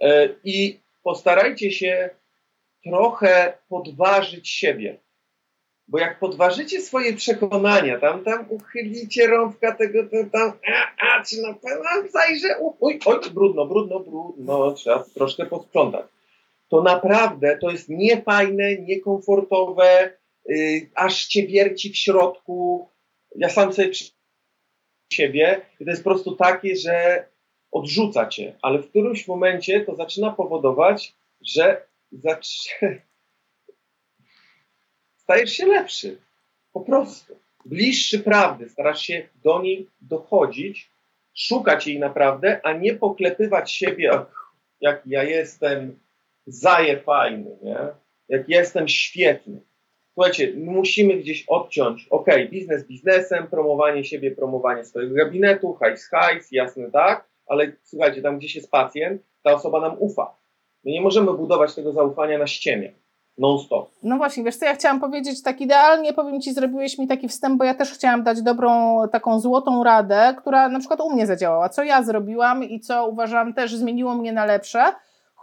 yy, 0.00 0.36
i 0.44 0.80
postarajcie 1.02 1.72
się 1.72 2.10
trochę 2.84 3.58
podważyć 3.68 4.48
siebie. 4.48 4.98
Bo 5.88 5.98
jak 5.98 6.18
podważycie 6.18 6.80
swoje 6.80 7.12
przekonania, 7.12 7.98
tam, 7.98 8.24
tam 8.24 8.46
uchylicie 8.48 9.26
rąbka 9.26 9.74
tego, 9.74 10.04
to 10.04 10.16
tam, 10.32 10.52
a, 10.74 11.06
a, 11.06 11.24
czy 11.24 11.42
na 11.42 11.54
pewno 11.54 12.10
zajrzę, 12.10 12.48
oj, 12.80 12.98
oj, 13.04 13.20
brudno, 13.34 13.66
brudno, 13.66 14.00
brudno, 14.00 14.72
trzeba 14.72 15.04
troszkę 15.14 15.46
posprzątać. 15.46 16.06
To 16.68 16.82
naprawdę 16.82 17.58
to 17.60 17.70
jest 17.70 17.88
niefajne, 17.88 18.76
niekomfortowe, 18.76 20.12
yy, 20.46 20.90
aż 20.94 21.26
cię 21.26 21.46
wierci 21.46 21.90
w 21.90 21.96
środku, 21.96 22.88
ja 23.38 23.48
sam 23.48 23.72
sobie 23.72 23.88
przy 23.88 24.04
siebie 25.12 25.60
i 25.80 25.84
to 25.84 25.90
jest 25.90 26.04
po 26.04 26.10
prostu 26.10 26.36
takie, 26.36 26.76
że 26.76 27.26
odrzuca 27.72 28.26
cię, 28.26 28.58
ale 28.62 28.78
w 28.78 28.88
którymś 28.88 29.28
momencie 29.28 29.84
to 29.84 29.94
zaczyna 29.94 30.30
powodować, 30.30 31.14
że 31.40 31.86
stajesz 35.22 35.52
się 35.52 35.66
lepszy. 35.66 36.20
Po 36.72 36.80
prostu. 36.80 37.38
Bliższy 37.64 38.18
prawdy, 38.18 38.68
starasz 38.68 39.00
się 39.00 39.28
do 39.34 39.62
niej 39.62 39.88
dochodzić, 40.00 40.90
szukać 41.34 41.86
jej 41.86 41.98
naprawdę, 41.98 42.60
a 42.64 42.72
nie 42.72 42.94
poklepywać 42.94 43.72
siebie, 43.72 44.12
jak, 44.80 45.02
ja 45.06 45.22
jestem 45.22 45.98
zaje 46.46 47.00
fajny, 47.00 47.58
nie? 47.62 47.78
jak 48.28 48.48
jestem 48.48 48.88
świetny. 48.88 49.60
Słuchajcie, 50.18 50.52
musimy 50.56 51.14
gdzieś 51.14 51.44
odciąć, 51.48 52.06
ok, 52.10 52.26
biznes 52.50 52.86
biznesem, 52.86 53.46
promowanie 53.46 54.04
siebie, 54.04 54.30
promowanie 54.30 54.84
swojego 54.84 55.14
gabinetu, 55.14 55.72
hajs, 55.72 56.08
hajs, 56.08 56.52
jasne 56.52 56.90
tak, 56.90 57.28
ale 57.46 57.72
słuchajcie, 57.82 58.22
tam 58.22 58.38
gdzieś 58.38 58.56
jest 58.56 58.70
pacjent, 58.70 59.22
ta 59.42 59.54
osoba 59.54 59.80
nam 59.80 59.96
ufa. 59.98 60.34
My 60.84 60.90
nie 60.90 61.00
możemy 61.00 61.32
budować 61.32 61.74
tego 61.74 61.92
zaufania 61.92 62.38
na 62.38 62.46
ściemie. 62.46 62.92
non-stop. 63.38 63.90
No 64.02 64.16
właśnie, 64.16 64.44
wiesz 64.44 64.56
co, 64.56 64.64
ja 64.64 64.74
chciałam 64.74 65.00
powiedzieć 65.00 65.42
tak 65.42 65.60
idealnie, 65.60 66.12
powiem 66.12 66.40
Ci, 66.40 66.52
zrobiłeś 66.52 66.98
mi 66.98 67.08
taki 67.08 67.28
wstęp, 67.28 67.58
bo 67.58 67.64
ja 67.64 67.74
też 67.74 67.92
chciałam 67.92 68.22
dać 68.22 68.42
dobrą, 68.42 68.98
taką 69.12 69.40
złotą 69.40 69.84
radę, 69.84 70.34
która 70.38 70.68
na 70.68 70.78
przykład 70.78 71.00
u 71.00 71.10
mnie 71.10 71.26
zadziałała, 71.26 71.68
co 71.68 71.84
ja 71.84 72.02
zrobiłam 72.02 72.64
i 72.64 72.80
co 72.80 73.08
uważam 73.08 73.54
też 73.54 73.74
zmieniło 73.74 74.14
mnie 74.14 74.32
na 74.32 74.44
lepsze, 74.44 74.84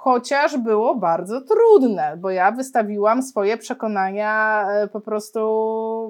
chociaż 0.05 0.57
było 0.57 0.95
bardzo 0.95 1.41
trudne, 1.41 2.17
bo 2.17 2.29
ja 2.29 2.51
wystawiłam 2.51 3.23
swoje 3.23 3.57
przekonania 3.57 4.65
e, 4.69 4.87
po 4.87 5.01
prostu, 5.01 5.39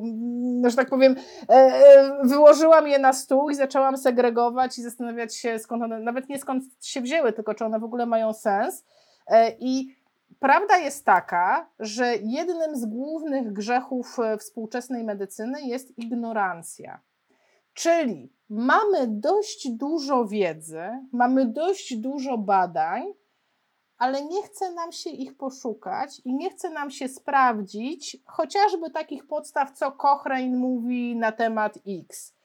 mm, 0.03 0.69
że 0.69 0.75
tak 0.75 0.89
powiem, 0.89 1.15
e, 1.49 1.53
e, 1.53 2.19
wyłożyłam 2.23 2.87
je 2.87 2.99
na 2.99 3.13
stół 3.13 3.49
i 3.49 3.55
zaczęłam 3.55 3.97
segregować 3.97 4.77
i 4.77 4.81
zastanawiać 4.81 5.35
się, 5.35 5.59
skąd 5.59 5.83
one, 5.83 5.99
nawet 5.99 6.29
nie 6.29 6.39
skąd 6.39 6.63
się 6.81 7.01
wzięły, 7.01 7.33
tylko 7.33 7.53
czy 7.53 7.65
one 7.65 7.79
w 7.79 7.83
ogóle 7.83 8.05
mają 8.05 8.33
sens. 8.33 8.85
I 9.59 9.95
prawda 10.39 10.77
jest 10.77 11.05
taka, 11.05 11.69
że 11.79 12.15
jednym 12.15 12.75
z 12.75 12.85
głównych 12.85 13.53
grzechów 13.53 14.17
współczesnej 14.39 15.03
medycyny 15.03 15.61
jest 15.61 15.97
ignorancja. 15.97 16.99
Czyli 17.73 18.33
mamy 18.49 19.07
dość 19.07 19.69
dużo 19.69 20.25
wiedzy, 20.25 20.81
mamy 21.11 21.45
dość 21.45 21.97
dużo 21.97 22.37
badań, 22.37 23.13
ale 23.97 24.25
nie 24.25 24.43
chce 24.43 24.71
nam 24.71 24.91
się 24.91 25.09
ich 25.09 25.37
poszukać 25.37 26.21
i 26.25 26.33
nie 26.33 26.49
chce 26.49 26.69
nam 26.69 26.91
się 26.91 27.07
sprawdzić 27.07 28.17
chociażby 28.25 28.89
takich 28.89 29.27
podstaw, 29.27 29.71
co 29.71 29.91
Cochrane 29.91 30.57
mówi 30.57 31.15
na 31.15 31.31
temat 31.31 31.79
X. 31.87 32.35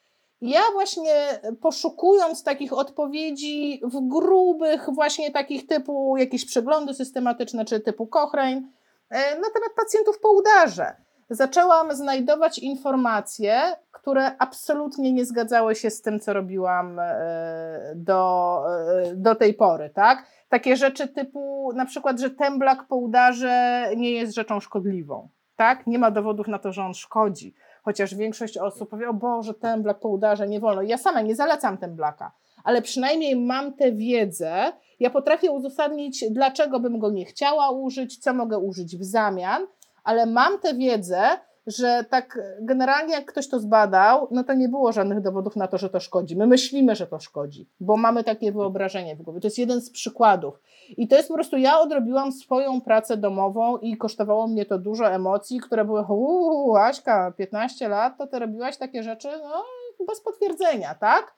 Ja 0.40 0.60
właśnie 0.72 1.14
poszukując 1.60 2.44
takich 2.44 2.72
odpowiedzi 2.72 3.80
w 3.84 4.08
grubych, 4.08 4.88
właśnie 4.92 5.30
takich 5.30 5.66
typu 5.66 6.16
jakieś 6.16 6.46
przeglądy 6.46 6.94
systematyczne, 6.94 7.64
czy 7.64 7.80
typu 7.80 8.06
Cochrane, 8.06 8.62
e, 9.10 9.34
na 9.34 9.50
temat 9.50 9.72
pacjentów 9.76 10.18
po 10.20 10.30
udarze, 10.30 10.96
zaczęłam 11.30 11.94
znajdować 11.94 12.58
informacje, 12.58 13.60
które 13.92 14.36
absolutnie 14.38 15.12
nie 15.12 15.24
zgadzały 15.24 15.74
się 15.74 15.90
z 15.90 16.02
tym, 16.02 16.20
co 16.20 16.32
robiłam 16.32 16.98
e, 16.98 17.92
do, 17.94 18.62
e, 18.88 19.14
do 19.14 19.34
tej 19.34 19.54
pory, 19.54 19.90
tak? 19.90 20.24
Takie 20.50 20.76
rzeczy 20.76 21.08
typu 21.08 21.72
na 21.74 21.86
przykład, 21.86 22.20
że 22.20 22.30
temblak 22.30 22.86
po 22.88 22.96
udarze 22.96 23.86
nie 23.96 24.10
jest 24.10 24.34
rzeczą 24.34 24.60
szkodliwą. 24.60 25.28
Tak? 25.56 25.86
Nie 25.86 25.98
ma 25.98 26.10
dowodów 26.10 26.48
na 26.48 26.58
to, 26.58 26.72
że 26.72 26.82
on 26.82 26.94
szkodzi. 26.94 27.54
Chociaż 27.82 28.14
większość 28.14 28.58
osób 28.58 28.90
powie, 28.90 29.08
o 29.08 29.14
Boże, 29.14 29.54
temblak 29.54 30.00
po 30.00 30.08
udarze 30.08 30.48
nie 30.48 30.60
wolno. 30.60 30.82
Ja 30.82 30.98
sama 30.98 31.20
nie 31.20 31.34
zalecam 31.34 31.78
temblaka, 31.78 32.32
ale 32.64 32.82
przynajmniej 32.82 33.36
mam 33.36 33.72
tę 33.72 33.92
wiedzę, 33.92 34.72
ja 35.00 35.10
potrafię 35.10 35.50
uzasadnić, 35.50 36.24
dlaczego 36.30 36.80
bym 36.80 36.98
go 36.98 37.10
nie 37.10 37.24
chciała 37.24 37.70
użyć, 37.70 38.18
co 38.18 38.34
mogę 38.34 38.58
użyć 38.58 38.96
w 38.96 39.04
zamian, 39.04 39.66
ale 40.04 40.26
mam 40.26 40.58
tę 40.58 40.74
wiedzę, 40.74 41.20
że 41.66 42.04
tak 42.10 42.38
generalnie 42.60 43.14
jak 43.14 43.24
ktoś 43.24 43.48
to 43.48 43.60
zbadał, 43.60 44.28
no 44.30 44.44
to 44.44 44.54
nie 44.54 44.68
było 44.68 44.92
żadnych 44.92 45.20
dowodów 45.20 45.56
na 45.56 45.68
to, 45.68 45.78
że 45.78 45.90
to 45.90 46.00
szkodzi. 46.00 46.36
My 46.36 46.46
myślimy, 46.46 46.96
że 46.96 47.06
to 47.06 47.18
szkodzi, 47.18 47.68
bo 47.80 47.96
mamy 47.96 48.24
takie 48.24 48.52
wyobrażenie 48.52 49.16
w 49.16 49.22
głowie. 49.22 49.40
To 49.40 49.46
jest 49.46 49.58
jeden 49.58 49.80
z 49.80 49.90
przykładów. 49.90 50.60
I 50.96 51.08
to 51.08 51.16
jest 51.16 51.28
po 51.28 51.34
prostu, 51.34 51.56
ja 51.56 51.80
odrobiłam 51.80 52.32
swoją 52.32 52.80
pracę 52.80 53.16
domową 53.16 53.76
i 53.76 53.96
kosztowało 53.96 54.46
mnie 54.46 54.66
to 54.66 54.78
dużo 54.78 55.10
emocji, 55.10 55.60
które 55.60 55.84
były, 55.84 56.04
uuu, 56.08 56.76
Aśka, 56.76 57.32
15 57.36 57.88
lat, 57.88 58.18
to 58.18 58.26
ty 58.26 58.38
robiłaś 58.38 58.76
takie 58.76 59.02
rzeczy, 59.02 59.28
no 59.42 59.64
bez 60.06 60.20
potwierdzenia, 60.20 60.94
tak? 60.94 61.34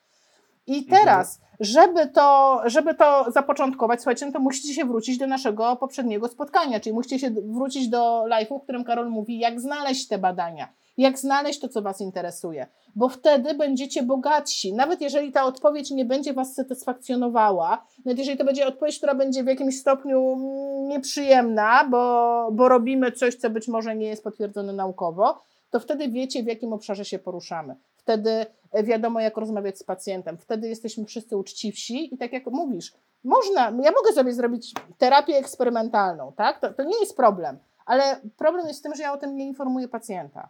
I 0.67 0.77
mhm. 0.77 1.01
teraz, 1.01 1.39
żeby 1.59 2.07
to, 2.07 2.61
żeby 2.65 2.95
to 2.95 3.25
zapoczątkować, 3.31 3.99
słuchajcie, 3.99 4.25
no 4.25 4.31
to 4.31 4.39
musicie 4.39 4.73
się 4.73 4.85
wrócić 4.85 5.17
do 5.17 5.27
naszego 5.27 5.75
poprzedniego 5.75 6.27
spotkania, 6.27 6.79
czyli 6.79 6.93
musicie 6.93 7.19
się 7.19 7.31
wrócić 7.31 7.89
do 7.89 8.23
live'u, 8.27 8.59
w 8.59 8.63
którym 8.63 8.83
Karol 8.83 9.09
mówi, 9.09 9.39
jak 9.39 9.61
znaleźć 9.61 10.07
te 10.07 10.17
badania, 10.17 10.67
jak 10.97 11.19
znaleźć 11.19 11.59
to, 11.59 11.69
co 11.69 11.81
Was 11.81 12.01
interesuje, 12.01 12.67
bo 12.95 13.09
wtedy 13.09 13.53
będziecie 13.53 14.03
bogatsi. 14.03 14.73
Nawet 14.73 15.01
jeżeli 15.01 15.31
ta 15.31 15.43
odpowiedź 15.45 15.91
nie 15.91 16.05
będzie 16.05 16.33
Was 16.33 16.55
satysfakcjonowała, 16.55 17.85
nawet 18.05 18.19
jeżeli 18.19 18.37
to 18.37 18.45
będzie 18.45 18.67
odpowiedź, 18.67 18.97
która 18.97 19.15
będzie 19.15 19.43
w 19.43 19.47
jakimś 19.47 19.79
stopniu 19.79 20.33
mm, 20.33 20.87
nieprzyjemna, 20.87 21.87
bo, 21.89 22.49
bo 22.51 22.69
robimy 22.69 23.11
coś, 23.11 23.35
co 23.35 23.49
być 23.49 23.67
może 23.67 23.95
nie 23.95 24.07
jest 24.07 24.23
potwierdzone 24.23 24.73
naukowo, 24.73 25.41
to 25.71 25.79
wtedy 25.79 26.09
wiecie, 26.09 26.43
w 26.43 26.47
jakim 26.47 26.73
obszarze 26.73 27.05
się 27.05 27.19
poruszamy. 27.19 27.75
Wtedy 27.97 28.45
wiadomo, 28.83 29.19
jak 29.19 29.37
rozmawiać 29.37 29.79
z 29.79 29.83
pacjentem. 29.83 30.37
Wtedy 30.37 30.67
jesteśmy 30.67 31.05
wszyscy 31.05 31.37
uczciwsi 31.37 32.13
i 32.13 32.17
tak 32.17 32.33
jak 32.33 32.45
mówisz, 32.45 32.93
można, 33.23 33.61
ja 33.61 33.91
mogę 33.91 34.13
sobie 34.13 34.33
zrobić 34.33 34.73
terapię 34.97 35.37
eksperymentalną, 35.37 36.33
tak? 36.37 36.59
To, 36.59 36.73
to 36.73 36.83
nie 36.83 36.99
jest 36.99 37.17
problem, 37.17 37.57
ale 37.85 38.21
problem 38.37 38.67
jest 38.67 38.79
w 38.79 38.83
tym, 38.83 38.95
że 38.95 39.03
ja 39.03 39.13
o 39.13 39.17
tym 39.17 39.35
nie 39.35 39.45
informuję 39.45 39.87
pacjenta. 39.87 40.49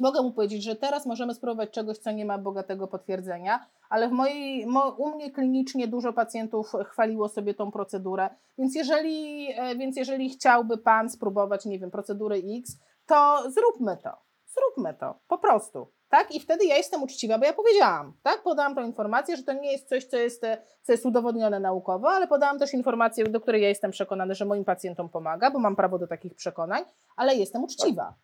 Mogę 0.00 0.22
mu 0.22 0.32
powiedzieć, 0.32 0.62
że 0.62 0.76
teraz 0.76 1.06
możemy 1.06 1.34
spróbować 1.34 1.70
czegoś, 1.70 1.98
co 1.98 2.10
nie 2.10 2.24
ma 2.24 2.38
bogatego 2.38 2.88
potwierdzenia, 2.88 3.66
ale 3.90 4.08
w 4.08 4.12
mojej, 4.12 4.66
mo, 4.66 4.90
u 4.90 5.14
mnie 5.14 5.30
klinicznie 5.30 5.88
dużo 5.88 6.12
pacjentów 6.12 6.72
chwaliło 6.86 7.28
sobie 7.28 7.54
tą 7.54 7.70
procedurę, 7.70 8.30
więc 8.58 8.74
jeżeli, 8.74 9.48
e, 9.56 9.76
więc 9.76 9.96
jeżeli 9.96 10.30
chciałby 10.30 10.78
Pan 10.78 11.10
spróbować, 11.10 11.64
nie 11.64 11.78
wiem, 11.78 11.90
procedury 11.90 12.42
X, 12.58 12.78
to 13.06 13.42
zróbmy 13.50 13.96
to, 13.96 14.10
zróbmy 14.54 14.94
to, 14.94 15.14
po 15.28 15.38
prostu 15.38 15.86
tak? 16.12 16.34
I 16.34 16.40
wtedy 16.40 16.66
ja 16.66 16.76
jestem 16.76 17.02
uczciwa, 17.02 17.38
bo 17.38 17.44
ja 17.44 17.52
powiedziałam, 17.52 18.12
tak? 18.22 18.42
Podałam 18.42 18.74
tą 18.74 18.86
informację, 18.86 19.36
że 19.36 19.42
to 19.42 19.52
nie 19.52 19.72
jest 19.72 19.88
coś, 19.88 20.04
co 20.04 20.16
jest, 20.16 20.42
co 20.82 20.92
jest 20.92 21.06
udowodnione 21.06 21.60
naukowo, 21.60 22.10
ale 22.10 22.26
podałam 22.28 22.58
też 22.58 22.72
informację, 22.72 23.24
do 23.24 23.40
której 23.40 23.62
ja 23.62 23.68
jestem 23.68 23.90
przekonana, 23.90 24.34
że 24.34 24.44
moim 24.44 24.64
pacjentom 24.64 25.08
pomaga, 25.08 25.50
bo 25.50 25.58
mam 25.58 25.76
prawo 25.76 25.98
do 25.98 26.06
takich 26.06 26.34
przekonań, 26.34 26.84
ale 27.16 27.34
jestem 27.34 27.64
uczciwa. 27.64 28.14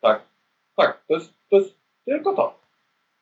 Tak, 0.00 0.22
tak, 0.76 1.02
to 1.08 1.14
jest, 1.14 1.30
to 1.50 1.56
jest 1.56 1.74
tylko 2.04 2.34
to. 2.34 2.58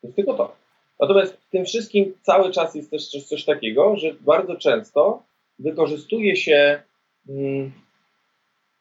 To 0.00 0.06
jest 0.06 0.16
tylko 0.16 0.34
to. 0.34 0.52
Natomiast 1.00 1.32
w 1.34 1.50
tym 1.50 1.64
wszystkim 1.64 2.14
cały 2.22 2.50
czas 2.50 2.74
jest 2.74 2.90
też 2.90 3.08
coś, 3.08 3.24
coś 3.24 3.44
takiego, 3.44 3.96
że 3.96 4.14
bardzo 4.20 4.56
często 4.56 5.22
wykorzystuje 5.58 6.36
się 6.36 6.82
mm, 7.28 7.72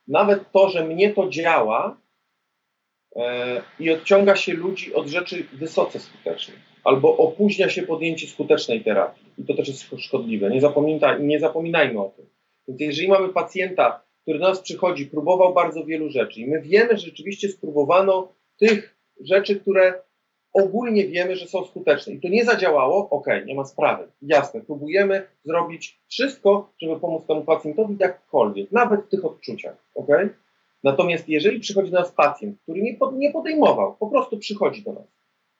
nawet 0.07 0.52
to, 0.52 0.70
że 0.70 0.86
mnie 0.86 1.14
to 1.14 1.30
działa, 1.30 1.98
i 3.79 3.91
odciąga 3.91 4.35
się 4.35 4.53
ludzi 4.53 4.93
od 4.93 5.07
rzeczy 5.07 5.45
wysoce 5.53 5.99
skutecznych, 5.99 6.59
albo 6.83 7.17
opóźnia 7.17 7.69
się 7.69 7.83
podjęcie 7.83 8.27
skutecznej 8.27 8.83
terapii. 8.83 9.25
I 9.37 9.43
to 9.43 9.53
też 9.53 9.67
jest 9.67 9.85
szkodliwe. 9.97 10.49
Nie, 10.49 10.61
zapomina, 10.61 11.17
nie 11.17 11.39
zapominajmy 11.39 12.01
o 12.01 12.09
tym. 12.09 12.25
Więc 12.67 12.81
jeżeli 12.81 13.07
mamy 13.07 13.29
pacjenta, 13.29 14.01
który 14.21 14.39
do 14.39 14.49
nas 14.49 14.59
przychodzi, 14.59 15.05
próbował 15.05 15.53
bardzo 15.53 15.85
wielu 15.85 16.09
rzeczy 16.09 16.41
i 16.41 16.47
my 16.47 16.61
wiemy, 16.61 16.97
że 16.97 17.05
rzeczywiście 17.05 17.49
spróbowano 17.49 18.33
tych 18.57 18.97
rzeczy, 19.19 19.59
które 19.59 19.93
ogólnie 20.53 21.07
wiemy, 21.07 21.35
że 21.35 21.47
są 21.47 21.65
skuteczne 21.65 22.13
i 22.13 22.21
to 22.21 22.27
nie 22.27 22.45
zadziałało, 22.45 23.09
ok, 23.09 23.27
nie 23.45 23.55
ma 23.55 23.65
sprawy, 23.65 24.07
jasne, 24.21 24.61
próbujemy 24.61 25.27
zrobić 25.43 25.99
wszystko, 26.07 26.73
żeby 26.81 26.99
pomóc 26.99 27.25
temu 27.27 27.41
pacjentowi 27.41 27.95
jakkolwiek, 27.99 28.71
nawet 28.71 29.01
w 29.01 29.09
tych 29.09 29.25
odczuciach, 29.25 29.75
ok? 29.95 30.07
Natomiast 30.86 31.30
jeżeli 31.30 31.60
przychodzi 31.60 31.91
do 31.91 31.99
nas 31.99 32.12
pacjent, 32.12 32.62
który 32.62 32.82
nie, 32.82 32.98
nie 33.14 33.32
podejmował, 33.32 33.95
po 33.95 34.07
prostu 34.07 34.38
przychodzi 34.38 34.84
do 34.84 34.94
nas, 34.94 35.07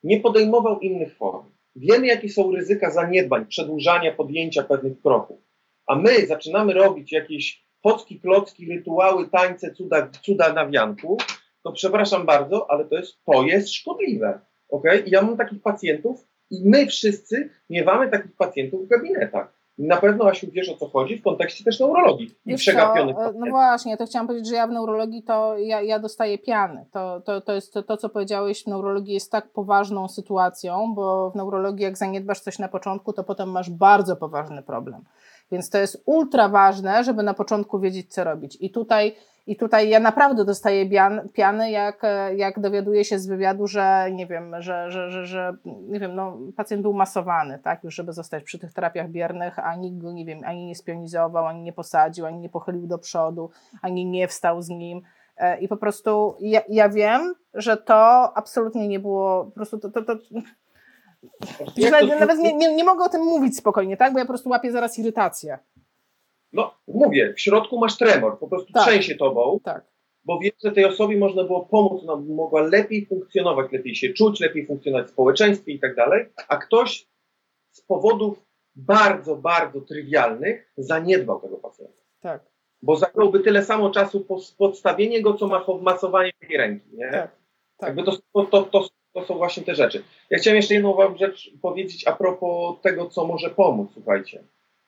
nie 0.02 0.20
podejmował 0.20 0.80
innych 0.80 1.16
form, 1.16 1.44
wiemy 1.76 2.06
jakie 2.06 2.28
są 2.28 2.52
ryzyka 2.52 2.90
zaniedbań, 2.90 3.46
przedłużania 3.46 4.12
podjęcia 4.12 4.62
pewnych 4.62 5.02
kroków, 5.02 5.38
a 5.86 5.96
my 5.96 6.26
zaczynamy 6.26 6.72
robić 6.72 7.12
jakieś 7.12 7.66
chocki, 7.82 8.20
klocki, 8.20 8.68
rytuały, 8.68 9.28
tańce, 9.28 9.74
cuda, 9.74 10.08
cuda 10.22 10.52
na 10.52 10.68
wianku, 10.68 11.18
to 11.62 11.72
przepraszam 11.72 12.26
bardzo, 12.26 12.70
ale 12.70 12.84
to 12.84 12.96
jest, 12.96 13.24
to 13.24 13.42
jest 13.42 13.72
szkodliwe. 13.74 14.40
Okay? 14.68 14.98
I 14.98 15.10
ja 15.10 15.22
mam 15.22 15.36
takich 15.36 15.62
pacjentów 15.62 16.26
i 16.50 16.68
my 16.68 16.86
wszyscy 16.86 17.50
miewamy 17.70 18.10
takich 18.10 18.36
pacjentów 18.36 18.84
w 18.84 18.88
gabinetach. 18.88 19.55
Na 19.78 19.96
pewno, 19.96 20.28
Asiu, 20.28 20.46
wiesz 20.52 20.68
o 20.68 20.76
co 20.76 20.88
chodzi 20.88 21.16
w 21.16 21.22
kontekście 21.22 21.64
też 21.64 21.80
neurologii 21.80 22.34
i 22.46 22.54
przegapionych. 22.54 23.16
Co? 23.16 23.32
No 23.32 23.46
właśnie, 23.50 23.96
to 23.96 24.06
chciałam 24.06 24.26
powiedzieć, 24.26 24.48
że 24.48 24.54
ja 24.54 24.66
w 24.66 24.70
neurologii 24.70 25.22
to 25.22 25.58
ja, 25.58 25.82
ja 25.82 25.98
dostaję 25.98 26.38
piany. 26.38 26.86
To, 26.92 27.20
to, 27.20 27.40
to 27.40 27.52
jest 27.52 27.72
to, 27.72 27.82
to, 27.82 27.96
co 27.96 28.08
powiedziałeś, 28.08 28.64
w 28.64 28.66
neurologii 28.66 29.14
jest 29.14 29.32
tak 29.32 29.48
poważną 29.48 30.08
sytuacją, 30.08 30.94
bo 30.94 31.30
w 31.30 31.36
neurologii 31.36 31.84
jak 31.84 31.98
zaniedbasz 31.98 32.40
coś 32.40 32.58
na 32.58 32.68
początku, 32.68 33.12
to 33.12 33.24
potem 33.24 33.50
masz 33.50 33.70
bardzo 33.70 34.16
poważny 34.16 34.62
problem. 34.62 35.04
Więc 35.52 35.70
to 35.70 35.78
jest 35.78 36.02
ultra 36.06 36.48
ważne, 36.48 37.04
żeby 37.04 37.22
na 37.22 37.34
początku 37.34 37.80
wiedzieć, 37.80 38.14
co 38.14 38.24
robić. 38.24 38.58
I 38.60 38.70
tutaj 38.70 39.16
i 39.46 39.56
tutaj 39.56 39.88
ja 39.88 40.00
naprawdę 40.00 40.44
dostaję 40.44 40.86
bian, 40.86 41.28
piany, 41.32 41.70
jak, 41.70 42.02
jak 42.36 42.60
dowiaduję 42.60 43.04
się 43.04 43.18
z 43.18 43.26
wywiadu, 43.26 43.66
że 43.66 44.08
nie 44.12 44.26
wiem, 44.26 44.54
że, 44.58 44.90
że, 44.90 45.10
że, 45.10 45.26
że 45.26 45.56
nie 45.64 46.00
wiem, 46.00 46.14
no, 46.14 46.38
pacjent 46.56 46.82
był 46.82 46.92
masowany, 46.92 47.58
tak, 47.58 47.84
już 47.84 47.94
żeby 47.94 48.12
zostać 48.12 48.44
przy 48.44 48.58
tych 48.58 48.72
terapiach 48.72 49.10
biernych, 49.10 49.58
a 49.58 49.76
nikt 49.76 49.98
go, 49.98 50.12
nie 50.12 50.24
wiem, 50.24 50.40
ani 50.44 50.66
nie 50.66 50.74
spionizował, 50.74 51.46
ani 51.46 51.62
nie 51.62 51.72
posadził, 51.72 52.26
ani 52.26 52.38
nie 52.38 52.48
pochylił 52.48 52.86
do 52.86 52.98
przodu, 52.98 53.50
ani 53.82 54.06
nie 54.06 54.28
wstał 54.28 54.62
z 54.62 54.68
nim. 54.68 55.02
E, 55.36 55.60
I 55.60 55.68
po 55.68 55.76
prostu 55.76 56.36
ja, 56.40 56.60
ja 56.68 56.88
wiem, 56.88 57.34
że 57.54 57.76
to 57.76 58.32
absolutnie 58.36 58.88
nie 58.88 59.00
było, 59.00 59.44
po 59.44 59.50
prostu 59.50 59.78
to, 59.78 59.90
to, 59.90 60.02
to 60.02 60.14
nawet, 61.90 62.20
nawet 62.20 62.38
nie, 62.38 62.52
nie, 62.52 62.74
nie 62.74 62.84
mogę 62.84 63.04
o 63.04 63.08
tym 63.08 63.22
mówić 63.22 63.56
spokojnie, 63.56 63.96
tak? 63.96 64.12
Bo 64.12 64.18
ja 64.18 64.24
po 64.24 64.28
prostu 64.32 64.48
łapię 64.48 64.72
zaraz 64.72 64.98
irytację 64.98 65.58
no 66.56 66.74
mówię, 66.88 67.34
w 67.36 67.40
środku 67.40 67.78
masz 67.78 67.96
tremor, 67.96 68.38
po 68.38 68.48
prostu 68.48 68.72
tak. 68.72 68.82
trzęsie 68.82 69.14
tobą. 69.14 69.60
Tak. 69.64 69.84
bo 70.24 70.38
wie, 70.38 70.50
że 70.64 70.72
tej 70.72 70.84
osobie 70.84 71.16
można 71.16 71.44
było 71.44 71.66
pomóc, 71.66 72.02
ona 72.02 72.16
mogła 72.16 72.62
lepiej 72.62 73.06
funkcjonować, 73.06 73.72
lepiej 73.72 73.94
się 73.94 74.12
czuć, 74.12 74.40
lepiej 74.40 74.66
funkcjonować 74.66 75.06
w 75.06 75.10
społeczeństwie 75.10 75.72
i 75.72 75.80
tak 75.80 75.94
dalej, 75.94 76.26
a 76.48 76.56
ktoś 76.56 77.06
z 77.72 77.80
powodów 77.80 78.46
bardzo, 78.76 79.36
bardzo 79.36 79.80
trywialnych 79.80 80.72
zaniedbał 80.76 81.40
tego 81.40 81.56
pacjenta. 81.56 82.02
Tak. 82.20 82.42
Bo 82.82 82.96
zająłby 82.96 83.40
tyle 83.40 83.64
samo 83.64 83.90
czasu 83.90 84.20
po 84.20 84.40
podstawienie 84.58 85.22
go, 85.22 85.34
co 85.34 85.46
ma 85.46 85.64
masowanie 85.82 86.32
tej 86.40 86.56
ręki. 86.56 86.96
Nie? 86.96 87.10
Tak. 87.10 87.30
tak. 87.76 87.96
Jakby 87.96 88.02
to, 88.02 88.46
to, 88.46 88.62
to, 88.62 88.88
to 89.16 89.24
są 89.24 89.36
właśnie 89.36 89.62
te 89.62 89.74
rzeczy. 89.74 90.02
Ja 90.30 90.38
chciałem 90.38 90.56
jeszcze 90.56 90.74
jedną 90.74 90.94
wam 90.94 91.16
rzecz 91.16 91.50
powiedzieć 91.62 92.06
a 92.06 92.12
propos 92.12 92.80
tego, 92.82 93.06
co 93.06 93.26
może 93.26 93.50
pomóc. 93.50 93.90
Słuchajcie. 93.94 94.44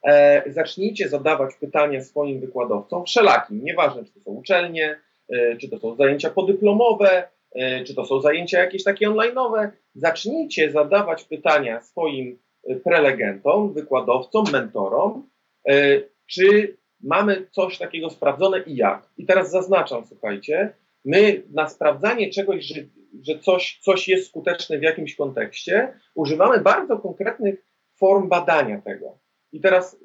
E, 0.06 0.42
zacznijcie 0.52 1.08
zadawać 1.08 1.54
pytania 1.54 2.02
swoim 2.02 2.40
wykładowcom 2.40 3.04
wszelakim. 3.04 3.64
Nieważne, 3.64 4.04
czy 4.04 4.12
to 4.12 4.20
są 4.20 4.30
uczelnie, 4.30 5.00
e, 5.28 5.56
czy 5.56 5.68
to 5.68 5.78
są 5.78 5.96
zajęcia 5.96 6.30
podyplomowe, 6.30 7.28
e, 7.54 7.84
czy 7.84 7.94
to 7.94 8.04
są 8.04 8.20
zajęcia 8.20 8.58
jakieś 8.58 8.84
takie 8.84 9.08
online'owe. 9.08 9.70
Zacznijcie 9.94 10.70
zadawać 10.70 11.24
pytania 11.24 11.80
swoim 11.80 12.38
e, 12.64 12.76
prelegentom, 12.76 13.72
wykładowcom, 13.72 14.44
mentorom, 14.52 15.28
e, 15.68 16.00
czy 16.26 16.76
mamy 17.02 17.46
coś 17.50 17.78
takiego 17.78 18.10
sprawdzone 18.10 18.60
i 18.60 18.76
jak. 18.76 19.10
I 19.16 19.26
teraz 19.26 19.50
zaznaczam, 19.50 20.06
słuchajcie, 20.06 20.72
my 21.04 21.42
na 21.52 21.68
sprawdzanie 21.68 22.30
czegoś, 22.30 22.64
że, 22.64 22.80
że 23.22 23.38
coś, 23.38 23.78
coś 23.82 24.08
jest 24.08 24.26
skuteczne 24.26 24.78
w 24.78 24.82
jakimś 24.82 25.16
kontekście, 25.16 25.92
używamy 26.14 26.60
bardzo 26.60 26.98
konkretnych 26.98 27.64
form 27.98 28.28
badania 28.28 28.80
tego. 28.80 29.18
I 29.52 29.60
teraz 29.60 29.96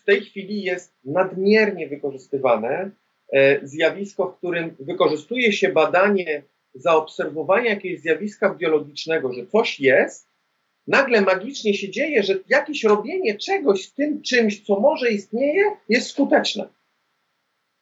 w 0.00 0.04
tej 0.04 0.20
chwili 0.20 0.62
jest 0.62 0.94
nadmiernie 1.04 1.88
wykorzystywane 1.88 2.90
e, 3.32 3.66
zjawisko, 3.66 4.30
w 4.30 4.36
którym 4.38 4.76
wykorzystuje 4.80 5.52
się 5.52 5.68
badanie 5.68 6.42
zaobserwowania 6.74 7.70
jakiegoś 7.70 8.00
zjawiska 8.00 8.54
biologicznego, 8.54 9.32
że 9.32 9.46
coś 9.46 9.80
jest, 9.80 10.28
nagle 10.86 11.20
magicznie 11.20 11.74
się 11.74 11.90
dzieje, 11.90 12.22
że 12.22 12.34
jakieś 12.48 12.84
robienie 12.84 13.38
czegoś 13.38 13.84
z 13.84 13.94
tym 13.94 14.22
czymś, 14.22 14.66
co 14.66 14.80
może 14.80 15.10
istnieje, 15.10 15.64
jest 15.88 16.10
skuteczne. 16.10 16.68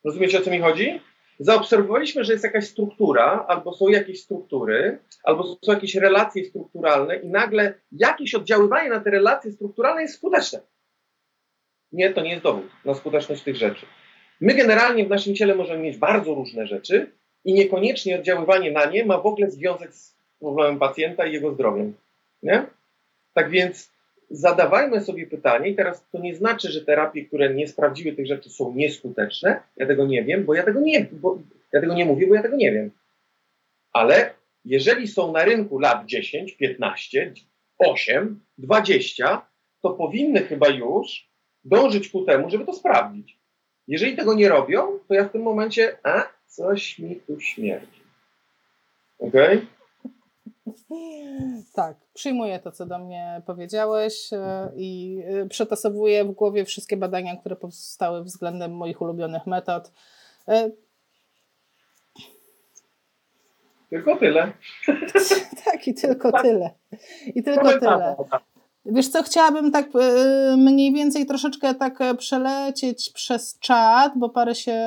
Rozumiecie 0.04 0.38
o 0.38 0.42
co 0.42 0.50
mi 0.50 0.60
chodzi? 0.60 1.00
Zaobserwowaliśmy, 1.40 2.24
że 2.24 2.32
jest 2.32 2.44
jakaś 2.44 2.66
struktura, 2.66 3.44
albo 3.48 3.74
są 3.74 3.88
jakieś 3.88 4.22
struktury, 4.22 4.98
albo 5.24 5.44
są 5.44 5.72
jakieś 5.72 5.94
relacje 5.94 6.44
strukturalne, 6.44 7.16
i 7.16 7.28
nagle 7.28 7.74
jakieś 7.92 8.34
oddziaływanie 8.34 8.88
na 8.88 9.00
te 9.00 9.10
relacje 9.10 9.52
strukturalne 9.52 10.02
jest 10.02 10.14
skuteczne. 10.14 10.60
Nie, 11.92 12.10
to 12.12 12.20
nie 12.20 12.30
jest 12.30 12.42
dowód 12.42 12.66
na 12.84 12.94
skuteczność 12.94 13.42
tych 13.42 13.56
rzeczy. 13.56 13.86
My 14.40 14.54
generalnie 14.54 15.04
w 15.04 15.08
naszym 15.08 15.34
ciele 15.34 15.54
możemy 15.54 15.82
mieć 15.82 15.96
bardzo 15.96 16.34
różne 16.34 16.66
rzeczy 16.66 17.12
i 17.44 17.54
niekoniecznie 17.54 18.18
oddziaływanie 18.18 18.72
na 18.72 18.84
nie 18.84 19.04
ma 19.04 19.18
w 19.18 19.26
ogóle 19.26 19.50
związek 19.50 19.94
z 19.94 20.16
problemem 20.40 20.78
pacjenta 20.78 21.26
i 21.26 21.32
jego 21.32 21.52
zdrowiem. 21.54 21.94
Nie? 22.42 22.66
Tak 23.34 23.50
więc 23.50 23.92
zadawajmy 24.30 25.00
sobie 25.00 25.26
pytanie, 25.26 25.68
i 25.68 25.74
teraz 25.74 26.06
to 26.12 26.18
nie 26.18 26.34
znaczy, 26.34 26.72
że 26.72 26.84
terapie, 26.84 27.24
które 27.24 27.54
nie 27.54 27.68
sprawdziły 27.68 28.16
tych 28.16 28.26
rzeczy, 28.26 28.50
są 28.50 28.74
nieskuteczne. 28.74 29.62
Ja 29.76 29.86
tego 29.86 30.06
nie 30.06 30.24
wiem, 30.24 30.44
bo 30.44 30.54
ja 30.54 30.62
tego 30.62 30.80
nie, 30.80 31.06
bo 31.12 31.38
ja 31.72 31.80
tego 31.80 31.94
nie 31.94 32.04
mówię, 32.04 32.26
bo 32.26 32.34
ja 32.34 32.42
tego 32.42 32.56
nie 32.56 32.72
wiem. 32.72 32.90
Ale 33.92 34.34
jeżeli 34.64 35.08
są 35.08 35.32
na 35.32 35.44
rynku 35.44 35.78
lat 35.78 36.06
10, 36.06 36.52
15, 36.52 37.32
8, 37.78 38.40
20, 38.58 39.46
to 39.82 39.90
powinny 39.90 40.40
chyba 40.40 40.68
już 40.68 41.27
dążyć 41.64 42.08
ku 42.08 42.24
temu, 42.24 42.50
żeby 42.50 42.64
to 42.64 42.72
sprawdzić. 42.72 43.38
Jeżeli 43.88 44.16
tego 44.16 44.34
nie 44.34 44.48
robią, 44.48 44.98
to 45.08 45.14
ja 45.14 45.24
w 45.24 45.32
tym 45.32 45.42
momencie, 45.42 45.96
a 46.02 46.24
coś 46.46 46.98
mi 46.98 47.16
tu 47.16 47.40
śmierdzi. 47.40 48.02
Okej? 49.18 49.56
Okay? 49.56 49.66
Tak, 51.74 51.96
przyjmuję 52.14 52.58
to, 52.58 52.72
co 52.72 52.86
do 52.86 52.98
mnie 52.98 53.42
powiedziałeś 53.46 54.32
e, 54.32 54.68
i 54.76 55.22
e, 55.26 55.46
przetasowuję 55.46 56.24
w 56.24 56.30
głowie 56.30 56.64
wszystkie 56.64 56.96
badania, 56.96 57.36
które 57.36 57.56
powstały 57.56 58.24
względem 58.24 58.76
moich 58.76 59.00
ulubionych 59.00 59.46
metod. 59.46 59.92
E, 60.48 60.70
tylko 63.90 64.16
tyle. 64.16 64.52
tak, 65.64 65.88
i 65.88 65.94
tylko 65.94 66.32
tak. 66.32 66.42
tyle. 66.42 66.70
I 67.26 67.42
tylko 67.42 67.78
tyle. 67.78 68.16
Wiesz 68.88 69.08
co, 69.08 69.22
chciałabym 69.22 69.70
tak 69.70 69.86
mniej 70.56 70.92
więcej 70.92 71.26
troszeczkę 71.26 71.74
tak 71.74 71.98
przelecieć 72.18 73.10
przez 73.10 73.58
czat, 73.58 74.12
bo 74.16 74.28
parę 74.28 74.54
się 74.54 74.80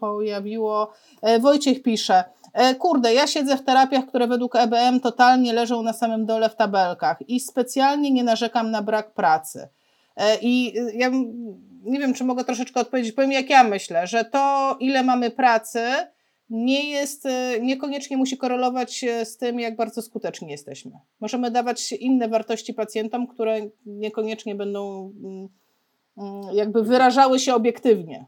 pojawiło. 0.00 0.92
Wojciech 1.40 1.82
pisze, 1.82 2.24
E, 2.54 2.74
kurde, 2.74 3.14
ja 3.14 3.26
siedzę 3.26 3.56
w 3.56 3.64
terapiach, 3.64 4.06
które 4.06 4.26
według 4.26 4.56
EBM 4.56 5.00
totalnie 5.00 5.52
leżą 5.52 5.82
na 5.82 5.92
samym 5.92 6.26
dole 6.26 6.50
w 6.50 6.56
tabelkach 6.56 7.28
i 7.28 7.40
specjalnie 7.40 8.10
nie 8.10 8.24
narzekam 8.24 8.70
na 8.70 8.82
brak 8.82 9.14
pracy. 9.14 9.68
E, 10.16 10.36
I 10.40 10.74
ja 10.94 11.10
nie 11.84 11.98
wiem, 11.98 12.14
czy 12.14 12.24
mogę 12.24 12.44
troszeczkę 12.44 12.80
odpowiedzieć. 12.80 13.12
Powiem, 13.12 13.32
jak 13.32 13.50
ja 13.50 13.64
myślę, 13.64 14.06
że 14.06 14.24
to, 14.24 14.76
ile 14.80 15.02
mamy 15.02 15.30
pracy, 15.30 15.80
nie 16.50 16.90
jest, 16.90 17.26
y, 17.26 17.60
niekoniecznie 17.60 18.16
musi 18.16 18.38
korelować 18.38 19.04
z 19.24 19.36
tym, 19.36 19.60
jak 19.60 19.76
bardzo 19.76 20.02
skuteczni 20.02 20.50
jesteśmy. 20.50 20.92
Możemy 21.20 21.50
dawać 21.50 21.92
inne 21.92 22.28
wartości 22.28 22.74
pacjentom, 22.74 23.26
które 23.26 23.60
niekoniecznie 23.86 24.54
będą 24.54 25.12
mm, 25.24 25.48
mm, 26.18 26.54
jakby 26.54 26.82
wyrażały 26.82 27.38
się 27.38 27.54
obiektywnie. 27.54 28.26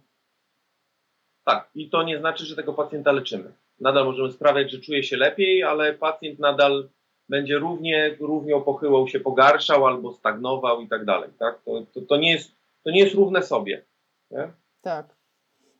Tak, 1.44 1.70
i 1.74 1.90
to 1.90 2.02
nie 2.02 2.18
znaczy, 2.18 2.44
że 2.44 2.56
tego 2.56 2.72
pacjenta 2.72 3.12
leczymy 3.12 3.52
nadal 3.80 4.04
możemy 4.04 4.32
sprawiać, 4.32 4.72
że 4.72 4.80
czuje 4.80 5.02
się 5.02 5.16
lepiej, 5.16 5.62
ale 5.62 5.94
pacjent 5.94 6.38
nadal 6.38 6.88
będzie 7.28 7.58
równie, 7.58 8.16
równie 8.20 8.60
pochyłał 8.60 9.08
się 9.08 9.20
pogarszał 9.20 9.86
albo 9.86 10.12
stagnował 10.12 10.80
i 10.80 10.88
tak 10.88 11.04
dalej. 11.04 11.30
Tak? 11.38 11.62
To, 11.64 11.86
to, 11.94 12.00
to, 12.00 12.16
nie 12.16 12.32
jest, 12.32 12.52
to 12.84 12.90
nie 12.90 13.00
jest 13.00 13.14
równe 13.14 13.42
sobie. 13.42 13.84
Nie? 14.30 14.48
Tak. 14.82 15.15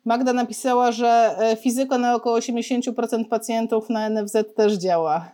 Magda 0.07 0.33
napisała, 0.33 0.93
że 0.93 1.37
e, 1.39 1.57
fizyko 1.57 1.99
na 1.99 2.15
około 2.15 2.39
80% 2.39 3.29
pacjentów 3.29 3.91
na 3.91 4.11
NFZ 4.11 4.37
też 4.57 4.73
działa. 4.73 5.31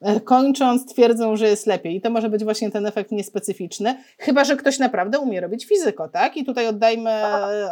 E, 0.00 0.20
kończąc 0.20 0.86
twierdzą, 0.86 1.36
że 1.36 1.48
jest 1.48 1.66
lepiej. 1.66 1.96
I 1.96 2.00
to 2.00 2.10
może 2.10 2.28
być 2.28 2.44
właśnie 2.44 2.70
ten 2.70 2.86
efekt 2.86 3.10
niespecyficzny, 3.10 4.04
chyba 4.18 4.44
że 4.44 4.56
ktoś 4.56 4.78
naprawdę 4.78 5.18
umie 5.18 5.40
robić 5.40 5.66
fizyko, 5.66 6.08
tak? 6.08 6.36
I 6.36 6.44
tutaj 6.44 6.68
oddajmy, 6.68 7.10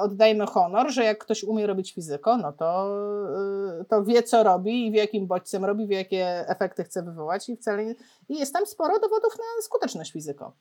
oddajmy 0.01 0.47
honor, 0.47 0.91
że 0.91 1.05
jak 1.05 1.19
ktoś 1.19 1.45
umie 1.45 1.67
robić 1.67 1.95
fizyko, 1.95 2.37
no 2.37 2.53
to, 2.53 2.89
e, 3.81 3.85
to 3.85 4.05
wie, 4.05 4.23
co 4.23 4.43
robi 4.43 4.87
i 4.87 4.93
wie, 4.93 4.99
jakim 5.01 5.27
bodźcem 5.27 5.65
robi, 5.65 5.87
wie, 5.87 5.97
jakie 5.97 6.49
efekty 6.49 6.85
chce 6.85 7.03
wywołać 7.03 7.49
i 7.49 7.57
wcale 7.57 7.85
nie... 7.85 7.95
I 8.29 8.39
jest 8.39 8.53
tam 8.53 8.67
sporo 8.67 9.01
dowodów 9.01 9.39
na 9.39 9.63
skuteczność 9.63 10.13
fizyko. 10.13 10.53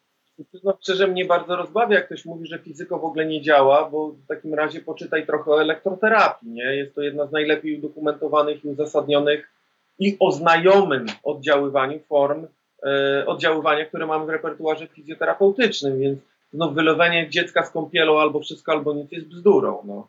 No, 0.64 0.78
szczerze 0.82 1.08
mnie 1.08 1.26
bardzo 1.26 1.56
rozbawia, 1.56 1.96
jak 1.96 2.06
ktoś 2.06 2.26
mówi, 2.26 2.48
że 2.48 2.60
fizyko 2.60 3.00
w 3.00 3.06
ogóle 3.06 3.26
nie 3.26 3.42
działa, 3.42 3.90
bo 3.90 4.08
w 4.10 4.28
takim 4.28 4.54
razie 4.54 4.82
poczytaj 4.82 5.26
trochę 5.26 5.52
o 5.52 5.62
elektroterapii, 5.62 6.50
nie? 6.50 6.64
Jest 6.64 6.96
to 6.96 7.02
jedna 7.02 7.28
z 7.28 7.32
najlepiej 7.32 7.78
udokumentowanych 7.78 8.66
i 8.66 8.68
uzasadnionych 8.68 9.52
i 10.00 10.18
o 10.20 10.32
znajomym 10.32 11.06
oddziaływaniu 11.24 12.00
form 12.00 12.48
e, 12.84 13.26
oddziaływania, 13.28 13.86
które 13.86 14.06
mamy 14.06 14.26
w 14.26 14.30
repertuarze 14.30 14.88
fizjoterapeutycznym, 14.88 16.00
więc 16.00 16.20
no, 16.54 16.72
wylewanie 16.72 17.30
dziecka 17.30 17.64
z 17.64 17.72
kąpielą 17.72 18.20
albo 18.20 18.40
wszystko, 18.40 18.72
albo 18.72 18.94
nic 18.94 19.12
jest 19.12 19.28
bzdurą. 19.28 19.84
No. 19.86 20.08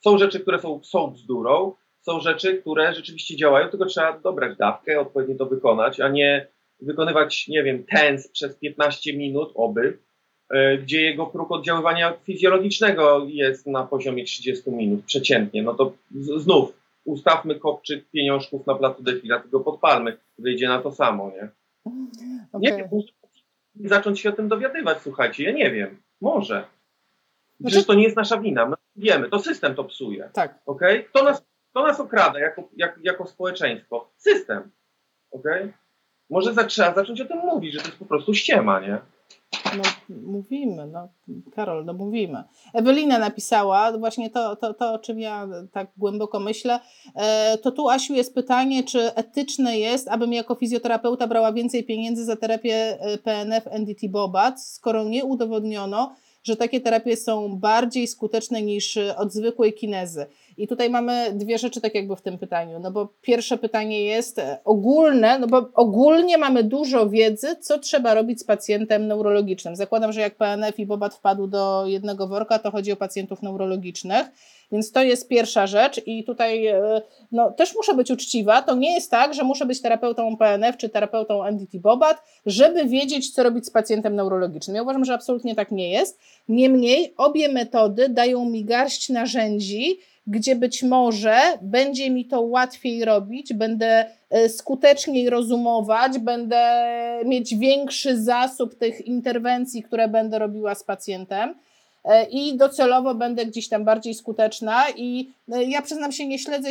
Są 0.00 0.18
rzeczy, 0.18 0.40
które 0.40 0.58
są, 0.58 0.80
są 0.84 1.10
bzdurą, 1.10 1.72
są 2.00 2.20
rzeczy, 2.20 2.58
które 2.58 2.94
rzeczywiście 2.94 3.36
działają, 3.36 3.68
tylko 3.68 3.86
trzeba 3.86 4.18
dobrać 4.18 4.56
dawkę, 4.56 5.00
odpowiednio 5.00 5.36
to 5.36 5.46
wykonać, 5.46 6.00
a 6.00 6.08
nie 6.08 6.46
wykonywać, 6.80 7.48
nie 7.48 7.62
wiem, 7.62 7.84
tens 7.84 8.28
przez 8.28 8.56
15 8.56 9.16
minut, 9.16 9.52
oby, 9.54 9.98
e, 10.50 10.78
gdzie 10.78 11.02
jego 11.02 11.26
próg 11.26 11.52
oddziaływania 11.52 12.12
fizjologicznego 12.24 13.26
jest 13.28 13.66
na 13.66 13.86
poziomie 13.86 14.24
30 14.24 14.70
minut 14.70 15.04
przeciętnie. 15.04 15.62
No 15.62 15.74
to 15.74 15.92
z, 16.10 16.42
znów 16.42 16.72
ustawmy 17.04 17.54
kopczyk 17.54 18.10
pieniążków 18.10 18.66
na 18.66 18.74
placu 18.74 19.02
defila, 19.02 19.40
tylko 19.40 19.60
podpalmy, 19.60 20.16
wyjdzie 20.38 20.68
na 20.68 20.82
to 20.82 20.92
samo, 20.92 21.30
nie? 21.30 21.48
Okay. 22.52 22.60
Nie 22.60 22.76
wiem, 22.76 22.88
zacząć 23.84 24.20
się 24.20 24.28
o 24.28 24.32
tym 24.32 24.48
dowiadywać, 24.48 24.98
słuchajcie, 25.02 25.44
ja 25.44 25.52
nie 25.52 25.70
wiem, 25.70 25.96
może. 26.20 26.64
Znaczy... 27.60 27.70
Przecież 27.70 27.86
to 27.86 27.94
nie 27.94 28.02
jest 28.02 28.16
nasza 28.16 28.40
wina, 28.40 28.66
my 28.66 28.76
wiemy, 28.96 29.28
to 29.28 29.38
system 29.38 29.74
to 29.74 29.84
psuje. 29.84 30.30
Tak. 30.32 30.58
Okay? 30.66 31.02
Kto, 31.02 31.24
nas, 31.24 31.42
kto 31.70 31.82
nas 31.82 32.00
okrada 32.00 32.40
jako, 32.40 32.68
jak, 32.76 32.98
jako 33.02 33.26
społeczeństwo? 33.26 34.10
System. 34.16 34.70
Okay? 35.30 35.72
Może 36.30 36.54
za, 36.54 36.64
trzeba 36.64 36.94
zacząć 36.94 37.20
o 37.20 37.24
tym 37.24 37.38
mówić, 37.38 37.74
że 37.74 37.80
to 37.80 37.86
jest 37.86 37.98
po 37.98 38.04
prostu 38.04 38.34
ściema, 38.34 38.80
nie? 38.80 38.98
No, 39.76 39.82
mówimy, 40.26 40.86
no, 40.86 41.08
Karol, 41.54 41.84
no 41.84 41.92
mówimy. 41.92 42.44
Ewelina 42.74 43.18
napisała 43.18 43.98
właśnie 43.98 44.30
to, 44.30 44.56
to, 44.56 44.74
to, 44.74 44.92
o 44.92 44.98
czym 44.98 45.20
ja 45.20 45.48
tak 45.72 45.88
głęboko 45.96 46.40
myślę. 46.40 46.80
E, 47.14 47.58
to 47.58 47.72
tu, 47.72 47.88
Asiu, 47.88 48.14
jest 48.14 48.34
pytanie, 48.34 48.84
czy 48.84 49.14
etyczne 49.14 49.78
jest, 49.78 50.08
abym 50.08 50.32
jako 50.32 50.54
fizjoterapeuta 50.54 51.26
brała 51.26 51.52
więcej 51.52 51.84
pieniędzy 51.84 52.24
za 52.24 52.36
terapię 52.36 52.98
e, 53.00 53.18
PNF 53.18 53.66
NDT 53.66 54.08
Bobat, 54.08 54.62
skoro 54.62 55.04
nie 55.04 55.24
udowodniono, 55.24 56.14
że 56.42 56.56
takie 56.56 56.80
terapie 56.80 57.16
są 57.16 57.56
bardziej 57.56 58.06
skuteczne 58.06 58.62
niż 58.62 58.98
od 59.16 59.32
zwykłej 59.32 59.72
kinezy. 59.72 60.26
I 60.56 60.68
tutaj 60.68 60.90
mamy 60.90 61.32
dwie 61.34 61.58
rzeczy 61.58 61.80
tak 61.80 61.94
jakby 61.94 62.16
w 62.16 62.22
tym 62.22 62.38
pytaniu, 62.38 62.78
no 62.80 62.90
bo 62.90 63.08
pierwsze 63.22 63.58
pytanie 63.58 64.04
jest 64.04 64.40
ogólne, 64.64 65.38
no 65.38 65.46
bo 65.46 65.68
ogólnie 65.74 66.38
mamy 66.38 66.64
dużo 66.64 67.08
wiedzy, 67.08 67.56
co 67.56 67.78
trzeba 67.78 68.14
robić 68.14 68.40
z 68.40 68.44
pacjentem 68.44 69.06
neurologicznym. 69.06 69.76
Zakładam, 69.76 70.12
że 70.12 70.20
jak 70.20 70.34
PNF 70.34 70.78
i 70.78 70.86
Bobat 70.86 71.14
wpadł 71.14 71.46
do 71.46 71.84
jednego 71.86 72.28
worka, 72.28 72.58
to 72.58 72.70
chodzi 72.70 72.92
o 72.92 72.96
pacjentów 72.96 73.42
neurologicznych, 73.42 74.26
więc 74.72 74.92
to 74.92 75.02
jest 75.02 75.28
pierwsza 75.28 75.66
rzecz 75.66 76.00
i 76.06 76.24
tutaj 76.24 76.66
e, 76.66 77.02
no, 77.32 77.50
też 77.50 77.74
muszę 77.76 77.94
być 77.94 78.10
uczciwa, 78.10 78.62
to 78.62 78.74
nie 78.74 78.94
jest 78.94 79.10
tak, 79.10 79.34
że 79.34 79.44
muszę 79.44 79.66
być 79.66 79.82
terapeutą 79.82 80.36
PNF 80.36 80.76
czy 80.76 80.88
terapeutą 80.88 81.44
NDT 81.44 81.78
Bobat, 81.78 82.22
żeby 82.46 82.84
wiedzieć, 82.84 83.30
co 83.30 83.42
robić 83.42 83.66
z 83.66 83.70
pacjentem 83.70 84.16
neurologicznym. 84.16 84.76
Ja 84.76 84.82
uważam, 84.82 85.04
że 85.04 85.14
absolutnie 85.14 85.54
tak 85.54 85.70
nie 85.70 85.90
jest. 85.90 86.20
Niemniej 86.48 87.14
obie 87.16 87.48
metody 87.48 88.08
dają 88.08 88.44
mi 88.44 88.64
garść 88.64 89.08
narzędzi, 89.08 89.98
gdzie 90.26 90.56
być 90.56 90.82
może 90.82 91.36
będzie 91.62 92.10
mi 92.10 92.24
to 92.24 92.40
łatwiej 92.40 93.04
robić, 93.04 93.54
będę 93.54 94.06
e, 94.30 94.48
skuteczniej 94.48 95.30
rozumować, 95.30 96.18
będę 96.18 96.84
mieć 97.24 97.56
większy 97.56 98.22
zasób 98.22 98.74
tych 98.74 99.06
interwencji, 99.06 99.82
które 99.82 100.08
będę 100.08 100.38
robiła 100.38 100.74
z 100.74 100.84
pacjentem 100.84 101.54
i 102.30 102.56
docelowo 102.56 103.14
będę 103.14 103.46
gdzieś 103.46 103.68
tam 103.68 103.84
bardziej 103.84 104.14
skuteczna. 104.14 104.84
I 104.96 105.32
e, 105.52 105.64
ja 105.64 105.82
przyznam 105.82 106.12
się, 106.12 106.26
nie 106.26 106.38
śledzę 106.38 106.70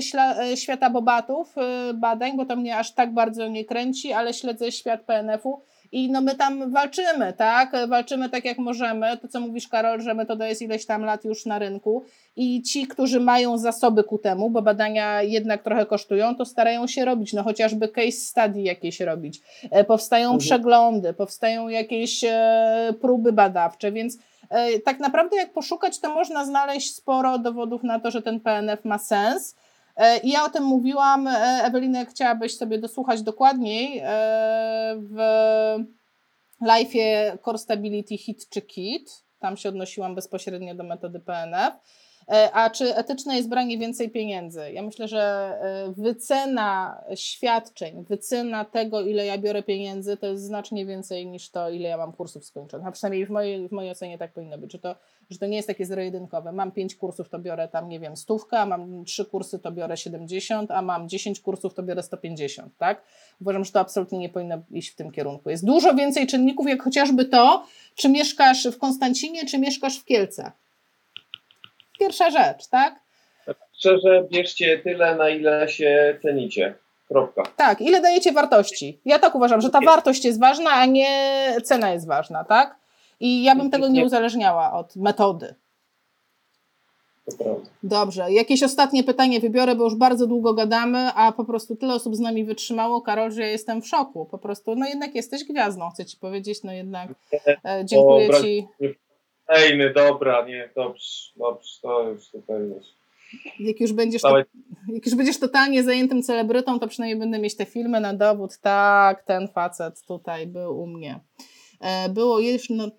świata 0.55 0.89
bobatów 0.89 1.55
badań, 1.93 2.37
bo 2.37 2.45
to 2.45 2.55
mnie 2.55 2.77
aż 2.77 2.91
tak 2.91 3.13
bardzo 3.13 3.47
nie 3.47 3.65
kręci, 3.65 4.13
ale 4.13 4.33
śledzę 4.33 4.71
świat 4.71 5.01
PNF-u 5.01 5.61
i 5.91 6.11
no 6.11 6.21
my 6.21 6.35
tam 6.35 6.71
walczymy, 6.71 7.33
tak? 7.33 7.71
Walczymy 7.87 8.29
tak 8.29 8.45
jak 8.45 8.57
możemy. 8.57 9.17
To, 9.17 9.27
co 9.27 9.39
mówisz, 9.39 9.67
Karol, 9.67 10.01
że 10.01 10.13
metoda 10.13 10.47
jest 10.47 10.61
ileś 10.61 10.85
tam 10.85 11.03
lat 11.03 11.25
już 11.25 11.45
na 11.45 11.59
rynku 11.59 12.03
i 12.35 12.61
ci, 12.61 12.87
którzy 12.87 13.19
mają 13.19 13.57
zasoby 13.57 14.03
ku 14.03 14.17
temu, 14.17 14.49
bo 14.49 14.61
badania 14.61 15.21
jednak 15.21 15.63
trochę 15.63 15.85
kosztują, 15.85 16.35
to 16.35 16.45
starają 16.45 16.87
się 16.87 17.05
robić, 17.05 17.33
no 17.33 17.43
chociażby 17.43 17.87
case 17.87 18.11
study 18.11 18.61
jakieś 18.61 18.99
robić. 18.99 19.41
E, 19.71 19.83
powstają 19.83 20.25
mhm. 20.25 20.39
przeglądy, 20.39 21.13
powstają 21.13 21.67
jakieś 21.67 22.23
e, 22.23 22.93
próby 23.01 23.33
badawcze, 23.33 23.91
więc 23.91 24.15
e, 24.15 24.19
tak 24.85 24.99
naprawdę 24.99 25.37
jak 25.37 25.53
poszukać, 25.53 25.99
to 25.99 26.13
można 26.13 26.45
znaleźć 26.45 26.95
sporo 26.95 27.37
dowodów 27.37 27.83
na 27.83 27.99
to, 27.99 28.11
że 28.11 28.21
ten 28.21 28.39
PNF 28.39 28.85
ma 28.85 28.97
sens. 28.97 29.55
E, 29.97 30.19
I 30.19 30.29
ja 30.29 30.45
o 30.45 30.49
tym 30.49 30.63
mówiłam. 30.63 31.27
E, 31.27 31.61
Ewelina, 31.63 32.05
chciałabyś 32.05 32.57
sobie 32.57 32.77
dosłuchać 32.77 33.21
dokładniej 33.21 33.99
e, 33.99 34.05
w 34.99 35.17
live'ie 36.61 37.37
Core 37.45 37.57
Stability 37.57 38.17
Hit 38.17 38.49
czy 38.49 38.61
Kit, 38.61 39.23
tam 39.39 39.57
się 39.57 39.69
odnosiłam 39.69 40.15
bezpośrednio 40.15 40.75
do 40.75 40.83
metody 40.83 41.19
PNF. 41.19 41.73
E, 42.31 42.51
a 42.53 42.69
czy 42.69 42.95
etyczne 42.95 43.35
jest 43.35 43.49
branie 43.49 43.77
więcej 43.77 44.09
pieniędzy? 44.09 44.71
Ja 44.73 44.81
myślę, 44.81 45.07
że 45.07 45.21
e, 45.61 45.93
wycena 45.97 47.01
świadczeń, 47.15 48.05
wycena 48.09 48.65
tego, 48.65 49.01
ile 49.01 49.25
ja 49.25 49.37
biorę 49.37 49.63
pieniędzy, 49.63 50.17
to 50.17 50.27
jest 50.27 50.43
znacznie 50.43 50.85
więcej 50.85 51.27
niż 51.27 51.49
to, 51.49 51.69
ile 51.69 51.89
ja 51.89 51.97
mam 51.97 52.13
kursów 52.13 52.45
skończonych. 52.45 52.87
A 52.87 52.91
przynajmniej 52.91 53.25
w 53.25 53.29
mojej, 53.29 53.67
w 53.67 53.71
mojej 53.71 53.91
ocenie 53.91 54.17
tak 54.17 54.33
powinno 54.33 54.57
być, 54.57 54.71
że 54.71 54.79
to, 54.79 54.95
że 55.29 55.37
to 55.37 55.45
nie 55.45 55.55
jest 55.55 55.67
takie 55.67 55.85
zero-jedynkowe. 55.85 56.51
Mam 56.51 56.71
pięć 56.71 56.95
kursów, 56.95 57.29
to 57.29 57.39
biorę 57.39 57.67
tam, 57.67 57.89
nie 57.89 57.99
wiem, 57.99 58.17
stówkę, 58.17 58.59
a 58.59 58.65
mam 58.65 59.05
trzy 59.05 59.25
kursy, 59.25 59.59
to 59.59 59.71
biorę 59.71 59.97
70, 59.97 60.71
a 60.71 60.81
mam 60.81 61.09
10 61.09 61.39
kursów, 61.39 61.73
to 61.73 61.83
biorę 61.83 62.03
150, 62.03 62.77
tak? 62.77 63.03
Uważam, 63.41 63.65
że 63.65 63.71
to 63.71 63.79
absolutnie 63.79 64.19
nie 64.19 64.29
powinno 64.29 64.61
iść 64.71 64.89
w 64.89 64.95
tym 64.95 65.11
kierunku. 65.11 65.49
Jest 65.49 65.65
dużo 65.65 65.95
więcej 65.95 66.27
czynników, 66.27 66.67
jak 66.67 66.83
chociażby 66.83 67.25
to, 67.25 67.65
czy 67.95 68.09
mieszkasz 68.09 68.67
w 68.67 68.77
Konstancinie, 68.77 69.45
czy 69.45 69.59
mieszkasz 69.59 69.99
w 69.99 70.05
Kielcach 70.05 70.66
Pierwsza 71.99 72.29
rzecz, 72.31 72.67
tak? 72.67 72.99
Szczerze, 73.73 74.27
bierzcie 74.31 74.79
tyle, 74.79 75.15
na 75.15 75.29
ile 75.29 75.69
się 75.69 76.17
cenicie. 76.21 76.75
Kropka. 77.07 77.43
Tak, 77.57 77.81
ile 77.81 78.01
dajecie 78.01 78.31
wartości. 78.31 78.99
Ja 79.05 79.19
tak 79.19 79.35
uważam, 79.35 79.61
że 79.61 79.69
ta 79.69 79.81
wartość 79.81 80.25
jest 80.25 80.39
ważna, 80.39 80.71
a 80.71 80.85
nie 80.85 81.07
cena 81.63 81.93
jest 81.93 82.07
ważna, 82.07 82.43
tak? 82.43 82.75
I 83.19 83.43
ja 83.43 83.55
bym 83.55 83.71
tego 83.71 83.87
nie 83.87 84.05
uzależniała 84.05 84.73
od 84.73 84.95
metody. 84.95 85.55
Dobrze, 87.83 88.31
jakieś 88.31 88.63
ostatnie 88.63 89.03
pytanie 89.03 89.39
wybiorę, 89.39 89.75
bo 89.75 89.83
już 89.83 89.95
bardzo 89.95 90.27
długo 90.27 90.53
gadamy, 90.53 91.11
a 91.15 91.31
po 91.31 91.45
prostu 91.45 91.75
tyle 91.75 91.93
osób 91.93 92.15
z 92.15 92.19
nami 92.19 92.45
wytrzymało, 92.45 93.01
Karol, 93.01 93.31
że 93.31 93.41
ja 93.41 93.47
jestem 93.47 93.81
w 93.81 93.87
szoku. 93.87 94.25
Po 94.25 94.37
prostu, 94.37 94.75
no 94.75 94.87
jednak 94.87 95.15
jesteś 95.15 95.43
gwiazdą, 95.43 95.89
chcę 95.89 96.05
Ci 96.05 96.17
powiedzieć, 96.17 96.63
no 96.63 96.71
jednak 96.71 97.09
e, 97.65 97.85
dziękuję 97.85 98.29
Ci. 98.41 98.67
Ejny, 99.47 99.93
dobra, 99.93 100.45
nie, 100.45 100.69
dobrze, 100.75 101.31
dobrze, 101.35 101.69
to 101.81 102.09
już 102.09 102.29
tutaj 102.29 102.61
już. 102.61 102.85
Jak 103.59 103.79
już, 103.79 103.93
będziesz 103.93 104.21
to, 104.21 104.37
jak 104.93 105.05
już 105.05 105.15
będziesz 105.15 105.39
totalnie 105.39 105.83
zajętym 105.83 106.23
celebrytą, 106.23 106.79
to 106.79 106.87
przynajmniej 106.87 107.19
będę 107.19 107.39
mieć 107.39 107.57
te 107.57 107.65
filmy 107.65 107.99
na 107.99 108.13
dowód. 108.13 108.57
Tak, 108.61 109.23
ten 109.23 109.47
facet 109.47 110.01
tutaj 110.07 110.47
był 110.47 110.79
u 110.79 110.87
mnie. 110.87 111.19
E, 111.81 112.09
było 112.09 112.39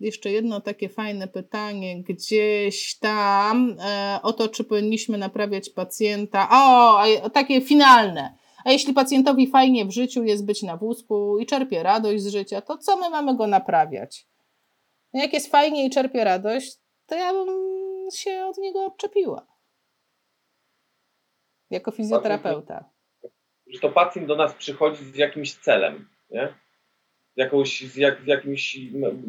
jeszcze 0.01 0.31
jedno 0.31 0.61
takie 0.61 0.89
fajne 0.89 1.29
pytanie 1.29 2.03
gdzieś 2.03 2.99
tam 2.99 3.77
e, 3.81 4.19
o 4.23 4.33
to, 4.33 4.49
czy 4.49 4.65
powinniśmy 4.65 5.19
naprawiać 5.19 5.71
pacjenta. 5.71 6.49
O, 6.53 7.31
takie 7.31 7.61
finalne. 7.61 8.35
A 8.65 8.73
jeśli 8.73 8.95
pacjentowi 8.95 9.47
fajnie 9.47 9.85
w 9.85 9.91
życiu 9.91 10.25
jest 10.25 10.47
być 10.47 10.63
na 10.63 10.77
wózku 10.77 11.39
i 11.39 11.47
czerpie 11.47 11.83
radość 11.83 12.23
z 12.23 12.33
życia, 12.33 12.61
to 12.61 12.79
co 12.79 12.97
my 12.97 13.11
mamy 13.11 13.37
go 13.37 13.47
naprawiać? 13.47 14.27
No 15.15 15.21
jak 15.21 15.33
jest 15.33 15.51
fajnie 15.51 15.87
i 15.87 15.91
czerpie 15.91 16.25
radość, 16.25 16.77
to 17.07 17.15
ja 17.15 17.33
bym 17.33 17.49
się 18.15 18.47
od 18.47 18.59
niego 18.59 18.85
odczepiła. 18.85 19.47
Jako 21.71 21.91
fizjoterapeuta. 21.91 22.91
Że 23.67 23.81
to 23.81 23.89
pacjent 23.89 24.29
do 24.29 24.37
nas 24.37 24.55
przychodzi 24.55 25.05
z 25.05 25.17
jakimś 25.17 25.55
celem, 25.55 26.09
nie? 26.31 26.55
Jakąś, 27.37 27.81
z, 27.81 27.97
jak, 27.97 28.23
z 28.23 28.27
jakimś, 28.27 28.79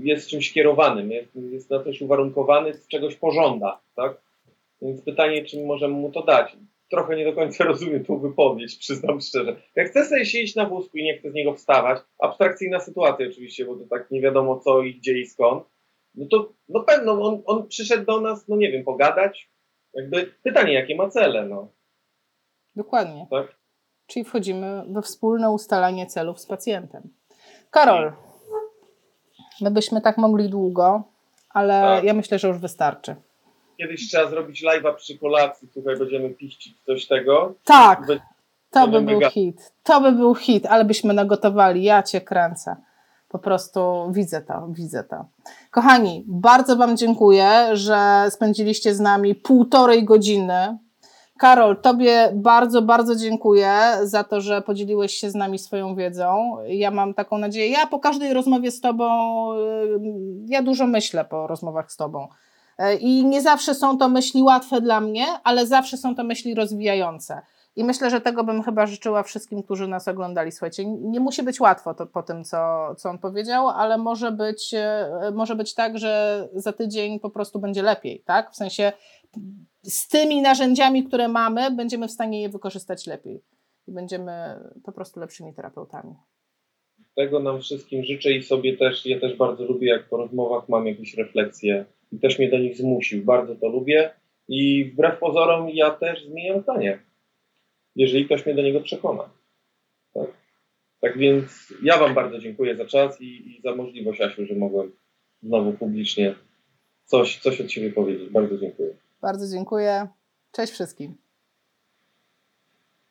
jest 0.04 0.30
czymś 0.30 0.54
kierowanym, 0.54 1.12
jest, 1.12 1.36
jest 1.36 1.70
na 1.70 1.84
coś 1.84 2.02
uwarunkowany, 2.02 2.74
z 2.74 2.88
czegoś 2.88 3.16
pożąda, 3.16 3.82
tak? 3.96 4.22
Więc 4.82 5.02
pytanie, 5.02 5.46
czy 5.46 5.66
możemy 5.66 5.94
mu 5.94 6.12
to 6.12 6.24
dać. 6.24 6.58
Trochę 6.90 7.16
nie 7.16 7.26
do 7.26 7.34
końca 7.34 7.64
rozumiem 7.64 8.06
tą 8.06 8.20
wypowiedź, 8.20 8.78
przyznam 8.78 9.22
szczerze. 9.22 9.62
Jak 9.76 9.90
chce 9.90 10.06
sobie 10.06 10.26
siedzieć 10.26 10.56
na 10.56 10.66
wózku 10.66 10.98
i 10.98 11.04
nie 11.04 11.18
chce 11.18 11.32
z 11.32 11.34
niego 11.34 11.54
wstawać, 11.54 12.00
abstrakcyjna 12.20 12.80
sytuacja 12.80 13.28
oczywiście, 13.28 13.66
bo 13.66 13.76
to 13.76 13.86
tak 13.90 14.12
nie 14.12 14.22
wiadomo 14.22 14.60
co 14.60 14.82
i 14.82 14.96
gdzie 14.96 15.20
i 15.20 15.26
skąd, 15.26 15.64
no 16.16 16.26
to 16.32 16.54
no 16.70 16.84
pewno 16.84 17.12
on, 17.12 17.42
on 17.46 17.68
przyszedł 17.68 18.06
do 18.06 18.22
nas, 18.22 18.48
no 18.48 18.56
nie 18.56 18.72
wiem, 18.72 18.84
pogadać. 18.84 19.52
Jakby 19.94 20.34
pytanie, 20.44 20.74
jakie 20.74 20.96
ma 20.96 21.10
cele, 21.10 21.46
no. 21.46 21.72
Dokładnie. 22.76 23.28
Tak? 23.32 23.60
Czyli 24.08 24.26
wchodzimy 24.26 24.84
we 24.90 25.02
wspólne 25.02 25.52
ustalanie 25.52 26.06
celów 26.06 26.40
z 26.40 26.46
pacjentem. 26.46 27.14
Karol, 27.72 28.14
my 29.62 29.72
byśmy 29.72 30.02
tak 30.02 30.18
mogli 30.18 30.50
długo, 30.50 31.04
ale 31.50 31.82
tak. 31.82 32.04
ja 32.04 32.14
myślę, 32.14 32.40
że 32.40 32.48
już 32.48 32.58
wystarczy. 32.58 33.16
Kiedyś 33.80 34.10
trzeba 34.10 34.30
zrobić 34.30 34.64
live'a 34.64 34.96
przy 34.96 35.18
kolacji, 35.18 35.68
tutaj 35.68 35.98
będziemy 35.98 36.30
piścić 36.30 36.82
coś 36.86 37.08
tego. 37.08 37.54
Tak, 37.64 38.02
to 38.72 38.88
by 38.88 39.02
był 39.02 39.22
hit. 39.22 39.74
To 39.84 40.02
by 40.02 40.12
był 40.12 40.36
hit, 40.36 40.66
ale 40.66 40.86
byśmy 40.86 41.14
nagotowali, 41.14 41.84
ja 41.84 42.04
cię 42.04 42.22
kręcę. 42.22 42.76
Po 43.30 43.40
prostu 43.40 44.12
widzę 44.12 44.42
to, 44.42 44.68
widzę 44.70 45.04
to. 45.04 45.26
Kochani, 45.72 46.24
bardzo 46.28 46.76
Wam 46.76 46.98
dziękuję, 46.98 47.50
że 47.74 48.26
spędziliście 48.30 48.96
z 48.96 49.00
nami 49.00 49.36
półtorej 49.36 50.04
godziny. 50.04 50.78
Karol, 51.38 51.82
Tobie 51.82 52.32
bardzo, 52.34 52.82
bardzo 52.82 53.16
dziękuję 53.16 53.72
za 54.04 54.24
to, 54.24 54.42
że 54.42 54.62
podzieliłeś 54.62 55.14
się 55.14 55.30
z 55.30 55.36
nami 55.36 55.60
swoją 55.60 55.96
wiedzą. 55.96 56.58
Ja 56.68 56.92
mam 56.92 57.14
taką 57.14 57.38
nadzieję. 57.38 57.72
Ja 57.72 57.88
po 57.88 58.00
każdej 58.00 58.34
rozmowie 58.34 58.72
z 58.72 58.82
Tobą, 58.82 59.08
ja 60.46 60.64
dużo 60.64 60.88
myślę 60.88 61.26
po 61.26 61.48
rozmowach 61.48 61.92
z 61.92 61.98
Tobą. 61.98 62.28
Y, 62.82 62.96
I 62.96 63.26
nie 63.26 63.42
zawsze 63.42 63.76
są 63.76 63.98
to 63.98 64.10
myśli 64.10 64.42
łatwe 64.42 64.82
dla 64.82 65.02
mnie, 65.02 65.26
ale 65.44 65.68
zawsze 65.68 65.98
są 65.98 66.16
to 66.16 66.24
myśli 66.24 66.56
rozwijające. 66.56 67.42
I 67.76 67.84
myślę, 67.84 68.10
że 68.10 68.22
tego 68.22 68.44
bym 68.44 68.64
chyba 68.64 68.88
życzyła 68.88 69.24
wszystkim, 69.24 69.64
którzy 69.64 69.88
nas 69.88 70.08
oglądali. 70.08 70.52
Słuchajcie, 70.52 70.86
nie 70.86 71.20
musi 71.20 71.44
być 71.44 71.60
łatwo 71.60 71.94
to, 71.94 72.08
po 72.08 72.24
tym, 72.24 72.44
co, 72.44 72.96
co 72.98 73.10
on 73.10 73.20
powiedział, 73.20 73.70
ale 73.70 73.98
może 73.98 74.32
być, 74.32 74.74
e, 74.74 75.32
może 75.34 75.56
być 75.56 75.74
tak, 75.74 75.98
że 75.98 76.48
za 76.54 76.74
tydzień 76.74 77.20
po 77.20 77.30
prostu 77.30 77.60
będzie 77.60 77.82
lepiej, 77.82 78.24
tak? 78.26 78.52
W 78.52 78.56
sensie 78.56 78.92
z 79.84 80.08
tymi 80.08 80.42
narzędziami, 80.42 81.04
które 81.04 81.28
mamy, 81.28 81.72
będziemy 81.72 82.08
w 82.08 82.12
stanie 82.12 82.42
je 82.42 82.50
wykorzystać 82.50 83.08
lepiej 83.08 83.44
i 83.88 83.92
będziemy 83.92 84.60
po 84.84 84.92
prostu 84.92 85.20
lepszymi 85.20 85.54
terapeutami. 85.54 86.16
Tego 87.16 87.40
nam 87.40 87.62
wszystkim 87.62 88.04
życzę 88.04 88.32
i 88.32 88.44
sobie 88.44 88.78
też, 88.78 89.06
ja 89.06 89.20
też 89.20 89.38
bardzo 89.38 89.66
lubię, 89.66 89.88
jak 89.88 90.10
po 90.10 90.18
rozmowach 90.18 90.70
mam 90.70 90.88
jakieś 90.88 91.18
refleksje 91.18 91.86
i 92.12 92.20
też 92.20 92.40
mnie 92.40 92.50
do 92.50 92.58
nich 92.58 92.78
zmusił. 92.78 93.26
Bardzo 93.26 93.56
to 93.56 93.68
lubię 93.68 94.10
i 94.48 94.86
wbrew 94.86 95.20
pozorom 95.20 95.70
ja 95.70 95.92
też 95.92 96.26
zmieniam 96.26 96.62
zdanie 96.62 97.00
jeżeli 97.96 98.26
ktoś 98.26 98.46
mnie 98.46 98.56
do 98.56 98.62
niego 98.62 98.82
przekona. 98.82 99.30
Tak, 100.14 100.30
tak 101.02 101.18
więc 101.18 101.74
ja 101.84 101.98
Wam 101.98 102.14
bardzo 102.14 102.40
dziękuję 102.40 102.76
za 102.76 102.86
czas 102.86 103.22
i, 103.22 103.26
i 103.26 103.62
za 103.62 103.76
możliwość, 103.76 104.22
Asiu, 104.22 104.46
że 104.46 104.56
mogłem 104.56 104.92
znowu 105.42 105.74
publicznie 105.74 106.36
coś, 107.06 107.40
coś 107.40 107.62
od 107.62 107.72
siebie 107.72 107.92
powiedzieć. 107.92 108.30
Bardzo 108.30 108.58
dziękuję. 108.58 108.98
Bardzo 109.22 109.56
dziękuję. 109.56 110.08
Cześć 110.52 110.74
wszystkim. 110.74 111.29